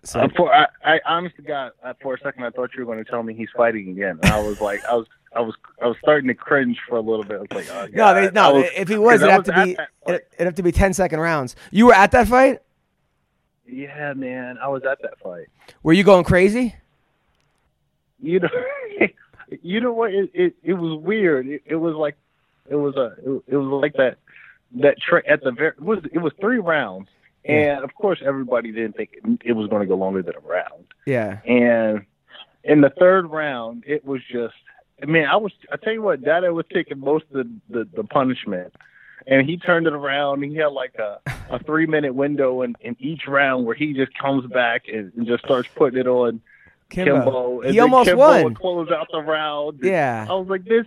So 0.07 0.21
Uh, 0.21 0.29
for 0.37 0.53
I, 0.55 0.67
I 0.85 1.01
honestly 1.07 1.45
got 1.45 1.73
uh, 1.83 1.95
for 2.01 2.15
a 2.15 2.21
second 2.21 2.45
I 2.45 2.51
thought 2.51 2.71
you 2.75 2.85
were 2.85 2.93
going 2.93 3.05
to 3.05 3.11
tell 3.11 3.23
me 3.23 3.35
he's 3.35 3.49
fighting 3.57 3.91
again. 3.91 4.19
And 4.23 4.33
I 4.33 4.41
was 4.41 4.61
like, 4.61 4.85
I 4.85 4.95
was, 4.95 5.07
I 5.35 5.41
was, 5.41 5.55
I 5.83 5.87
was 5.87 5.97
starting 6.01 6.29
to 6.29 6.35
cringe 6.35 6.79
for 6.89 6.97
a 6.97 7.01
little 7.01 7.25
bit. 7.25 7.37
I 7.39 7.41
was 7.41 7.69
like, 7.69 7.71
oh, 7.71 7.87
no, 7.93 8.15
they, 8.15 8.31
no. 8.31 8.43
I 8.43 8.53
was- 8.53 8.71
if 8.77 8.89
he 8.89 8.97
was, 8.99 9.21
'cause 9.21 9.23
it'd 9.23 9.31
I 9.31 9.33
have 9.33 9.45
to 9.45 9.53
was 9.53 9.65
be 9.65 9.71
at 9.73 9.77
that 9.77 9.89
fight. 10.05 10.15
it'd, 10.15 10.27
it'd 10.35 10.47
have 10.47 10.55
to 10.55 10.63
be 10.63 10.73
10 10.73 10.95
second 10.95 11.21
rounds. 11.21 11.57
You 11.71 11.87
were 11.87 11.95
at 11.95 12.13
that 12.13 12.29
fight? 12.29 12.61
Yeah, 13.67 14.15
man, 14.15 14.59
I 14.63 14.69
was 14.69 14.85
at 14.85 15.03
that 15.03 15.19
fight. 15.19 15.47
Were 15.83 15.93
you 15.93 16.05
going 16.05 16.25
crazy? 16.25 16.75
You 18.23 18.41
know, 18.41 18.49
you 19.63 19.81
know 19.81 19.93
what? 19.93 20.15
It 20.15 20.31
it, 20.33 20.55
it 20.63 20.75
was 20.75 20.99
weird. 21.03 21.47
It, 21.49 21.63
it 21.67 21.77
was 21.77 21.95
like, 21.97 22.17
it 22.71 22.77
was 22.77 22.95
a, 22.97 23.15
it, 23.25 23.43
it 23.49 23.57
was 23.57 23.83
like 23.83 23.93
that, 23.95 24.19
that 24.81 24.97
trick 25.01 25.25
at 25.29 25.43
the 25.43 25.51
very. 25.51 25.71
It 25.71 25.81
was 25.83 25.99
it 26.13 26.19
was 26.19 26.33
three 26.41 26.59
rounds, 26.59 27.09
and 27.47 27.85
of 27.85 27.95
course 27.95 28.21
everybody 28.25 28.73
didn't 28.73 28.97
think 28.97 29.11
it, 29.13 29.41
it 29.45 29.53
was 29.53 29.69
going 29.69 29.81
to 29.81 29.87
go 29.87 29.97
longer 29.97 30.23
than 30.23 30.35
a 30.37 30.41
round. 30.41 30.85
Yeah. 31.07 31.41
And 31.45 32.05
in 32.65 32.81
the 32.81 32.91
third 32.91 33.31
round, 33.31 33.85
it 33.87 34.05
was 34.05 34.21
just. 34.31 34.55
I 35.03 35.07
mean, 35.07 35.25
I 35.25 35.37
was. 35.37 35.53
I 35.71 35.77
tell 35.77 35.93
you 35.93 36.03
what, 36.03 36.23
Dada 36.23 36.53
was 36.53 36.65
taking 36.73 37.01
most 37.01 37.25
of 37.33 37.47
the, 37.47 37.51
the, 37.69 37.89
the 37.97 38.05
punishment, 38.05 38.75
and 39.27 39.47
he 39.49 39.57
turned 39.59 39.87
it 39.87 39.93
around. 39.93 40.43
He 40.43 40.57
had 40.57 40.69
like 40.69 40.95
a, 40.99 41.21
a 41.51 41.59
three 41.63 41.87
minute 41.87 42.15
window 42.15 42.63
in, 42.63 42.75
in 42.81 42.97
each 42.99 43.27
round 43.27 43.67
where 43.67 43.75
he 43.75 43.93
just 43.93 44.17
comes 44.19 44.47
back 44.51 44.85
and, 44.93 45.13
and 45.15 45.27
just 45.27 45.45
starts 45.45 45.69
putting 45.75 46.01
it 46.01 46.07
on 46.07 46.41
Kimbo. 46.89 47.13
Kimbo. 47.13 47.61
And 47.63 47.71
He 47.73 47.81
almost 47.81 48.09
Kimbo 48.09 48.27
won. 48.27 48.45
Would 48.45 48.59
close 48.59 48.91
out 48.91 49.09
the 49.13 49.21
round. 49.21 49.81
Yeah. 49.83 50.27
I 50.29 50.33
was 50.33 50.49
like, 50.49 50.65
this. 50.65 50.87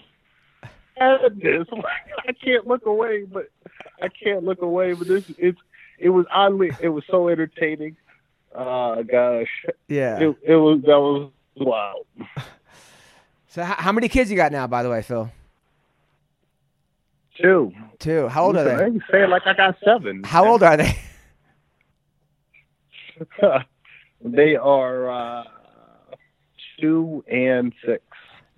This. 1.36 1.68
I 2.28 2.34
can't 2.34 2.68
look 2.68 2.86
away, 2.86 3.24
but 3.24 3.50
I 4.02 4.10
can't 4.10 4.44
look 4.44 4.62
away. 4.62 4.94
But 4.94 5.08
this, 5.08 5.32
it's, 5.38 5.60
it 6.00 6.10
was 6.10 6.26
oddly, 6.32 6.76
it 6.80 6.90
was 6.90 7.04
so 7.10 7.28
entertaining. 7.30 7.96
Uh, 8.56 9.02
gosh, 9.04 9.48
Yeah. 9.88 10.20
it, 10.20 10.36
it 10.44 10.56
was 10.56 10.82
that 10.82 11.00
was 11.00 11.32
wild. 11.56 12.06
So 13.52 13.64
h- 13.64 13.68
how 13.80 13.92
many 13.92 14.10
kids 14.10 14.30
you 14.30 14.36
got 14.38 14.52
now, 14.52 14.68
by 14.68 14.84
the 14.84 14.92
way, 14.92 15.02
Phil? 15.02 15.32
Two. 17.42 17.74
Two. 17.98 18.28
How 18.28 18.46
old 18.46 18.58
are 18.58 18.64
they? 18.64 18.94
You 18.94 19.02
say 19.12 19.24
it 19.24 19.30
like 19.30 19.42
I 19.48 19.54
got 19.56 19.76
seven. 19.84 20.24
How 20.24 20.48
old 20.48 20.62
are 20.62 20.78
they? 20.78 20.96
they 24.22 24.56
are 24.56 25.10
uh, 25.10 25.44
two 26.80 27.24
and 27.28 27.74
six. 27.86 28.04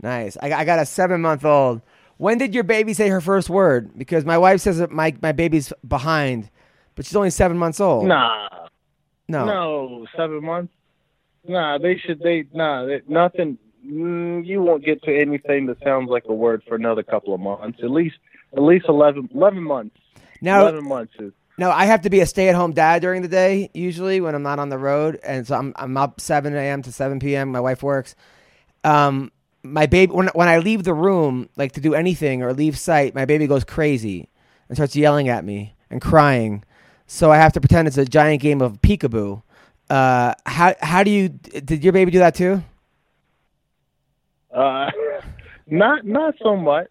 Nice. 0.01 0.37
I, 0.41 0.51
I 0.51 0.65
got 0.65 0.79
a 0.79 0.85
seven 0.85 1.21
month 1.21 1.45
old. 1.45 1.81
When 2.17 2.37
did 2.37 2.53
your 2.53 2.63
baby 2.63 2.93
say 2.93 3.07
her 3.09 3.21
first 3.21 3.49
word? 3.49 3.97
Because 3.97 4.25
my 4.25 4.37
wife 4.37 4.61
says 4.61 4.77
that 4.79 4.91
my, 4.91 5.15
my 5.21 5.31
baby's 5.31 5.71
behind, 5.87 6.49
but 6.95 7.05
she's 7.05 7.15
only 7.15 7.29
seven 7.29 7.57
months 7.57 7.79
old. 7.79 8.07
Nah, 8.07 8.47
No. 9.27 9.45
no, 9.45 10.07
seven 10.15 10.43
months. 10.43 10.73
Nah, 11.47 11.77
they 11.77 11.97
should. 11.97 12.19
They 12.19 12.45
nah, 12.53 12.85
they, 12.85 13.01
nothing. 13.07 13.57
Mm, 13.85 14.45
you 14.45 14.61
won't 14.61 14.85
get 14.85 15.01
to 15.03 15.15
anything 15.15 15.65
that 15.65 15.77
sounds 15.83 16.09
like 16.09 16.25
a 16.27 16.33
word 16.33 16.61
for 16.67 16.75
another 16.75 17.01
couple 17.01 17.33
of 17.33 17.39
months. 17.39 17.79
At 17.81 17.89
least, 17.89 18.15
at 18.55 18.61
least 18.61 18.85
11, 18.87 19.29
11 19.33 19.63
months. 19.63 19.95
Now, 20.39 20.61
Eleven 20.61 20.85
months 20.87 21.13
is. 21.19 21.33
no, 21.57 21.71
I 21.71 21.85
have 21.85 22.01
to 22.01 22.11
be 22.11 22.19
a 22.19 22.27
stay 22.27 22.47
at 22.49 22.53
home 22.55 22.73
dad 22.73 23.01
during 23.01 23.23
the 23.23 23.27
day, 23.27 23.71
usually 23.73 24.21
when 24.21 24.35
I'm 24.35 24.43
not 24.43 24.59
on 24.59 24.69
the 24.69 24.77
road. 24.77 25.19
And 25.23 25.47
so 25.47 25.55
I'm, 25.55 25.73
I'm 25.77 25.97
up 25.97 26.21
7 26.21 26.53
a.m. 26.55 26.83
to 26.83 26.91
7 26.91 27.19
p.m. 27.19 27.49
My 27.51 27.59
wife 27.59 27.81
works. 27.81 28.13
Um, 28.83 29.31
my 29.63 29.87
baby, 29.87 30.11
when, 30.13 30.27
when 30.35 30.47
I 30.47 30.59
leave 30.59 30.83
the 30.83 30.93
room, 30.93 31.49
like 31.57 31.71
to 31.73 31.81
do 31.81 31.95
anything 31.95 32.43
or 32.43 32.53
leave 32.53 32.77
sight, 32.77 33.15
my 33.15 33.25
baby 33.25 33.47
goes 33.47 33.63
crazy 33.63 34.29
and 34.69 34.77
starts 34.77 34.95
yelling 34.95 35.27
at 35.29 35.43
me 35.43 35.75
and 35.89 36.01
crying. 36.01 36.63
So 37.13 37.29
I 37.29 37.35
have 37.35 37.51
to 37.53 37.59
pretend 37.59 37.89
it's 37.89 37.97
a 37.97 38.05
giant 38.05 38.41
game 38.41 38.61
of 38.61 38.81
peekaboo. 38.81 39.43
Uh, 39.89 40.33
how 40.45 40.73
how 40.79 41.03
do 41.03 41.11
you 41.11 41.27
did 41.27 41.83
your 41.83 41.91
baby 41.91 42.09
do 42.09 42.19
that 42.19 42.35
too? 42.35 42.63
Uh, 44.49 44.89
not 45.67 46.05
not 46.05 46.35
so 46.41 46.55
much, 46.55 46.89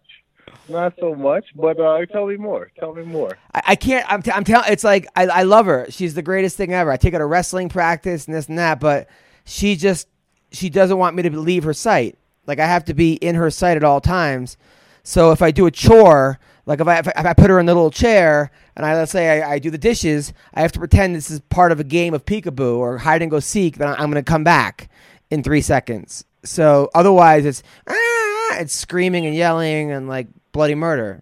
not 0.69 0.93
so 0.99 1.15
much. 1.15 1.45
But 1.55 1.79
uh, 1.79 2.05
tell 2.05 2.27
me 2.27 2.37
more. 2.37 2.69
Tell 2.79 2.93
me 2.93 3.01
more. 3.01 3.35
I, 3.55 3.63
I 3.69 3.75
can't. 3.75 4.05
I'm, 4.13 4.21
t- 4.21 4.31
I'm 4.31 4.43
telling. 4.43 4.71
It's 4.71 4.83
like 4.83 5.07
I, 5.15 5.25
I 5.25 5.41
love 5.41 5.65
her. 5.65 5.87
She's 5.89 6.13
the 6.13 6.21
greatest 6.21 6.55
thing 6.55 6.71
ever. 6.71 6.91
I 6.91 6.97
take 6.97 7.13
her 7.13 7.19
to 7.19 7.25
wrestling 7.25 7.67
practice 7.67 8.27
and 8.27 8.35
this 8.35 8.47
and 8.47 8.59
that, 8.59 8.79
but 8.79 9.09
she 9.43 9.75
just 9.75 10.07
she 10.51 10.69
doesn't 10.69 10.99
want 10.99 11.15
me 11.15 11.23
to 11.23 11.31
leave 11.31 11.63
her 11.63 11.73
sight. 11.73 12.15
Like 12.45 12.59
I 12.59 12.67
have 12.67 12.85
to 12.85 12.93
be 12.93 13.13
in 13.13 13.33
her 13.33 13.49
sight 13.49 13.75
at 13.75 13.83
all 13.83 13.99
times. 13.99 14.55
So 15.01 15.31
if 15.31 15.41
I 15.41 15.49
do 15.49 15.65
a 15.65 15.71
chore, 15.71 16.37
like 16.67 16.79
if 16.79 16.87
I 16.87 16.99
if 16.99 17.07
I, 17.07 17.13
if 17.17 17.25
I 17.25 17.33
put 17.33 17.49
her 17.49 17.59
in 17.59 17.65
the 17.65 17.73
little 17.73 17.89
chair 17.89 18.51
and 18.75 18.85
I 18.85 18.95
let's 18.95 19.11
say 19.11 19.41
I, 19.41 19.53
I 19.53 19.59
do 19.59 19.69
the 19.69 19.77
dishes, 19.77 20.33
I 20.53 20.61
have 20.61 20.71
to 20.73 20.79
pretend 20.79 21.15
this 21.15 21.29
is 21.29 21.39
part 21.39 21.71
of 21.71 21.79
a 21.79 21.83
game 21.83 22.13
of 22.13 22.25
peekaboo 22.25 22.77
or 22.77 22.97
hide 22.97 23.21
and 23.21 23.31
go 23.31 23.39
seek. 23.39 23.77
That 23.77 23.99
I'm 23.99 24.11
going 24.11 24.23
to 24.23 24.29
come 24.29 24.43
back 24.43 24.89
in 25.29 25.43
three 25.43 25.61
seconds. 25.61 26.25
So 26.43 26.89
otherwise, 26.93 27.45
it's 27.45 27.63
ah, 27.87 28.59
it's 28.59 28.73
screaming 28.73 29.25
and 29.25 29.35
yelling 29.35 29.91
and 29.91 30.07
like 30.07 30.27
bloody 30.51 30.75
murder. 30.75 31.21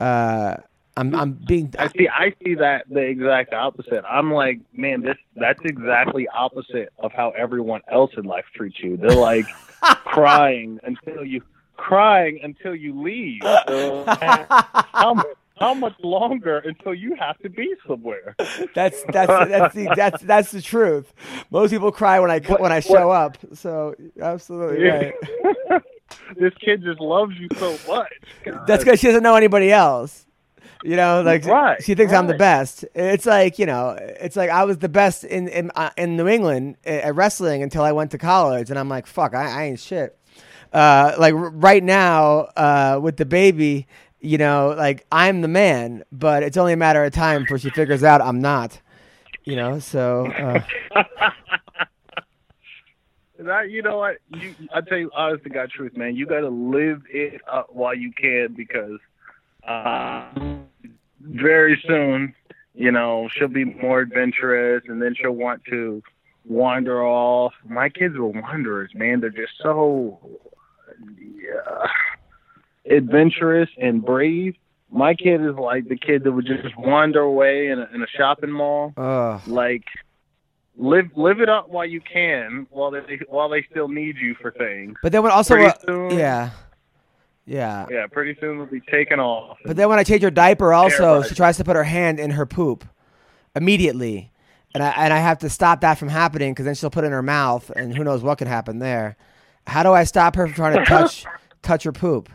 Uh, 0.00 0.56
I'm 0.96 1.14
I'm 1.14 1.32
being 1.32 1.72
I 1.78 1.88
see. 1.88 2.08
I 2.08 2.34
see 2.44 2.54
that 2.56 2.86
the 2.90 3.00
exact 3.00 3.52
opposite. 3.52 4.04
I'm 4.08 4.32
like, 4.32 4.60
man, 4.72 5.02
this 5.02 5.16
that's 5.36 5.60
exactly 5.64 6.26
opposite 6.28 6.92
of 6.98 7.12
how 7.12 7.30
everyone 7.30 7.82
else 7.90 8.10
in 8.16 8.24
life 8.24 8.46
treats 8.54 8.80
you. 8.80 8.96
They're 8.96 9.10
like 9.10 9.46
crying 9.82 10.80
until 10.82 11.24
you 11.24 11.42
crying 11.76 12.40
until 12.42 12.74
you 12.74 13.00
leave. 13.00 13.42
So, 13.68 14.04
how 15.60 15.74
much 15.74 15.94
longer 16.02 16.58
until 16.58 16.94
you 16.94 17.14
have 17.18 17.38
to 17.38 17.48
be 17.50 17.74
somewhere? 17.86 18.34
that's 18.74 19.02
that's 19.12 19.48
that's 19.48 19.74
the, 19.74 19.92
that's 19.94 20.22
that's 20.22 20.50
the 20.52 20.62
truth. 20.62 21.12
Most 21.50 21.70
people 21.70 21.92
cry 21.92 22.20
when 22.20 22.30
I 22.30 22.40
when 22.40 22.72
I 22.72 22.80
show 22.80 23.10
up. 23.10 23.36
So 23.54 23.94
absolutely 24.20 24.84
right. 24.88 25.14
this 26.38 26.54
kid 26.60 26.82
just 26.82 27.00
loves 27.00 27.34
you 27.38 27.48
so 27.58 27.78
much. 27.88 28.12
God. 28.44 28.66
That's 28.66 28.84
because 28.84 29.00
she 29.00 29.08
doesn't 29.08 29.22
know 29.22 29.34
anybody 29.34 29.70
else. 29.72 30.26
You 30.84 30.94
know, 30.94 31.22
like 31.22 31.44
Right, 31.44 31.82
she 31.82 31.96
thinks 31.96 32.12
I'm 32.12 32.28
the 32.28 32.34
best. 32.34 32.84
It's 32.94 33.26
like 33.26 33.58
you 33.58 33.66
know, 33.66 33.96
it's 33.98 34.36
like 34.36 34.48
I 34.48 34.62
was 34.64 34.78
the 34.78 34.88
best 34.88 35.24
in 35.24 35.48
in 35.48 35.72
uh, 35.74 35.90
in 35.96 36.16
New 36.16 36.28
England 36.28 36.76
uh, 36.86 36.90
at 36.90 37.16
wrestling 37.16 37.64
until 37.64 37.82
I 37.82 37.90
went 37.90 38.12
to 38.12 38.18
college, 38.18 38.70
and 38.70 38.78
I'm 38.78 38.88
like, 38.88 39.06
fuck, 39.08 39.34
I, 39.34 39.62
I 39.62 39.64
ain't 39.64 39.80
shit. 39.80 40.16
Uh, 40.72 41.14
like 41.18 41.34
r- 41.34 41.50
right 41.50 41.82
now, 41.82 42.40
uh, 42.56 43.00
with 43.02 43.16
the 43.16 43.24
baby, 43.24 43.88
you 44.20 44.38
know, 44.38 44.74
like 44.76 45.06
I'm 45.12 45.40
the 45.42 45.48
man, 45.48 46.04
but 46.12 46.42
it's 46.42 46.56
only 46.56 46.72
a 46.72 46.76
matter 46.76 47.04
of 47.04 47.12
time 47.12 47.42
before 47.42 47.58
she 47.58 47.70
figures 47.70 48.02
out 48.02 48.20
I'm 48.20 48.40
not. 48.40 48.80
You 49.44 49.56
know, 49.56 49.78
so 49.78 50.26
uh, 50.26 50.60
That, 53.38 53.70
you 53.70 53.82
know 53.82 53.98
what? 53.98 54.16
You, 54.34 54.54
I 54.74 54.80
tell 54.80 54.98
you, 54.98 55.10
honest 55.14 55.44
to 55.44 55.50
God, 55.50 55.70
truth, 55.70 55.96
man. 55.96 56.16
You 56.16 56.26
got 56.26 56.40
to 56.40 56.48
live 56.48 57.02
it 57.08 57.40
up 57.50 57.68
while 57.72 57.94
you 57.94 58.12
can 58.12 58.54
because 58.56 58.98
uh, 59.66 60.28
very 61.20 61.80
soon, 61.86 62.34
you 62.74 62.90
know, 62.90 63.28
she'll 63.32 63.46
be 63.46 63.64
more 63.64 64.00
adventurous, 64.00 64.82
and 64.88 65.00
then 65.00 65.14
she'll 65.14 65.30
want 65.32 65.64
to 65.66 66.02
wander 66.44 67.04
off. 67.04 67.52
My 67.64 67.88
kids 67.88 68.16
were 68.16 68.26
wanderers, 68.26 68.90
man. 68.94 69.20
They're 69.20 69.30
just 69.30 69.52
so 69.62 70.18
yeah, 71.16 71.86
adventurous 72.90 73.68
and 73.80 74.04
brave. 74.04 74.54
My 74.90 75.14
kid 75.14 75.40
is 75.42 75.54
like 75.56 75.88
the 75.88 75.96
kid 75.98 76.24
that 76.24 76.32
would 76.32 76.46
just 76.46 76.76
wander 76.78 77.20
away 77.20 77.68
in 77.68 77.78
a, 77.78 77.88
in 77.94 78.02
a 78.02 78.06
shopping 78.16 78.50
mall 78.50 78.94
uh, 78.96 79.38
like 79.46 79.84
live 80.76 81.10
live 81.14 81.40
it 81.40 81.48
up 81.48 81.68
while 81.68 81.84
you 81.84 82.00
can 82.00 82.66
while 82.70 82.90
they 82.90 83.18
while 83.28 83.48
they 83.50 83.66
still 83.70 83.88
need 83.88 84.16
you 84.16 84.34
for 84.40 84.50
things. 84.52 84.96
but 85.02 85.12
then 85.12 85.22
when 85.22 85.32
also, 85.32 85.56
uh, 85.56 85.72
soon- 85.86 86.10
yeah, 86.18 86.50
yeah. 87.44 87.86
Yeah, 87.90 88.06
pretty 88.06 88.38
soon 88.40 88.58
they'll 88.58 88.66
be 88.66 88.80
taken 88.80 89.20
off. 89.20 89.58
But 89.64 89.76
then 89.76 89.88
when 89.90 89.98
I 89.98 90.04
change 90.04 90.22
her 90.22 90.30
diaper, 90.30 90.72
also 90.72 90.96
Terrified. 90.96 91.28
she 91.28 91.34
tries 91.34 91.56
to 91.58 91.64
put 91.64 91.76
her 91.76 91.84
hand 91.84 92.18
in 92.20 92.30
her 92.30 92.46
poop 92.46 92.84
immediately, 93.54 94.30
and 94.74 94.82
I 94.82 94.90
and 94.96 95.12
I 95.12 95.18
have 95.18 95.38
to 95.40 95.50
stop 95.50 95.80
that 95.82 95.98
from 95.98 96.08
happening 96.08 96.52
because 96.52 96.64
then 96.64 96.74
she'll 96.74 96.90
put 96.90 97.04
it 97.04 97.08
in 97.08 97.12
her 97.12 97.22
mouth, 97.22 97.70
and 97.76 97.94
who 97.96 98.04
knows 98.04 98.22
what 98.22 98.38
could 98.38 98.48
happen 98.48 98.78
there. 98.78 99.16
How 99.66 99.82
do 99.82 99.92
I 99.92 100.04
stop 100.04 100.36
her 100.36 100.46
from 100.46 100.54
trying 100.54 100.78
to 100.78 100.84
touch 100.86 101.26
touch 101.62 101.82
her 101.84 101.92
poop? 101.92 102.30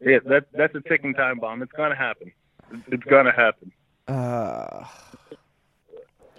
Yeah, 0.00 0.18
that 0.26 0.46
that's 0.52 0.74
a 0.74 0.80
ticking 0.80 1.14
time 1.14 1.38
bomb. 1.38 1.62
It's 1.62 1.72
gonna 1.72 1.96
happen. 1.96 2.32
It's, 2.88 3.04
gonna 3.04 3.32
happen. 3.32 3.72
Uh, 4.06 4.84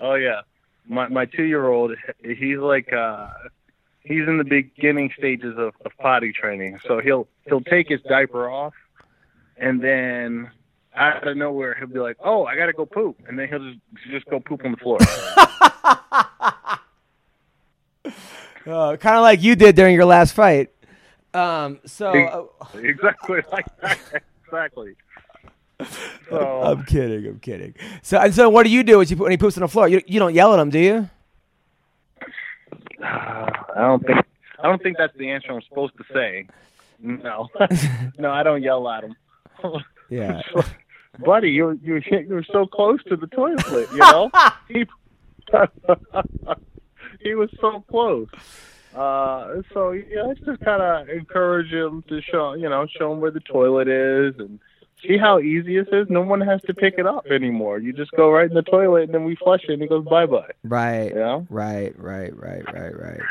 Oh 0.02 0.16
yeah, 0.16 0.42
my 0.88 1.08
my 1.10 1.26
two 1.26 1.44
year 1.44 1.68
old, 1.68 1.92
he's 2.24 2.58
like 2.58 2.92
uh, 2.92 3.30
he's 4.04 4.28
in 4.28 4.40
the 4.40 4.44
beginning 4.44 5.12
stages 5.16 5.54
of, 5.58 5.76
of 5.86 5.92
potty 6.00 6.34
training. 6.34 6.80
So 6.88 7.00
he'll 7.00 7.28
he'll 7.46 7.62
take 7.62 7.88
his 7.88 8.02
diaper 8.02 8.50
off, 8.50 8.74
and 9.58 9.80
then 9.80 10.50
out 10.96 11.28
of 11.28 11.38
nowhere 11.38 11.76
he'll 11.78 11.88
be 11.88 12.00
like, 12.00 12.18
"Oh, 12.20 12.46
I 12.46 12.56
gotta 12.56 12.74
go 12.74 12.88
poop," 12.88 13.18
and 13.28 13.38
then 13.38 13.48
he'll 13.48 13.60
just 13.60 13.78
just 14.10 14.26
go 14.26 14.40
poop 14.40 14.66
on 14.66 14.72
the 14.72 14.78
floor. 14.78 14.98
uh, 18.66 18.98
kind 18.98 19.18
of 19.18 19.22
like 19.22 19.44
you 19.44 19.56
did 19.56 19.76
during 19.76 19.94
your 19.94 20.06
last 20.06 20.34
fight. 20.34 20.70
Um, 21.34 21.80
so 21.86 22.12
uh, 22.12 22.78
exactly 22.78 23.41
like 23.52 23.66
that. 23.82 24.24
Exactly. 24.45 24.95
So 26.30 26.62
I'm 26.64 26.84
kidding. 26.86 27.26
I'm 27.26 27.40
kidding. 27.40 27.74
So 28.02 28.18
and 28.18 28.34
so, 28.34 28.49
what 28.49 28.64
do 28.64 28.70
you 28.70 28.84
do 28.84 28.99
when, 28.99 29.08
you, 29.08 29.16
when 29.16 29.32
he 29.32 29.38
poops 29.38 29.58
on 29.58 29.62
the 29.62 29.68
floor? 29.68 29.88
You 29.88 30.02
you 30.06 30.20
don't 30.20 30.34
yell 30.34 30.53
at 30.53 30.60
him, 30.60 30.70
do 30.70 30.80
you? 30.80 31.10
I 33.03 33.74
don't 33.76 34.06
think 34.06 34.26
I 34.60 34.68
don't 34.68 34.82
think 34.84 34.98
that's 34.98 35.16
the 35.18 35.30
answer 35.32 35.52
I'm 35.52 35.62
supposed 35.62 35.94
to 35.98 36.03
say. 36.14 36.48
No, 36.99 37.48
no, 38.20 38.30
I 38.32 38.44
don't 38.44 38.62
yell 38.62 38.88
at 38.90 39.03
him. 39.03 39.16
Yeah. 40.10 40.41
Buddy, 41.26 41.49
you 41.49 41.80
you 41.84 42.02
you're 42.10 42.44
so 42.44 42.66
close 42.66 43.03
to 43.06 43.16
the 43.16 43.28
toilet. 43.28 43.90
You 43.91 43.98
know, 43.98 44.32
he 44.68 44.86
he 47.22 47.36
was 47.36 47.49
so 47.60 47.84
close. 47.90 48.28
Uh, 48.96 49.62
so 49.74 49.92
yeah, 49.92 50.24
I 50.30 50.34
just 50.34 50.60
kind 50.62 50.82
of 50.82 51.10
encourage 51.10 51.72
him 51.72 52.04
to 52.10 52.22
show 52.22 52.54
you 52.54 52.70
know 52.70 52.86
show 52.88 53.14
him 53.14 53.22
where 53.22 53.32
the 53.32 53.40
toilet 53.40 53.88
is 53.88 54.36
and 54.40 54.60
see 55.06 55.18
how 55.18 55.40
easy 55.40 55.78
it 55.78 55.88
is. 55.92 56.08
No 56.10 56.22
one 56.22 56.42
has 56.42 56.62
to 56.64 56.74
pick 56.74 56.96
it 56.98 57.08
up 57.08 57.26
anymore. 57.28 57.80
You 57.80 57.94
just 57.94 58.12
go 58.12 58.30
right 58.30 58.50
in 58.50 58.54
the 58.56 58.62
toilet 58.62 59.04
and 59.04 59.14
then 59.14 59.24
we 59.24 59.36
flush 59.36 59.62
it 59.68 59.74
and 59.74 59.82
it 59.82 59.90
goes 59.90 60.06
bye 60.06 60.26
bye. 60.26 60.52
Right. 60.64 61.10
You 61.10 61.16
know. 61.16 61.48
Right, 61.50 61.98
right, 61.98 62.38
right, 62.38 62.64
right, 62.74 63.00
right. 63.00 63.22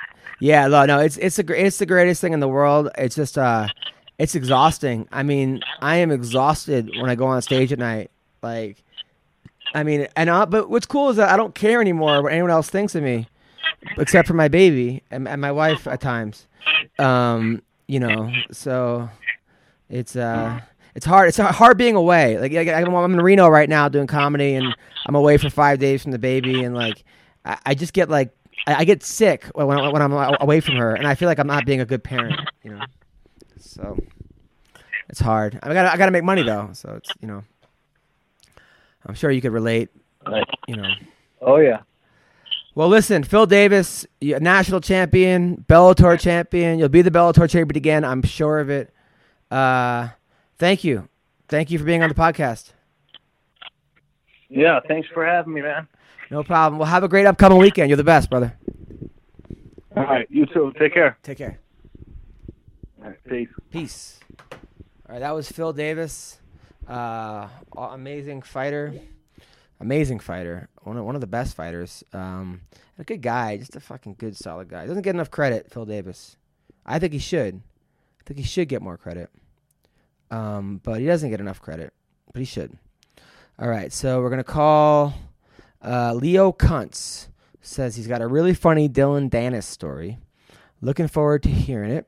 Yeah, 0.41 0.66
no, 0.69 0.87
no, 0.87 0.99
it's 0.99 1.19
it's 1.19 1.37
the 1.37 1.43
gr- 1.43 1.55
it's 1.55 1.78
the 1.78 1.87
greatest 1.87 2.20
thing 2.20 2.32
in 2.32 2.41
the 2.41 2.49
world. 2.49 2.89
It's 2.97 3.15
just 3.15 3.37
uh, 3.37 3.69
it's 4.19 4.35
exhausting. 4.35 5.07
I 5.12 5.23
mean, 5.23 5.61
I 5.81 5.97
am 5.97 6.11
exhausted 6.11 6.91
when 6.99 7.11
I 7.11 7.15
go 7.15 7.27
on 7.27 7.43
stage 7.43 7.73
at 7.73 7.78
night. 7.78 8.11
Like, 8.43 8.82
I 9.74 9.82
mean, 9.82 10.09
and 10.16 10.31
uh, 10.31 10.47
but 10.47 10.70
what's 10.70 10.87
cool 10.87 11.11
is 11.11 11.16
that 11.16 11.28
I 11.28 11.37
don't 11.37 11.55
care 11.55 11.81
anymore 11.81 12.23
what 12.23 12.32
anyone 12.32 12.51
else 12.51 12.70
thinks 12.70 12.95
of 12.95 13.03
me, 13.03 13.28
except 13.97 14.28
for 14.28 14.35
my 14.35 14.48
baby 14.48 15.02
and, 15.11 15.27
and 15.28 15.40
my 15.40 15.52
wife 15.52 15.86
at 15.86 16.01
times. 16.01 16.47
Um, 16.98 17.62
you 17.86 18.01
know, 18.01 18.32
so 18.51 19.09
it's 19.89 20.16
uh. 20.16 20.61
It's 20.93 21.07
hard. 21.07 21.28
It's 21.28 21.36
hard 21.36 21.78
being 21.78 21.94
away. 21.94 22.36
Like 22.36 22.52
I'm 22.52 23.12
in 23.12 23.20
Reno 23.20 23.48
right 23.48 23.69
now 23.69 23.89
doing 23.89 24.09
comedy, 24.09 24.55
and 24.55 24.74
I'm 25.07 25.15
away 25.15 25.36
for 25.36 25.48
five 25.48 25.78
days 25.78 26.02
from 26.02 26.11
the 26.11 26.19
baby, 26.19 26.65
and 26.65 26.74
like 26.74 27.05
I, 27.44 27.59
I 27.65 27.74
just 27.74 27.93
get 27.93 28.11
like 28.11 28.31
I, 28.66 28.74
I 28.74 28.85
get 28.85 29.05
sick 29.05 29.44
when 29.55 29.69
when 29.69 30.02
I'm 30.02 30.12
away 30.12 30.59
from 30.59 30.74
her, 30.74 30.97
and 30.97 31.07
I 31.07 31.15
feel 31.15 31.28
like 31.28 31.39
I'm 31.39 31.47
not 31.47 31.65
being 31.65 31.81
a 31.81 31.86
good 31.86 32.02
parent. 32.02 32.40
You 32.65 32.73
know, 32.73 32.85
so 33.57 33.98
it's 35.09 35.20
hard. 35.20 35.61
I 35.62 35.73
got 35.73 35.85
to 35.85 35.93
I 35.93 35.97
got 35.97 36.07
to 36.07 36.12
make 36.12 36.24
money 36.24 36.43
though, 36.43 36.70
so 36.73 36.94
it's 36.97 37.11
you 37.20 37.28
know. 37.28 37.44
I'm 39.07 39.15
sure 39.15 39.31
you 39.31 39.40
could 39.40 39.52
relate. 39.52 39.90
You 40.66 40.77
know. 40.77 40.90
Oh 41.40 41.59
yeah. 41.59 41.82
Well, 42.74 42.88
listen, 42.88 43.24
Phil 43.24 43.47
Davis, 43.47 44.06
you- 44.20 44.38
national 44.38 44.80
champion, 44.80 45.64
Bellator 45.68 46.18
champion. 46.18 46.78
You'll 46.78 46.88
be 46.88 47.02
the 47.02 47.10
Bellator 47.10 47.48
champion 47.51 47.76
again. 47.76 48.05
I'm 48.05 48.22
sure 48.22 48.60
of 48.60 48.70
it. 48.70 48.94
Uh, 49.51 50.09
thank 50.59 50.84
you, 50.84 51.09
thank 51.48 51.70
you 51.70 51.78
for 51.78 51.84
being 51.84 52.02
on 52.02 52.09
the 52.09 52.14
podcast. 52.14 52.72
Yeah. 54.48 54.80
Thanks 54.88 55.09
for 55.12 55.24
having 55.24 55.52
me, 55.52 55.60
man. 55.62 55.86
No 56.30 56.42
problem. 56.42 56.78
Well, 56.78 56.88
have 56.88 57.02
a 57.05 57.09
great 57.09 57.26
upcoming 57.26 57.59
weekend. 57.59 57.88
You're 57.88 57.97
the 57.97 58.05
best, 58.05 58.30
brother. 58.30 58.56
All 59.97 60.05
right. 60.05 60.26
You 60.30 60.47
too. 60.47 60.72
Take 60.78 60.94
care. 60.94 61.16
Take 61.22 61.38
care. 61.38 61.59
All 63.02 63.09
right, 63.09 63.24
peace. 63.28 63.48
Peace. 63.70 64.20
All 64.52 65.14
right, 65.14 65.18
that 65.20 65.34
was 65.34 65.51
Phil 65.51 65.72
Davis, 65.72 66.38
uh, 66.86 67.48
amazing 67.76 68.42
fighter, 68.42 68.92
amazing 69.81 70.20
fighter, 70.20 70.69
one 70.82 70.97
of 70.97 71.05
one 71.05 71.15
of 71.15 71.20
the 71.20 71.27
best 71.27 71.57
fighters. 71.57 72.05
Um, 72.12 72.62
a 72.98 73.05
good 73.05 73.23
guy, 73.23 73.57
just 73.57 73.77
a 73.77 73.81
fucking 73.81 74.16
good, 74.19 74.36
solid 74.36 74.69
guy. 74.69 74.86
Doesn't 74.86 75.02
get 75.02 75.15
enough 75.15 75.31
credit, 75.31 75.70
Phil 75.70 75.86
Davis. 75.86 76.36
I 76.85 76.98
think 76.98 77.12
he 77.12 77.19
should. 77.19 77.62
I 78.20 78.23
think 78.24 78.39
he 78.39 78.44
should 78.44 78.69
get 78.69 78.82
more 78.82 78.97
credit. 78.97 79.31
Um, 80.31 80.81
but 80.85 81.01
he 81.01 81.07
doesn't 81.07 81.31
get 81.31 81.40
enough 81.40 81.61
credit, 81.61 81.93
but 82.32 82.39
he 82.39 82.44
should. 82.44 82.77
All 83.59 83.69
right, 83.69 83.93
so 83.93 84.20
we're 84.20 84.31
gonna 84.31 84.44
call 84.44 85.15
uh, 85.82 86.15
Leo 86.15 86.52
Kuntz. 86.52 87.28
Says 87.62 87.94
he's 87.94 88.07
got 88.07 88.23
a 88.23 88.27
really 88.27 88.55
funny 88.55 88.89
Dillon 88.89 89.28
Danis 89.28 89.65
story. 89.65 90.19
Looking 90.81 91.09
forward 91.09 91.43
to 91.43 91.51
hearing 91.51 91.90
it. 91.90 92.07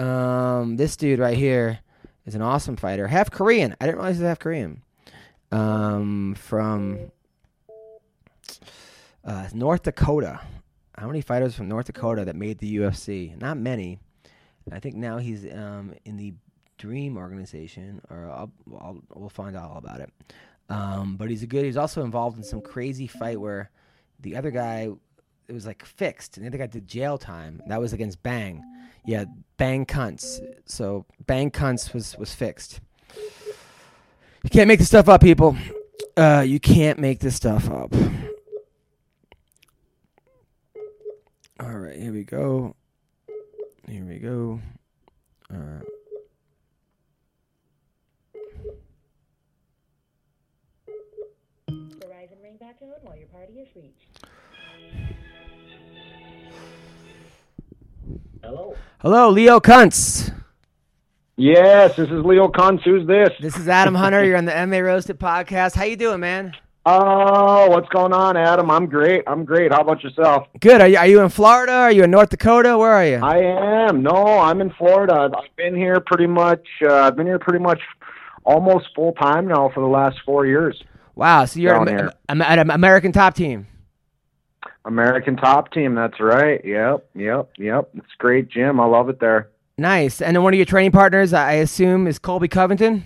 Um, 0.00 0.76
this 0.76 0.96
dude 0.96 1.18
right 1.18 1.36
here 1.36 1.80
is 2.24 2.36
an 2.36 2.42
awesome 2.42 2.76
fighter, 2.76 3.08
half 3.08 3.30
Korean. 3.30 3.74
I 3.80 3.86
didn't 3.86 3.96
realize 3.96 4.16
he's 4.18 4.26
half 4.26 4.38
Korean. 4.38 4.82
Um, 5.52 6.34
from 6.34 7.10
uh, 9.24 9.48
North 9.52 9.82
Dakota. 9.84 10.40
How 10.96 11.06
many 11.06 11.20
fighters 11.20 11.54
from 11.54 11.68
North 11.68 11.86
Dakota 11.86 12.24
that 12.24 12.36
made 12.36 12.58
the 12.58 12.76
UFC? 12.76 13.38
Not 13.40 13.58
many. 13.58 13.98
I 14.72 14.80
think 14.80 14.96
now 14.96 15.18
he's 15.18 15.44
um, 15.52 15.94
in 16.04 16.16
the 16.16 16.34
Dream 16.78 17.16
organization, 17.16 18.02
or 18.10 18.30
I'll, 18.30 18.52
I'll, 18.78 18.98
we'll 19.14 19.28
find 19.30 19.56
out 19.56 19.70
all 19.70 19.78
about 19.78 20.00
it. 20.00 20.12
Um, 20.68 21.16
but 21.16 21.30
he's 21.30 21.42
a 21.42 21.46
good. 21.46 21.64
He's 21.64 21.76
also 21.76 22.04
involved 22.04 22.36
in 22.36 22.44
some 22.44 22.60
crazy 22.60 23.06
fight 23.06 23.40
where 23.40 23.70
the 24.20 24.36
other 24.36 24.50
guy 24.50 24.90
it 25.48 25.52
was 25.52 25.64
like 25.64 25.84
fixed, 25.84 26.36
and 26.36 26.44
the 26.44 26.48
other 26.48 26.58
guy 26.58 26.66
did 26.66 26.86
jail 26.86 27.18
time. 27.18 27.62
That 27.68 27.80
was 27.80 27.92
against 27.92 28.22
Bang. 28.22 28.62
Yeah, 29.06 29.24
Bang 29.56 29.86
Kuntz. 29.86 30.40
So 30.66 31.06
Bang 31.26 31.50
Kuntz 31.50 31.94
was 31.94 32.16
was 32.18 32.34
fixed. 32.34 32.80
You 34.46 34.50
can't 34.50 34.68
make 34.68 34.78
this 34.78 34.86
stuff 34.86 35.08
up, 35.08 35.22
people. 35.22 35.56
Uh, 36.16 36.44
you 36.46 36.60
can't 36.60 37.00
make 37.00 37.18
this 37.18 37.34
stuff 37.34 37.68
up. 37.68 37.92
All 41.58 41.76
right, 41.76 41.96
here 41.96 42.12
we 42.12 42.22
go. 42.22 42.76
Here 43.88 44.04
we 44.04 44.18
go. 44.18 44.60
All 45.52 45.58
right. 45.58 45.82
Verizon 51.68 52.40
ring 52.40 52.56
tone 52.60 52.92
while 53.02 53.16
your 53.16 53.26
party 53.26 53.54
is 53.54 53.68
reached. 53.74 54.26
Hello. 58.44 58.76
Hello, 59.00 59.28
Leo 59.28 59.58
Kuntz. 59.58 60.30
Yes, 61.36 61.96
this 61.96 62.08
is 62.08 62.24
Leo 62.24 62.48
Kuntz. 62.48 62.82
Who's 62.84 63.06
this? 63.06 63.28
This 63.40 63.56
is 63.58 63.68
Adam 63.68 63.94
Hunter. 63.94 64.24
You're 64.24 64.38
on 64.38 64.46
the 64.46 64.66
MA 64.66 64.78
Roasted 64.78 65.18
podcast. 65.18 65.74
How 65.74 65.84
you 65.84 65.96
doing, 65.96 66.20
man? 66.20 66.52
Oh, 66.86 67.68
what's 67.68 67.88
going 67.90 68.12
on, 68.14 68.36
Adam? 68.38 68.70
I'm 68.70 68.86
great. 68.86 69.22
I'm 69.26 69.44
great. 69.44 69.72
How 69.72 69.80
about 69.82 70.02
yourself? 70.02 70.46
Good. 70.60 70.80
Are 70.80 70.88
you, 70.88 70.96
are 70.96 71.06
you 71.06 71.20
in 71.20 71.28
Florida? 71.28 71.72
Are 71.72 71.92
you 71.92 72.04
in 72.04 72.10
North 72.10 72.30
Dakota? 72.30 72.78
Where 72.78 72.90
are 72.92 73.04
you? 73.04 73.16
I 73.16 73.88
am. 73.88 74.02
No, 74.02 74.38
I'm 74.38 74.60
in 74.62 74.70
Florida. 74.78 75.28
I've 75.36 75.56
been 75.56 75.74
here 75.74 76.00
pretty 76.00 76.26
much. 76.28 76.64
Uh, 76.82 76.94
I've 76.94 77.16
been 77.16 77.26
here 77.26 77.38
pretty 77.40 77.58
much 77.62 77.80
almost 78.44 78.86
full 78.94 79.12
time 79.12 79.46
now 79.48 79.70
for 79.74 79.80
the 79.80 79.88
last 79.88 80.16
four 80.24 80.46
years. 80.46 80.80
wow. 81.16 81.44
So 81.44 81.60
you're 81.60 81.72
Down 81.74 81.88
at, 81.88 82.00
here. 82.00 82.12
Am- 82.30 82.40
an 82.40 82.70
American 82.70 83.12
top 83.12 83.34
team. 83.34 83.66
American 84.86 85.36
top 85.36 85.72
team. 85.72 85.96
That's 85.96 86.18
right. 86.20 86.64
Yep. 86.64 87.10
Yep. 87.14 87.50
Yep. 87.58 87.90
It's 87.96 88.06
great 88.18 88.48
gym. 88.48 88.80
I 88.80 88.86
love 88.86 89.08
it 89.10 89.18
there. 89.20 89.50
Nice. 89.78 90.22
And 90.22 90.34
then 90.34 90.42
one 90.42 90.54
of 90.54 90.56
your 90.58 90.66
training 90.66 90.92
partners, 90.92 91.32
I 91.32 91.52
assume, 91.52 92.06
is 92.06 92.18
Colby 92.18 92.48
Covington. 92.48 93.04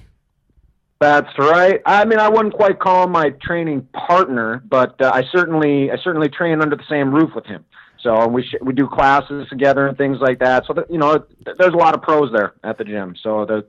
That's 1.00 1.36
right. 1.38 1.80
I 1.86 2.04
mean, 2.04 2.18
I 2.18 2.28
wouldn't 2.28 2.54
quite 2.54 2.78
call 2.78 3.04
him 3.04 3.12
my 3.12 3.30
training 3.30 3.88
partner, 3.92 4.62
but 4.68 5.00
uh, 5.00 5.10
I 5.12 5.24
certainly, 5.32 5.90
I 5.90 5.96
certainly 5.96 6.28
train 6.28 6.60
under 6.60 6.76
the 6.76 6.84
same 6.88 7.12
roof 7.12 7.30
with 7.34 7.46
him. 7.46 7.64
So 8.02 8.26
we 8.28 8.42
sh- 8.42 8.56
we 8.62 8.72
do 8.72 8.86
classes 8.86 9.48
together 9.48 9.86
and 9.86 9.96
things 9.96 10.18
like 10.20 10.38
that. 10.38 10.64
So 10.66 10.74
that, 10.74 10.90
you 10.90 10.98
know, 10.98 11.18
th- 11.18 11.56
there's 11.58 11.74
a 11.74 11.76
lot 11.76 11.94
of 11.94 12.02
pros 12.02 12.30
there 12.32 12.54
at 12.64 12.78
the 12.78 12.84
gym. 12.84 13.14
So 13.22 13.44
the 13.44 13.66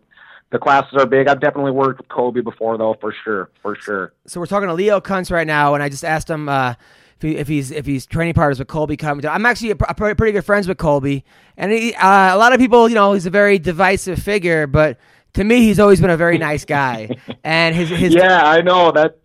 the 0.51 0.59
classes 0.59 0.93
are 0.99 1.05
big. 1.05 1.27
I've 1.27 1.39
definitely 1.39 1.71
worked 1.71 1.99
with 1.99 2.09
Colby 2.09 2.41
before, 2.41 2.77
though, 2.77 2.95
for 2.99 3.13
sure, 3.23 3.49
for 3.61 3.75
sure. 3.75 4.13
So 4.27 4.39
we're 4.39 4.45
talking 4.45 4.67
to 4.67 4.73
Leo 4.73 4.99
Kuntz 5.01 5.31
right 5.31 5.47
now, 5.47 5.73
and 5.73 5.81
I 5.81 5.89
just 5.89 6.03
asked 6.03 6.29
him 6.29 6.49
uh, 6.49 6.75
if, 7.23 7.29
he, 7.29 7.37
if 7.37 7.47
he's 7.47 7.71
if 7.71 7.85
he's 7.85 8.05
training 8.05 8.33
partners 8.33 8.59
with 8.59 8.67
Colby 8.67 8.97
Covington. 8.97 9.31
I'm 9.31 9.45
actually 9.45 9.71
a, 9.71 9.75
a 9.87 9.93
pretty 9.93 10.31
good 10.31 10.45
friends 10.45 10.67
with 10.67 10.77
Colby, 10.77 11.23
and 11.57 11.71
he, 11.71 11.93
uh, 11.93 12.35
a 12.35 12.37
lot 12.37 12.53
of 12.53 12.59
people, 12.59 12.89
you 12.89 12.95
know, 12.95 13.13
he's 13.13 13.25
a 13.25 13.29
very 13.29 13.59
divisive 13.59 14.19
figure, 14.19 14.67
but 14.67 14.97
to 15.33 15.43
me, 15.43 15.61
he's 15.61 15.79
always 15.79 16.01
been 16.01 16.09
a 16.09 16.17
very 16.17 16.37
nice 16.37 16.65
guy. 16.65 17.09
and 17.43 17.75
his 17.75 17.89
his 17.89 18.13
yeah, 18.13 18.43
I 18.43 18.61
know 18.61 18.91
that. 18.91 19.17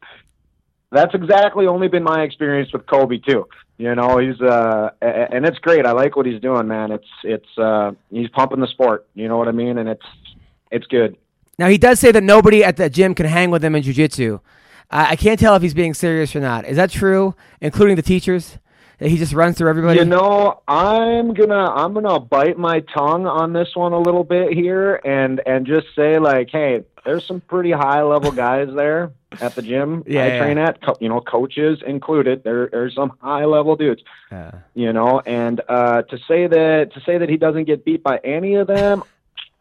That's 0.93 1.15
exactly 1.15 1.67
only 1.67 1.89
been 1.89 2.05
my 2.05 2.23
experience 2.23 2.73
with 2.73 2.87
Colby 2.87 3.19
too. 3.19 3.49
You 3.79 3.95
know, 3.95 4.19
he's 4.19 4.41
uh, 4.41 4.91
and 5.03 5.45
it's 5.45 5.59
great. 5.59 5.85
I 5.85 5.93
like 5.93 6.17
what 6.17 6.27
he's 6.27 6.41
doing, 6.41 6.69
man. 6.69 6.93
It's 6.93 7.09
it's 7.25 7.59
uh, 7.59 7.93
he's 8.11 8.29
pumping 8.31 8.61
the 8.61 8.69
sport. 8.69 9.07
You 9.15 9.29
know 9.29 9.37
what 9.37 9.49
I 9.49 9.53
mean? 9.53 9.79
And 9.79 9.89
it's 9.89 10.07
it's 10.71 10.87
good. 10.87 11.17
now 11.59 11.69
he 11.69 11.77
does 11.77 12.01
say 12.01 12.13
that 12.13 12.23
nobody 12.23 12.65
at 12.65 12.77
the 12.77 12.89
gym 12.89 13.15
can 13.15 13.27
hang 13.27 13.51
with 13.51 13.65
him 13.65 13.75
in 13.75 13.83
jujitsu. 13.83 14.41
I 14.91 15.13
I 15.13 15.17
can't 15.17 15.39
tell 15.41 15.55
if 15.57 15.63
he's 15.63 15.75
being 15.75 15.95
serious 15.95 16.35
or 16.37 16.41
not. 16.41 16.65
Is 16.67 16.77
that 16.77 16.91
true, 16.91 17.35
including 17.61 17.97
the 17.97 18.03
teachers? 18.03 18.59
That 18.99 19.11
he 19.11 19.19
just 19.19 19.35
runs 19.35 19.59
through 19.59 19.69
everybody. 19.69 19.99
You 19.99 20.07
know, 20.07 20.63
I'm 20.67 21.35
gonna 21.35 21.67
I'm 21.71 21.93
gonna 21.93 22.19
bite 22.19 22.57
my 22.57 22.81
tongue 22.81 23.27
on 23.27 23.53
this 23.53 23.77
one 23.77 23.93
a 23.93 23.99
little 24.01 24.25
bit 24.25 24.55
here, 24.55 25.01
and 25.05 25.43
and 25.47 25.67
just 25.67 25.89
say 25.95 26.19
like, 26.19 26.49
hey, 26.51 26.83
there's 27.05 27.27
some 27.27 27.43
pretty 27.43 27.73
high 27.73 28.03
level 28.03 28.33
guys 28.47 28.69
there 28.75 29.13
at 29.43 29.55
the 29.55 29.61
gym 29.61 30.03
Yeah, 30.07 30.23
I 30.25 30.27
yeah. 30.29 30.39
train 30.39 30.57
at. 30.57 30.81
Co- 30.81 30.97
you 30.99 31.11
know, 31.11 31.21
coaches 31.21 31.83
included. 31.87 32.43
There 32.43 32.69
there's 32.73 32.95
some 32.95 33.13
high 33.21 33.45
level 33.45 33.77
dudes. 33.77 34.03
Uh, 34.33 34.53
You 34.73 34.95
know, 34.95 35.21
and 35.27 35.61
uh, 35.69 36.01
to 36.03 36.17
say 36.27 36.47
that 36.47 36.95
to 36.95 37.01
say 37.03 37.19
that 37.19 37.29
he 37.29 37.37
doesn't 37.37 37.65
get 37.65 37.85
beat 37.85 38.03
by 38.03 38.17
any 38.25 38.55
of 38.55 38.67
them. 38.67 39.03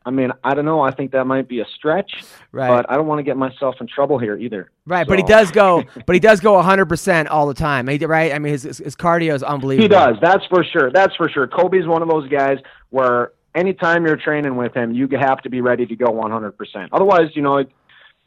I 0.05 0.11
mean, 0.11 0.31
I 0.43 0.53
don't 0.53 0.65
know. 0.65 0.81
I 0.81 0.91
think 0.91 1.11
that 1.13 1.25
might 1.25 1.47
be 1.47 1.61
a 1.61 1.65
stretch, 1.75 2.23
Right. 2.51 2.69
but 2.69 2.89
I 2.89 2.95
don't 2.95 3.07
want 3.07 3.19
to 3.19 3.23
get 3.23 3.37
myself 3.37 3.75
in 3.81 3.87
trouble 3.87 4.19
here 4.19 4.37
either. 4.37 4.69
right, 4.85 5.07
but 5.07 5.17
he 5.17 5.23
does 5.23 5.49
go, 5.51 5.83
but 6.05 6.13
he 6.13 6.19
does 6.19 6.39
go 6.39 6.53
100 6.53 6.85
percent 6.85 7.27
all 7.29 7.47
the 7.47 7.55
time. 7.55 7.87
Right? 7.87 8.31
I 8.31 8.39
mean, 8.39 8.51
his, 8.51 8.63
his 8.63 8.95
cardio 8.95 9.33
is 9.33 9.41
unbelievable. 9.41 9.83
He 9.83 9.87
does. 9.87 10.17
That's 10.21 10.45
for 10.45 10.63
sure. 10.63 10.91
That's 10.91 11.15
for 11.15 11.27
sure. 11.27 11.47
Colby's 11.47 11.87
one 11.87 12.03
of 12.03 12.07
those 12.07 12.29
guys 12.29 12.59
where 12.91 13.31
anytime 13.55 14.05
you're 14.05 14.17
training 14.17 14.55
with 14.55 14.75
him, 14.75 14.93
you 14.93 15.07
have 15.19 15.41
to 15.41 15.49
be 15.49 15.61
ready 15.61 15.87
to 15.87 15.95
go 15.95 16.05
100%. 16.07 16.89
Otherwise, 16.91 17.31
you 17.33 17.41
know, 17.41 17.63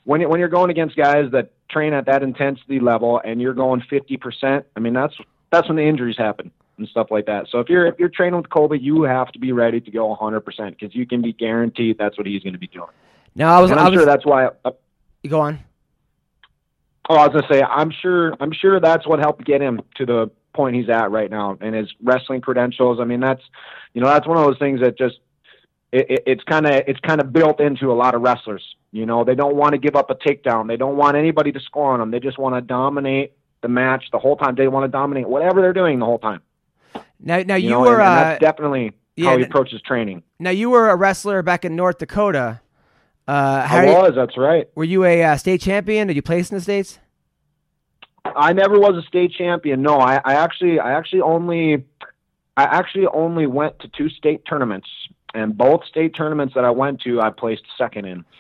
when 0.05 0.29
when 0.29 0.41
you're 0.41 0.49
going 0.49 0.71
against 0.71 0.97
guys 0.97 1.31
that 1.33 1.53
train 1.71 1.93
at 1.93 2.07
that 2.07 2.23
intensity 2.23 2.81
level 2.81 3.21
and 3.25 3.41
you're 3.41 3.55
going 3.55 3.83
50%, 3.83 4.65
I 4.77 4.81
mean 4.81 4.95
that's 4.95 5.15
that's 5.51 5.69
when 5.69 5.77
the 5.77 5.85
injuries 5.85 6.17
happen 6.17 6.51
and 6.79 6.89
stuff 6.89 7.09
like 7.11 7.27
that. 7.27 7.47
So 7.51 7.61
if 7.61 7.69
you're 7.69 7.87
if 7.87 7.99
you're 7.99 8.09
training 8.09 8.37
with 8.37 8.51
Colby, 8.51 8.79
you 8.79 9.03
have 9.03 9.31
to 9.33 9.39
be 9.39 9.53
ready 9.53 9.81
to 9.81 9.91
go 9.91 10.17
100% 10.17 10.45
because 10.71 10.95
you 10.95 11.07
can 11.07 11.23
be 11.23 11.33
guaranteed 11.33 11.99
that's 11.99 12.17
what 12.17 12.27
he's 12.27 12.43
going 12.43 12.55
to 12.55 12.59
be 12.59 12.69
doing. 12.69 12.89
No, 13.35 13.49
I 13.49 13.61
was. 13.61 13.71
And 13.71 13.79
I 13.79 13.85
I'm 13.85 13.93
was 13.93 14.01
sure 14.01 14.07
that's 14.07 14.27
why. 14.27 14.49
Uh, 14.65 14.71
go 15.27 15.41
on. 15.41 15.61
Oh, 17.09 17.17
I 17.17 17.27
was 17.27 17.41
gonna 17.41 17.53
say, 17.53 17.63
I'm 17.63 17.91
sure, 17.91 18.35
I'm 18.39 18.53
sure 18.53 18.81
that's 18.81 19.07
what 19.07 19.19
helped 19.19 19.45
get 19.45 19.63
him 19.63 19.81
to 19.95 20.05
the 20.05 20.31
point 20.53 20.77
he's 20.77 20.91
at 20.91 21.11
right 21.11 21.31
now, 21.31 21.57
and 21.61 21.75
his 21.75 21.89
wrestling 22.03 22.43
credentials. 22.43 23.01
I 23.01 23.05
mean, 23.05 23.21
that's, 23.21 23.43
you 23.95 24.03
know, 24.03 24.09
that's 24.09 24.27
one 24.27 24.37
of 24.37 24.45
those 24.45 24.59
things 24.59 24.81
that 24.81 24.99
just, 24.99 25.19
it, 25.91 26.11
it, 26.11 26.23
it's 26.27 26.45
kind 26.45 26.67
of, 26.67 26.83
it's 26.87 27.01
kind 27.01 27.21
of 27.21 27.33
built 27.33 27.61
into 27.61 27.91
a 27.91 27.95
lot 27.95 28.15
of 28.15 28.21
wrestlers. 28.21 28.63
You 28.93 29.07
know, 29.07 29.25
they 29.25 29.35
don't 29.35 29.57
want 29.57 29.73
to 29.73 29.79
give 29.79 29.97
up 29.97 30.11
a 30.11 30.17
takedown. 30.17 30.69
They 30.69 30.77
don't 30.77 30.97
want 30.97 31.17
anybody 31.17 31.53
to 31.53 31.61
score 31.61 31.93
on 31.93 32.01
them. 32.01 32.11
They 32.11 32.21
just 32.21 32.39
want 32.39 32.57
to 32.57 32.61
dominate 32.61 33.33
the 33.63 33.69
match 33.69 34.05
the 34.13 34.19
whole 34.19 34.37
time. 34.37 34.55
They 34.55 34.69
want 34.69 34.85
to 34.85 34.89
dominate 34.89 35.29
whatever 35.29 35.63
they're 35.63 35.73
doing 35.73 35.99
the 35.99 36.07
whole 36.07 36.19
time. 36.19 36.43
Now, 37.21 37.43
now 37.43 37.55
you, 37.57 37.65
You, 37.65 37.71
know, 37.71 37.81
were. 37.81 38.01
and, 38.01 38.03
and 38.03 38.03
uh, 38.03 38.25
that's 38.25 38.41
definitely 38.41 38.93
yeah, 39.17 39.31
how 39.31 39.37
he 39.39 39.45
approaches 39.45 39.81
training. 39.83 40.23
now 40.39 40.51
you 40.51 40.71
were 40.71 40.89
a 40.91 40.97
wrestler 40.97 41.43
back 41.43 41.65
in 41.65 41.75
North 41.77 41.99
Dakota. 41.99 42.61
Uh, 43.27 43.67
how 43.67 43.79
I 43.79 43.85
do 43.85 43.91
you- 43.91 43.97
was. 43.97 44.13
That's 44.15 44.37
right. 44.39 44.69
were 44.75 44.85
you 44.85 45.05
a 45.05 45.23
uh, 45.23 45.37
state 45.37 45.61
champion? 45.61 46.07
Did 46.09 46.17
you 46.17 46.23
place 46.23 46.51
in 46.51 46.57
the 46.57 46.63
states? 46.63 46.99
I 48.25 48.53
never 48.53 48.79
was 48.79 48.95
a 49.03 49.07
state 49.07 49.33
champion. 49.33 49.83
No, 49.83 49.99
I, 49.99 50.21
I 50.25 50.35
actually, 50.35 50.79
I 50.81 50.93
actually 50.93 51.23
only, 51.23 51.85
I 52.57 52.63
actually 52.65 53.07
only 53.07 53.47
went 53.47 53.79
to 53.81 53.89
two 53.89 54.09
state 54.11 54.45
tournaments, 54.47 54.89
and 55.35 55.57
both 55.57 55.85
state 55.85 56.15
tournaments 56.15 56.55
that 56.55 56.65
I 56.65 56.71
went 56.71 57.01
to, 57.03 57.21
I 57.21 57.31
placed 57.31 57.63
second 57.77 58.07
in. 58.07 58.25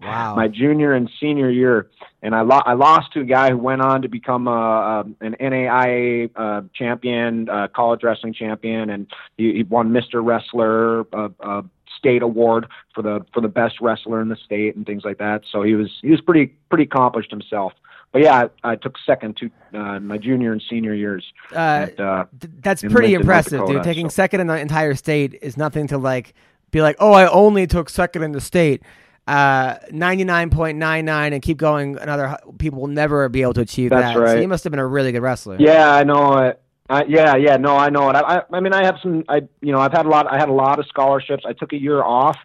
Wow. 0.00 0.36
My 0.36 0.46
junior 0.48 0.94
and 0.94 1.10
senior 1.20 1.50
year, 1.50 1.90
and 2.22 2.34
I, 2.34 2.42
lo- 2.42 2.62
I 2.64 2.74
lost 2.74 3.12
to 3.14 3.20
a 3.20 3.24
guy 3.24 3.50
who 3.50 3.58
went 3.58 3.82
on 3.82 4.00
to 4.02 4.08
become 4.08 4.46
a, 4.46 4.50
a 4.50 5.00
an 5.20 5.34
NAIA 5.40 6.30
uh, 6.36 6.62
champion, 6.72 7.48
uh, 7.48 7.66
college 7.68 8.02
wrestling 8.02 8.32
champion, 8.32 8.90
and 8.90 9.06
he, 9.36 9.54
he 9.54 9.62
won 9.64 9.90
Mr. 9.90 10.24
Wrestler. 10.24 11.00
a, 11.12 11.30
uh, 11.40 11.62
state 11.96 12.22
award 12.22 12.68
for 12.94 13.02
the 13.02 13.26
for 13.34 13.40
the 13.40 13.48
best 13.48 13.80
wrestler 13.80 14.22
in 14.22 14.28
the 14.28 14.36
state 14.36 14.76
and 14.76 14.86
things 14.86 15.02
like 15.04 15.18
that 15.18 15.42
so 15.50 15.62
he 15.62 15.74
was 15.74 15.90
he 16.00 16.10
was 16.10 16.20
pretty 16.20 16.46
pretty 16.68 16.84
accomplished 16.84 17.30
himself 17.30 17.72
but 18.12 18.22
yeah, 18.22 18.48
I, 18.64 18.72
I 18.72 18.76
took 18.76 18.96
second 19.04 19.36
to 19.38 19.50
uh, 19.78 20.00
my 20.00 20.18
junior 20.18 20.52
and 20.52 20.62
senior 20.68 20.94
years. 20.94 21.24
Uh, 21.52 21.58
at, 21.58 22.00
uh, 22.00 22.24
th- 22.40 22.52
that's 22.60 22.82
pretty 22.82 23.08
Lincoln, 23.08 23.20
impressive, 23.20 23.66
dude. 23.66 23.82
Taking 23.82 24.08
so- 24.08 24.14
second 24.14 24.40
in 24.40 24.46
the 24.46 24.58
entire 24.58 24.94
state 24.94 25.38
is 25.42 25.56
nothing 25.56 25.86
to 25.88 25.98
like 25.98 26.34
be 26.70 26.82
like, 26.82 26.96
oh, 26.98 27.12
I 27.12 27.28
only 27.28 27.66
took 27.66 27.88
second 27.90 28.22
in 28.22 28.32
the 28.32 28.40
state. 28.40 28.82
Uh, 29.26 29.78
99.99 29.92 31.32
and 31.32 31.42
keep 31.42 31.58
going. 31.58 31.98
Another 31.98 32.38
people 32.58 32.80
will 32.80 32.86
never 32.86 33.28
be 33.28 33.42
able 33.42 33.52
to 33.54 33.60
achieve 33.60 33.90
That's 33.90 34.02
that. 34.02 34.14
So 34.14 34.20
right. 34.20 34.40
you 34.40 34.48
must 34.48 34.64
have 34.64 34.70
been 34.70 34.80
a 34.80 34.86
really 34.86 35.12
good 35.12 35.20
wrestler. 35.20 35.56
yeah, 35.58 35.92
I 35.92 36.02
know 36.04 36.38
it. 36.38 36.62
I, 36.90 37.04
yeah, 37.04 37.36
yeah, 37.36 37.58
no, 37.58 37.76
I 37.76 37.90
know 37.90 38.08
it. 38.08 38.16
I, 38.16 38.38
I, 38.38 38.42
I 38.50 38.60
mean, 38.60 38.72
I 38.72 38.86
have 38.86 38.96
some. 39.02 39.22
I, 39.28 39.42
you 39.60 39.72
know, 39.72 39.78
I've 39.78 39.92
had 39.92 40.06
a 40.06 40.08
lot. 40.08 40.26
I 40.26 40.38
had 40.38 40.48
a 40.48 40.52
lot 40.54 40.78
of 40.78 40.86
scholarships. 40.86 41.44
I 41.46 41.52
took 41.52 41.74
a 41.74 41.78
year 41.78 42.02
off 42.02 42.38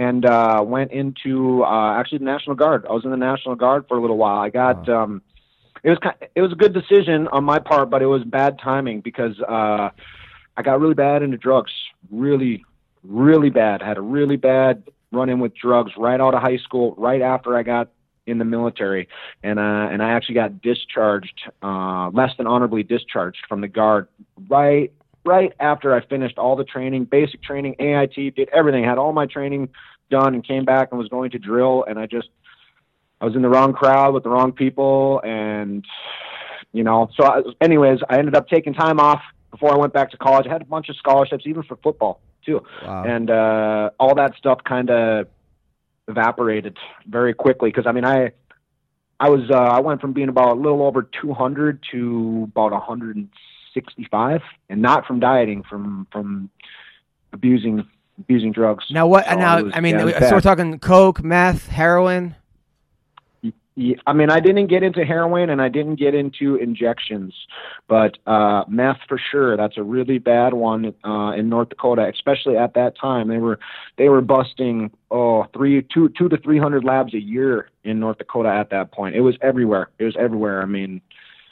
and 0.00 0.24
uh, 0.24 0.64
went 0.66 0.92
into 0.92 1.62
uh, 1.62 1.92
actually 1.92 2.16
the 2.18 2.24
National 2.24 2.56
Guard. 2.56 2.86
I 2.88 2.92
was 2.92 3.04
in 3.04 3.10
the 3.10 3.18
National 3.18 3.54
Guard 3.54 3.84
for 3.86 3.98
a 3.98 4.00
little 4.00 4.16
while. 4.16 4.38
I 4.38 4.48
got. 4.48 4.88
Um, 4.88 5.20
it 5.82 5.90
was 5.90 5.98
kind. 5.98 6.16
It 6.34 6.40
was 6.40 6.52
a 6.52 6.54
good 6.54 6.72
decision 6.72 7.28
on 7.28 7.44
my 7.44 7.58
part, 7.58 7.90
but 7.90 8.00
it 8.00 8.06
was 8.06 8.24
bad 8.24 8.58
timing 8.58 9.02
because 9.02 9.38
uh, 9.42 9.90
I 10.56 10.62
got 10.62 10.80
really 10.80 10.94
bad 10.94 11.22
into 11.22 11.36
drugs. 11.36 11.70
Really, 12.10 12.64
really 13.04 13.50
bad. 13.50 13.82
had 13.82 13.98
a 13.98 14.00
really 14.00 14.36
bad 14.36 14.84
run 15.12 15.28
in 15.28 15.38
with 15.38 15.54
drugs 15.54 15.92
right 15.98 16.18
out 16.18 16.34
of 16.34 16.40
high 16.40 16.58
school, 16.58 16.94
right 16.96 17.20
after 17.20 17.54
I 17.54 17.62
got 17.62 17.90
in 18.26 18.38
the 18.38 18.44
military, 18.46 19.06
and 19.42 19.58
uh, 19.58 19.88
and 19.92 20.02
I 20.02 20.12
actually 20.12 20.36
got 20.36 20.62
discharged, 20.62 21.42
uh, 21.62 22.08
less 22.14 22.30
than 22.38 22.46
honorably 22.46 22.84
discharged 22.84 23.44
from 23.46 23.60
the 23.60 23.68
guard 23.68 24.08
right 24.48 24.94
right 25.24 25.52
after 25.60 25.94
I 25.94 26.04
finished 26.04 26.38
all 26.38 26.56
the 26.56 26.64
training, 26.64 27.04
basic 27.04 27.42
training, 27.42 27.76
AIT, 27.78 28.14
did 28.36 28.48
everything, 28.50 28.84
had 28.84 28.98
all 28.98 29.12
my 29.12 29.26
training 29.26 29.68
done, 30.10 30.34
and 30.34 30.46
came 30.46 30.64
back 30.64 30.88
and 30.90 30.98
was 30.98 31.08
going 31.08 31.30
to 31.32 31.38
drill, 31.38 31.84
and 31.86 31.98
I 31.98 32.06
just 32.06 32.28
I 33.20 33.26
was 33.26 33.34
in 33.36 33.42
the 33.42 33.48
wrong 33.48 33.72
crowd 33.72 34.14
with 34.14 34.22
the 34.22 34.30
wrong 34.30 34.52
people, 34.52 35.20
and 35.24 35.84
you 36.72 36.84
know, 36.84 37.10
so 37.16 37.24
I, 37.24 37.42
anyways, 37.60 38.00
I 38.08 38.18
ended 38.18 38.34
up 38.34 38.48
taking 38.48 38.74
time 38.74 39.00
off 39.00 39.20
before 39.50 39.72
I 39.72 39.76
went 39.76 39.92
back 39.92 40.10
to 40.12 40.16
college. 40.16 40.46
I 40.46 40.52
had 40.52 40.62
a 40.62 40.66
bunch 40.66 40.88
of 40.88 40.96
scholarships, 40.96 41.44
even 41.46 41.62
for 41.64 41.76
football 41.76 42.20
too 42.44 42.62
Wow. 42.84 43.04
and 43.04 43.30
uh, 43.30 43.90
all 43.98 44.14
that 44.14 44.34
stuff 44.36 44.60
kind 44.64 44.90
of 44.90 45.26
evaporated 46.08 46.76
very 47.06 47.34
quickly 47.34 47.70
because 47.70 47.86
I 47.86 47.92
mean 47.92 48.04
I 48.04 48.32
I 49.18 49.28
was 49.28 49.50
uh, 49.50 49.54
I 49.54 49.80
went 49.80 50.00
from 50.00 50.12
being 50.12 50.28
about 50.28 50.56
a 50.56 50.60
little 50.60 50.82
over 50.82 51.02
200 51.02 51.84
to 51.92 52.48
about 52.50 52.72
165, 53.74 54.42
and 54.68 54.82
not 54.82 55.06
from 55.06 55.20
dieting, 55.20 55.62
from 55.62 56.06
from 56.12 56.50
abusing 57.32 57.86
abusing 58.18 58.52
drugs. 58.52 58.84
Now 58.90 59.06
what? 59.06 59.26
So 59.26 59.34
now 59.36 59.62
was- 59.62 59.72
I 59.74 59.80
mean, 59.80 59.98
yeah, 59.98 60.28
so 60.28 60.34
we're 60.34 60.40
talking 60.40 60.78
coke, 60.78 61.22
meth, 61.22 61.68
heroin. 61.68 62.34
Yeah, 63.76 63.94
I 64.06 64.12
mean, 64.12 64.30
I 64.30 64.40
didn't 64.40 64.66
get 64.66 64.82
into 64.82 65.04
heroin 65.06 65.48
and 65.48 65.62
I 65.62 65.68
didn't 65.68 65.94
get 65.94 66.14
into 66.14 66.56
injections, 66.56 67.32
but 67.88 68.18
uh, 68.26 68.64
meth 68.68 68.98
for 69.08 69.16
sure. 69.16 69.56
That's 69.56 69.78
a 69.78 69.82
really 69.82 70.18
bad 70.18 70.52
one 70.52 70.92
uh, 71.04 71.30
in 71.36 71.48
North 71.48 71.70
Dakota, 71.70 72.06
especially 72.12 72.58
at 72.58 72.74
that 72.74 72.98
time. 72.98 73.28
They 73.28 73.38
were 73.38 73.58
they 73.96 74.08
were 74.10 74.20
busting 74.20 74.90
oh 75.10 75.46
three 75.54 75.82
two 75.82 76.10
two 76.10 76.28
to 76.28 76.36
three 76.36 76.58
hundred 76.58 76.84
labs 76.84 77.14
a 77.14 77.20
year 77.20 77.70
in 77.84 78.00
North 78.00 78.18
Dakota 78.18 78.50
at 78.50 78.68
that 78.70 78.90
point. 78.92 79.14
It 79.14 79.20
was 79.20 79.36
everywhere. 79.40 79.88
It 79.98 80.04
was 80.04 80.16
everywhere. 80.18 80.60
I 80.60 80.66
mean, 80.66 81.00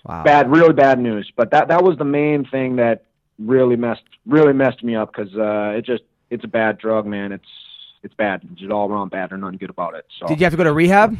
Wow. 0.05 0.23
bad, 0.25 0.51
really 0.51 0.73
bad 0.73 0.99
news. 0.99 1.31
But 1.37 1.51
that 1.51 1.69
that 1.69 1.83
was 1.83 1.99
the 1.99 2.05
main 2.05 2.45
thing 2.45 2.77
that 2.77 3.05
really 3.39 3.77
messed 3.77 4.03
really 4.27 4.53
messed 4.53 4.83
me 4.83 4.97
up 4.97 5.12
because 5.12 5.35
uh, 5.37 5.77
it 5.77 5.85
just 5.85 6.03
it's 6.31 6.45
a 6.45 6.49
bad 6.49 6.79
drug, 6.79 7.07
man. 7.07 7.33
It's 7.33 7.49
it's 8.03 8.15
bad. 8.15 8.43
It's 8.53 8.73
all 8.73 8.91
around 8.91 9.11
bad. 9.11 9.31
There's 9.31 9.41
nothing 9.41 9.59
good 9.59 9.70
about 9.70 9.95
it. 9.95 10.07
So 10.19 10.27
Did 10.27 10.41
you 10.41 10.45
have 10.45 10.53
to 10.53 10.57
go 10.57 10.65
to 10.65 10.73
rehab? 10.73 11.16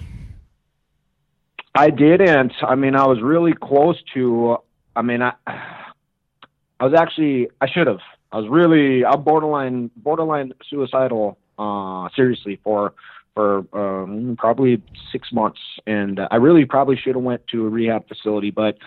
I 1.75 1.91
didn't. 1.91 2.53
I 2.63 2.75
mean, 2.75 2.95
I 2.95 3.07
was 3.07 3.21
really 3.23 3.53
close 3.53 3.97
to. 4.15 4.59
I 4.97 5.03
mean, 5.03 5.23
I, 5.23 5.33
I 5.47 6.85
was 6.85 6.95
actually. 6.95 7.49
I 7.61 7.69
should 7.69 7.87
have. 7.87 8.01
I 8.33 8.39
was 8.39 8.49
really. 8.49 9.05
I'm 9.05 9.23
borderline, 9.23 9.91
borderline 9.97 10.53
suicidal. 10.69 11.39
Uh, 11.59 12.09
seriously, 12.15 12.61
for 12.63 12.95
for 13.39 13.65
um, 13.73 14.35
probably 14.37 14.83
six 15.13 15.33
months, 15.33 15.61
and 15.87 16.19
I 16.29 16.37
really 16.37 16.65
probably 16.65 16.97
should 16.97 17.15
have 17.15 17.23
went 17.23 17.47
to 17.53 17.67
a 17.67 17.69
rehab 17.69 18.09
facility, 18.09 18.51
but 18.51 18.79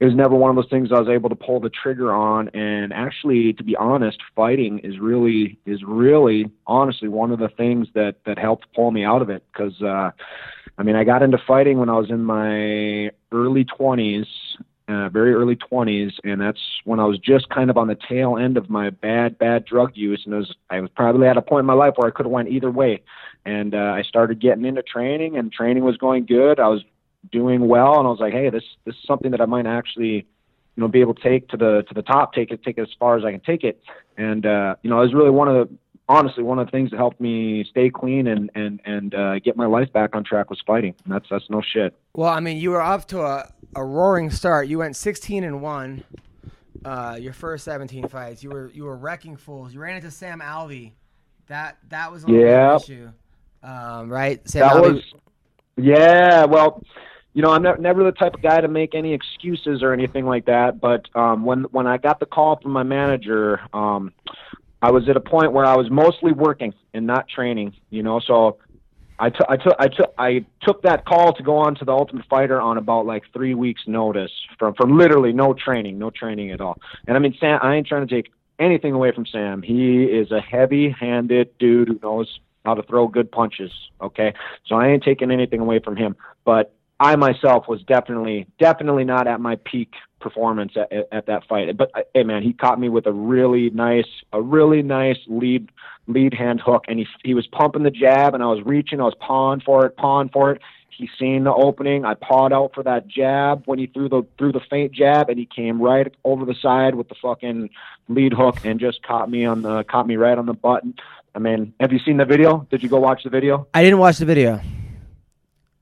it 0.00 0.06
was 0.06 0.14
never 0.14 0.34
one 0.34 0.48
of 0.48 0.56
those 0.56 0.70
things 0.70 0.88
I 0.90 0.98
was 0.98 1.10
able 1.10 1.28
to 1.28 1.36
pull 1.36 1.60
the 1.60 1.68
trigger 1.68 2.10
on. 2.10 2.48
And 2.54 2.94
actually, 2.94 3.52
to 3.52 3.62
be 3.62 3.76
honest, 3.76 4.18
fighting 4.34 4.78
is 4.78 4.98
really 4.98 5.58
is 5.66 5.82
really 5.86 6.50
honestly 6.66 7.08
one 7.08 7.30
of 7.30 7.38
the 7.38 7.50
things 7.50 7.88
that 7.94 8.16
that 8.24 8.38
helped 8.38 8.66
pull 8.74 8.90
me 8.90 9.04
out 9.04 9.20
of 9.20 9.28
it 9.28 9.44
because. 9.52 9.80
Uh, 9.82 10.12
I 10.76 10.82
mean, 10.82 10.96
I 10.96 11.04
got 11.04 11.22
into 11.22 11.38
fighting 11.46 11.78
when 11.78 11.88
I 11.88 11.96
was 11.96 12.10
in 12.10 12.24
my 12.24 13.12
early 13.30 13.64
20s, 13.64 14.26
uh, 14.86 15.08
very 15.08 15.32
early 15.32 15.56
20s, 15.56 16.12
and 16.24 16.40
that's 16.40 16.60
when 16.84 17.00
I 17.00 17.04
was 17.04 17.18
just 17.18 17.48
kind 17.48 17.70
of 17.70 17.78
on 17.78 17.88
the 17.88 17.96
tail 18.08 18.36
end 18.36 18.56
of 18.56 18.68
my 18.68 18.90
bad, 18.90 19.38
bad 19.38 19.64
drug 19.64 19.92
use, 19.94 20.22
and 20.24 20.34
it 20.34 20.38
was 20.38 20.54
I 20.68 20.80
was 20.80 20.90
probably 20.94 21.26
at 21.26 21.36
a 21.36 21.42
point 21.42 21.60
in 21.60 21.66
my 21.66 21.74
life 21.74 21.94
where 21.96 22.06
I 22.06 22.10
could 22.10 22.26
have 22.26 22.32
went 22.32 22.50
either 22.50 22.70
way, 22.70 23.02
and 23.44 23.74
uh, 23.74 23.78
I 23.78 24.02
started 24.02 24.40
getting 24.40 24.64
into 24.64 24.82
training, 24.82 25.36
and 25.36 25.50
training 25.50 25.84
was 25.84 25.96
going 25.96 26.26
good. 26.26 26.60
I 26.60 26.68
was 26.68 26.82
doing 27.32 27.66
well, 27.66 27.98
and 27.98 28.06
I 28.06 28.10
was 28.10 28.20
like, 28.20 28.34
hey, 28.34 28.50
this 28.50 28.64
this 28.84 28.94
is 28.94 29.00
something 29.06 29.30
that 29.30 29.40
I 29.40 29.46
might 29.46 29.66
actually, 29.66 30.16
you 30.16 30.24
know, 30.76 30.88
be 30.88 31.00
able 31.00 31.14
to 31.14 31.22
take 31.22 31.48
to 31.48 31.56
the 31.56 31.84
to 31.88 31.94
the 31.94 32.02
top, 32.02 32.34
take 32.34 32.50
it 32.50 32.62
take 32.62 32.76
it 32.76 32.82
as 32.82 32.94
far 32.98 33.16
as 33.16 33.24
I 33.24 33.30
can 33.30 33.40
take 33.40 33.64
it, 33.64 33.80
and 34.18 34.44
uh, 34.44 34.76
you 34.82 34.90
know, 34.90 35.00
it 35.00 35.04
was 35.04 35.14
really 35.14 35.30
one 35.30 35.48
of 35.48 35.54
the 35.54 35.74
honestly 36.08 36.42
one 36.42 36.58
of 36.58 36.66
the 36.66 36.70
things 36.70 36.90
that 36.90 36.96
helped 36.96 37.20
me 37.20 37.64
stay 37.64 37.90
clean 37.90 38.26
and 38.26 38.50
and 38.54 38.80
and 38.84 39.14
uh, 39.14 39.38
get 39.40 39.56
my 39.56 39.66
life 39.66 39.92
back 39.92 40.14
on 40.14 40.24
track 40.24 40.50
was 40.50 40.60
fighting. 40.66 40.94
And 41.04 41.14
that's 41.14 41.26
that's 41.30 41.48
no 41.50 41.62
shit. 41.62 41.94
Well, 42.14 42.28
I 42.30 42.40
mean, 42.40 42.58
you 42.58 42.70
were 42.70 42.82
off 42.82 43.06
to 43.08 43.20
a, 43.22 43.50
a 43.74 43.84
roaring 43.84 44.30
start. 44.30 44.68
You 44.68 44.78
went 44.78 44.96
16 44.96 45.44
and 45.44 45.60
one. 45.62 46.04
Uh, 46.84 47.16
your 47.18 47.32
first 47.32 47.64
17 47.64 48.08
fights, 48.08 48.42
you 48.42 48.50
were 48.50 48.70
you 48.74 48.84
were 48.84 48.96
wrecking 48.96 49.36
fools. 49.36 49.72
You 49.72 49.80
ran 49.80 49.96
into 49.96 50.10
Sam 50.10 50.40
Alvey. 50.40 50.92
That 51.46 51.78
that 51.88 52.12
was 52.12 52.24
a 52.24 52.26
little 52.26 52.42
bit 52.42 52.52
of 52.52 52.58
an 52.58 52.68
Yeah. 52.68 52.76
issue, 52.76 53.10
um, 53.62 54.10
right? 54.10 54.46
Sam 54.48 54.60
that 54.68 54.72
Alvey. 54.76 54.94
was 54.94 55.14
yeah. 55.76 56.44
Well, 56.44 56.82
you 57.32 57.42
know, 57.42 57.50
I'm 57.52 57.62
ne- 57.62 57.78
never 57.80 58.04
the 58.04 58.12
type 58.12 58.34
of 58.34 58.42
guy 58.42 58.60
to 58.60 58.68
make 58.68 58.94
any 58.94 59.12
excuses 59.12 59.82
or 59.82 59.92
anything 59.92 60.26
like 60.26 60.44
that. 60.46 60.80
But 60.80 61.06
um, 61.14 61.44
when 61.44 61.62
when 61.64 61.86
I 61.86 61.96
got 61.96 62.20
the 62.20 62.26
call 62.26 62.58
from 62.60 62.72
my 62.72 62.82
manager, 62.82 63.60
um, 63.72 64.12
I 64.84 64.90
was 64.90 65.08
at 65.08 65.16
a 65.16 65.20
point 65.20 65.52
where 65.52 65.64
I 65.64 65.76
was 65.76 65.90
mostly 65.90 66.32
working 66.32 66.74
and 66.92 67.06
not 67.06 67.26
training. 67.26 67.74
You 67.88 68.02
know, 68.02 68.20
so 68.20 68.58
I 69.18 69.30
took 69.30 69.46
I 69.48 69.56
took 69.56 69.74
I 69.78 69.88
took 69.88 70.14
I 70.18 70.44
took 70.60 70.82
that 70.82 71.06
call 71.06 71.32
to 71.32 71.42
go 71.42 71.56
on 71.56 71.74
to 71.76 71.86
the 71.86 71.92
Ultimate 71.92 72.26
Fighter 72.28 72.60
on 72.60 72.76
about 72.76 73.06
like 73.06 73.22
three 73.32 73.54
weeks 73.54 73.80
notice 73.86 74.30
from 74.58 74.74
from 74.74 74.98
literally 74.98 75.32
no 75.32 75.54
training, 75.54 75.98
no 75.98 76.10
training 76.10 76.50
at 76.50 76.60
all. 76.60 76.76
And 77.06 77.16
I 77.16 77.20
mean, 77.20 77.34
Sam, 77.40 77.60
I 77.62 77.76
ain't 77.76 77.86
trying 77.86 78.06
to 78.06 78.14
take 78.14 78.30
anything 78.58 78.92
away 78.92 79.10
from 79.12 79.24
Sam. 79.24 79.62
He 79.62 80.04
is 80.04 80.30
a 80.30 80.40
heavy-handed 80.40 81.56
dude 81.58 81.88
who 81.88 81.98
knows 82.02 82.38
how 82.66 82.74
to 82.74 82.82
throw 82.82 83.08
good 83.08 83.32
punches. 83.32 83.72
Okay, 84.02 84.34
so 84.66 84.74
I 84.74 84.88
ain't 84.88 85.02
taking 85.02 85.30
anything 85.30 85.60
away 85.60 85.78
from 85.78 85.96
him, 85.96 86.14
but 86.44 86.74
I 87.00 87.16
myself 87.16 87.68
was 87.68 87.82
definitely 87.84 88.48
definitely 88.58 89.04
not 89.04 89.26
at 89.28 89.40
my 89.40 89.56
peak 89.64 89.92
performance 90.24 90.72
at, 90.76 90.92
at, 90.92 91.06
at 91.12 91.26
that 91.26 91.46
fight. 91.46 91.76
But 91.76 91.92
uh, 91.94 92.00
hey, 92.14 92.24
man, 92.24 92.42
he 92.42 92.52
caught 92.52 92.80
me 92.80 92.88
with 92.88 93.06
a 93.06 93.12
really 93.12 93.70
nice, 93.70 94.08
a 94.32 94.42
really 94.42 94.82
nice 94.82 95.18
lead 95.28 95.70
lead 96.08 96.34
hand 96.34 96.60
hook, 96.60 96.86
and 96.88 96.98
he 96.98 97.06
he 97.22 97.34
was 97.34 97.46
pumping 97.46 97.84
the 97.84 97.92
jab, 97.92 98.34
and 98.34 98.42
I 98.42 98.46
was 98.46 98.64
reaching, 98.64 99.00
I 99.00 99.04
was 99.04 99.14
pawing 99.20 99.60
for 99.60 99.86
it, 99.86 99.96
pawing 99.96 100.30
for 100.30 100.50
it. 100.50 100.60
He 100.88 101.08
seen 101.18 101.44
the 101.44 101.52
opening. 101.52 102.04
I 102.04 102.14
pawed 102.14 102.52
out 102.52 102.72
for 102.74 102.82
that 102.84 103.06
jab 103.08 103.64
when 103.66 103.78
he 103.78 103.86
threw 103.86 104.08
the 104.08 104.22
threw 104.38 104.52
the 104.52 104.60
feint 104.70 104.92
jab, 104.92 105.28
and 105.28 105.38
he 105.38 105.46
came 105.46 105.80
right 105.80 106.12
over 106.24 106.44
the 106.44 106.54
side 106.54 106.94
with 106.94 107.08
the 107.08 107.16
fucking 107.20 107.70
lead 108.08 108.32
hook 108.32 108.64
and 108.64 108.80
just 108.80 109.02
caught 109.02 109.30
me 109.30 109.44
on 109.44 109.62
the 109.62 109.84
caught 109.84 110.06
me 110.06 110.16
right 110.16 110.38
on 110.38 110.46
the 110.46 110.54
button. 110.54 110.94
I 111.34 111.40
mean, 111.40 111.74
have 111.80 111.92
you 111.92 111.98
seen 111.98 112.16
the 112.16 112.24
video? 112.24 112.66
Did 112.70 112.82
you 112.82 112.88
go 112.88 113.00
watch 113.00 113.24
the 113.24 113.30
video? 113.30 113.66
I 113.74 113.82
didn't 113.82 113.98
watch 113.98 114.18
the 114.18 114.24
video. 114.24 114.60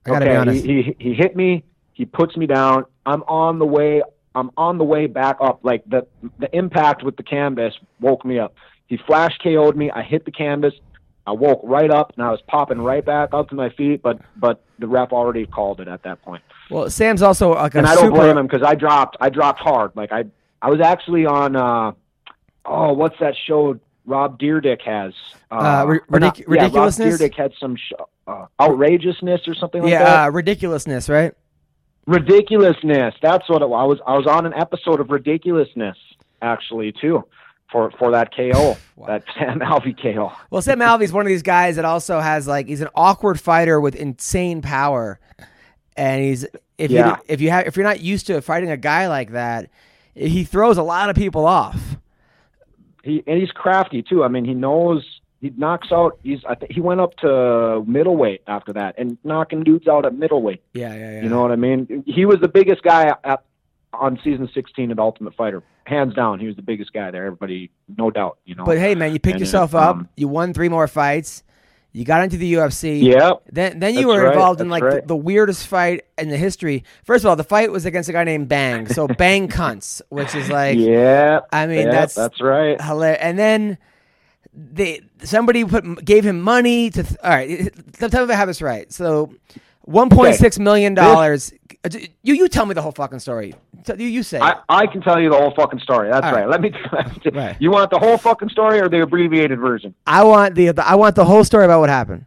I 0.07 0.09
gotta 0.11 0.25
okay, 0.25 0.33
be 0.33 0.37
honest. 0.37 0.65
He, 0.65 0.83
he 0.83 0.97
he 0.99 1.15
hit 1.15 1.37
me. 1.37 1.65
He 1.93 2.07
puts 2.07 2.37
me 2.37 2.47
down. 2.47 2.87
I'm 3.05 3.23
on 3.25 3.59
the 3.59 3.67
way. 3.67 4.03
I'm 4.35 4.51
on 4.57 4.79
the 4.79 4.85
way 4.85 5.07
back 5.07 5.37
up. 5.41 5.61
Like 5.63 5.83
the 5.87 6.07
the 6.39 6.55
impact 6.57 7.03
with 7.03 7.17
the 7.17 7.23
canvas 7.23 7.75
woke 8.01 8.25
me 8.25 8.39
up. 8.39 8.55
He 8.87 8.97
flash 8.97 9.37
KO'd 9.43 9.77
me. 9.77 9.91
I 9.91 10.03
hit 10.03 10.25
the 10.25 10.31
canvas. 10.33 10.75
I 11.27 11.33
woke 11.33 11.61
right 11.63 11.91
up 11.91 12.13
and 12.17 12.25
I 12.27 12.31
was 12.31 12.41
popping 12.49 12.81
right 12.81 13.05
back 13.05 13.31
up 13.33 13.49
to 13.51 13.55
my 13.55 13.71
feet. 13.71 14.03
But 14.03 14.21
but 14.37 14.63
the 14.79 14.87
ref 14.89 15.13
already 15.13 15.47
called 15.47 15.81
it 15.81 15.89
at 15.89 16.03
that 16.05 16.21
point. 16.23 16.43
well, 16.71 16.89
Sam's 16.91 17.23
also 17.23 17.55
like 17.55 17.75
a 17.75 17.79
And 17.79 17.87
I 17.87 17.95
don't 17.95 18.05
super. 18.07 18.17
blame 18.23 18.39
him 18.39 18.47
because 18.47 18.63
I 18.67 18.75
dropped. 18.75 19.17
I 19.21 19.29
dropped 19.29 19.61
hard. 19.61 19.93
Like 19.95 20.13
I 20.13 20.25
I 20.61 20.71
was 20.71 20.81
actually 20.81 21.27
on. 21.27 21.57
uh 21.57 21.93
Oh, 22.65 22.93
what's 22.93 23.19
that 23.21 23.35
show? 23.47 23.79
Rob 24.07 24.39
Dyrdek 24.39 24.83
has. 24.83 25.13
Uh, 25.51 25.85
ri- 25.87 26.01
or 26.09 26.19
not- 26.21 26.35
ridic- 26.37 26.39
yeah, 26.41 26.45
ridiculousness? 26.47 27.21
Rob 27.21 27.31
Dyrdek 27.31 27.35
had 27.37 27.53
some 27.61 27.77
sh- 27.77 27.93
uh, 28.27 28.47
outrageousness 28.61 29.47
or 29.49 29.55
something 29.55 29.83
like 29.83 29.93
that 29.93 30.01
yeah, 30.01 30.25
uh, 30.25 30.31
ridiculousness, 30.31 31.09
right? 31.09 31.35
Ridiculousness 32.07 33.15
that's 33.23 33.49
what 33.49 33.63
it 33.63 33.69
was. 33.69 33.81
i 33.81 33.85
was 33.85 33.99
i 34.07 34.17
was 34.17 34.27
on 34.27 34.45
an 34.47 34.53
episode 34.55 35.01
of 35.01 35.11
ridiculousness 35.11 35.97
actually 36.41 36.93
too 36.93 37.25
for 37.71 37.91
for 37.99 38.11
that 38.11 38.35
ko 38.35 38.77
that 39.07 39.23
sam 39.39 39.61
alvey 39.61 39.95
ko 40.01 40.33
Well, 40.51 40.63
Sam 40.63 40.81
Alvey's 40.81 41.13
one 41.13 41.25
of 41.25 41.29
these 41.29 41.43
guys 41.43 41.77
that 41.77 41.85
also 41.85 42.21
has 42.21 42.47
like 42.47 42.67
he's 42.67 42.81
an 42.81 42.89
awkward 42.95 43.41
fighter 43.41 43.81
with 43.81 43.95
insane 43.95 44.63
power, 44.63 45.19
and 45.97 46.23
he's 46.23 46.45
if 46.79 46.91
Yeah. 46.91 47.17
you 47.19 47.23
if 47.29 47.41
you 47.41 47.51
have 47.51 47.67
if 47.67 47.77
you're 47.77 47.85
not 47.87 48.01
used 48.01 48.27
to 48.27 48.41
fighting 48.43 48.71
a 48.71 48.77
guy 48.77 49.09
like 49.09 49.31
that, 49.33 49.71
he 50.15 50.45
throws 50.45 50.77
a 50.79 50.83
lot 50.83 51.09
of 51.09 51.17
people 51.17 51.47
off. 51.47 51.97
he 53.05 53.23
and 53.27 53.39
he's 53.41 53.51
crafty 53.53 54.03
too 54.03 54.23
i 54.25 54.29
mean 54.29 54.45
he 54.45 54.55
knows 54.55 55.03
he 55.43 55.53
knocks 55.57 55.89
out 55.93 56.19
he's 56.23 56.39
i 56.49 56.55
think 56.55 56.73
he 56.73 56.81
went 56.81 57.01
up 57.01 57.15
to 57.17 57.85
middleweight 57.87 58.43
after 58.47 58.73
that 58.73 58.95
and 58.97 59.19
knocking 59.25 59.63
dudes 59.65 59.87
out 59.89 60.07
at 60.07 60.15
middleweight 60.17 60.63
Yeah, 60.73 60.95
yeah, 60.95 61.11
yeah. 61.17 61.23
you 61.25 61.29
know 61.29 61.43
what 61.43 61.51
i 61.53 61.57
mean 61.57 62.03
he 62.07 62.25
was 62.25 62.39
the 62.41 62.49
biggest 62.49 62.83
guy 62.83 63.13
at 63.25 63.43
on 63.93 64.19
season 64.25 64.49
16 64.55 64.91
at 64.91 64.99
ultimate 64.99 65.35
fighter 65.35 65.63
hands 65.85 66.15
down 66.15 66.39
he 66.41 66.47
was 66.47 66.57
the 66.57 66.63
biggest 66.63 66.93
guy 66.95 67.11
there 67.11 67.27
everybody 67.27 67.71
no 67.99 68.11
doubt 68.11 68.39
you 68.47 68.55
know 68.55 68.65
But 68.65 68.79
hey, 68.79 68.95
man, 68.95 69.13
you 69.13 69.19
picked 69.19 69.33
And, 69.35 69.41
yourself 69.41 69.75
uh, 69.75 69.79
up. 69.79 69.97
um, 69.97 70.09
you 70.17 70.29
won 70.29 70.55
three 70.55 70.69
more 70.71 70.87
fights. 70.89 71.43
You 71.95 72.07
got 72.07 72.23
into 72.25 72.39
the 72.39 72.55
UFC. 72.55 73.03
yeah 73.03 73.33
Then, 73.51 73.81
then 73.81 73.93
you 73.95 74.09
were 74.09 74.23
right, 74.25 74.33
involved 74.33 74.63
in 74.63 74.71
like 74.71 74.83
right. 74.83 75.03
the, 75.03 75.09
the 75.09 75.17
weirdest 75.17 75.67
fight 75.67 76.07
in 76.17 76.31
the 76.31 76.39
history. 76.39 76.85
First 77.05 77.25
of 77.25 77.29
all, 77.29 77.37
the 77.37 77.45
fight 77.45 77.71
was 77.71 77.85
against 77.85 78.09
a 78.09 78.13
guy 78.13 78.25
named 78.25 78.49
Bang. 78.49 78.87
So 78.87 79.07
Bang 79.09 79.49
cunts, 79.49 80.01
which 80.09 80.35
is 80.35 80.49
like 80.49 80.79
yeah 80.95 81.41
I 81.53 81.67
mean, 81.67 81.79
yeah, 81.79 81.85
that's- 81.91 82.15
that's 82.15 82.41
right 82.41 82.81
hilarious. 82.81 83.19
And 83.21 83.39
then 83.39 83.77
they 84.53 85.01
somebody 85.23 85.65
put 85.65 86.05
gave 86.05 86.25
him 86.25 86.41
money 86.41 86.91
to. 86.91 87.03
Th- 87.03 87.19
all 87.23 87.31
right, 87.31 87.73
tell 87.95 88.09
me 88.09 88.25
if 88.25 88.31
I 88.31 88.35
have 88.35 88.49
this 88.49 88.63
right. 88.63 88.93
So, 88.93 89.35
one 89.83 90.11
point 90.11 90.37
six 90.37 90.59
million 90.59 90.95
dollars. 90.95 91.53
You 92.23 92.35
you 92.35 92.49
tell 92.49 92.67
me 92.67 92.75
the 92.75 92.83
whole 92.83 92.93
fucking 92.93 93.19
story. 93.19 93.55
You 93.89 94.07
you 94.07 94.23
say. 94.23 94.39
I, 94.39 94.61
I 94.69 94.87
can 94.87 95.01
tell 95.01 95.19
you 95.21 95.31
the 95.31 95.37
whole 95.37 95.53
fucking 95.55 95.81
story. 95.81 96.11
That's 96.11 96.25
right. 96.25 96.47
right. 96.47 96.49
Let 96.49 96.61
me. 96.61 96.73
Right. 97.33 97.57
You 97.59 97.71
want 97.71 97.91
the 97.91 97.99
whole 97.99 98.19
fucking 98.19 98.51
story 98.51 98.79
or 98.81 98.89
the 98.89 99.03
abbreviated 99.03 99.59
version? 99.59 99.95
I 100.07 100.23
want 100.23 100.55
the, 100.55 100.71
the 100.73 100.87
I 100.87 100.95
want 100.95 101.17
the 101.17 101.25
whole 101.25 101.45
story 101.45 101.65
about 101.65 101.81
what 101.81 101.89
happened. 101.89 102.27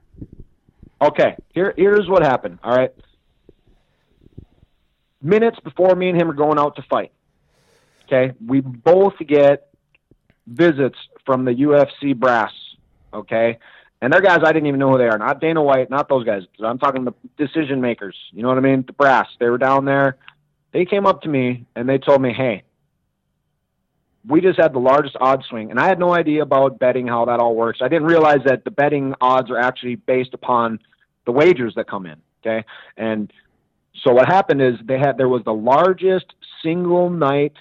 Okay. 1.01 1.35
Here, 1.53 1.73
here's 1.77 2.09
what 2.09 2.23
happened. 2.23 2.59
All 2.63 2.75
right. 2.75 2.93
Minutes 5.21 5.59
before 5.61 5.95
me 5.95 6.09
and 6.09 6.19
him 6.19 6.29
are 6.29 6.33
going 6.33 6.59
out 6.59 6.75
to 6.75 6.81
fight. 6.83 7.11
Okay, 8.05 8.33
we 8.45 8.61
both 8.61 9.15
get 9.25 9.69
visits 10.47 10.97
from 11.25 11.45
the 11.45 11.51
UFC 11.53 12.15
brass. 12.15 12.51
Okay, 13.13 13.59
And 14.01 14.11
they're 14.11 14.21
guys 14.21 14.39
I 14.43 14.51
didn't 14.51 14.67
even 14.67 14.79
know 14.79 14.91
who 14.91 14.97
they 14.97 15.07
are. 15.07 15.17
Not 15.17 15.39
Dana 15.39 15.63
White, 15.63 15.89
not 15.89 16.09
those 16.09 16.25
guys. 16.25 16.43
I'm 16.61 16.77
talking 16.77 17.05
the 17.05 17.13
decision 17.37 17.79
makers. 17.79 18.15
You 18.31 18.41
know 18.41 18.49
what 18.49 18.57
I 18.57 18.61
mean? 18.61 18.83
The 18.85 18.93
brass. 18.93 19.27
They 19.39 19.49
were 19.49 19.57
down 19.57 19.85
there. 19.85 20.17
They 20.73 20.83
came 20.83 21.05
up 21.05 21.21
to 21.21 21.29
me 21.29 21.65
and 21.75 21.87
they 21.87 21.97
told 21.97 22.21
me, 22.21 22.33
"Hey, 22.33 22.63
we 24.27 24.41
just 24.41 24.59
had 24.59 24.73
the 24.73 24.79
largest 24.79 25.15
odds 25.19 25.45
swing, 25.45 25.69
and 25.71 25.79
I 25.79 25.87
had 25.87 25.99
no 25.99 26.13
idea 26.13 26.41
about 26.41 26.79
betting 26.79 27.07
how 27.07 27.25
that 27.25 27.39
all 27.39 27.55
works. 27.55 27.79
I 27.81 27.87
didn't 27.87 28.07
realize 28.07 28.39
that 28.45 28.63
the 28.63 28.71
betting 28.71 29.13
odds 29.21 29.49
are 29.49 29.57
actually 29.57 29.95
based 29.95 30.33
upon 30.33 30.79
the 31.25 31.31
wagers 31.31 31.75
that 31.75 31.87
come 31.87 32.05
in. 32.05 32.17
Okay, 32.41 32.65
and 32.97 33.31
so 34.03 34.13
what 34.13 34.27
happened 34.27 34.61
is 34.61 34.75
they 34.83 34.99
had 34.99 35.17
there 35.17 35.29
was 35.29 35.43
the 35.43 35.53
largest 35.53 36.33
single 36.61 37.09
night 37.09 37.53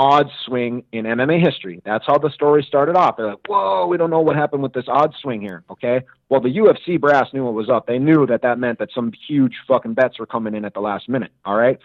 odds 0.00 0.30
swing 0.46 0.82
in 0.92 1.04
MMA 1.04 1.44
history. 1.44 1.82
That's 1.84 2.06
how 2.06 2.16
the 2.16 2.30
story 2.30 2.64
started 2.66 2.96
off. 2.96 3.18
They're 3.18 3.26
like, 3.26 3.46
"Whoa, 3.46 3.86
we 3.86 3.98
don't 3.98 4.08
know 4.08 4.22
what 4.22 4.34
happened 4.34 4.62
with 4.62 4.72
this 4.72 4.88
odds 4.88 5.14
swing 5.20 5.42
here." 5.42 5.62
Okay, 5.68 6.00
well 6.30 6.40
the 6.40 6.48
UFC 6.48 6.98
brass 6.98 7.30
knew 7.34 7.44
what 7.44 7.52
was 7.52 7.68
up. 7.68 7.86
They 7.86 7.98
knew 7.98 8.24
that 8.26 8.40
that 8.40 8.58
meant 8.58 8.78
that 8.78 8.88
some 8.94 9.12
huge 9.28 9.54
fucking 9.68 9.92
bets 9.92 10.18
were 10.18 10.24
coming 10.24 10.54
in 10.54 10.64
at 10.64 10.72
the 10.72 10.80
last 10.80 11.06
minute. 11.06 11.32
All 11.44 11.54
right, 11.54 11.78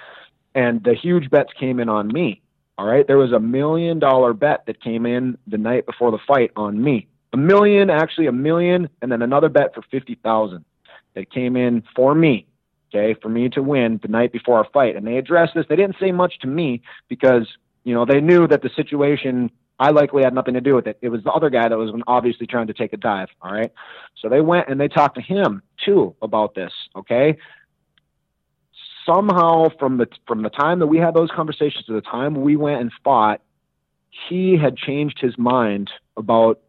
and 0.56 0.82
the 0.82 0.94
huge 0.94 1.30
bets 1.30 1.52
came 1.60 1.82
in 1.82 1.90
on 1.90 2.08
me. 2.08 2.42
All 2.78 2.86
right, 2.86 3.06
there 3.06 3.18
was 3.18 3.34
a 3.34 3.40
million 3.40 4.00
dollar 4.00 4.34
bet 4.34 4.66
that 4.68 4.82
came 4.82 5.06
in 5.06 5.38
the 5.46 5.58
night 5.58 5.86
before 5.86 6.12
the 6.12 6.20
fight 6.26 6.52
on 6.56 6.82
me. 6.82 7.08
A 7.34 7.38
million, 7.38 7.90
actually 7.90 8.28
a 8.28 8.32
million, 8.32 8.88
and 9.02 9.12
then 9.12 9.22
another 9.22 9.50
bet 9.50 9.76
for 9.76 9.82
fifty 9.92 10.16
thousand 10.24 10.64
that 11.16 11.30
came 11.30 11.58
in 11.58 11.84
for 11.94 12.16
me. 12.16 12.48
Okay, 12.94 13.20
for 13.22 13.28
me 13.28 13.50
to 13.50 13.62
win 13.62 14.00
the 14.02 14.08
night 14.08 14.32
before 14.32 14.58
our 14.58 14.68
fight, 14.72 14.96
and 14.96 15.06
they 15.06 15.18
addressed 15.18 15.54
this. 15.54 15.66
They 15.68 15.76
didn't 15.76 15.98
say 16.00 16.14
much 16.14 16.40
to 16.40 16.48
me 16.48 16.82
because 17.10 17.46
you 17.86 17.94
know 17.94 18.03
they 18.03 18.20
knew 18.20 18.48
that 18.48 18.62
the 18.62 18.70
situation 18.76 19.49
I 19.80 19.91
likely 19.91 20.24
had 20.24 20.34
nothing 20.34 20.56
to 20.56 20.62
do 20.62 20.76
with 20.76 20.88
it. 20.88 20.98
It 21.02 21.10
was 21.10 21.24
the 21.24 21.32
other 21.32 21.49
guy 21.49 21.70
that 21.70 21.78
was 21.78 21.91
obviously 22.07 22.48
trying 22.48 22.68
to 22.68 22.74
take 22.74 22.91
a 22.91 22.98
dive. 22.98 23.30
All 23.41 23.53
right, 23.53 23.72
so 24.22 24.28
they 24.28 24.41
went 24.41 24.68
and 24.68 24.80
they 24.80 24.90
talked 24.90 25.16
to 25.16 25.22
him 25.22 25.62
too 25.86 26.16
about 26.22 26.56
this. 26.56 26.74
Okay, 26.95 27.38
somehow 29.06 29.70
from 29.80 29.98
the 29.98 30.07
from 30.28 30.41
the 30.41 30.49
time 30.49 30.80
that 30.80 30.88
we 30.88 30.98
had 30.98 31.14
those 31.14 31.30
conversations 31.34 31.86
to 31.86 31.94
the 31.94 32.02
time 32.02 32.41
we 32.41 32.56
went 32.56 32.82
and 32.82 32.91
fought, 33.03 33.41
he 34.30 34.57
had 34.57 34.76
changed 34.76 35.20
his 35.22 35.38
mind 35.38 35.91
about 36.18 36.60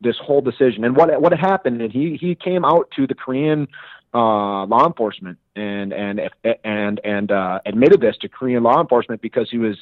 this 0.00 0.16
whole 0.18 0.40
decision. 0.40 0.84
And 0.84 0.96
what 0.96 1.20
what 1.20 1.32
happened? 1.32 1.82
And 1.82 1.92
he 1.92 2.16
he 2.16 2.34
came 2.34 2.64
out 2.64 2.90
to 2.96 3.06
the 3.06 3.14
Korean 3.14 3.68
uh, 4.14 4.64
law 4.64 4.86
enforcement 4.86 5.38
and 5.56 5.92
and 5.92 6.20
and 6.64 7.00
and 7.04 7.32
uh, 7.32 7.60
admitted 7.66 8.00
this 8.00 8.16
to 8.18 8.28
Korean 8.28 8.62
law 8.62 8.80
enforcement 8.80 9.20
because 9.20 9.48
he 9.50 9.58
was 9.58 9.76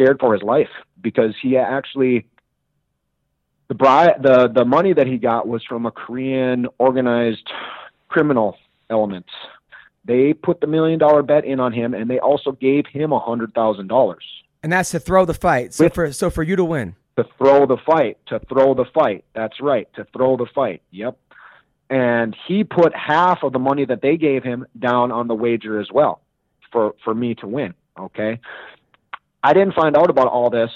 scared 0.00 0.18
for 0.20 0.32
his 0.32 0.42
life 0.42 0.68
because 1.00 1.34
he 1.42 1.56
actually 1.56 2.26
the 3.68 3.74
bribe 3.74 4.22
the 4.22 4.48
the 4.48 4.64
money 4.64 4.92
that 4.92 5.06
he 5.06 5.18
got 5.18 5.46
was 5.46 5.62
from 5.64 5.86
a 5.86 5.90
Korean 5.90 6.66
organized 6.78 7.48
criminal 8.08 8.56
element 8.88 9.26
they 10.04 10.32
put 10.32 10.60
the 10.60 10.66
million 10.66 10.98
dollar 10.98 11.22
bet 11.22 11.44
in 11.44 11.60
on 11.60 11.72
him, 11.72 11.92
and 11.92 12.08
they 12.08 12.18
also 12.18 12.52
gave 12.52 12.86
him 12.86 13.12
a 13.12 13.18
hundred 13.20 13.52
thousand 13.54 13.88
dollars 13.88 14.24
And 14.62 14.72
that's 14.72 14.90
to 14.92 14.98
throw 14.98 15.24
the 15.26 15.34
fight. 15.34 15.74
So 15.74 15.84
With- 15.84 15.94
for 15.94 16.12
so 16.12 16.30
for 16.30 16.42
you 16.42 16.56
to 16.56 16.64
win. 16.64 16.96
to 17.16 17.24
throw 17.38 17.66
the 17.66 17.76
fight. 17.76 18.16
To 18.26 18.40
throw 18.48 18.74
the 18.74 18.86
fight. 18.94 19.24
That's 19.34 19.60
right. 19.60 19.86
To 19.94 20.06
throw 20.16 20.36
the 20.36 20.46
fight. 20.54 20.82
Yep. 20.90 21.18
And 21.90 22.36
he 22.46 22.64
put 22.64 22.94
half 22.94 23.42
of 23.42 23.52
the 23.52 23.58
money 23.58 23.84
that 23.84 24.00
they 24.00 24.16
gave 24.16 24.42
him 24.42 24.64
down 24.78 25.12
on 25.12 25.28
the 25.28 25.34
wager 25.34 25.78
as 25.80 25.88
well, 25.92 26.22
for 26.72 26.94
for 27.04 27.14
me 27.14 27.34
to 27.36 27.46
win. 27.46 27.74
Okay. 27.98 28.40
I 29.42 29.52
didn't 29.52 29.74
find 29.74 29.96
out 29.96 30.10
about 30.10 30.28
all 30.28 30.50
this 30.50 30.70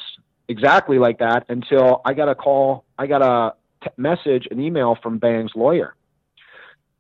exactly 0.49 0.99
like 0.99 1.19
that 1.19 1.47
until 1.49 2.01
I 2.05 2.15
got 2.15 2.29
a 2.29 2.35
call. 2.35 2.85
I 2.99 3.07
got 3.07 3.23
a 3.23 3.55
t- 3.83 3.91
message, 3.97 4.49
an 4.51 4.61
email 4.61 4.97
from 5.03 5.19
Bang's 5.19 5.53
lawyer, 5.55 5.95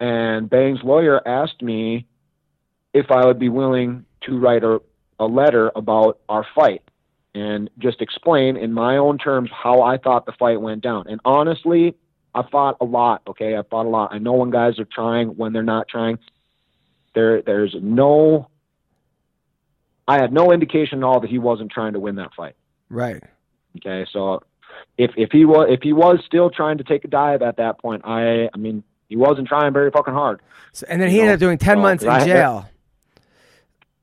and 0.01 0.49
Bang's 0.49 0.81
lawyer 0.82 1.27
asked 1.27 1.62
me 1.62 2.07
if 2.93 3.11
I 3.11 3.27
would 3.27 3.39
be 3.39 3.49
willing 3.49 4.05
to 4.23 4.39
write 4.39 4.65
a, 4.65 4.81
a 5.19 5.27
letter 5.27 5.70
about 5.74 6.19
our 6.28 6.47
fight 6.55 6.82
and 7.35 7.69
just 7.78 8.01
explain 8.01 8.57
in 8.57 8.73
my 8.73 8.97
own 8.97 9.19
terms 9.19 9.51
how 9.53 9.82
I 9.82 9.99
thought 9.99 10.24
the 10.24 10.32
fight 10.32 10.61
went 10.61 10.82
down. 10.82 11.07
And 11.09 11.20
honestly, 11.24 11.97
I 12.35 12.43
fought 12.51 12.77
a 12.81 12.85
lot. 12.85 13.23
Okay, 13.27 13.57
I 13.57 13.62
fought 13.62 13.86
a 13.86 13.89
lot. 13.89 14.12
I 14.12 14.19
know 14.19 14.35
when 14.35 14.51
guys 14.51 14.78
are 14.78 14.85
trying, 14.85 15.28
when 15.28 15.53
they're 15.53 15.62
not 15.62 15.89
trying. 15.89 16.19
There, 17.15 17.43
there's 17.43 17.74
no. 17.81 18.49
I 20.06 20.20
had 20.20 20.32
no 20.32 20.52
indication 20.52 20.98
at 20.98 21.05
all 21.05 21.20
that 21.20 21.31
he 21.31 21.39
wasn't 21.39 21.70
trying 21.72 21.94
to 21.94 22.01
win 22.01 22.16
that 22.16 22.35
fight. 22.35 22.55
Right. 22.90 23.22
Okay, 23.78 24.06
so 24.12 24.43
if 24.98 25.10
if 25.16 25.31
he 25.32 25.44
was 25.44 25.68
if 25.70 25.81
he 25.82 25.93
was 25.93 26.20
still 26.26 26.51
trying 26.51 26.78
to 26.78 26.85
take 26.85 27.05
a 27.05 27.09
dive 27.09 27.43
at 27.43 27.56
that 27.56 27.78
point, 27.78 28.02
I 28.05 28.48
I 28.52 28.56
mean 28.56 28.82
he 29.09 29.16
wasn't 29.16 29.48
trying 29.48 29.72
very 29.72 29.90
fucking 29.90 30.14
hard. 30.14 30.40
So, 30.72 30.86
and 30.89 31.01
then 31.01 31.09
he 31.10 31.16
You 31.16 31.22
ended 31.22 31.35
up 31.35 31.40
doing 31.40 31.59
ten 31.59 31.76
so- 31.76 31.82
months 31.82 32.05
in 32.05 32.10
I- 32.10 32.24
jail. 32.24 32.68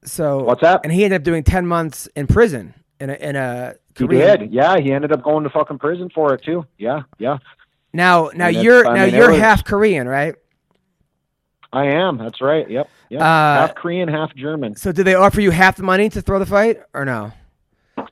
So 0.03 0.43
What's 0.43 0.61
that? 0.61 0.81
And 0.83 0.91
he 0.91 1.03
ended 1.03 1.21
up 1.21 1.23
doing 1.23 1.43
ten 1.43 1.67
months 1.67 2.07
in 2.15 2.25
prison 2.27 2.73
in 2.99 3.09
a 3.11 3.13
in 3.13 3.35
a 3.35 3.75
He 3.97 4.07
did, 4.07 4.51
yeah. 4.51 4.77
He 4.79 4.91
ended 4.91 5.11
up 5.11 5.21
going 5.21 5.43
to 5.43 5.49
fucking 5.49 5.77
prison 5.79 6.09
for 6.13 6.33
it 6.33 6.43
too. 6.43 6.65
Yeah, 6.77 7.03
yeah. 7.19 7.37
Now 7.93 8.31
now 8.33 8.47
And 8.47 8.57
you're 8.57 8.87
I 8.87 8.95
now 8.95 9.05
mean, 9.05 9.13
it 9.13 9.17
you're 9.17 9.31
was- 9.31 9.39
half 9.39 9.63
Korean, 9.63 10.07
right? 10.07 10.35
I 11.73 11.85
am. 11.85 12.17
That's 12.17 12.41
right. 12.41 12.69
Yep. 12.69 12.89
Yep. 13.09 13.21
Uh, 13.21 13.23
half 13.23 13.75
Korean, 13.75 14.09
half 14.09 14.35
German. 14.35 14.75
So 14.75 14.91
did 14.91 15.05
they 15.05 15.15
offer 15.15 15.39
you 15.41 15.51
half 15.51 15.77
the 15.77 15.83
money 15.83 16.09
to 16.09 16.21
throw 16.21 16.39
the 16.39 16.45
fight 16.45 16.81
or 16.93 17.05
no? 17.05 17.31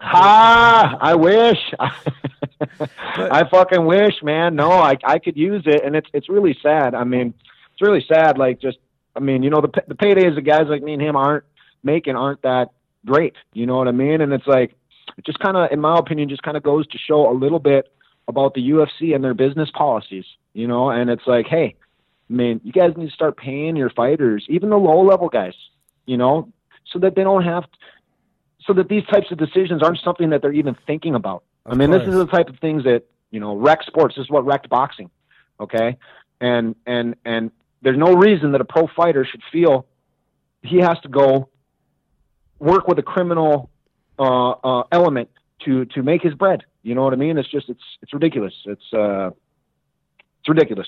Ah, 0.02 0.98
I 1.00 1.16
wish. 1.16 1.58
I 1.80 3.44
fucking 3.50 3.86
wish, 3.86 4.22
man. 4.22 4.56
No, 4.56 4.72
I 4.72 4.98
I 5.04 5.20
could 5.20 5.38
use 5.38 5.64
it, 5.66 5.84
and 5.84 5.96
it's 5.96 6.10
it's 6.14 6.30
really 6.30 6.58
sad. 6.62 6.96
I 6.96 7.04
mean, 7.04 7.34
it's 7.72 7.82
really 7.82 8.06
sad. 8.08 8.38
Like 8.38 8.62
just, 8.62 8.78
I 9.16 9.20
mean, 9.20 9.44
you 9.44 9.50
know, 9.50 9.62
the 9.62 9.84
the 9.88 9.96
paydays 9.96 10.38
of 10.38 10.46
guys 10.46 10.68
like 10.68 10.84
me 10.84 10.94
and 10.94 11.02
him 11.02 11.16
aren't 11.16 11.44
making 11.84 12.16
aren't 12.16 12.42
that 12.44 12.70
great. 13.06 13.36
You 13.54 13.66
know 13.66 13.78
what 13.78 13.88
I 13.88 13.92
mean? 13.92 14.22
And 14.22 14.34
it's 14.34 14.48
like, 14.48 14.76
it 15.18 15.26
just 15.26 15.40
kind 15.40 15.58
of, 15.58 15.72
in 15.72 15.80
my 15.80 15.98
opinion, 15.98 16.30
just 16.30 16.44
kind 16.44 16.58
of 16.58 16.64
goes 16.64 16.88
to 16.88 16.98
show 16.98 17.30
a 17.30 17.34
little 17.34 17.60
bit 17.60 17.92
about 18.28 18.54
the 18.54 18.70
UFC 18.70 19.16
and 19.16 19.24
their 19.24 19.34
business 19.34 19.70
policies. 19.72 20.26
You 20.54 20.68
know, 20.68 20.90
and 20.90 21.10
it's 21.10 21.26
like, 21.28 21.48
hey, 21.48 21.76
I 22.30 22.34
mean, 22.34 22.62
you 22.64 22.72
guys 22.72 22.96
need 22.96 23.08
to 23.08 23.14
start 23.14 23.38
paying 23.38 23.76
your 23.76 23.90
fighters, 23.90 24.46
even 24.50 24.70
the 24.70 24.78
low 24.78 25.02
level 25.02 25.30
guys. 25.30 25.54
You 26.06 26.18
know, 26.18 26.50
so 26.92 27.00
that 27.00 27.16
they 27.16 27.24
don't 27.24 27.44
have. 27.44 27.66
so 28.66 28.74
that 28.74 28.88
these 28.90 29.06
types 29.06 29.32
of 29.32 29.38
decisions 29.38 29.82
aren't 29.84 30.00
something 30.00 30.30
that 30.32 30.42
they're 30.42 30.54
even 30.54 30.76
thinking 30.88 31.16
about. 31.16 31.44
I 31.66 31.72
Of 31.72 31.78
mean, 31.78 31.92
this 31.92 32.08
is 32.08 32.16
the 32.16 32.28
type 32.28 32.50
of 32.50 32.58
things 32.60 32.84
that 32.84 33.04
you 33.32 33.40
know 33.40 33.56
wreck 33.56 33.84
sports. 33.84 34.16
This 34.16 34.24
is 34.26 34.30
what 34.30 34.46
wrecked 34.46 34.70
boxing. 34.70 35.10
Okay, 35.60 35.98
and 36.42 36.76
and 36.86 37.16
and 37.26 37.52
there's 37.82 37.98
no 37.98 38.14
reason 38.14 38.52
that 38.54 38.62
a 38.62 38.66
pro 38.66 38.88
fighter 38.88 39.26
should 39.26 39.42
feel 39.52 39.86
he 40.62 40.78
has 40.78 41.00
to 41.02 41.10
go 41.10 41.50
work 42.60 42.88
with 42.88 43.00
a 43.00 43.04
criminal 43.04 43.70
uh, 44.18 44.52
uh, 44.52 44.84
element 44.92 45.30
to 45.66 45.86
to 45.86 46.04
make 46.04 46.22
his 46.22 46.34
bread. 46.34 46.64
You 46.84 46.96
know 46.96 47.04
what 47.04 47.14
I 47.14 47.18
mean? 47.18 47.38
It's 47.38 47.50
just 47.50 47.70
it's 47.70 47.84
it's 48.02 48.14
ridiculous. 48.14 48.54
It's 48.66 48.94
uh, 48.94 49.30
it's 50.40 50.50
ridiculous. 50.50 50.88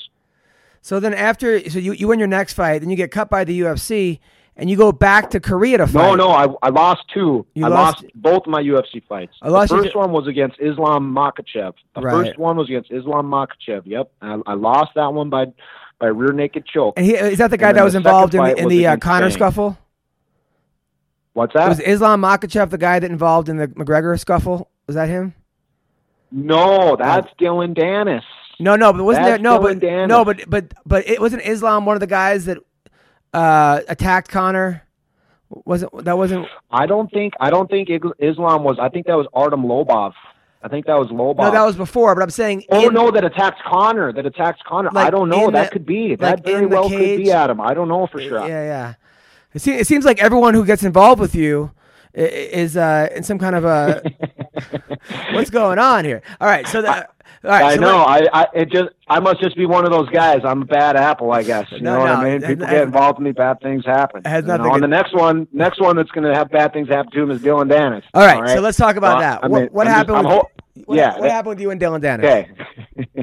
So 0.82 1.00
then 1.00 1.14
after, 1.14 1.70
so 1.70 1.78
you, 1.80 1.94
you 1.94 2.08
win 2.08 2.18
your 2.20 2.28
next 2.28 2.54
fight, 2.54 2.80
then 2.80 2.90
you 2.90 2.96
get 2.96 3.12
cut 3.12 3.30
by 3.30 3.44
the 3.44 3.60
UFC, 3.62 4.20
and 4.56 4.70
you 4.70 4.76
go 4.76 4.92
back 4.92 5.30
to 5.32 5.40
Korea 5.40 5.78
to 5.78 5.88
fight. 5.88 6.02
No, 6.02 6.16
no, 6.16 6.30
I, 6.32 6.48
I 6.64 6.70
lost 6.70 7.04
two. 7.14 7.46
You 7.54 7.66
I 7.66 7.70
lost- 7.70 8.04
lost, 8.04 8.16
both 8.16 8.48
my 8.48 8.62
UFC 8.62 9.04
fights. 9.08 9.34
I 9.42 9.50
lost 9.50 9.70
the 9.70 9.76
your- 9.76 9.84
first 9.86 9.96
one 9.96 10.12
was 10.12 10.28
against 10.28 10.58
Islam 10.60 11.14
Makhachev. 11.14 11.74
The 11.96 12.02
Right. 12.02 12.12
first 12.28 12.38
one 12.40 12.58
was 12.58 12.68
against 12.68 12.92
Islam 12.92 13.28
Makhachev. 13.30 13.84
Yep, 13.86 14.12
I, 14.22 14.40
I 14.48 14.54
lost 14.56 14.92
that 14.96 15.14
one 15.14 15.30
by 15.30 15.46
by 16.00 16.08
rear 16.08 16.34
naked 16.34 16.66
choke. 16.66 16.96
And 16.98 17.06
he, 17.06 17.14
is 17.16 17.38
that 17.38 17.52
the 17.52 17.58
guy 17.58 17.72
that 17.74 17.84
was 17.84 17.94
involved 17.94 18.34
in 18.34 18.44
in 18.58 18.66
was 18.66 18.72
the 18.72 18.88
uh, 18.88 18.98
Conor 18.98 19.28
Bang. 19.28 19.32
scuffle? 19.36 19.78
What's 21.34 21.54
that? 21.54 21.70
Was 21.70 21.80
Islam 21.80 22.22
Makhachev 22.24 22.72
the 22.72 22.78
guy 22.80 23.00
that 23.00 23.10
involved 23.10 23.50
in 23.50 23.58
the 23.58 23.68
McGregor 23.68 24.20
scuffle? 24.20 24.70
Was 24.88 24.96
that 24.96 25.08
him? 25.10 25.34
no, 26.32 26.96
that's 26.98 27.28
Dillon 27.38 27.74
Danis. 27.76 28.24
No, 28.62 28.76
no, 28.76 28.94
but 28.94 29.04
wasn't 29.04 29.26
That's 29.26 29.42
there? 29.42 29.44
No, 29.44 29.60
but 29.60 29.80
Danis. 29.80 30.08
no, 30.08 30.26
but 30.26 30.50
but 30.50 30.74
but 30.86 31.08
it 31.08 31.20
wasn't 31.20 31.44
Islam 31.46 31.86
one 31.86 31.96
of 31.96 32.00
the 32.00 32.08
guys 32.08 32.46
that 32.46 32.58
uh, 33.34 33.82
attacked 33.88 34.30
Conor. 34.30 34.84
Wasn't 35.50 36.06
that 36.06 36.18
wasn't? 36.18 36.48
I 36.70 36.86
don't 36.86 37.12
think 37.12 37.34
I 37.40 37.50
don't 37.50 37.70
think 37.70 37.90
Islam 38.20 38.64
was. 38.64 38.78
I 38.80 38.90
think 38.90 39.08
that 39.08 39.18
was 39.18 39.28
Artem 39.34 39.64
Lobov. 39.64 40.14
I 40.64 40.68
think 40.68 40.86
that 40.86 40.98
was 40.98 41.08
Lobov. 41.10 41.40
No, 41.40 41.52
that 41.52 41.64
was 41.66 41.76
before. 41.76 42.14
But 42.16 42.22
I'm 42.24 42.30
saying. 42.30 42.64
Oh 42.70 42.88
in- 42.88 42.94
no, 42.94 43.12
that 43.12 43.26
attacked 43.26 43.62
Conor. 43.64 44.14
That 44.14 44.26
attacked 44.26 44.64
Conor. 44.64 44.92
Like, 44.94 45.08
I 45.08 45.10
don't 45.10 45.28
know. 45.28 45.50
That 45.52 45.66
the- 45.66 45.72
could 45.72 45.86
be. 45.86 46.10
like, 46.10 46.20
That 46.20 46.46
very 46.46 46.64
in 46.64 46.70
the 46.70 46.76
well 46.76 46.90
could 46.90 47.18
be 47.18 47.32
Adam. 47.32 47.60
I 47.60 47.74
don't 47.74 47.88
know 47.88 48.08
for 48.08 48.22
sure. 48.22 48.48
Yeah, 48.48 48.64
yeah. 48.64 48.94
It 49.54 49.62
seems, 49.62 49.82
it 49.82 49.88
seems 49.88 50.06
like 50.06 50.22
everyone 50.22 50.54
who 50.54 50.64
gets 50.66 50.84
involved 50.84 51.20
with 51.20 51.36
you 51.36 51.72
is 52.14 52.78
uh, 52.78 53.10
in 53.14 53.24
some 53.24 53.40
kind 53.40 53.56
of 53.56 53.66
a. 53.66 54.02
what's 55.32 55.50
going 55.50 55.80
on 55.80 56.06
here? 56.06 56.22
All 56.40 56.48
right, 56.48 56.68
so 56.68 56.82
the, 56.82 57.08
right, 57.44 57.64
I 57.64 57.76
so 57.76 57.82
know. 57.82 57.98
I, 58.04 58.22
I 58.34 58.48
it 58.54 58.72
just 58.72 58.90
I 59.08 59.20
must 59.20 59.42
just 59.42 59.56
be 59.56 59.66
one 59.66 59.86
of 59.86 59.92
those 59.92 60.10
guys. 60.10 60.42
I'm 60.44 60.62
a 60.64 60.66
bad 60.66 60.96
apple, 60.96 61.32
I 61.32 61.44
guess. 61.44 61.66
You 61.72 61.82
No, 61.82 61.94
know 61.96 62.00
what 62.02 62.06
no, 62.08 62.14
I 62.14 62.24
mean? 62.38 62.42
People 62.42 62.66
get 62.68 62.84
involved 62.84 63.20
with 63.20 63.26
me, 63.26 63.32
bad 63.32 63.60
things 63.62 63.86
happen. 63.86 64.24
Has 64.26 64.46
nothing 64.46 64.66
know, 64.68 64.74
and 64.74 64.84
the 64.84 64.88
next 64.88 65.14
one, 65.14 65.48
next 65.52 65.80
one 65.82 65.96
that's 65.96 66.12
going 66.12 66.24
to 66.30 66.34
have 66.36 66.50
bad 66.50 66.74
things 66.74 66.88
happen 66.90 67.12
to 67.12 67.22
him 67.24 67.32
is 67.32 67.42
Dillon 67.42 67.68
Danis. 67.70 68.04
all 68.14 68.26
right, 68.26 68.50
so 68.56 68.62
let's 68.62 68.78
talk 68.78 68.96
about 68.96 69.20
that. 69.20 69.44
I 69.44 69.48
what 69.48 69.62
mean, 69.62 69.70
what 69.72 69.84
just- 69.86 69.96
happened? 69.96 70.18
With, 70.18 70.26
ho- 70.28 70.50
what, 70.86 70.96
yeah, 70.98 71.14
what 71.14 71.22
that- 71.24 71.32
happened 71.32 71.50
with 71.50 71.60
you 71.62 71.72
and 71.72 71.80
Dillon 71.80 72.02
Danis? 72.02 72.24
Okay. 72.24 72.50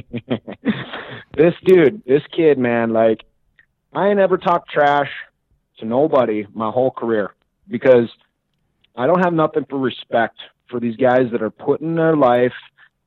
this 1.36 1.54
dude, 1.64 2.02
this 2.06 2.22
kid, 2.36 2.58
man, 2.58 2.92
like 2.92 3.20
I 3.92 4.08
ain't 4.08 4.18
ever 4.18 4.36
talked 4.38 4.70
trash 4.70 5.10
to 5.78 5.84
nobody 5.86 6.46
my 6.52 6.70
whole 6.70 6.90
career 6.90 7.34
because 7.68 8.08
I 8.96 9.06
don't 9.06 9.20
have 9.22 9.32
nothing 9.32 9.64
for 9.68 9.78
respect 9.78 10.36
for 10.68 10.80
these 10.80 10.96
guys 10.96 11.30
that 11.32 11.42
are 11.42 11.50
putting 11.50 11.94
their 11.94 12.16
life, 12.16 12.52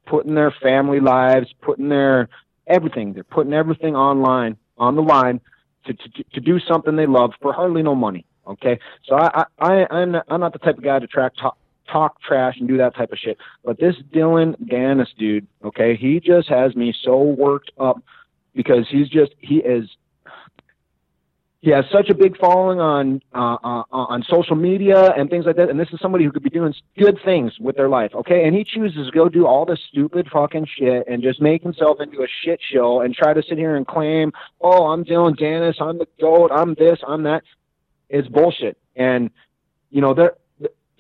putting 0.06 0.36
their 0.36 0.54
family 0.62 1.00
lives, 1.00 1.48
putting 1.62 1.90
their 1.90 2.30
everything. 2.68 3.14
They're 3.14 3.24
putting 3.24 3.54
everything 3.54 3.96
online 3.96 4.58
on 4.78 4.96
the 4.96 5.02
line 5.02 5.42
to 5.86 5.94
to, 5.94 6.24
to 6.34 6.40
do 6.40 6.60
something 6.60 6.96
they 6.96 7.08
love 7.08 7.32
for 7.42 7.54
hardly 7.54 7.84
no 7.84 7.96
money. 7.96 8.26
Okay, 8.48 8.80
so 9.06 9.16
I 9.16 9.46
I 9.60 9.86
I'm 9.90 10.16
I'm 10.28 10.40
not 10.40 10.54
the 10.54 10.60
type 10.60 10.78
of 10.78 10.84
guy 10.84 11.00
to 11.00 11.08
track 11.08 11.34
talk, 11.40 11.58
talk 11.92 12.22
trash 12.22 12.56
and 12.60 12.68
do 12.68 12.78
that 12.78 12.96
type 12.96 13.12
of 13.12 13.20
shit. 13.20 13.38
But 13.64 13.80
this 13.80 13.96
Dillon 14.12 14.56
Danis 14.64 15.08
dude, 15.18 15.48
okay, 15.64 15.96
he 15.96 16.20
just 16.20 16.50
has 16.50 16.76
me 16.76 16.94
so 17.04 17.22
worked 17.22 17.72
up 17.80 18.02
because 18.56 18.88
he's 18.90 19.10
just 19.10 19.34
he 19.40 19.58
is 19.58 19.90
he 21.62 21.70
has 21.70 21.86
such 21.92 22.10
a 22.10 22.16
big 22.16 22.38
following 22.40 22.80
on 22.80 23.22
uh, 23.36 23.58
uh, 23.64 23.84
on 23.92 24.24
social 24.28 24.56
media 24.56 25.14
and 25.16 25.30
things 25.30 25.46
like 25.46 25.58
that. 25.58 25.70
And 25.70 25.80
this 25.80 25.90
is 25.94 26.00
somebody 26.02 26.24
who 26.26 26.32
could 26.32 26.42
be 26.42 26.50
doing 26.50 26.74
good 26.98 27.20
things 27.24 27.54
with 27.60 27.76
their 27.76 27.88
life, 27.88 28.12
okay? 28.16 28.46
And 28.46 28.56
he 28.56 28.64
chooses 28.64 29.06
to 29.06 29.12
go 29.12 29.30
do 29.30 29.46
all 29.46 29.66
this 29.66 29.80
stupid 29.88 30.28
fucking 30.34 30.68
shit 30.76 31.08
and 31.08 31.22
just 31.22 31.40
make 31.40 31.62
himself 31.62 32.00
into 32.02 32.24
a 32.24 32.28
shit 32.44 32.60
show 32.74 33.02
and 33.02 33.14
try 33.14 33.34
to 33.36 33.44
sit 33.44 33.60
here 33.60 33.76
and 33.76 33.86
claim, 33.86 34.34
"Oh, 34.60 34.88
I'm 34.88 35.04
Dillon 35.04 35.36
Danis, 35.36 35.80
I'm 35.80 36.00
the 36.00 36.08
goat, 36.20 36.50
I'm 36.52 36.74
this, 36.74 37.00
I'm 37.08 37.24
that." 37.24 37.44
It's 38.10 38.28
bullshit. 38.28 38.78
And 38.96 39.30
you 39.92 40.02
know, 40.02 40.16
there 40.16 40.34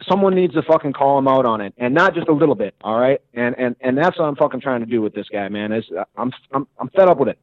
someone 0.08 0.36
needs 0.36 0.54
to 0.54 0.62
fucking 0.62 0.94
call 0.94 1.18
him 1.18 1.28
out 1.28 1.48
on 1.48 1.62
it, 1.62 1.74
and 1.78 1.96
not 1.96 2.14
just 2.14 2.28
a 2.28 2.34
little 2.34 2.56
bit, 2.56 2.76
all 2.84 3.00
right? 3.00 3.20
And 3.34 3.56
and 3.58 3.76
and 3.82 3.98
that's 3.98 4.20
what 4.20 4.26
I'm 4.26 4.36
fucking 4.36 4.62
trying 4.62 4.82
to 4.82 4.86
do 4.86 5.02
with 5.02 5.16
this 5.16 5.28
guy, 5.28 5.50
man. 5.50 5.72
Is 5.72 5.86
I'm 6.16 6.32
I'm 6.52 6.68
I'm 6.78 6.90
fed 6.90 7.10
up 7.10 7.18
with 7.18 7.30
it. 7.30 7.40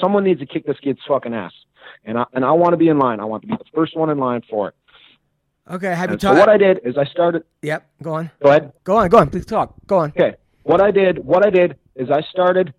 Someone 0.00 0.24
needs 0.24 0.40
to 0.40 0.46
kick 0.46 0.64
this 0.64 0.80
kid's 0.80 1.00
fucking 1.06 1.34
ass 1.34 1.52
and 2.04 2.18
I 2.18 2.24
and 2.32 2.44
I 2.44 2.52
want 2.52 2.72
to 2.72 2.76
be 2.76 2.88
in 2.88 2.98
line. 2.98 3.20
I 3.20 3.24
want 3.24 3.42
to 3.42 3.48
be 3.48 3.54
the 3.56 3.64
first 3.74 3.96
one 3.96 4.10
in 4.10 4.18
line 4.18 4.42
for 4.48 4.68
it. 4.68 4.74
Okay, 5.70 5.94
have 5.94 6.10
you 6.10 6.12
And 6.12 6.20
so 6.20 6.34
what 6.34 6.48
I 6.48 6.56
did 6.56 6.80
is 6.84 6.96
I 6.96 7.04
started. 7.04 7.42
Yep, 7.62 7.86
go 8.02 8.14
on. 8.14 8.30
Go 8.42 8.50
ahead. 8.50 8.72
Go 8.84 8.96
on, 8.96 9.08
go 9.08 9.18
on. 9.18 9.30
Please 9.30 9.46
talk. 9.46 9.74
Go 9.86 9.98
on. 9.98 10.10
Okay. 10.10 10.36
What 10.62 10.80
I 10.80 10.90
did, 10.90 11.24
what 11.24 11.46
I 11.46 11.50
did 11.50 11.76
is 11.94 12.10
I 12.10 12.22
started 12.22 12.74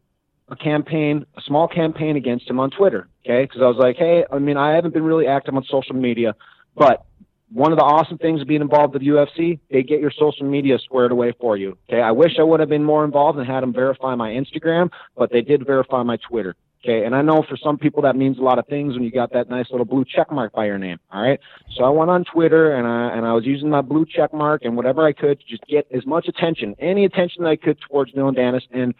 a 0.49 0.55
campaign, 0.55 1.25
a 1.37 1.41
small 1.41 1.67
campaign 1.67 2.15
against 2.15 2.49
him 2.49 2.59
on 2.59 2.69
Twitter. 2.69 3.07
Okay, 3.25 3.43
because 3.43 3.61
I 3.61 3.67
was 3.67 3.77
like, 3.77 3.97
hey, 3.97 4.25
I 4.31 4.39
mean, 4.39 4.57
I 4.57 4.75
haven't 4.75 4.93
been 4.93 5.03
really 5.03 5.27
active 5.27 5.55
on 5.55 5.63
social 5.69 5.95
media, 5.95 6.35
but 6.75 7.05
one 7.51 7.71
of 7.71 7.77
the 7.77 7.83
awesome 7.83 8.17
things 8.17 8.41
of 8.41 8.47
being 8.47 8.61
involved 8.61 8.93
with 8.93 9.03
UFC, 9.03 9.59
they 9.71 9.83
get 9.83 10.01
your 10.01 10.11
social 10.11 10.45
media 10.45 10.77
squared 10.79 11.11
away 11.11 11.33
for 11.39 11.55
you. 11.55 11.77
Okay, 11.89 12.01
I 12.01 12.11
wish 12.11 12.33
I 12.39 12.43
would 12.43 12.59
have 12.59 12.69
been 12.69 12.83
more 12.83 13.05
involved 13.05 13.37
and 13.39 13.47
had 13.47 13.61
them 13.61 13.73
verify 13.73 14.15
my 14.15 14.31
Instagram, 14.31 14.89
but 15.15 15.31
they 15.31 15.41
did 15.41 15.65
verify 15.65 16.03
my 16.03 16.17
Twitter. 16.17 16.55
Okay, 16.83 17.05
and 17.05 17.15
I 17.15 17.21
know 17.23 17.43
for 17.49 17.57
some 17.57 17.77
people 17.77 18.03
that 18.03 18.15
means 18.15 18.37
a 18.37 18.41
lot 18.41 18.59
of 18.59 18.67
things 18.67 18.93
when 18.93 19.03
you 19.03 19.11
got 19.11 19.33
that 19.33 19.49
nice 19.49 19.65
little 19.71 19.85
blue 19.85 20.05
check 20.05 20.31
mark 20.31 20.53
by 20.53 20.65
your 20.65 20.77
name. 20.77 20.99
All 21.11 21.21
right, 21.21 21.39
so 21.75 21.83
I 21.83 21.89
went 21.89 22.11
on 22.11 22.23
Twitter 22.23 22.75
and 22.75 22.87
I 22.87 23.17
and 23.17 23.25
I 23.25 23.33
was 23.33 23.45
using 23.45 23.69
my 23.69 23.81
blue 23.81 24.05
check 24.05 24.33
mark 24.33 24.61
and 24.63 24.77
whatever 24.77 25.05
I 25.05 25.11
could 25.11 25.39
to 25.39 25.45
just 25.47 25.65
get 25.67 25.87
as 25.91 26.05
much 26.05 26.27
attention, 26.27 26.75
any 26.79 27.05
attention 27.05 27.43
that 27.43 27.49
I 27.49 27.55
could 27.55 27.79
towards 27.81 28.11
Dillon 28.13 28.35
Danis, 28.35 28.61
and 28.71 28.93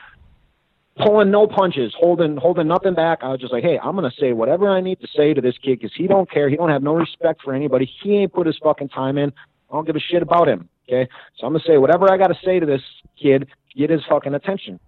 pulling 0.98 1.30
no 1.30 1.48
punches, 1.48 1.94
holding 1.98 2.38
holding 2.38 2.68
nothing 2.68 2.96
back. 2.96 3.20
I 3.22 3.30
was 3.30 3.40
just 3.40 3.54
like, 3.54 3.64
hey, 3.64 3.80
I'm 3.82 3.96
gonna 3.96 4.12
say 4.20 4.34
whatever 4.34 4.70
I 4.70 4.82
need 4.82 5.00
to 5.02 5.08
say 5.16 5.34
to 5.34 5.42
this 5.42 5.58
kid 5.60 5.80
because 5.80 5.94
he 5.96 6.08
don't 6.08 6.30
care. 6.30 6.50
He 6.50 6.56
don't 6.56 6.70
have 6.70 6.84
no 6.84 6.96
respect 6.96 7.42
for 7.44 7.54
anybody. 7.54 7.90
He 8.02 8.16
ain't 8.18 8.34
put 8.34 8.48
his 8.48 8.58
fucking 8.64 8.90
time 8.90 9.18
in. 9.18 9.32
I 9.70 9.74
don't 9.74 9.86
give 9.86 9.96
a 9.96 10.00
shit 10.00 10.24
about 10.24 10.50
him. 10.50 10.70
Okay, 10.90 11.10
so 11.38 11.46
I'm 11.46 11.54
gonna 11.54 11.64
say 11.68 11.78
whatever 11.78 12.12
I 12.12 12.18
got 12.18 12.28
to 12.28 12.38
say 12.44 12.60
to 12.60 12.66
this 12.66 12.82
kid, 13.22 13.48
get 13.76 13.90
his 13.90 14.02
fucking 14.10 14.34
attention. 14.34 14.80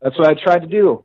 That's 0.00 0.16
what 0.18 0.28
I 0.28 0.34
tried 0.34 0.60
to 0.60 0.68
do. 0.68 1.04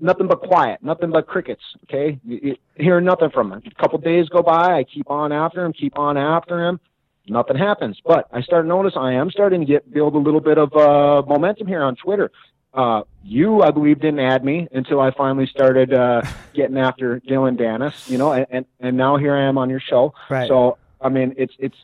Nothing 0.00 0.28
but 0.28 0.40
quiet, 0.40 0.82
nothing 0.82 1.10
but 1.10 1.26
crickets. 1.26 1.62
Okay, 1.84 2.18
you, 2.24 2.40
you 2.42 2.56
hear 2.76 3.00
nothing 3.00 3.30
from 3.30 3.52
him. 3.52 3.62
A 3.66 3.82
couple 3.82 3.98
days 3.98 4.28
go 4.28 4.42
by, 4.42 4.78
I 4.78 4.84
keep 4.84 5.10
on 5.10 5.32
after 5.32 5.64
him, 5.64 5.72
keep 5.72 5.98
on 5.98 6.16
after 6.16 6.66
him. 6.66 6.80
Nothing 7.26 7.56
happens. 7.56 8.00
But 8.04 8.28
I 8.32 8.40
start 8.40 8.64
to 8.64 8.68
notice 8.68 8.94
I 8.96 9.12
am 9.12 9.30
starting 9.30 9.60
to 9.60 9.66
get 9.66 9.92
build 9.92 10.14
a 10.14 10.18
little 10.18 10.40
bit 10.40 10.56
of 10.56 10.72
uh, 10.74 11.22
momentum 11.26 11.66
here 11.66 11.82
on 11.82 11.96
Twitter. 11.96 12.30
Uh, 12.72 13.02
you, 13.24 13.62
I 13.62 13.70
believe, 13.70 14.00
didn't 14.00 14.20
add 14.20 14.44
me 14.44 14.68
until 14.72 15.00
I 15.00 15.10
finally 15.10 15.46
started 15.46 15.92
uh, 15.92 16.22
getting 16.54 16.78
after 16.78 17.18
Dillon 17.20 17.56
Danis. 17.56 18.08
You 18.08 18.18
know, 18.18 18.32
and, 18.32 18.46
and 18.50 18.66
and 18.80 18.96
now 18.96 19.16
here 19.16 19.34
I 19.34 19.42
am 19.42 19.58
on 19.58 19.68
your 19.68 19.80
show. 19.80 20.14
Right. 20.30 20.48
So 20.48 20.78
I 21.00 21.08
mean, 21.08 21.34
it's 21.36 21.54
it's 21.58 21.76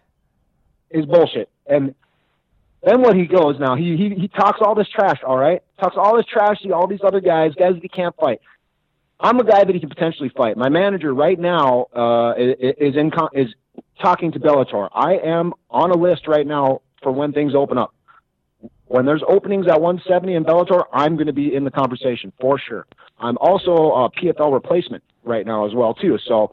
it's 0.91 1.07
bullshit. 1.07 1.49
And 1.67 1.95
then 2.85 3.01
what 3.01 3.17
he 3.17 3.27
goes 3.27 3.59
now, 3.59 3.77
he 3.77 3.97
he 3.97 4.15
he 4.15 4.29
talks 4.29 4.61
all 4.61 4.75
this 4.75 4.89
trash. 4.89 5.21
All 5.27 5.39
right, 5.39 5.63
talks 5.81 5.97
all 5.97 6.17
this 6.17 6.27
trash 6.27 6.61
to 6.63 6.71
all 6.73 6.87
these 6.87 7.01
other 7.05 7.21
guys, 7.21 7.53
guys 7.55 7.75
that 7.75 7.83
he 7.83 7.89
can't 7.89 8.15
fight. 8.17 8.41
I'm 9.21 9.39
a 9.39 9.45
guy 9.45 9.65
that 9.65 9.73
he 9.73 9.81
can 9.81 9.89
potentially 9.89 10.31
fight. 10.37 10.57
My 10.57 10.69
manager 10.69 11.15
right 11.15 11.39
now 11.39 11.87
uh, 11.95 12.35
is 12.37 12.97
in 12.97 13.11
is 13.33 13.49
talking 14.03 14.33
to 14.33 14.41
Bellator. 14.41 14.89
I 14.93 15.15
am 15.15 15.55
on 15.71 15.91
a 15.91 15.97
list 15.97 16.27
right 16.27 16.47
now 16.47 16.83
for 17.03 17.13
when 17.13 17.33
things 17.33 17.55
open 17.55 17.79
up. 17.79 17.95
When 18.87 19.07
there's 19.07 19.23
openings 19.27 19.67
at 19.67 19.81
170 19.81 20.35
in 20.35 20.45
Bellator, 20.45 20.85
I'm 20.93 21.17
going 21.17 21.27
to 21.27 21.33
be 21.33 21.55
in 21.55 21.65
the 21.65 21.71
conversation 21.71 22.33
for 22.41 22.59
sure. 22.59 22.87
I'm 23.19 23.39
also 23.39 23.73
a 23.73 24.11
PFL 24.11 24.53
replacement 24.53 25.03
right 25.23 25.47
now 25.47 25.67
as 25.67 25.75
well 25.75 25.95
too. 25.95 26.19
So 26.27 26.53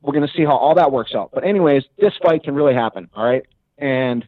we're 0.00 0.14
going 0.14 0.26
to 0.26 0.32
see 0.34 0.44
how 0.44 0.56
all 0.56 0.74
that 0.76 0.90
works 0.90 1.14
out. 1.14 1.30
But 1.34 1.44
anyways, 1.44 1.82
this 1.98 2.14
fight 2.22 2.44
can 2.44 2.54
really 2.54 2.74
happen. 2.74 3.10
All 3.14 3.24
right, 3.24 3.44
and 3.76 4.26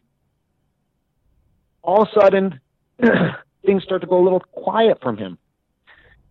all 1.87 2.03
of 2.03 2.09
a 2.09 2.21
sudden 2.21 2.59
things 3.65 3.83
start 3.83 4.01
to 4.01 4.07
go 4.07 4.21
a 4.21 4.23
little 4.23 4.41
quiet 4.41 4.99
from 5.01 5.17
him. 5.17 5.37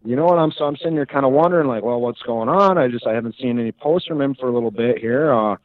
You 0.04 0.14
know 0.14 0.26
what 0.26 0.38
I'm 0.38 0.52
so 0.52 0.66
I'm 0.66 0.76
sitting 0.76 0.92
here 0.92 1.06
kind 1.06 1.26
of 1.26 1.32
wondering 1.32 1.66
like, 1.66 1.82
well, 1.82 2.00
what's 2.00 2.22
going 2.22 2.48
on? 2.48 2.78
I 2.78 2.86
just 2.86 3.06
I 3.06 3.14
haven't 3.14 3.34
seen 3.40 3.58
any 3.58 3.72
posts 3.72 4.06
from 4.06 4.20
him 4.20 4.36
for 4.38 4.48
a 4.48 4.52
little 4.52 4.70
bit 4.70 4.98
here. 4.98 5.32
Uh, 5.32 5.56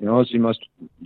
you 0.00 0.06
know, 0.06 0.24
so 0.24 0.28
he 0.32 0.38
must 0.38 0.58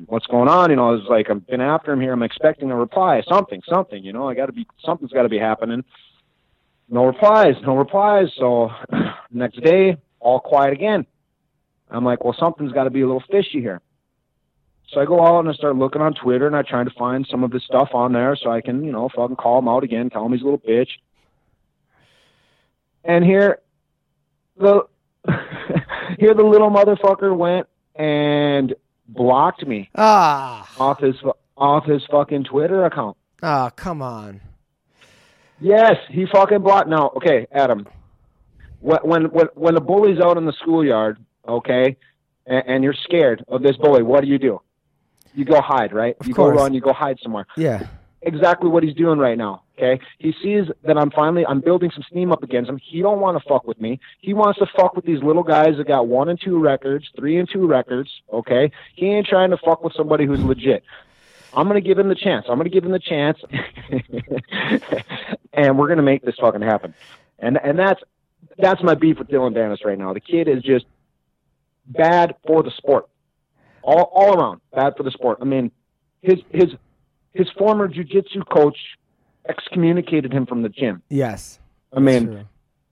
what's 0.06 0.26
going 0.26 0.48
on? 0.48 0.70
You 0.70 0.76
know, 0.76 0.94
it's 0.94 1.06
like 1.08 1.28
I've 1.28 1.46
been 1.46 1.60
after 1.60 1.92
him 1.92 2.00
here. 2.00 2.12
I'm 2.12 2.22
expecting 2.22 2.70
a 2.70 2.76
reply, 2.76 3.22
something, 3.28 3.60
something. 3.68 4.02
You 4.02 4.12
know, 4.14 4.28
I 4.28 4.34
got 4.34 4.46
to 4.46 4.52
be 4.52 4.66
something's 4.82 5.12
got 5.12 5.24
to 5.24 5.28
be 5.28 5.38
happening. 5.38 5.84
No 6.88 7.04
replies, 7.04 7.56
no 7.66 7.76
replies. 7.76 8.28
So 8.38 8.70
next 9.30 9.60
day, 9.62 9.98
all 10.20 10.40
quiet 10.40 10.72
again. 10.72 11.04
I'm 11.90 12.04
like, 12.04 12.24
well, 12.24 12.36
something's 12.38 12.72
got 12.72 12.84
to 12.84 12.90
be 12.90 13.02
a 13.02 13.06
little 13.06 13.22
fishy 13.30 13.60
here. 13.60 13.80
So 14.92 15.00
I 15.00 15.04
go 15.04 15.24
out 15.24 15.40
and 15.40 15.48
I 15.48 15.52
start 15.52 15.76
looking 15.76 16.02
on 16.02 16.14
Twitter 16.14 16.46
and 16.48 16.56
I 16.56 16.62
try 16.62 16.82
to 16.82 16.90
find 16.98 17.26
some 17.30 17.44
of 17.44 17.52
his 17.52 17.62
stuff 17.62 17.90
on 17.94 18.12
there 18.12 18.34
so 18.36 18.50
I 18.50 18.60
can, 18.60 18.82
you 18.82 18.90
know, 18.90 19.08
fucking 19.14 19.36
call 19.36 19.58
him 19.60 19.68
out 19.68 19.84
again, 19.84 20.10
tell 20.10 20.26
him 20.26 20.32
he's 20.32 20.40
a 20.42 20.44
little 20.44 20.58
bitch. 20.58 20.88
And 23.04 23.24
here, 23.24 23.60
the 24.56 24.82
here 26.18 26.34
the 26.34 26.42
little 26.42 26.70
motherfucker 26.70 27.36
went 27.36 27.66
and 27.94 28.74
blocked 29.08 29.66
me 29.66 29.90
Ah, 29.94 30.68
off 30.78 31.00
his 31.00 31.16
off 31.56 31.84
his 31.84 32.02
fucking 32.10 32.44
Twitter 32.44 32.84
account. 32.84 33.16
ah, 33.42 33.70
come 33.70 34.02
on. 34.02 34.40
Yes, 35.60 35.96
he 36.08 36.26
fucking 36.26 36.62
blocked. 36.62 36.88
Now, 36.88 37.10
okay, 37.16 37.46
Adam. 37.52 37.86
When 38.80 38.98
when 39.02 39.24
when 39.26 39.46
when 39.54 39.74
the 39.74 39.80
bully's 39.80 40.20
out 40.20 40.36
in 40.38 40.46
the 40.46 40.54
schoolyard, 40.60 41.18
okay, 41.46 41.96
and, 42.46 42.64
and 42.66 42.84
you're 42.84 42.94
scared 43.04 43.44
of 43.48 43.62
this 43.62 43.76
bully, 43.76 44.02
what 44.02 44.22
do 44.22 44.26
you 44.28 44.38
do? 44.38 44.60
You 45.34 45.44
go 45.44 45.60
hide, 45.60 45.92
right? 45.92 46.16
Of 46.20 46.26
you 46.26 46.34
course. 46.34 46.56
go 46.56 46.62
run. 46.62 46.74
You 46.74 46.80
go 46.80 46.92
hide 46.92 47.18
somewhere. 47.22 47.46
Yeah. 47.56 47.86
Exactly 48.22 48.68
what 48.68 48.82
he's 48.82 48.94
doing 48.94 49.18
right 49.18 49.38
now. 49.38 49.62
Okay, 49.78 49.98
he 50.18 50.34
sees 50.42 50.66
that 50.84 50.98
I'm 50.98 51.10
finally 51.10 51.46
I'm 51.46 51.60
building 51.60 51.90
some 51.90 52.02
steam 52.02 52.32
up 52.32 52.42
against 52.42 52.68
him. 52.68 52.76
He 52.76 53.00
don't 53.00 53.20
want 53.20 53.42
to 53.42 53.48
fuck 53.48 53.66
with 53.66 53.80
me. 53.80 53.98
He 54.20 54.34
wants 54.34 54.58
to 54.58 54.66
fuck 54.76 54.94
with 54.94 55.06
these 55.06 55.22
little 55.22 55.42
guys 55.42 55.78
that 55.78 55.88
got 55.88 56.06
one 56.06 56.28
and 56.28 56.38
two 56.38 56.58
records, 56.58 57.08
three 57.16 57.38
and 57.38 57.48
two 57.50 57.66
records. 57.66 58.10
Okay, 58.30 58.72
he 58.94 59.06
ain't 59.06 59.26
trying 59.26 59.50
to 59.50 59.56
fuck 59.56 59.82
with 59.82 59.94
somebody 59.94 60.26
who's 60.26 60.42
legit. 60.42 60.84
I'm 61.54 61.66
gonna 61.66 61.80
give 61.80 61.98
him 61.98 62.08
the 62.08 62.14
chance. 62.14 62.44
I'm 62.50 62.58
gonna 62.58 62.68
give 62.68 62.84
him 62.84 62.92
the 62.92 62.98
chance, 62.98 63.38
and 65.54 65.78
we're 65.78 65.88
gonna 65.88 66.02
make 66.02 66.22
this 66.22 66.36
fucking 66.38 66.60
happen. 66.60 66.92
And 67.38 67.56
and 67.56 67.78
that's 67.78 68.02
that's 68.58 68.82
my 68.82 68.94
beef 68.94 69.18
with 69.18 69.28
Dillon 69.28 69.54
Danis 69.54 69.82
right 69.82 69.98
now. 69.98 70.12
The 70.12 70.20
kid 70.20 70.46
is 70.46 70.62
just 70.62 70.84
bad 71.86 72.34
for 72.46 72.62
the 72.62 72.70
sport, 72.70 73.08
all 73.82 74.10
all 74.14 74.34
around. 74.34 74.60
Bad 74.74 74.94
for 74.96 75.02
the 75.02 75.10
sport. 75.10 75.38
I 75.40 75.44
mean, 75.44 75.70
his 76.22 76.38
his 76.50 76.70
his 77.32 77.48
former 77.58 77.88
jujitsu 77.88 78.48
coach 78.50 78.76
excommunicated 79.48 80.32
him 80.32 80.46
from 80.46 80.62
the 80.62 80.68
gym. 80.68 81.02
Yes. 81.08 81.58
I 81.92 82.00
mean, 82.00 82.46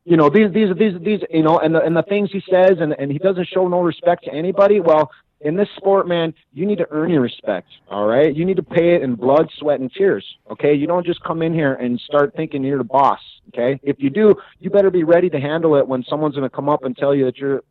you 0.05 0.17
know 0.17 0.31
these 0.31 0.53
these 0.53 0.75
these 0.77 0.95
these 1.03 1.21
you 1.31 1.43
know 1.43 1.59
and 1.59 1.75
the 1.75 1.83
and 1.83 1.97
the 1.97 2.03
things 2.03 2.31
he 2.33 2.43
says 2.51 2.79
and 2.81 2.95
and 2.99 3.13
he 3.13 3.19
doesn't 3.19 3.49
show 3.49 3.69
no 3.69 3.81
respect 3.81 4.25
to 4.25 4.33
anybody. 4.33 4.81
Well 4.81 5.11
in 5.41 5.57
this 5.57 5.69
sport 5.77 6.09
man 6.09 6.35
you 6.53 6.67
need 6.67 6.79
to 6.79 6.87
earn 6.91 7.11
your 7.11 7.21
respect 7.21 7.69
all 7.89 8.07
right? 8.07 8.35
You 8.35 8.45
need 8.45 8.57
to 8.57 8.63
pay 8.63 8.95
it 8.95 9.03
in 9.03 9.15
blood 9.15 9.49
sweat 9.59 9.79
and 9.81 9.93
tears 9.93 10.25
okay? 10.51 10.75
You 10.75 10.87
don't 10.87 11.07
just 11.07 11.23
come 11.23 11.43
in 11.43 11.53
here 11.55 11.75
and 11.75 12.01
start 12.01 12.35
thinking 12.35 12.65
you're 12.65 12.79
the 12.79 12.85
boss 12.85 13.21
okay? 13.49 13.79
If 13.83 13.97
you 13.99 14.11
do 14.11 14.35
you 14.59 14.71
better 14.71 14.91
be 14.91 15.05
ready 15.05 15.31
to 15.31 15.39
handle 15.39 15.77
it 15.77 15.87
when 15.87 16.05
someone's 16.09 16.35
going 16.35 16.49
to 16.49 16.55
come 16.55 16.69
up 16.69 16.85
and 16.85 16.97
tell 16.97 17.15
you 17.15 17.27
that 17.27 17.37
you're 17.37 17.63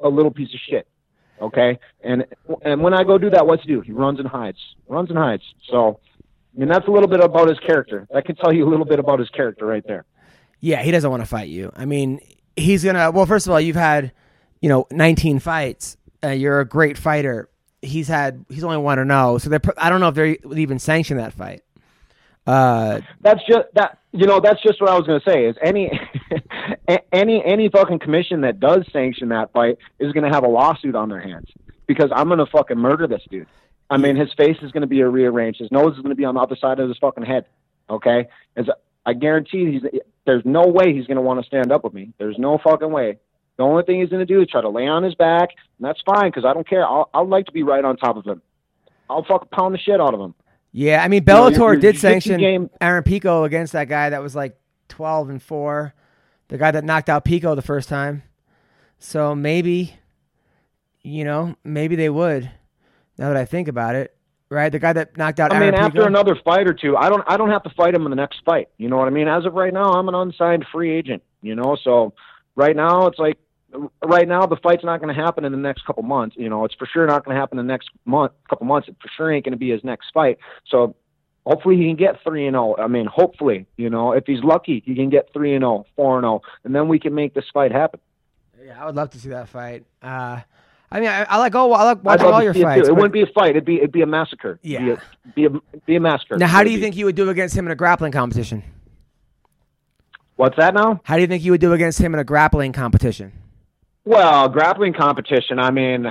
a 0.00 0.08
little 0.08 0.30
piece 0.30 0.52
of 0.54 0.60
shit 0.68 0.86
okay 1.40 1.78
and 2.02 2.24
and 2.62 2.80
when 2.82 2.94
i 2.94 3.04
go 3.04 3.18
do 3.18 3.30
that 3.30 3.46
what's 3.46 3.62
he 3.62 3.68
do 3.68 3.80
he 3.80 3.92
runs 3.92 4.18
and 4.18 4.28
hides 4.28 4.58
runs 4.88 5.10
and 5.10 5.18
hides 5.18 5.42
so 5.70 6.00
i 6.54 6.58
mean 6.58 6.68
that's 6.68 6.86
a 6.88 6.90
little 6.90 7.08
bit 7.08 7.20
about 7.20 7.48
his 7.48 7.58
character 7.60 8.06
I 8.14 8.20
can 8.22 8.36
tell 8.36 8.52
you 8.52 8.66
a 8.66 8.70
little 8.70 8.86
bit 8.86 8.98
about 8.98 9.18
his 9.18 9.28
character 9.30 9.66
right 9.66 9.84
there 9.86 10.04
Yeah, 10.60 10.82
he 10.82 10.90
doesn't 10.90 11.10
want 11.10 11.22
to 11.22 11.26
fight 11.28 11.48
you. 11.48 11.70
I 11.76 11.84
mean, 11.84 12.18
he's 12.56 12.82
gonna. 12.82 13.10
Well, 13.10 13.26
first 13.26 13.46
of 13.46 13.52
all, 13.52 13.60
you've 13.60 13.76
had, 13.76 14.12
you 14.62 14.70
know, 14.70 14.86
19 14.90 15.38
fights. 15.38 15.98
Uh, 16.24 16.28
you're 16.28 16.60
a 16.60 16.64
great 16.64 16.96
fighter. 16.96 17.50
He's 17.82 18.08
had. 18.08 18.46
He's 18.48 18.64
only 18.64 18.78
one 18.78 18.98
or 18.98 19.04
no. 19.04 19.36
So 19.36 19.50
they're. 19.50 19.60
I 19.76 19.90
don't 19.90 20.00
know 20.00 20.08
if 20.08 20.14
they 20.14 20.38
would 20.44 20.58
even 20.58 20.78
sanction 20.78 21.18
that 21.18 21.34
fight. 21.34 21.60
Uh, 22.46 23.00
That's 23.20 23.40
just 23.46 23.66
that. 23.74 23.98
You 24.12 24.26
know, 24.26 24.40
that's 24.40 24.62
just 24.62 24.80
what 24.80 24.88
I 24.88 24.96
was 24.96 25.06
going 25.06 25.20
to 25.20 25.30
say. 25.30 25.44
Is 25.44 25.56
any 25.62 25.90
any 27.12 27.44
any 27.44 27.68
fucking 27.68 27.98
commission 27.98 28.42
that 28.42 28.60
does 28.60 28.86
sanction 28.90 29.28
that 29.28 29.52
fight 29.52 29.76
is 29.98 30.12
going 30.12 30.24
to 30.24 30.34
have 30.34 30.42
a 30.42 30.48
lawsuit 30.48 30.94
on 30.94 31.10
their 31.10 31.20
hands 31.20 31.50
because 31.86 32.10
I'm 32.14 32.28
going 32.28 32.38
to 32.38 32.46
fucking 32.46 32.78
murder 32.78 33.06
this 33.06 33.22
dude. 33.30 33.46
I 33.90 33.98
mean, 33.98 34.16
his 34.16 34.32
face 34.32 34.56
is 34.62 34.72
going 34.72 34.80
to 34.82 34.86
be 34.86 35.02
rearranged. 35.02 35.60
His 35.60 35.70
nose 35.70 35.96
is 35.96 35.98
going 35.98 36.10
to 36.10 36.16
be 36.16 36.24
on 36.24 36.34
the 36.34 36.40
other 36.40 36.56
side 36.56 36.80
of 36.80 36.88
his 36.88 36.96
fucking 36.98 37.24
head. 37.24 37.44
Okay, 37.90 38.28
as 38.56 38.66
I 39.04 39.12
guarantee, 39.12 39.72
he's 39.72 40.00
there's 40.24 40.42
no 40.44 40.66
way 40.66 40.94
he's 40.94 41.06
going 41.06 41.16
to 41.16 41.22
want 41.22 41.40
to 41.40 41.46
stand 41.46 41.70
up 41.70 41.84
with 41.84 41.92
me. 41.92 42.12
There's 42.18 42.38
no 42.38 42.58
fucking 42.58 42.90
way. 42.90 43.18
The 43.56 43.62
only 43.62 43.84
thing 43.84 44.00
he's 44.00 44.10
going 44.10 44.26
to 44.26 44.32
do 44.32 44.40
is 44.40 44.48
try 44.48 44.60
to 44.60 44.68
lay 44.68 44.86
on 44.86 45.02
his 45.02 45.14
back, 45.14 45.50
and 45.78 45.86
that's 45.86 46.00
fine 46.04 46.30
because 46.30 46.44
I 46.44 46.52
don't 46.52 46.68
care. 46.68 46.84
I'll, 46.84 47.08
I'd 47.14 47.28
like 47.28 47.46
to 47.46 47.52
be 47.52 47.62
right 47.62 47.84
on 47.84 47.96
top 47.96 48.16
of 48.16 48.24
him. 48.24 48.42
I'll 49.08 49.24
fucking 49.24 49.48
pound 49.52 49.74
the 49.74 49.78
shit 49.78 50.00
out 50.00 50.14
of 50.14 50.20
him. 50.20 50.34
Yeah, 50.78 51.02
I 51.02 51.08
mean, 51.08 51.24
know, 51.26 51.34
Bellator 51.50 51.56
your 51.58 51.76
did 51.76 51.98
sanction 51.98 52.38
game- 52.38 52.70
Aaron 52.82 53.02
Pico 53.02 53.44
against 53.44 53.72
that 53.72 53.88
guy 53.88 54.10
that 54.10 54.22
was 54.22 54.36
like 54.36 54.58
12 54.88 55.30
and 55.30 55.42
four, 55.42 55.94
the 56.48 56.58
guy 56.58 56.70
that 56.70 56.84
knocked 56.84 57.08
out 57.08 57.24
Pico 57.24 57.54
the 57.54 57.62
first 57.62 57.88
time. 57.88 58.22
So 58.98 59.34
maybe, 59.34 59.94
you 61.02 61.24
know, 61.24 61.56
maybe 61.64 61.96
they 61.96 62.10
would. 62.10 62.50
Now 63.16 63.28
that 63.28 63.38
I 63.38 63.46
think 63.46 63.68
about 63.68 63.94
it, 63.94 64.14
right? 64.50 64.70
The 64.70 64.78
guy 64.78 64.92
that 64.92 65.16
knocked 65.16 65.40
out 65.40 65.50
I 65.50 65.56
Aaron 65.56 65.72
mean, 65.72 65.80
after 65.80 65.92
Pico. 66.00 66.06
another 66.06 66.36
fight 66.44 66.68
or 66.68 66.74
two, 66.74 66.94
I 66.94 67.08
don't 67.08 67.24
I 67.26 67.38
don't 67.38 67.50
have 67.50 67.62
to 67.62 67.70
fight 67.70 67.94
him 67.94 68.04
in 68.04 68.10
the 68.10 68.16
next 68.16 68.42
fight. 68.44 68.68
You 68.76 68.90
know 68.90 68.98
what 68.98 69.08
I 69.08 69.10
mean? 69.12 69.28
As 69.28 69.46
of 69.46 69.54
right 69.54 69.72
now, 69.72 69.92
I'm 69.92 70.08
an 70.08 70.14
unsigned 70.14 70.66
free 70.70 70.92
agent. 70.92 71.22
You 71.40 71.54
know, 71.54 71.76
so 71.82 72.12
right 72.54 72.76
now 72.76 73.06
it's 73.06 73.18
like 73.18 73.38
right 74.04 74.28
now 74.28 74.46
the 74.46 74.56
fight's 74.56 74.84
not 74.84 75.00
going 75.00 75.14
to 75.14 75.20
happen 75.20 75.44
in 75.44 75.52
the 75.52 75.58
next 75.58 75.84
couple 75.86 76.02
months. 76.02 76.36
You 76.38 76.48
know, 76.48 76.64
it's 76.64 76.74
for 76.74 76.86
sure 76.86 77.06
not 77.06 77.24
going 77.24 77.34
to 77.34 77.40
happen 77.40 77.58
in 77.58 77.66
the 77.66 77.72
next 77.72 77.90
month, 78.04 78.32
couple 78.48 78.66
months. 78.66 78.88
It 78.88 78.96
for 79.00 79.08
sure 79.16 79.32
ain't 79.32 79.44
going 79.44 79.52
to 79.52 79.58
be 79.58 79.70
his 79.70 79.82
next 79.84 80.10
fight. 80.12 80.38
So 80.68 80.94
hopefully 81.44 81.76
he 81.76 81.86
can 81.86 81.96
get 81.96 82.22
three 82.22 82.46
and 82.46 82.54
zero. 82.54 82.76
I 82.78 82.86
mean, 82.86 83.06
hopefully, 83.06 83.66
you 83.76 83.90
know, 83.90 84.12
if 84.12 84.24
he's 84.26 84.42
lucky, 84.42 84.82
he 84.84 84.94
can 84.94 85.10
get 85.10 85.32
three 85.32 85.54
and 85.54 85.62
zero, 85.62 85.86
four 85.96 86.18
and 86.18 86.24
zero, 86.24 86.42
and 86.64 86.74
then 86.74 86.88
we 86.88 86.98
can 86.98 87.14
make 87.14 87.34
this 87.34 87.46
fight 87.52 87.72
happen. 87.72 88.00
Yeah, 88.64 88.82
I 88.82 88.86
would 88.86 88.96
love 88.96 89.10
to 89.10 89.18
see 89.18 89.28
that 89.30 89.48
fight. 89.48 89.84
Uh, 90.02 90.40
I 90.90 91.00
mean, 91.00 91.08
I, 91.08 91.24
I 91.24 91.38
like 91.38 91.54
all 91.54 91.72
I 91.74 91.84
like 91.84 92.04
watching 92.04 92.26
all 92.26 92.42
your 92.42 92.54
see 92.54 92.60
it, 92.60 92.64
fights. 92.64 92.88
It 92.88 92.92
wouldn't 92.94 93.12
be 93.12 93.22
a 93.22 93.26
fight. 93.26 93.50
It'd 93.50 93.64
be 93.64 93.76
it'd 93.76 93.92
be 93.92 94.02
a 94.02 94.06
massacre. 94.06 94.58
Yeah. 94.62 94.80
Be 94.80 94.90
a, 94.90 94.98
be 95.34 95.44
a, 95.44 95.78
be 95.86 95.96
a 95.96 96.00
massacre. 96.00 96.36
now, 96.36 96.46
how 96.46 96.62
do 96.62 96.70
you 96.70 96.78
be. 96.78 96.82
think 96.82 96.96
you 96.96 97.04
would 97.06 97.16
do 97.16 97.28
against 97.28 97.56
him 97.56 97.66
in 97.66 97.72
a 97.72 97.76
grappling 97.76 98.12
competition? 98.12 98.62
What's 100.36 100.56
that 100.56 100.74
now? 100.74 101.00
How 101.04 101.16
do 101.16 101.22
you 101.22 101.26
think 101.26 101.44
you 101.44 101.52
would 101.52 101.60
do 101.60 101.72
against 101.72 101.98
him 101.98 102.12
in 102.12 102.20
a 102.20 102.24
grappling 102.24 102.72
competition? 102.72 103.32
Well, 104.06 104.48
grappling 104.48 104.92
competition. 104.92 105.58
I 105.58 105.72
mean, 105.72 106.06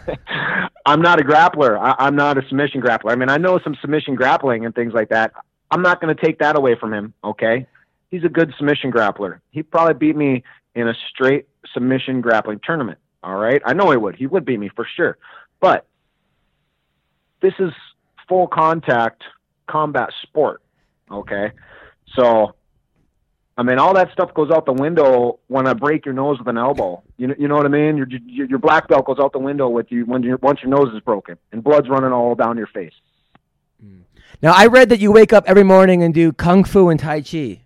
I'm 0.86 1.02
not 1.02 1.20
a 1.20 1.22
grappler. 1.22 1.78
I, 1.78 1.94
I'm 1.98 2.16
not 2.16 2.38
a 2.38 2.48
submission 2.48 2.80
grappler. 2.80 3.12
I 3.12 3.14
mean, 3.14 3.28
I 3.28 3.36
know 3.36 3.60
some 3.62 3.76
submission 3.82 4.14
grappling 4.14 4.64
and 4.64 4.74
things 4.74 4.94
like 4.94 5.10
that. 5.10 5.34
I'm 5.70 5.82
not 5.82 6.00
going 6.00 6.16
to 6.16 6.20
take 6.20 6.38
that 6.38 6.56
away 6.56 6.76
from 6.80 6.94
him. 6.94 7.12
Okay, 7.22 7.66
he's 8.10 8.24
a 8.24 8.30
good 8.30 8.54
submission 8.56 8.90
grappler. 8.90 9.40
He'd 9.50 9.70
probably 9.70 9.94
beat 9.94 10.16
me 10.16 10.42
in 10.74 10.88
a 10.88 10.94
straight 11.10 11.46
submission 11.74 12.22
grappling 12.22 12.58
tournament. 12.64 12.98
All 13.22 13.36
right, 13.36 13.60
I 13.66 13.74
know 13.74 13.90
he 13.90 13.98
would. 13.98 14.16
He 14.16 14.26
would 14.26 14.46
beat 14.46 14.58
me 14.58 14.70
for 14.74 14.88
sure. 14.96 15.18
But 15.60 15.86
this 17.42 17.52
is 17.58 17.70
full 18.30 18.46
contact 18.46 19.24
combat 19.66 20.08
sport. 20.22 20.62
Okay, 21.10 21.52
so 22.16 22.54
I 23.56 23.62
mean, 23.62 23.78
all 23.78 23.92
that 23.94 24.10
stuff 24.12 24.32
goes 24.32 24.50
out 24.50 24.64
the 24.64 24.72
window 24.72 25.38
when 25.48 25.66
I 25.66 25.74
break 25.74 26.06
your 26.06 26.14
nose 26.14 26.38
with 26.38 26.48
an 26.48 26.56
elbow. 26.56 27.02
You 27.18 27.28
know, 27.28 27.34
you 27.38 27.48
know 27.48 27.56
what 27.56 27.66
I 27.66 27.68
mean? 27.68 27.96
Your 27.96 28.06
your, 28.08 28.46
your 28.46 28.58
black 28.58 28.88
belt 28.88 29.04
goes 29.04 29.18
out 29.18 29.32
the 29.32 29.38
window 29.38 29.68
with 29.68 29.90
you 29.90 30.06
when 30.06 30.24
once 30.40 30.60
your 30.62 30.70
nose 30.70 30.94
is 30.94 31.00
broken 31.00 31.36
and 31.52 31.62
blood's 31.62 31.88
running 31.88 32.12
all 32.12 32.34
down 32.34 32.56
your 32.56 32.68
face. 32.68 32.94
Mm. 33.84 34.02
Now, 34.40 34.52
I 34.56 34.66
read 34.66 34.88
that 34.88 35.00
you 35.00 35.12
wake 35.12 35.32
up 35.32 35.44
every 35.46 35.64
morning 35.64 36.02
and 36.02 36.14
do 36.14 36.32
kung 36.32 36.64
fu 36.64 36.88
and 36.88 36.98
tai 36.98 37.20
chi. 37.20 37.36
Is 37.36 37.60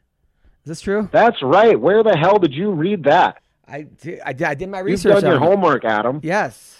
this 0.64 0.80
true? 0.80 1.08
That's 1.12 1.42
right. 1.42 1.78
Where 1.78 2.02
the 2.02 2.16
hell 2.16 2.38
did 2.38 2.54
you 2.54 2.70
read 2.70 3.04
that? 3.04 3.40
I 3.68 3.82
did. 3.82 4.20
I 4.24 4.32
did, 4.32 4.46
I 4.46 4.54
did 4.54 4.68
my 4.70 4.80
research. 4.80 5.12
You've 5.14 5.22
done 5.22 5.30
your 5.30 5.40
homework, 5.40 5.84
Adam. 5.84 6.20
Yes. 6.22 6.78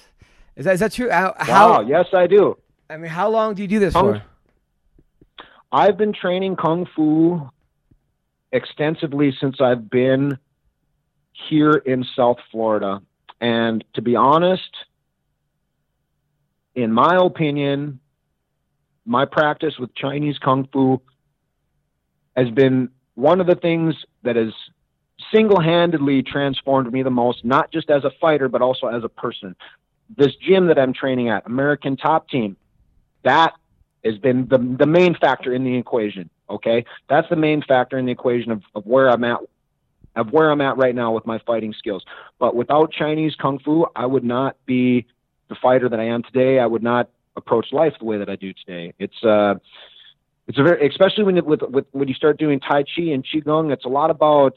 Is 0.56 0.64
that 0.64 0.74
is 0.74 0.81
that 0.81 0.93
true? 0.93 1.10
How, 1.10 1.35
Wow. 1.47 1.81
Yes, 1.82 2.06
I 2.12 2.26
do. 2.26 2.56
I 2.89 2.97
mean, 2.97 3.10
how 3.10 3.28
long 3.28 3.55
do 3.55 3.62
you 3.62 3.68
do 3.68 3.78
this 3.78 3.93
Kung- 3.93 4.14
for? 4.14 4.22
I've 5.72 5.98
been 5.98 6.12
training 6.12 6.56
kung 6.56 6.86
fu 6.94 7.51
extensively 8.55 9.36
since 9.39 9.60
I've 9.60 9.90
been 9.90 10.39
here 11.32 11.72
in 11.72 12.06
South 12.16 12.39
Florida. 12.51 13.02
And 13.40 13.85
to 13.94 14.01
be 14.01 14.16
honest, 14.16 14.70
in 16.74 16.93
my 16.93 17.16
opinion, 17.16 18.01
my 19.05 19.26
practice 19.26 19.74
with 19.78 19.94
Chinese 19.94 20.39
kung 20.39 20.68
fu 20.72 21.02
has 22.36 22.48
been 22.51 22.89
one 23.14 23.40
of 23.40 23.47
the 23.47 23.56
things 23.56 23.94
that 24.22 24.36
has 24.36 24.52
single-handedly 25.32 26.22
transformed 26.22 26.93
me 26.93 27.02
the 27.02 27.10
most, 27.10 27.44
not 27.44 27.70
just 27.72 27.90
as 27.90 28.05
a 28.05 28.10
fighter, 28.20 28.48
but 28.48 28.62
also 28.62 28.86
as 28.86 29.05
a 29.05 29.09
person. 29.09 29.55
This 30.16 30.35
gym 30.36 30.68
that 30.68 30.78
I'm 30.78 30.93
training 30.93 31.28
at, 31.28 31.47
American 31.47 31.97
Top 31.97 32.28
Team, 32.28 32.56
that 33.24 33.55
has 34.05 34.18
been 34.18 34.47
the 34.48 34.59
the 34.59 34.86
main 34.86 35.14
factor 35.14 35.52
in 35.52 35.64
the 35.64 35.76
equation. 35.76 36.31
Okay, 36.48 36.84
that's 37.08 37.28
the 37.30 37.36
main 37.36 37.62
factor 37.62 37.98
in 37.98 38.06
the 38.06 38.12
equation 38.12 38.52
of, 38.52 38.62
of 38.74 38.84
where 38.84 39.08
I'm 39.08 39.24
at, 39.24 39.38
of 40.14 40.30
where 40.30 40.50
I'm 40.50 40.60
at 40.60 40.76
right 40.76 40.94
now 40.94 41.12
with 41.12 41.26
my 41.26 41.38
fighting 41.46 41.72
skills. 41.72 42.04
But 42.38 42.54
without 42.54 42.92
Chinese 42.92 43.34
kung 43.36 43.58
fu, 43.58 43.86
I 43.96 44.06
would 44.06 44.24
not 44.24 44.56
be 44.66 45.06
the 45.48 45.54
fighter 45.54 45.88
that 45.88 45.98
I 45.98 46.04
am 46.04 46.22
today. 46.22 46.58
I 46.58 46.66
would 46.66 46.82
not 46.82 47.08
approach 47.36 47.72
life 47.72 47.94
the 47.98 48.04
way 48.04 48.18
that 48.18 48.28
I 48.28 48.36
do 48.36 48.52
today. 48.52 48.92
It's 48.98 49.24
uh, 49.24 49.54
it's 50.46 50.58
a 50.58 50.62
very 50.62 50.86
especially 50.86 51.24
when 51.24 51.38
it, 51.38 51.46
with, 51.46 51.62
with 51.62 51.86
when 51.92 52.08
you 52.08 52.14
start 52.14 52.38
doing 52.38 52.60
Tai 52.60 52.82
Chi 52.82 53.02
and 53.02 53.24
Qigong. 53.24 53.72
It's 53.72 53.86
a 53.86 53.88
lot 53.88 54.10
about 54.10 54.56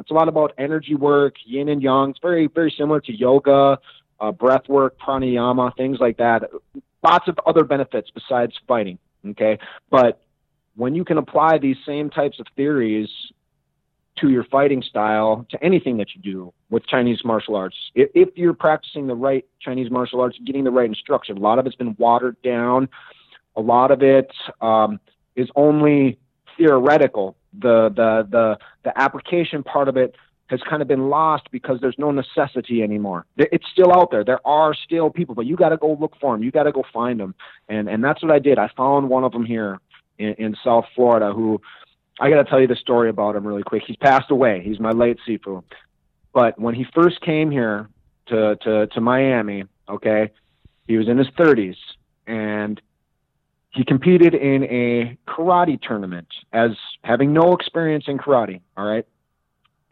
it's 0.00 0.10
a 0.10 0.14
lot 0.14 0.28
about 0.28 0.52
energy 0.58 0.94
work, 0.94 1.34
yin 1.44 1.68
and 1.68 1.82
yang. 1.82 2.10
It's 2.10 2.18
very 2.20 2.46
very 2.46 2.74
similar 2.76 3.00
to 3.00 3.12
yoga, 3.12 3.78
uh, 4.20 4.32
breath 4.32 4.68
work, 4.68 4.98
pranayama, 4.98 5.76
things 5.76 5.98
like 6.00 6.16
that 6.16 6.50
lots 7.04 7.28
of 7.28 7.38
other 7.46 7.62
benefits 7.62 8.10
besides 8.10 8.54
fighting. 8.66 8.98
Okay, 9.26 9.58
but 9.90 10.20
when 10.76 10.94
you 10.94 11.04
can 11.04 11.18
apply 11.18 11.58
these 11.58 11.76
same 11.86 12.10
types 12.10 12.40
of 12.40 12.46
theories 12.56 13.08
to 14.16 14.30
your 14.30 14.44
fighting 14.44 14.82
style, 14.82 15.44
to 15.50 15.62
anything 15.62 15.96
that 15.96 16.14
you 16.14 16.22
do 16.22 16.52
with 16.70 16.86
Chinese 16.86 17.24
martial 17.24 17.56
arts, 17.56 17.76
if, 17.94 18.10
if 18.14 18.28
you're 18.36 18.54
practicing 18.54 19.06
the 19.06 19.14
right 19.14 19.44
Chinese 19.60 19.90
martial 19.90 20.20
arts, 20.20 20.38
getting 20.44 20.64
the 20.64 20.70
right 20.70 20.88
instruction, 20.88 21.36
a 21.36 21.40
lot 21.40 21.58
of 21.58 21.66
it's 21.66 21.76
been 21.76 21.96
watered 21.98 22.40
down. 22.42 22.88
A 23.56 23.60
lot 23.60 23.90
of 23.90 24.02
it 24.02 24.32
um, 24.60 25.00
is 25.36 25.48
only 25.56 26.18
theoretical. 26.56 27.36
The 27.60 27.88
the 27.94 28.26
the 28.30 28.58
the 28.84 28.98
application 29.00 29.62
part 29.62 29.88
of 29.88 29.96
it 29.96 30.16
has 30.48 30.60
kind 30.68 30.82
of 30.82 30.88
been 30.88 31.08
lost 31.08 31.44
because 31.50 31.80
there's 31.80 31.94
no 31.98 32.10
necessity 32.10 32.82
anymore. 32.82 33.24
It's 33.36 33.64
still 33.72 33.92
out 33.92 34.10
there. 34.10 34.24
There 34.24 34.46
are 34.46 34.74
still 34.74 35.08
people, 35.08 35.34
but 35.34 35.46
you 35.46 35.56
got 35.56 35.70
to 35.70 35.76
go 35.76 35.96
look 35.98 36.14
for 36.20 36.34
them. 36.34 36.42
You 36.42 36.50
got 36.50 36.64
to 36.64 36.72
go 36.72 36.84
find 36.92 37.18
them. 37.18 37.34
And 37.68 37.88
and 37.88 38.02
that's 38.04 38.22
what 38.22 38.32
I 38.32 38.38
did. 38.38 38.58
I 38.58 38.68
found 38.76 39.08
one 39.08 39.24
of 39.24 39.32
them 39.32 39.44
here 39.44 39.80
in, 40.18 40.34
in 40.34 40.56
South 40.64 40.86
Florida 40.94 41.32
who 41.32 41.60
I 42.20 42.30
got 42.30 42.36
to 42.36 42.44
tell 42.44 42.60
you 42.60 42.68
the 42.68 42.76
story 42.76 43.10
about 43.10 43.34
him 43.34 43.46
really 43.46 43.64
quick. 43.64 43.82
He's 43.86 43.96
passed 43.96 44.30
away. 44.30 44.62
He's 44.64 44.78
my 44.78 44.90
late 44.90 45.18
Sifu. 45.26 45.64
But 46.32 46.58
when 46.58 46.74
he 46.74 46.86
first 46.94 47.20
came 47.20 47.50
here 47.50 47.88
to 48.26 48.56
to 48.56 48.86
to 48.88 49.00
Miami, 49.00 49.64
okay, 49.88 50.30
he 50.86 50.96
was 50.96 51.08
in 51.08 51.18
his 51.18 51.28
30s 51.28 51.76
and 52.26 52.80
he 53.70 53.84
competed 53.84 54.34
in 54.34 54.62
a 54.64 55.18
karate 55.26 55.80
tournament 55.82 56.28
as 56.52 56.70
having 57.02 57.32
no 57.32 57.54
experience 57.54 58.04
in 58.06 58.18
karate, 58.18 58.60
all 58.76 58.84
right? 58.84 59.04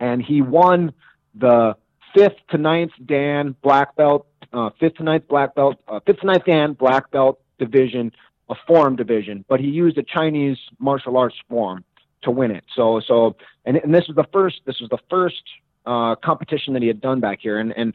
and 0.03 0.21
he 0.21 0.43
won 0.43 0.93
the 1.35 1.77
fifth 2.15 2.37
to 2.51 2.59
ninth 2.59 2.91
Dan 3.07 3.55
black 3.63 3.95
belt, 3.95 4.27
uh, 4.53 4.71
fifth 4.79 4.97
to 4.97 5.05
ninth 5.05 5.29
black 5.29 5.55
belt, 5.55 5.77
uh, 5.87 6.01
fifth 6.05 6.21
to 6.21 6.27
ninth 6.27 6.45
Dan 6.45 6.73
black 6.75 7.11
belt 7.13 7.41
division, 7.59 8.13
a 8.49 8.55
form 8.67 8.97
division, 8.97 9.45
but 9.49 9.61
he 9.61 9.67
used 9.67 9.97
a 9.99 10.03
Chinese 10.03 10.59
martial 10.79 11.17
arts 11.17 11.37
form 11.49 11.85
to 12.23 12.31
win 12.31 12.51
it. 12.51 12.65
So, 12.75 13.01
so, 13.07 13.37
and, 13.65 13.77
and 13.77 13.95
this 13.95 14.07
was 14.07 14.17
the 14.17 14.27
first, 14.33 14.61
this 14.67 14.81
was 14.81 14.91
the 14.91 14.99
first 15.11 15.43
uh, 15.87 16.15
competition 16.17 16.75
that 16.75 16.83
he 16.83 16.89
had 16.89 17.01
done 17.01 17.21
back 17.21 17.41
here, 17.41 17.59
and 17.59 17.73
and 17.77 17.95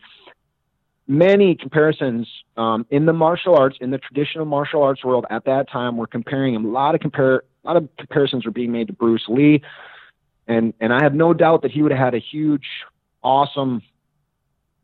many 1.07 1.55
comparisons 1.55 2.27
um, 2.57 2.85
in 2.89 3.05
the 3.05 3.13
martial 3.13 3.55
arts, 3.55 3.77
in 3.79 3.91
the 3.91 3.97
traditional 3.97 4.45
martial 4.45 4.83
arts 4.83 5.05
world 5.05 5.25
at 5.29 5.45
that 5.45 5.69
time, 5.69 5.95
were 5.95 6.07
comparing 6.07 6.53
him. 6.53 6.65
A 6.65 6.69
lot 6.69 6.95
of 6.95 7.01
compare, 7.01 7.43
a 7.63 7.67
lot 7.67 7.77
of 7.77 7.87
comparisons 7.97 8.45
were 8.45 8.51
being 8.51 8.71
made 8.71 8.87
to 8.87 8.93
Bruce 8.93 9.25
Lee 9.29 9.61
and 10.47 10.73
and 10.79 10.93
I 10.93 11.03
have 11.03 11.13
no 11.13 11.33
doubt 11.33 11.61
that 11.63 11.71
he 11.71 11.81
would 11.81 11.91
have 11.91 11.99
had 11.99 12.15
a 12.15 12.19
huge, 12.19 12.65
awesome, 13.21 13.81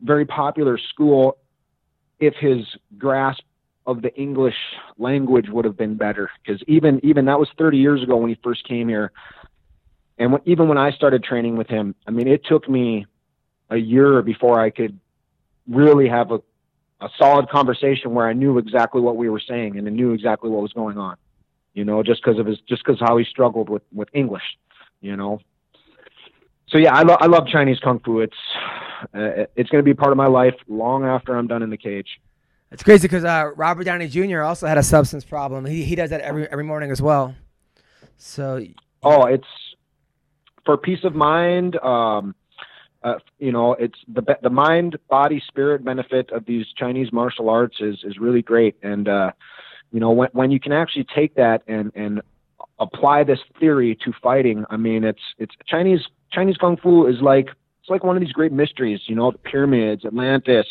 very 0.01 0.25
popular 0.25 0.77
school 0.77 1.37
if 2.19 2.35
his 2.35 2.65
grasp 2.97 3.43
of 3.85 4.01
the 4.01 4.13
English 4.15 4.55
language 4.97 5.49
would 5.49 5.65
have 5.65 5.77
been 5.77 5.95
better. 5.95 6.29
Because 6.43 6.61
even 6.67 6.99
even 7.03 7.25
that 7.25 7.39
was 7.39 7.49
30 7.57 7.77
years 7.77 8.01
ago 8.03 8.17
when 8.17 8.29
he 8.29 8.37
first 8.43 8.67
came 8.67 8.87
here. 8.87 9.11
and 10.17 10.39
even 10.45 10.67
when 10.67 10.77
I 10.77 10.91
started 10.91 11.23
training 11.23 11.57
with 11.57 11.67
him, 11.67 11.95
I 12.07 12.11
mean, 12.11 12.27
it 12.27 12.45
took 12.45 12.69
me 12.69 13.05
a 13.69 13.77
year 13.77 14.21
before 14.21 14.59
I 14.59 14.69
could 14.69 14.99
really 15.67 16.07
have 16.07 16.31
a, 16.31 16.39
a 17.01 17.09
solid 17.17 17.49
conversation 17.49 18.13
where 18.13 18.27
I 18.27 18.33
knew 18.33 18.57
exactly 18.57 19.01
what 19.01 19.17
we 19.17 19.29
were 19.29 19.41
saying 19.41 19.77
and 19.77 19.87
I 19.87 19.91
knew 19.91 20.11
exactly 20.11 20.49
what 20.49 20.61
was 20.61 20.73
going 20.73 20.97
on. 20.97 21.17
You 21.73 21.85
know, 21.85 22.03
just 22.03 22.23
because 22.23 22.39
of 22.39 22.45
his, 22.45 22.59
just 22.69 22.85
because 22.85 22.99
how 22.99 23.17
he 23.17 23.25
struggled 23.25 23.69
with 23.69 23.83
with 23.91 24.09
English. 24.13 24.43
You 25.01 25.17
know, 25.17 25.39
so 26.67 26.77
yeah, 26.77 26.93
I 26.93 27.03
love 27.03 27.17
I 27.19 27.27
love 27.27 27.47
Chinese 27.47 27.79
kung 27.79 27.99
fu. 27.99 28.19
It's 28.19 28.37
uh, 29.13 29.45
it's 29.55 29.69
going 29.69 29.83
to 29.83 29.83
be 29.83 29.93
part 29.93 30.11
of 30.11 30.17
my 30.17 30.27
life 30.27 30.55
long 30.67 31.03
after 31.03 31.35
I'm 31.35 31.47
done 31.47 31.61
in 31.61 31.69
the 31.69 31.77
cage. 31.77 32.19
It's 32.73 32.83
crazy 32.83 33.07
because 33.07 33.23
uh, 33.23 33.51
Robert 33.55 33.83
Downey 33.83 34.07
Jr. 34.07 34.41
also 34.41 34.65
had 34.65 34.79
a 34.79 34.83
substance 34.83 35.23
problem. 35.23 35.63
He 35.63 35.83
he 35.83 35.95
does 35.95 36.09
that 36.09 36.21
every 36.21 36.47
every 36.49 36.63
morning 36.63 36.89
as 36.91 37.01
well. 37.01 37.35
So 38.17 38.65
Oh, 39.03 39.25
it's 39.25 39.47
for 40.65 40.77
peace 40.77 41.03
of 41.03 41.13
mind. 41.13 41.75
Um, 41.77 42.35
uh, 43.03 43.15
you 43.37 43.51
know, 43.51 43.73
it's 43.73 43.99
the 44.07 44.23
the 44.41 44.49
mind, 44.49 44.97
body, 45.09 45.41
spirit 45.45 45.83
benefit 45.83 46.31
of 46.31 46.45
these 46.45 46.65
Chinese 46.75 47.11
martial 47.11 47.49
arts 47.49 47.77
is 47.79 48.03
is 48.03 48.17
really 48.17 48.41
great. 48.41 48.75
And 48.81 49.07
uh, 49.07 49.31
you 49.91 49.99
know, 49.99 50.11
when 50.11 50.29
when 50.31 50.51
you 50.51 50.59
can 50.59 50.71
actually 50.71 51.05
take 51.15 51.35
that 51.35 51.61
and 51.67 51.91
and 51.95 52.21
apply 52.79 53.23
this 53.23 53.39
theory 53.59 53.95
to 54.03 54.13
fighting, 54.21 54.65
I 54.69 54.77
mean, 54.77 55.03
it's 55.03 55.21
it's 55.37 55.53
Chinese 55.67 56.01
Chinese 56.31 56.57
kung 56.57 56.77
fu 56.77 57.05
is 57.07 57.21
like 57.21 57.49
it's 57.83 57.89
like 57.89 58.05
one 58.05 58.15
of 58.15 58.21
these 58.21 58.31
great 58.31 58.53
mysteries, 58.53 59.01
you 59.07 59.15
know, 59.15 59.29
the 59.31 59.37
pyramids, 59.37 60.05
Atlantis, 60.05 60.65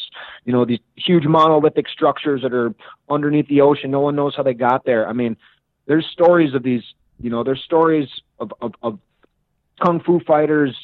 you 0.46 0.52
know, 0.52 0.64
these 0.64 0.78
huge 0.96 1.26
monolithic 1.26 1.86
structures 1.86 2.40
that 2.40 2.54
are 2.54 2.74
underneath 3.10 3.46
the 3.48 3.60
ocean. 3.60 3.90
No 3.90 4.00
one 4.00 4.16
knows 4.16 4.34
how 4.34 4.42
they 4.42 4.54
got 4.54 4.86
there. 4.86 5.06
I 5.06 5.12
mean, 5.12 5.36
there's 5.84 6.06
stories 6.10 6.54
of 6.54 6.62
these, 6.62 6.80
you 7.20 7.28
know, 7.28 7.44
there's 7.44 7.62
stories 7.62 8.08
of, 8.38 8.54
of, 8.62 8.72
of 8.82 8.98
kung 9.84 10.00
fu 10.00 10.20
fighters, 10.20 10.74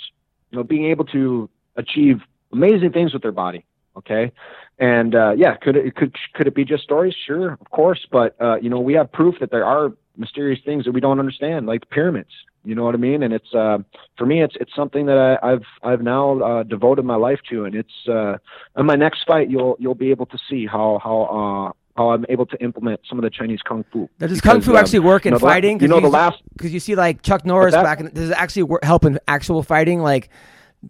you 0.50 0.58
know, 0.58 0.64
being 0.64 0.84
able 0.84 1.06
to 1.06 1.48
achieve 1.76 2.20
amazing 2.52 2.92
things 2.92 3.14
with 3.14 3.22
their 3.22 3.32
body. 3.32 3.64
Okay. 3.96 4.30
And, 4.78 5.14
uh, 5.14 5.32
yeah, 5.34 5.56
could 5.56 5.76
it, 5.76 5.96
could, 5.96 6.14
could 6.34 6.46
it 6.46 6.54
be 6.54 6.66
just 6.66 6.82
stories? 6.82 7.14
Sure, 7.26 7.52
of 7.52 7.70
course. 7.70 8.06
But, 8.12 8.36
uh, 8.38 8.56
you 8.56 8.68
know, 8.68 8.80
we 8.80 8.92
have 8.92 9.10
proof 9.10 9.36
that 9.40 9.50
there 9.50 9.64
are 9.64 9.94
mysterious 10.18 10.60
things 10.62 10.84
that 10.84 10.92
we 10.92 11.00
don't 11.00 11.20
understand, 11.20 11.64
like 11.64 11.88
pyramids. 11.88 12.32
You 12.68 12.74
know 12.74 12.84
what 12.84 12.94
I 12.94 12.98
mean? 12.98 13.22
And 13.22 13.32
it's 13.32 13.54
uh, 13.54 13.78
for 14.18 14.26
me, 14.26 14.42
it's 14.42 14.54
it's 14.60 14.74
something 14.76 15.06
that 15.06 15.16
I, 15.16 15.52
I've 15.52 15.64
I've 15.82 16.02
now 16.02 16.38
uh, 16.40 16.62
devoted 16.64 17.06
my 17.06 17.16
life 17.16 17.40
to, 17.48 17.64
and 17.64 17.74
it's 17.74 18.06
uh, 18.06 18.36
in 18.76 18.84
my 18.84 18.94
next 18.94 19.24
fight 19.26 19.48
you'll 19.48 19.76
you'll 19.78 19.94
be 19.94 20.10
able 20.10 20.26
to 20.26 20.38
see 20.50 20.66
how 20.66 21.00
how 21.02 21.22
uh, 21.22 21.72
how 21.96 22.10
I'm 22.10 22.26
able 22.28 22.44
to 22.44 22.62
implement 22.62 23.00
some 23.08 23.18
of 23.18 23.22
the 23.22 23.30
Chinese 23.30 23.60
kung 23.66 23.86
fu. 23.90 24.06
does 24.18 24.42
kung 24.42 24.60
fu 24.60 24.72
um, 24.72 24.76
actually 24.76 24.98
work 24.98 25.24
in 25.24 25.32
you 25.32 25.38
know, 25.38 25.46
fighting? 25.46 25.80
You 25.80 25.88
know 25.88 25.98
the 25.98 26.08
last 26.08 26.42
because 26.52 26.74
you 26.74 26.78
see 26.78 26.94
like 26.94 27.22
Chuck 27.22 27.46
Norris 27.46 27.72
that? 27.72 27.82
back 27.82 28.00
in. 28.00 28.10
Does 28.12 28.28
it 28.28 28.36
actually 28.36 28.64
work, 28.64 28.84
help 28.84 29.06
in 29.06 29.18
actual 29.26 29.62
fighting? 29.62 30.02
Like 30.02 30.28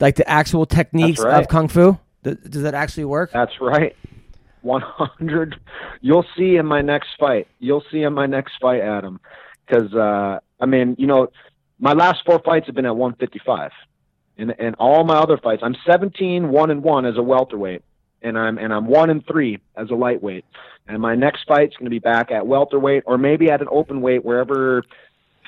like 0.00 0.16
the 0.16 0.28
actual 0.28 0.66
techniques 0.66 1.20
right. 1.20 1.40
of 1.40 1.46
kung 1.46 1.68
fu. 1.68 1.96
Does, 2.24 2.38
does 2.38 2.62
that 2.62 2.74
actually 2.74 3.04
work? 3.04 3.30
That's 3.32 3.60
right. 3.60 3.94
100. 4.62 5.54
You'll 6.00 6.26
see 6.36 6.56
in 6.56 6.66
my 6.66 6.82
next 6.82 7.10
fight. 7.20 7.46
You'll 7.60 7.84
see 7.92 8.02
in 8.02 8.14
my 8.14 8.26
next 8.26 8.54
fight, 8.60 8.80
Adam. 8.80 9.20
Because, 9.64 9.94
uh, 9.94 10.40
I 10.60 10.66
mean, 10.66 10.96
you 10.98 11.06
know, 11.06 11.28
my 11.78 11.92
last 11.92 12.22
four 12.24 12.40
fights 12.40 12.66
have 12.66 12.74
been 12.74 12.86
at 12.86 12.96
155. 12.96 13.70
And, 14.36 14.54
and 14.58 14.74
all 14.76 15.04
my 15.04 15.16
other 15.16 15.36
fights, 15.36 15.62
I'm 15.64 15.76
17, 15.86 16.50
1 16.50 16.70
and 16.70 16.82
1 16.82 17.06
as 17.06 17.16
a 17.16 17.22
welterweight. 17.22 17.82
And 18.22 18.38
I'm, 18.38 18.58
and 18.58 18.72
I'm 18.72 18.86
1 18.86 19.10
and 19.10 19.26
3 19.26 19.58
as 19.76 19.90
a 19.90 19.94
lightweight. 19.94 20.44
And 20.86 21.00
my 21.00 21.14
next 21.14 21.46
fight's 21.46 21.76
going 21.76 21.86
to 21.86 21.90
be 21.90 21.98
back 21.98 22.30
at 22.30 22.46
welterweight 22.46 23.04
or 23.06 23.18
maybe 23.18 23.50
at 23.50 23.60
an 23.60 23.68
open 23.70 24.00
weight 24.00 24.24
wherever 24.24 24.82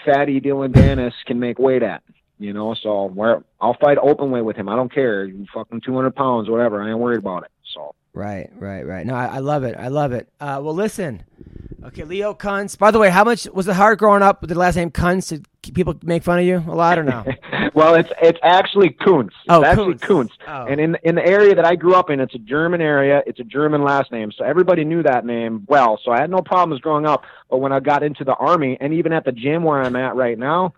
fatty 0.04 0.40
Dillon 0.40 0.72
Danis 0.72 1.12
can 1.26 1.40
make 1.40 1.58
weight 1.58 1.82
at. 1.82 2.02
You 2.38 2.52
know, 2.52 2.74
so 2.74 3.06
where 3.06 3.44
I'll 3.60 3.76
fight 3.80 3.98
open 3.98 4.30
weight 4.30 4.44
with 4.44 4.56
him. 4.56 4.68
I 4.68 4.76
don't 4.76 4.92
care. 4.92 5.30
Fucking 5.52 5.82
200 5.82 6.14
pounds, 6.14 6.48
whatever. 6.48 6.82
I 6.82 6.90
ain't 6.90 6.98
worried 6.98 7.18
about 7.18 7.44
it. 7.44 7.50
So. 7.74 7.94
Right, 8.12 8.50
right, 8.56 8.82
right. 8.86 9.06
No, 9.06 9.14
I, 9.14 9.26
I 9.26 9.38
love 9.38 9.62
it. 9.64 9.76
I 9.78 9.88
love 9.88 10.12
it. 10.12 10.28
Uh, 10.40 10.60
well, 10.62 10.74
listen. 10.74 11.22
Okay, 11.82 12.04
Leo 12.04 12.34
Kunz. 12.34 12.76
By 12.76 12.90
the 12.90 12.98
way, 12.98 13.08
how 13.08 13.24
much 13.24 13.46
was 13.54 13.66
it 13.66 13.74
hard 13.74 13.98
growing 13.98 14.22
up 14.22 14.42
with 14.42 14.50
the 14.50 14.58
last 14.58 14.76
name 14.76 14.90
Kunz? 14.90 15.28
Did 15.28 15.46
people 15.74 15.94
make 16.02 16.22
fun 16.22 16.38
of 16.38 16.44
you 16.44 16.58
a 16.68 16.74
lot 16.74 16.98
or 16.98 17.04
no? 17.04 17.24
well, 17.74 17.94
it's 17.94 18.10
it's 18.20 18.38
actually 18.42 18.90
Kuntz. 18.90 19.34
It's 19.44 19.46
Oh, 19.48 19.64
actually 19.64 19.94
Kuntz. 19.94 20.34
Kuntz. 20.36 20.38
Oh. 20.46 20.66
And 20.66 20.78
in 20.80 20.98
in 21.04 21.14
the 21.14 21.24
area 21.26 21.54
that 21.54 21.64
I 21.64 21.76
grew 21.76 21.94
up 21.94 22.10
in, 22.10 22.20
it's 22.20 22.34
a 22.34 22.38
German 22.38 22.82
area. 22.82 23.22
It's 23.26 23.40
a 23.40 23.44
German 23.44 23.82
last 23.82 24.12
name, 24.12 24.30
so 24.36 24.44
everybody 24.44 24.84
knew 24.84 25.02
that 25.04 25.24
name 25.24 25.64
well. 25.68 25.98
So 26.04 26.10
I 26.10 26.20
had 26.20 26.28
no 26.30 26.42
problems 26.42 26.82
growing 26.82 27.06
up. 27.06 27.24
But 27.48 27.58
when 27.58 27.72
I 27.72 27.80
got 27.80 28.02
into 28.02 28.24
the 28.24 28.34
army, 28.34 28.76
and 28.80 28.92
even 28.92 29.12
at 29.14 29.24
the 29.24 29.32
gym 29.32 29.62
where 29.62 29.80
I'm 29.80 29.96
at 29.96 30.14
right 30.16 30.38
now, 30.38 30.74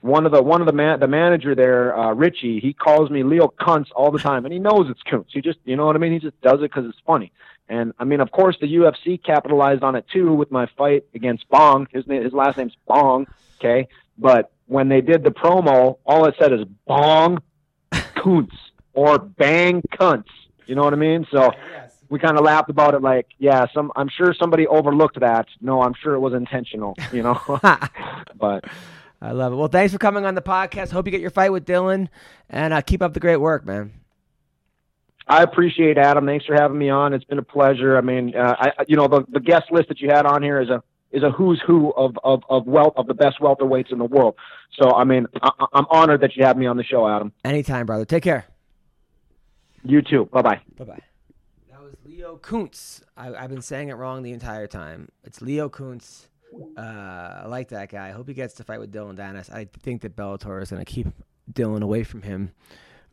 one 0.00 0.24
of 0.24 0.32
the 0.32 0.42
one 0.42 0.60
of 0.60 0.66
the 0.66 0.72
man 0.72 1.00
the 1.00 1.08
manager 1.08 1.54
there, 1.54 1.96
uh, 1.96 2.12
Richie, 2.14 2.58
he 2.60 2.72
calls 2.72 3.10
me 3.10 3.22
Leo 3.22 3.48
Kuntz 3.48 3.90
all 3.94 4.10
the 4.10 4.18
time, 4.18 4.44
and 4.44 4.52
he 4.52 4.58
knows 4.58 4.86
it's 4.88 5.02
Kuntz. 5.02 5.30
He 5.32 5.40
just 5.40 5.58
you 5.64 5.76
know 5.76 5.86
what 5.86 5.96
I 5.96 5.98
mean. 5.98 6.12
He 6.12 6.18
just 6.18 6.40
does 6.40 6.60
it 6.60 6.70
because 6.72 6.86
it's 6.86 6.98
funny. 7.06 7.32
And 7.68 7.92
I 7.98 8.04
mean, 8.04 8.20
of 8.20 8.32
course, 8.32 8.56
the 8.60 8.66
UFC 8.66 9.22
capitalized 9.22 9.82
on 9.82 9.94
it 9.96 10.06
too 10.12 10.34
with 10.34 10.50
my 10.50 10.66
fight 10.76 11.04
against 11.14 11.48
Bong. 11.48 11.86
His 11.92 12.06
name, 12.06 12.22
his 12.22 12.32
last 12.32 12.56
name's 12.56 12.76
Bong. 12.86 13.26
Okay, 13.58 13.88
but 14.18 14.50
when 14.66 14.88
they 14.88 15.00
did 15.00 15.22
the 15.22 15.30
promo, 15.30 15.98
all 16.06 16.24
it 16.26 16.34
said 16.38 16.52
is 16.52 16.64
Bong 16.86 17.42
Kuntz 18.14 18.54
or 18.94 19.18
Bang 19.18 19.82
Kuntz. 19.96 20.30
You 20.66 20.76
know 20.76 20.84
what 20.84 20.92
I 20.92 20.96
mean? 20.96 21.26
So 21.30 21.52
we 22.08 22.18
kind 22.18 22.38
of 22.38 22.44
laughed 22.44 22.70
about 22.70 22.94
it, 22.94 23.02
like, 23.02 23.26
yeah, 23.38 23.66
some. 23.72 23.92
I'm 23.96 24.08
sure 24.08 24.34
somebody 24.34 24.66
overlooked 24.66 25.20
that. 25.20 25.46
No, 25.60 25.82
I'm 25.82 25.94
sure 25.94 26.14
it 26.14 26.20
was 26.20 26.34
intentional. 26.34 26.96
You 27.12 27.22
know, 27.22 27.40
but 28.36 28.64
I 29.22 29.32
love 29.32 29.52
it. 29.52 29.56
Well, 29.56 29.68
thanks 29.68 29.92
for 29.92 29.98
coming 29.98 30.24
on 30.24 30.34
the 30.34 30.42
podcast. 30.42 30.90
Hope 30.90 31.06
you 31.06 31.10
get 31.10 31.20
your 31.20 31.30
fight 31.30 31.52
with 31.52 31.64
Dillon, 31.64 32.08
and 32.48 32.72
uh, 32.72 32.80
keep 32.80 33.02
up 33.02 33.12
the 33.12 33.20
great 33.20 33.36
work, 33.36 33.66
man. 33.66 33.92
I 35.28 35.42
appreciate 35.42 35.98
Adam. 35.98 36.26
Thanks 36.26 36.44
for 36.44 36.54
having 36.54 36.78
me 36.78 36.90
on. 36.90 37.12
It's 37.12 37.24
been 37.24 37.38
a 37.38 37.42
pleasure. 37.42 37.96
I 37.96 38.00
mean, 38.00 38.34
uh, 38.34 38.56
I, 38.58 38.72
you 38.88 38.96
know, 38.96 39.06
the, 39.06 39.24
the 39.30 39.40
guest 39.40 39.70
list 39.70 39.88
that 39.88 40.00
you 40.00 40.08
had 40.08 40.26
on 40.26 40.42
here 40.42 40.60
is 40.60 40.68
a 40.70 40.82
is 41.12 41.22
a 41.22 41.30
who's 41.30 41.62
who 41.66 41.92
of 41.92 42.16
of 42.24 42.42
of 42.48 42.66
wealth 42.66 42.94
of 42.96 43.06
the 43.06 43.14
best 43.14 43.40
welterweights 43.40 43.92
in 43.92 43.98
the 43.98 44.04
world. 44.04 44.34
So, 44.80 44.92
I 44.92 45.04
mean, 45.04 45.26
I, 45.42 45.50
I'm 45.72 45.86
honored 45.90 46.22
that 46.22 46.36
you 46.36 46.44
have 46.44 46.56
me 46.56 46.66
on 46.66 46.76
the 46.76 46.84
show, 46.84 47.06
Adam. 47.06 47.32
Anytime, 47.44 47.86
brother. 47.86 48.04
Take 48.04 48.22
care. 48.22 48.46
You 49.84 50.02
too. 50.02 50.28
Bye 50.32 50.42
bye. 50.42 50.60
Bye 50.78 50.84
bye. 50.84 51.02
That 51.70 51.82
was 51.82 51.94
Leo 52.04 52.36
Kuntz. 52.36 53.02
I, 53.16 53.34
I've 53.34 53.50
been 53.50 53.62
saying 53.62 53.88
it 53.88 53.94
wrong 53.94 54.22
the 54.22 54.32
entire 54.32 54.66
time. 54.66 55.10
It's 55.24 55.40
Leo 55.42 55.68
Kuntz. 55.68 56.28
Uh, 56.76 56.80
I 56.80 57.46
like 57.46 57.68
that 57.68 57.90
guy. 57.90 58.08
I 58.08 58.12
hope 58.12 58.28
he 58.28 58.34
gets 58.34 58.54
to 58.54 58.64
fight 58.64 58.80
with 58.80 58.90
Dillon 58.90 59.16
Danis. 59.16 59.52
I 59.52 59.66
think 59.82 60.02
that 60.02 60.16
Bellator 60.16 60.62
is 60.62 60.70
going 60.70 60.84
to 60.84 60.90
keep 60.90 61.06
Dillon 61.52 61.82
away 61.82 62.04
from 62.04 62.22
him 62.22 62.52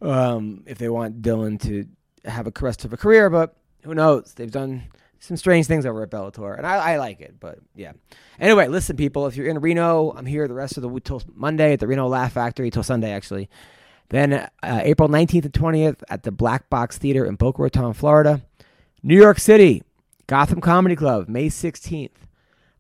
um, 0.02 0.64
if 0.66 0.78
they 0.78 0.90
want 0.90 1.22
Dillon 1.22 1.58
to 1.60 1.86
have 2.26 2.48
a 2.48 2.52
rest 2.62 2.86
of 2.86 2.94
a 2.94 2.98
career. 2.98 3.30
But 3.30 3.56
who 3.84 3.94
knows? 3.94 4.34
They've 4.34 4.52
done 4.52 4.84
some 5.20 5.38
strange 5.38 5.68
things 5.68 5.86
over 5.86 6.04
at 6.04 6.12
Bellator, 6.12 6.58
and 6.58 6.66
I, 6.66 6.94
I 6.94 6.98
like 6.98 7.22
it. 7.22 7.36
But 7.40 7.60
yeah. 7.76 7.94
Anyway, 8.40 8.68
listen, 8.68 8.96
people. 8.96 9.28
If 9.28 9.36
you're 9.36 9.48
in 9.48 9.60
Reno, 9.60 10.12
I'm 10.12 10.26
here 10.26 10.48
the 10.48 10.54
rest 10.54 10.78
of 10.78 10.84
the 10.84 11.00
till 11.00 11.22
Monday 11.34 11.74
at 11.74 11.80
the 11.80 11.88
Reno 11.88 12.08
Laugh 12.08 12.34
Factory 12.34 12.70
till 12.72 12.84
Sunday, 12.84 13.12
actually. 13.12 13.50
Then 14.10 14.34
uh, 14.34 14.48
April 14.64 15.10
19th 15.10 15.46
and 15.46 15.54
20th 15.54 16.02
at 16.10 16.24
the 16.24 16.32
Black 16.32 16.70
Box 16.70 16.98
Theater 16.98 17.26
in 17.26 17.36
Boca 17.36 17.62
Raton, 17.62 17.94
Florida. 17.94 18.42
New 19.04 19.18
York 19.18 19.40
City, 19.40 19.84
Gotham 20.28 20.60
Comedy 20.60 20.96
Club, 20.96 21.28
May 21.28 21.48
16th. 21.48 22.12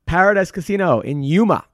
Paradise 0.07 0.51
Casino 0.51 1.01
in 1.01 1.21
Yuma, 1.21 1.65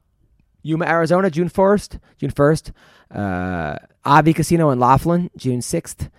Yuma, 0.64 0.86
Arizona, 0.86 1.30
June 1.30 1.50
1st. 1.50 2.00
June 2.18 2.32
1st. 2.32 2.72
Uh, 3.12 3.78
Avi 4.04 4.34
Casino 4.34 4.72
in 4.72 4.80
Laughlin, 4.80 5.30
June 5.38 5.60
6th. 5.60 6.10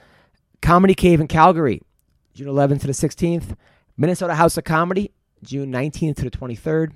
Comedy 0.63 0.95
Cave 0.95 1.21
in 1.21 1.27
Calgary, 1.27 1.83
June 2.33 2.49
11th 2.49 2.83
to 2.83 2.87
the 2.87 2.93
16th. 2.93 3.57
Minnesota 3.97 4.35
House 4.35 4.57
of 4.57 4.65
Comedy, 4.65 5.13
June 5.43 5.71
19th 5.71 6.17
to 6.17 6.23
the 6.23 6.31
23rd. 6.31 6.93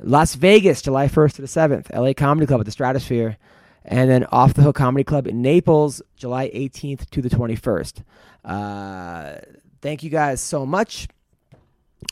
Las 0.00 0.34
Vegas, 0.34 0.82
July 0.82 1.08
1st 1.08 1.34
to 1.34 1.42
the 1.42 1.48
7th. 1.48 1.94
LA 1.94 2.12
Comedy 2.14 2.46
Club 2.46 2.60
at 2.60 2.66
the 2.66 2.72
Stratosphere. 2.72 3.36
And 3.84 4.08
then 4.08 4.24
Off 4.32 4.54
the 4.54 4.62
Hook 4.62 4.76
Comedy 4.76 5.04
Club 5.04 5.26
in 5.26 5.42
Naples, 5.42 6.00
July 6.16 6.48
18th 6.48 7.10
to 7.10 7.20
the 7.20 7.28
21st. 7.28 8.02
Uh, 8.44 9.36
thank 9.82 10.02
you 10.02 10.10
guys 10.10 10.40
so 10.40 10.64
much 10.64 11.06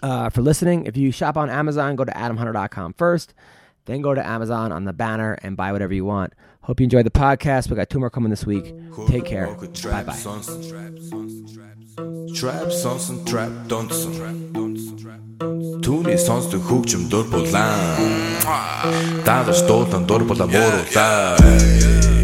uh, 0.01 0.30
for 0.30 0.41
listening. 0.41 0.85
If 0.85 0.97
you 0.97 1.11
shop 1.11 1.38
on 1.38 1.49
Amazon, 1.49 1.95
go 1.95 2.05
to 2.05 2.11
adamhunter.com 2.11 2.93
first. 2.93 3.34
Then 3.85 4.01
go 4.01 4.14
to 4.14 4.26
Amazon 4.26 4.72
on 4.72 4.84
the 4.84 4.93
banner 4.93 5.38
and 5.41 5.55
buy 5.55 5.72
whatever 5.72 5.93
you 5.93 6.03
want. 6.05 6.34
Hope 6.61 6.80
you 6.81 6.84
enjoyed 6.84 7.05
the 7.05 7.11
podcast. 7.11 7.69
We 7.69 7.77
got 7.77 7.89
two 7.89 7.99
more 7.99 8.09
coming 8.09 8.30
this 8.30 8.45
week. 8.45 8.73
Take 9.07 9.23
care. 9.26 9.47
Bye 9.47 10.03
bye. 10.03 10.18
Trap 12.35 12.69
sonsen 12.69 13.26
trap 13.26 13.51
dansen 13.68 14.14
Түүний 15.85 16.18
сонсдог 16.18 16.61
хөгжим 16.65 17.07
дур 17.09 17.26
булаан 17.30 18.01
Даадar 19.26 19.53
стуулан 19.53 20.05
дур 20.09 20.26
булаа 20.26 20.47
мууруулаа 20.49 22.20